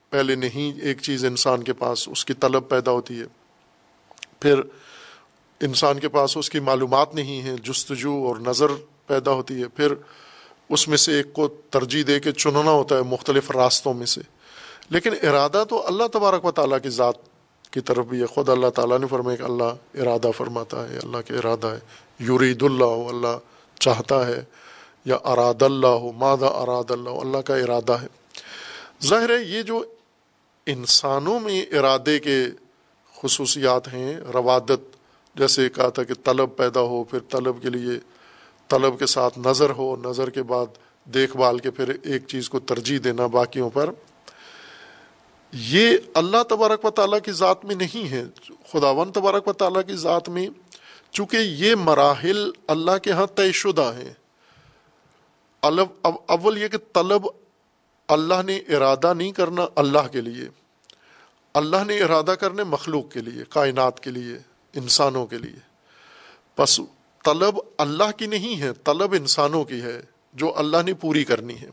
پہلے 0.10 0.36
نہیں 0.36 0.80
ایک 0.82 1.02
چیز 1.02 1.26
انسان 1.26 1.64
کے 1.64 1.74
پاس 1.74 2.10
اس 2.10 2.26
کی 2.26 2.34
طلب 2.34 2.70
پیدا 2.70 2.92
ہوتی 2.92 3.20
ہے۔ 3.20 3.26
پھر 4.40 4.62
انسان 5.62 6.00
کے 6.00 6.10
پاس 6.10 6.38
اس 6.38 6.50
کی 6.50 6.60
معلومات 6.60 7.16
نہیں 7.16 7.42
ہیں، 7.42 7.58
جستجو 7.64 8.14
اور 8.14 8.36
نظر 8.36 8.68
پیدا 9.08 9.32
ہوتی 9.32 9.62
ہے۔ 9.62 9.68
پھر 9.68 9.94
اس 10.70 10.88
میں 10.88 10.98
سے 10.98 11.18
ایک 11.18 11.34
کو 11.34 11.48
ترجیح 11.48 12.04
دے 12.08 12.20
کے 12.20 12.32
چننا 12.32 12.72
ہوتا 12.72 12.98
ہے 12.98 13.02
مختلف 13.02 13.52
راستوں 13.52 13.94
میں 13.94 14.06
سے۔ 14.06 14.22
لیکن 14.90 15.14
ارادہ 15.24 15.64
تو 15.70 15.88
اللہ 15.88 16.04
تبارک 16.14 16.46
و 16.46 16.52
تعالیٰ 16.52 16.78
کی 16.84 16.90
ذات 16.90 17.14
کی 17.72 17.82
طرف 17.82 18.06
بھی 18.06 18.22
ہے۔ 18.22 18.26
خود 18.26 18.50
اللہ 18.50 18.68
تعالیٰ 18.68 19.00
نے 19.00 19.08
فرمایا 19.08 19.36
کہ 19.36 19.44
اللہ 19.44 20.00
ارادہ 20.02 20.32
فرماتا 20.38 20.90
ہے، 20.90 20.98
اللہ 20.98 21.18
کے 21.26 21.34
ارادہ 21.34 21.68
ہے۔ 21.68 21.80
یورید 22.20 22.64
اللہ 22.64 22.84
اللہ 22.84 23.38
چاہتا 23.80 24.28
ہے۔ 24.28 24.44
یا 25.06 25.18
اراد 25.24 25.62
اللہ 25.62 25.88
ہو 25.88 26.12
مادہ 26.12 26.46
اراد 26.46 26.92
اللہ؟ 26.92 27.10
اللہ 27.10 27.38
کا 27.38 27.56
ارادہ 27.56 27.94
ہے۔ 27.94 28.08
ظاہر 29.04 29.30
ہے، 29.30 29.44
یہ 29.44 29.62
جو 29.62 29.86
انسانوں 30.66 31.40
میں 31.40 31.66
ارادے 31.72 32.20
کے 32.20 32.46
خصوصیات 33.22 33.94
ہیں، 33.94 34.18
روادت، 34.34 34.98
جیسے 35.36 35.70
کہا 35.70 35.90
تھا 35.90 36.04
کہ 36.04 36.14
طلب 36.24 36.50
پیدا 36.58 36.82
ہو، 36.82 37.04
پھر 37.04 37.20
طلب 37.20 37.62
کے 37.62 37.70
لیے 37.70 38.00
طلب 38.68 39.00
کے 39.00 39.06
ساتھ 39.06 39.40
نظر 39.40 39.70
ہو، 39.70 39.96
نظر 39.96 40.30
کے 40.30 40.44
بعد 40.44 40.66
دیکھ 41.06 41.38
بھال 41.38 41.60
کے 41.60 41.72
پھر 41.72 41.96
ایک 42.04 42.28
چیز 42.28 42.50
کو 42.50 42.60
ترجیح 42.60 43.00
دینا 43.04 43.28
باقیوں 43.28 43.70
پر۔ 43.70 43.90
یہ 45.52 45.98
اللہ 46.14 46.44
تبارک 46.50 46.86
و 46.86 46.90
تعالیٰ 46.90 47.20
کی 47.26 47.32
ذات 47.32 47.66
میں 47.66 47.76
نہیں 47.76 48.12
ہے۔ 48.12 48.24
خداون 48.72 49.12
تبارک 49.12 49.48
و 49.48 49.54
تعالیٰ 49.54 49.82
کی 49.88 49.94
ذات 49.94 50.30
میں 50.30 50.48
چونکہ 51.12 51.38
یہ 51.38 51.76
مراحل 51.76 52.52
اللہ 52.68 52.98
کے 53.04 53.12
ہاں 53.12 53.28
طے 53.36 53.52
شدہ 53.52 53.92
ہیں۔ 53.98 54.14
اول 55.62 56.58
یہ 56.58 56.68
کہ 56.68 56.78
طلب 56.94 57.28
اللہ 58.08 58.42
نے 58.46 58.58
ارادہ 58.58 59.14
نہیں 59.14 59.32
کرنا 59.32 59.66
اللہ 59.76 60.08
کے 60.12 60.22
لیے۔ 60.22 60.50
اللہ 61.54 61.84
نے 61.88 62.02
ارادہ 62.02 62.36
کرنے 62.40 62.64
مخلوق 62.64 63.12
کے 63.12 63.20
لیے، 63.20 63.44
کائنات 63.50 64.00
کے 64.00 64.12
لیے، 64.12 64.38
انسانوں 64.74 65.26
کے 65.26 65.38
لیے۔ 65.38 65.60
بس 66.58 66.82
طلب 67.28 67.60
اللہ 67.78 68.12
کی 68.18 68.26
نہیں 68.26 68.62
ہے، 68.62 68.74
طلب 68.74 69.14
انسانوں 69.14 69.64
کی 69.64 69.82
ہے، 69.82 70.02
جو 70.34 70.58
اللہ 70.58 70.78
نے 70.86 70.94
پوری 70.94 71.24
کرنی 71.24 71.56
ہے۔ 71.62 71.70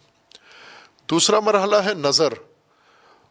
دوسرا 1.11 1.41
مرحلہ 1.41 1.77
ہے 1.77 1.95
نظر۔ 1.95 2.33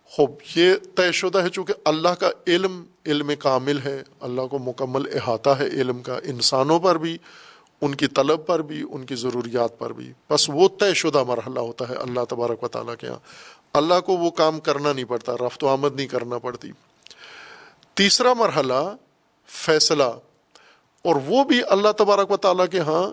خوب، 0.06 0.32
یہ 0.56 0.74
طے 0.96 1.12
شدہ 1.12 1.38
ہے، 1.38 1.50
چونکہ 1.50 1.74
اللہ 1.86 2.10
کا 2.10 2.30
علم 2.48 2.84
علم 3.06 3.32
کامل 3.40 3.80
ہے۔ 3.86 4.04
اللہ 4.20 4.42
کو 4.42 4.60
مکمل 4.60 5.08
احاطہ 5.14 5.50
ہے 5.50 5.68
علم 5.68 6.02
کا، 6.02 6.20
انسانوں 6.24 6.80
پر 6.80 6.98
بھی، 6.98 7.18
ان 7.82 7.96
کی 7.96 8.08
طلب 8.08 8.46
پر 8.46 8.62
بھی، 8.62 8.84
ان 8.92 9.06
کی 9.06 9.16
ضروریات 9.16 9.80
پر 9.80 9.94
بھی۔ 9.94 10.14
بس 10.30 10.50
وہ 10.54 10.70
طے 10.80 10.94
شدہ 10.94 11.24
مرحلہ 11.24 11.60
ہوتا 11.60 11.90
ہے 11.90 11.96
اللہ 11.96 12.26
تبارک 12.30 12.64
و 12.64 12.68
تعالیٰ 12.68 12.96
کے 13.00 13.08
یہاں 13.08 13.20
اللہ 13.74 14.00
کو 14.06 14.18
وہ 14.18 14.30
کام 14.30 14.60
کرنا 14.60 14.94
نہیں 14.94 15.06
پڑتا، 15.06 15.34
رفت 15.36 15.64
و 15.64 15.68
آمد 15.68 15.96
نہیں 15.96 16.08
کرنا 16.08 16.38
پڑتی۔ 16.38 16.72
تیسرا 17.94 18.34
مرحلہ 18.34 18.96
فیصلہ۔ 19.48 20.33
اور 21.04 21.16
وہ 21.26 21.44
بھی 21.44 21.62
اللہ 21.70 21.92
تبارک 21.98 22.32
و 22.32 22.38
تعالیٰ 22.38 22.66
کے 22.72 22.80
ہاں 22.80 23.12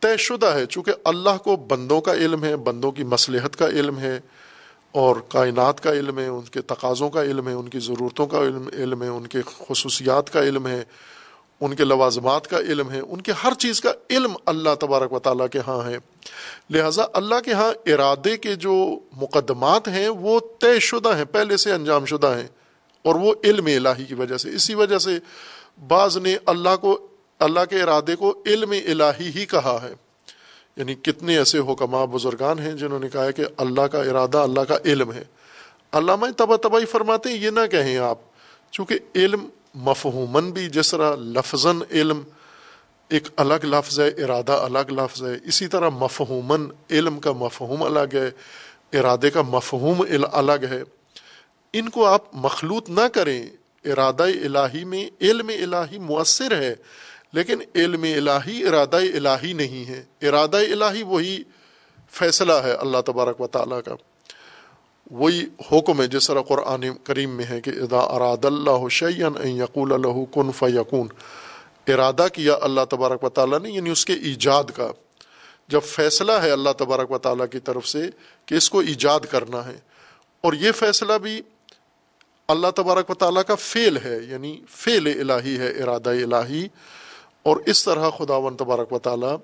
طے 0.00 0.16
شدہ 0.16 0.46
ہے، 0.46 0.66
چونکہ 0.66 0.92
اللہ 1.04 1.36
کو 1.44 1.56
بندوں 1.56 2.00
کا 2.00 2.14
علم 2.14 2.44
ہے، 2.44 2.56
بندوں 2.56 2.92
کی 2.92 3.04
مصلحت 3.04 3.56
کا 3.56 3.68
علم 3.68 3.98
ہے 3.98 4.20
اور 4.92 5.16
کائنات 5.28 5.80
کا 5.80 5.92
علم 5.92 6.18
ہے، 6.18 6.26
ان 6.26 6.40
کے 6.40 6.60
تقاضوں 6.60 7.10
کا 7.10 7.22
علم 7.22 7.48
ہے، 7.48 7.52
ان 7.52 7.68
کی 7.68 7.78
ضرورتوں 7.78 8.26
کا 8.26 8.38
علم 8.38 8.68
علم 8.72 9.02
ہے، 9.02 9.08
ان 9.08 9.26
کے 9.26 9.38
خصوصیات 9.68 10.32
کا 10.32 10.40
علم 10.40 10.66
ہے، 10.66 10.84
ان 11.60 11.74
کے 11.74 11.84
لوازمات 11.84 12.46
کا 12.46 12.58
علم 12.58 12.90
ہے، 12.90 13.00
ان 13.00 13.20
کے 13.20 13.32
ہر 13.32 13.54
چیز 13.54 13.80
کا 13.80 13.92
علم 14.10 14.32
اللہ 14.46 14.74
تبارک 14.80 15.12
و 15.12 15.18
تعالیٰ 15.18 15.46
کے 15.52 15.58
ہاں 15.66 15.90
ہے۔ 15.90 15.96
لہٰذا 16.70 17.04
اللہ 17.12 17.40
کے 17.44 17.52
ہاں 17.52 17.72
ارادے 17.86 18.36
کے 18.36 18.54
جو 18.54 18.98
مقدمات 19.12 19.88
ہیں 19.88 20.08
وہ 20.08 20.40
طے 20.60 20.80
شدہ 20.80 21.16
ہیں، 21.16 21.24
پہلے 21.24 21.56
سے 21.56 21.72
انجام 21.72 22.04
شدہ 22.04 22.26
ہیں 22.26 22.48
اور 23.02 23.14
وہ 23.14 23.34
علم 23.44 23.66
الہی 23.66 24.04
کی 24.04 24.14
وجہ 24.14 24.36
سے۔ 24.36 24.50
اسی 24.50 24.74
وجہ 24.74 24.98
سے 24.98 25.18
بعض 25.88 26.16
نے 26.16 26.36
اللہ 26.46 26.76
کو 26.80 27.08
اللہ 27.44 27.60
کے 27.70 27.82
ارادے 27.82 28.16
کو 28.16 28.42
علم 28.46 28.70
الہی 28.70 29.30
ہی 29.34 29.46
کہا 29.46 29.78
ہے۔ 29.82 29.94
یعنی 30.76 30.94
کتنے 30.94 31.38
ایسے 31.38 31.58
حکمہ 31.58 32.06
بزرگان 32.06 32.58
ہیں 32.58 32.72
جنہوں 32.72 32.98
نے 32.98 33.08
کہا 33.08 33.24
ہے 33.24 33.32
کہ 33.32 33.44
اللہ 33.56 33.80
کا 33.80 33.98
ارادہ 33.98 34.38
اللہ 34.38 34.60
کا 34.60 34.78
علم 34.84 35.12
ہے۔ 35.12 35.24
علامہ 35.92 36.26
تبا 36.36 36.56
تباہی 36.56 36.84
فرماتے 36.84 37.28
ہیں، 37.28 37.36
یہ 37.36 37.50
نہ 37.50 37.66
کہیں 37.70 37.98
آپ، 37.98 38.18
چونکہ 38.70 38.98
علم 39.14 39.48
مفہومن 39.74 40.50
بھی 40.50 40.68
جس 40.68 40.90
طرح 40.90 41.16
لفظ 41.16 41.66
علم 41.90 42.22
ایک 43.08 43.28
الگ 43.36 43.64
لفظ 43.64 44.00
ہے، 44.00 44.08
ارادہ 44.08 44.52
الگ 44.52 44.92
لفظ 44.92 45.22
ہے، 45.22 45.36
اسی 45.44 45.66
طرح 45.66 45.88
مفہومن 45.88 46.66
علم 46.90 47.20
کا 47.20 47.32
مفہوم 47.32 47.82
الگ 47.82 48.14
ہے، 48.14 48.30
ارادے 48.98 49.30
کا 49.30 49.42
مفہوم 49.42 50.04
الگ 50.32 50.64
ہے۔ 50.70 50.82
ان 51.72 51.88
کو 51.88 52.06
آپ 52.06 52.22
مخلوط 52.32 52.90
نہ 52.90 53.08
کریں، 53.14 53.46
ارادہ 53.84 54.22
الہی 54.22 54.84
میں، 54.84 55.10
علم 55.20 55.48
الہی 55.48 55.98
مؤثر 55.98 56.56
ہے۔ 56.56 56.74
لیکن 57.34 57.58
علم 57.74 58.02
الہی، 58.02 58.66
ارادہ 58.66 58.96
الہی 58.96 59.52
نہیں 59.52 59.88
ہے۔ 59.88 60.04
ارادہ 60.22 60.56
الہی 60.56 61.02
وہی 61.02 61.42
فیصلہ 62.10 62.52
ہے 62.52 62.72
اللہ 62.72 62.98
تبارک 63.06 63.40
و 63.40 63.46
تعالیٰ 63.46 63.82
کا۔ 63.82 63.94
وہی 65.10 65.44
حکم 65.72 66.02
ہے 66.02 66.06
جس 66.06 66.26
طرح 66.26 66.42
قرآن 66.42 66.84
کریم 67.04 67.30
میں 67.30 67.44
ہے 67.44 67.60
کہ 67.60 67.70
ادا 67.70 67.98
اراد 67.98 68.44
اللہ 68.44 68.88
شعین 68.90 69.46
یقول 69.46 69.92
اللہ 69.92 70.34
کن 70.34 70.52
فیقون 70.52 71.08
ارادہ 71.88 72.26
کیا 72.32 72.56
اللہ 72.62 72.80
تبارک 72.90 73.24
و 73.24 73.28
تعالیٰ 73.28 73.60
نے 73.60 73.70
یعنی 73.70 73.90
اس 73.90 74.04
کے 74.04 74.12
ایجاد 74.12 74.64
کا۔ 74.74 74.90
جب 75.68 75.82
فیصلہ 75.82 76.32
ہے 76.32 76.50
اللہ 76.50 76.70
تبارک 76.78 77.10
و 77.10 77.18
تعالیٰ 77.18 77.46
کی 77.52 77.58
طرف 77.58 77.88
سے 77.88 78.10
کہ 78.46 78.54
اس 78.54 78.70
کو 78.70 78.80
ایجاد 78.80 79.20
کرنا 79.20 79.66
ہے۔ 79.66 79.76
اور 80.40 80.52
یہ 80.52 80.72
فیصلہ 80.72 81.12
بھی 81.12 81.42
اللہ 82.48 82.66
تبارک 82.76 83.10
و 83.10 83.14
تعالیٰ 83.14 83.42
کا 83.46 83.54
فعل 83.54 83.96
ہے 83.96 84.18
یعنی 84.28 84.60
فعل 84.68 85.30
الہی 85.30 85.58
ہے، 85.58 85.70
ارادہ 85.70 86.10
الہی۔ 86.10 86.66
اور 87.44 87.56
اس 87.66 87.84
طرح 87.84 88.10
خدا 88.10 88.36
و 88.36 88.50
تبارک 88.50 88.92
و 88.92 88.98
تعالیٰ 88.98 89.36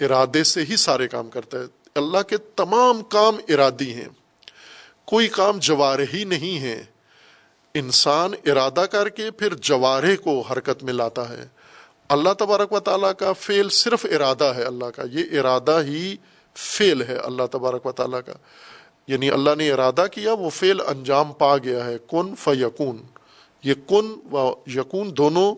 ارادے 0.00 0.44
سے 0.44 0.62
ہی 0.62 0.76
سارے 0.76 1.08
کام 1.08 1.30
کرتا 1.30 1.58
ہے۔ 1.58 1.64
اللہ 1.94 2.22
کے 2.22 2.36
تمام 2.36 3.02
کام 3.02 3.36
ارادی 3.48 3.94
ہیں۔ 3.94 4.08
کوئی 5.04 5.28
کام 5.28 5.58
جوارح 5.58 6.04
ہی 6.14 6.24
نہیں 6.24 6.58
ہے۔ 6.58 6.84
انسان 7.74 8.30
ارادہ 8.46 8.80
کر 8.80 9.08
کے 9.08 9.30
پھر 9.30 9.54
جوارح 9.54 10.16
کو 10.24 10.40
حرکت 10.40 10.82
میں 10.82 10.92
لاتا 10.92 11.28
ہے۔ 11.28 11.46
اللہ 12.08 12.32
تبارک 12.38 12.72
و 12.72 12.80
تعالیٰ 12.80 13.12
کا 13.18 13.32
فعل 13.32 13.68
صرف 13.68 14.06
ارادہ 14.14 14.44
ہے 14.44 14.62
اللہ 14.62 14.84
کا، 14.84 15.02
یہ 15.12 15.40
ارادہ 15.40 15.80
ہی 15.84 16.16
فعل 16.56 17.02
ہے 17.02 17.14
اللہ 17.14 17.42
تبارک 17.50 17.86
و 17.86 17.92
تعالیٰ 17.92 18.20
کا۔ 18.26 18.32
یعنی 19.06 19.30
اللہ 19.30 19.50
نے 19.58 19.70
ارادہ 19.70 20.06
کیا، 20.12 20.32
وہ 20.32 20.50
فعل 20.50 20.80
انجام 20.86 21.32
پا 21.32 21.58
گیا 21.58 21.84
ہے۔ 21.84 21.96
کن 22.10 22.34
ف 22.38 22.48
یقون 22.60 23.02
یہ 23.64 23.74
کن 23.74 24.34
و 24.34 24.52
یقون 24.66 25.16
دونوں 25.16 25.54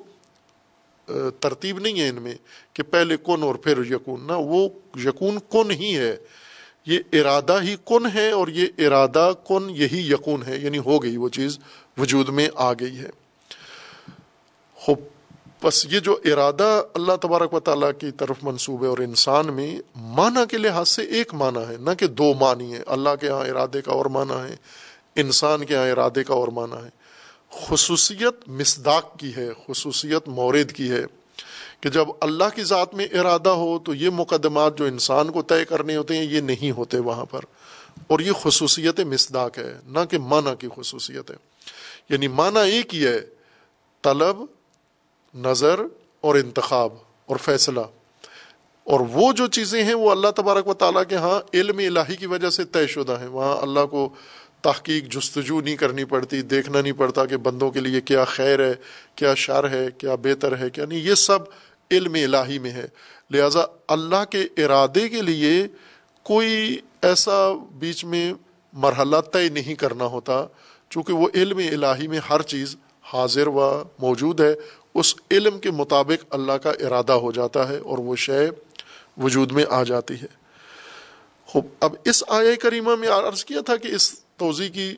ترتیب 1.40 1.78
نہیں 1.78 2.00
ہے 2.00 2.08
ان 2.08 2.22
میں 2.22 2.34
کہ 2.72 2.82
پہلے 2.82 3.16
کن 3.16 3.42
اور 3.42 3.54
پھر 3.54 3.78
یقون 3.90 4.26
نہ، 4.26 4.32
وہ 4.32 4.68
یقون 5.04 5.38
کن 5.50 5.70
ہی 5.70 5.98
ہے۔ 5.98 6.16
یہ 6.86 6.98
ارادہ 7.12 7.58
ہی 7.62 7.76
کن 7.86 8.06
ہے 8.14 8.30
اور 8.30 8.48
یہ 8.48 8.66
ارادہ 8.78 9.32
کن 9.48 9.70
یہی 9.70 10.10
یقون 10.10 10.42
ہے 10.46 10.58
یعنی 10.58 10.78
ہو 10.78 11.02
گئی 11.02 11.16
وہ 11.16 11.28
چیز، 11.28 11.58
وجود 11.98 12.28
میں 12.28 12.48
آ 12.54 12.72
گئی 12.72 12.98
ہے۔ 12.98 13.10
بس 15.62 15.86
یہ 15.90 16.00
جو 16.00 16.18
ارادہ 16.24 16.82
اللہ 16.94 17.12
تبارک 17.22 17.54
و 17.54 17.60
تعالیٰ 17.60 17.90
کی 17.98 18.10
طرف 18.10 18.36
منصوب 18.42 18.82
ہے 18.82 18.88
اور 18.88 18.98
انسان 18.98 19.54
میں، 19.54 19.78
معنی 19.96 20.40
کے 20.50 20.58
لحاظ 20.58 20.88
سے 20.88 21.02
ایک 21.02 21.34
معنی 21.34 21.60
ہے، 21.68 21.76
نہ 21.80 21.90
کہ 21.98 22.06
دو 22.06 22.34
معنی 22.34 22.74
ہے 22.74 22.82
اللہ 22.86 23.10
کے 23.20 23.26
یہاں 23.26 23.46
ارادے 23.46 23.82
کا 23.82 23.92
اور 23.92 24.06
معنی 24.06 24.50
ہے، 24.50 24.56
انسان 25.16 25.64
کے 25.64 25.74
یہاں 25.74 25.90
ارادے 25.90 26.24
کا 26.24 26.34
اور 26.34 26.48
معنی 26.48 26.84
ہے۔ 26.84 26.90
خصوصیت 27.64 28.48
مصداق 28.48 29.18
کی 29.18 29.36
ہے، 29.36 29.48
خصوصیت 29.66 30.28
مورد 30.28 30.72
کی 30.72 30.90
ہے 30.90 31.04
کہ 31.80 31.90
جب 31.90 32.08
اللہ 32.20 32.44
کی 32.54 32.64
ذات 32.64 32.94
میں 32.94 33.04
ارادہ 33.04 33.48
ہو 33.48 33.78
تو 33.78 33.94
یہ 33.94 34.10
مقدمات 34.10 34.78
جو 34.78 34.84
انسان 34.84 35.30
کو 35.30 35.42
طے 35.42 35.64
کرنے 35.64 35.96
ہوتے 35.96 36.16
ہیں، 36.16 36.24
یہ 36.24 36.40
نہیں 36.40 36.70
ہوتے 36.70 36.98
وہاں 36.98 37.24
پر۔ 37.24 37.40
اور 38.06 38.20
یہ 38.20 38.32
خصوصیت 38.32 39.00
مصداق 39.00 39.58
ہے، 39.58 39.78
نہ 39.86 39.98
کہ 40.10 40.18
معنی 40.18 40.50
کی 40.58 40.68
خصوصیت 40.76 41.30
ہے۔ 41.30 41.36
یعنی 42.08 42.28
معنی 42.28 42.70
ایک 42.70 42.94
ہی 42.94 43.06
ہے، 43.06 43.20
طلب، 44.02 44.36
نظر 45.34 45.80
اور 46.20 46.34
انتخاب 46.34 46.92
اور 47.26 47.36
فیصلہ۔ 47.36 47.80
اور 48.84 49.00
وہ 49.00 49.32
جو 49.32 49.46
چیزیں 49.46 49.84
ہیں، 49.84 49.94
وہ 49.94 50.10
اللہ 50.10 50.28
تبارک 50.36 50.68
و 50.68 50.74
تعالیٰ 50.74 51.02
کے 51.08 51.16
ہاں 51.16 51.40
علم 51.54 51.78
الہی 51.78 52.16
کی 52.16 52.26
وجہ 52.26 52.50
سے 52.50 52.64
طے 52.64 52.86
شدہ 52.86 53.20
ہیں۔ 53.20 53.28
وہاں 53.28 53.56
اللہ 53.56 53.86
کو 53.86 54.08
تحقیق 54.66 55.04
جستجو 55.12 55.60
نہیں 55.60 55.76
کرنی 55.76 56.04
پڑتی، 56.04 56.42
دیکھنا 56.42 56.80
نہیں 56.80 56.92
پڑتا 56.92 57.24
کہ 57.26 57.36
بندوں 57.36 57.70
کے 57.70 57.80
لیے 57.80 58.00
کیا 58.00 58.24
خیر 58.24 58.60
ہے، 58.60 58.74
کیا 59.14 59.34
شر 59.34 59.70
ہے، 59.70 59.86
کیا 59.98 60.14
بہتر 60.14 60.58
ہے، 60.58 60.70
کیا 60.70 60.84
نہیں، 60.84 61.00
یہ 61.00 61.14
سب 61.14 61.38
علم 61.90 62.14
الہی 62.14 62.58
میں 62.58 62.70
ہے۔ 62.70 62.86
لہٰذا 63.30 63.62
اللہ 63.88 64.24
کے 64.30 64.42
ارادے 64.56 65.08
کے 65.08 65.22
لیے 65.22 65.66
کوئی 66.22 66.78
ایسا 67.02 67.38
بیچ 67.78 68.04
میں 68.04 68.32
مرحلہ 68.72 69.20
طے 69.32 69.48
نہیں 69.48 69.74
کرنا 69.74 70.04
ہوتا، 70.04 70.46
چونکہ 70.90 71.12
وہ 71.12 71.28
علم 71.34 71.58
الہی 71.58 72.06
میں 72.08 72.20
ہر 72.30 72.42
چیز 72.42 72.76
حاضر 73.12 73.46
و 73.46 73.60
موجود 73.98 74.40
ہے۔ 74.40 74.54
اس 74.94 75.14
علم 75.30 75.58
کے 75.58 75.70
مطابق 75.70 76.24
اللہ 76.30 76.52
کا 76.52 76.70
ارادہ 76.70 77.12
ہو 77.12 77.32
جاتا 77.32 77.68
ہے 77.68 77.78
اور 77.78 77.98
وہ 77.98 78.16
شے 78.16 78.48
وجود 79.16 79.52
میں 79.52 79.64
آ 79.70 79.82
جاتی 79.82 80.14
ہے۔ 80.14 80.30
خوب، 81.46 81.66
اب 81.80 81.94
اس 82.04 82.24
آیا 82.28 82.54
کریمہ 82.62 82.94
میں 82.96 83.08
عرض 83.08 83.44
کیا 83.44 83.60
تھا 83.60 83.76
کہ 83.76 83.88
اس 83.88 84.14
توضیع 84.36 84.68
کی 84.68 84.96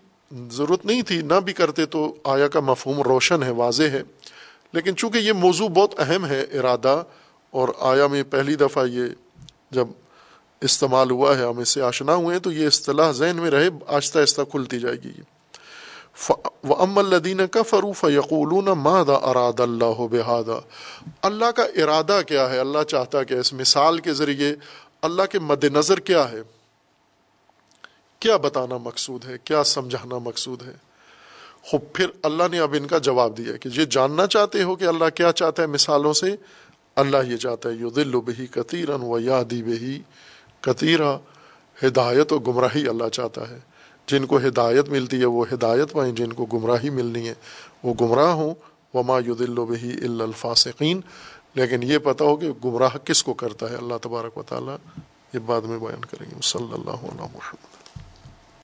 ضرورت 0.51 0.87
نہیں 0.87 1.03
تھی، 1.03 1.23
نہ 1.23 1.35
بھی 1.35 1.53
کرتے 1.53 1.87
تو 1.87 2.15
آیا 2.25 2.49
کا 2.49 2.61
مفہوم 2.61 3.03
روشن 3.03 3.43
ہے، 3.43 3.51
واضح 3.51 3.83
ہے۔ 3.83 4.03
لیکن 4.73 4.97
چونکہ 4.97 5.19
یہ 5.19 5.33
موضوع 5.33 5.69
بہت 5.69 6.01
اہم 6.01 6.27
ہے 6.27 6.41
ارادہ، 6.43 7.03
اور 7.51 7.69
آیا 7.81 8.07
میں 8.07 8.23
پہلی 8.23 8.55
دفعہ 8.55 8.87
یہ 8.87 9.05
جب 9.71 9.89
استعمال 10.61 11.11
ہوا 11.11 11.39
ہے، 11.39 11.45
ہم 11.45 11.59
اس 11.59 11.69
سے 11.69 11.83
آشنا 11.83 12.15
ہوئے 12.15 12.37
ہیں، 12.37 12.43
تو 12.43 12.53
یہ 12.53 12.67
اصطلاح 12.67 13.13
ذہن 13.13 13.37
میں 13.37 13.51
رہے، 13.51 13.69
آہستہ 13.87 14.19
آہستہ 14.19 14.43
کھلتی 14.43 14.81
جائے 14.81 14.97
گی۔ 15.05 15.13
و 16.65 16.83
ام 16.83 16.99
الدین 16.99 17.47
کا 17.47 17.63
فروف 17.63 18.05
یقول 18.05 18.69
مادا 18.79 19.15
اراد 19.15 19.61
اللہ 19.61 20.07
بحادہ 20.11 20.61
اللہ 21.23 21.51
کا 21.51 21.63
ارادہ 21.63 22.21
کیا 22.27 22.51
ہے؟ 22.51 22.59
اللہ 22.59 22.83
چاہتا 22.83 23.23
کہ 23.23 23.35
اس 23.35 23.53
مثال 23.53 23.99
کے 23.99 24.13
ذریعے 24.13 24.55
اللہ 25.03 25.23
کے 25.23 25.39
مد 25.39 25.65
نظر 25.65 26.01
کیا 26.01 26.31
ہے؟ 26.31 26.41
کیا 28.21 28.37
بتانا 28.37 28.77
مقصود 28.77 29.25
ہے؟ 29.25 29.37
کیا 29.45 29.65
سمجھانا 29.65 30.19
مقصود 30.19 30.63
ہے؟ 30.63 30.73
خوب 31.63 31.81
پھر 31.93 32.07
اللہ 32.23 32.43
نے 32.51 32.61
اب 32.61 32.75
ان 32.79 32.87
کا 32.87 32.99
جواب 32.99 33.39
دیا 33.39 33.57
کہ 33.57 33.69
یہ 33.81 33.85
جاننا 33.85 34.27
چاہتے 34.27 34.63
ہو 34.63 34.77
کہ 34.77 34.85
اللہ 34.85 35.05
کیا 35.15 35.33
چاہتا 35.33 35.63
ہے 35.63 35.67
مثالوں 35.67 36.13
سے؟ 36.13 36.37
اللہ 36.97 37.17
یہ 37.27 37.37
چاہتا 37.37 37.69
ہے 37.69 37.75
یو 37.75 37.91
دل 37.91 38.15
و 38.15 38.21
بہی 38.21 38.47
کتیرن 38.47 39.01
و 39.03 39.19
یادی 39.19 39.63
بہی 39.63 40.01
کتیرا 40.61 41.19
ہدایت 41.83 42.33
و 42.33 42.39
گمراہی 42.39 42.89
اللہ 42.89 43.09
چاہتا 43.09 43.51
ہے۔ 43.51 43.59
جن 44.07 44.27
کو 44.27 44.39
ہدایت 44.39 44.89
ملتی 44.89 45.21
ہے، 45.21 45.25
وہ 45.25 45.45
ہدایت 45.53 45.93
پائیں۔ 45.93 46.15
جن 46.15 46.33
کو 46.33 46.45
گمراہی 46.45 46.91
ملنی 46.91 47.29
ہے، 47.29 47.35
وہ 47.83 47.95
گمراہ 48.01 48.31
ہوں۔ 48.31 48.55
وما 48.95 49.19
یو 49.27 49.35
دل 49.35 49.59
و 49.59 49.67
بہی 49.67 49.91
الفاصقین 50.05 51.01
لیکن 51.55 51.83
یہ 51.83 51.99
پتہ 51.99 52.25
ہو 52.25 52.37
کہ 52.37 52.51
گمراہ 52.65 52.97
کس 53.05 53.23
کو 53.23 53.35
کرتا 53.35 53.71
ہے؟ 53.71 53.77
اللہ 53.77 53.95
تبارک 54.03 54.39
و 54.39 54.43
تعالیٰ 54.43 54.77
یہ 55.35 55.39
بعد 55.39 55.61
میں 55.61 55.79
بیان 55.79 56.05
کریں 56.05 56.31
گے۔ 56.31 56.41
صلی 56.43 56.73
اللہ 56.73 56.91
علیہ 56.91 57.23
وسلم۔ 57.23 57.78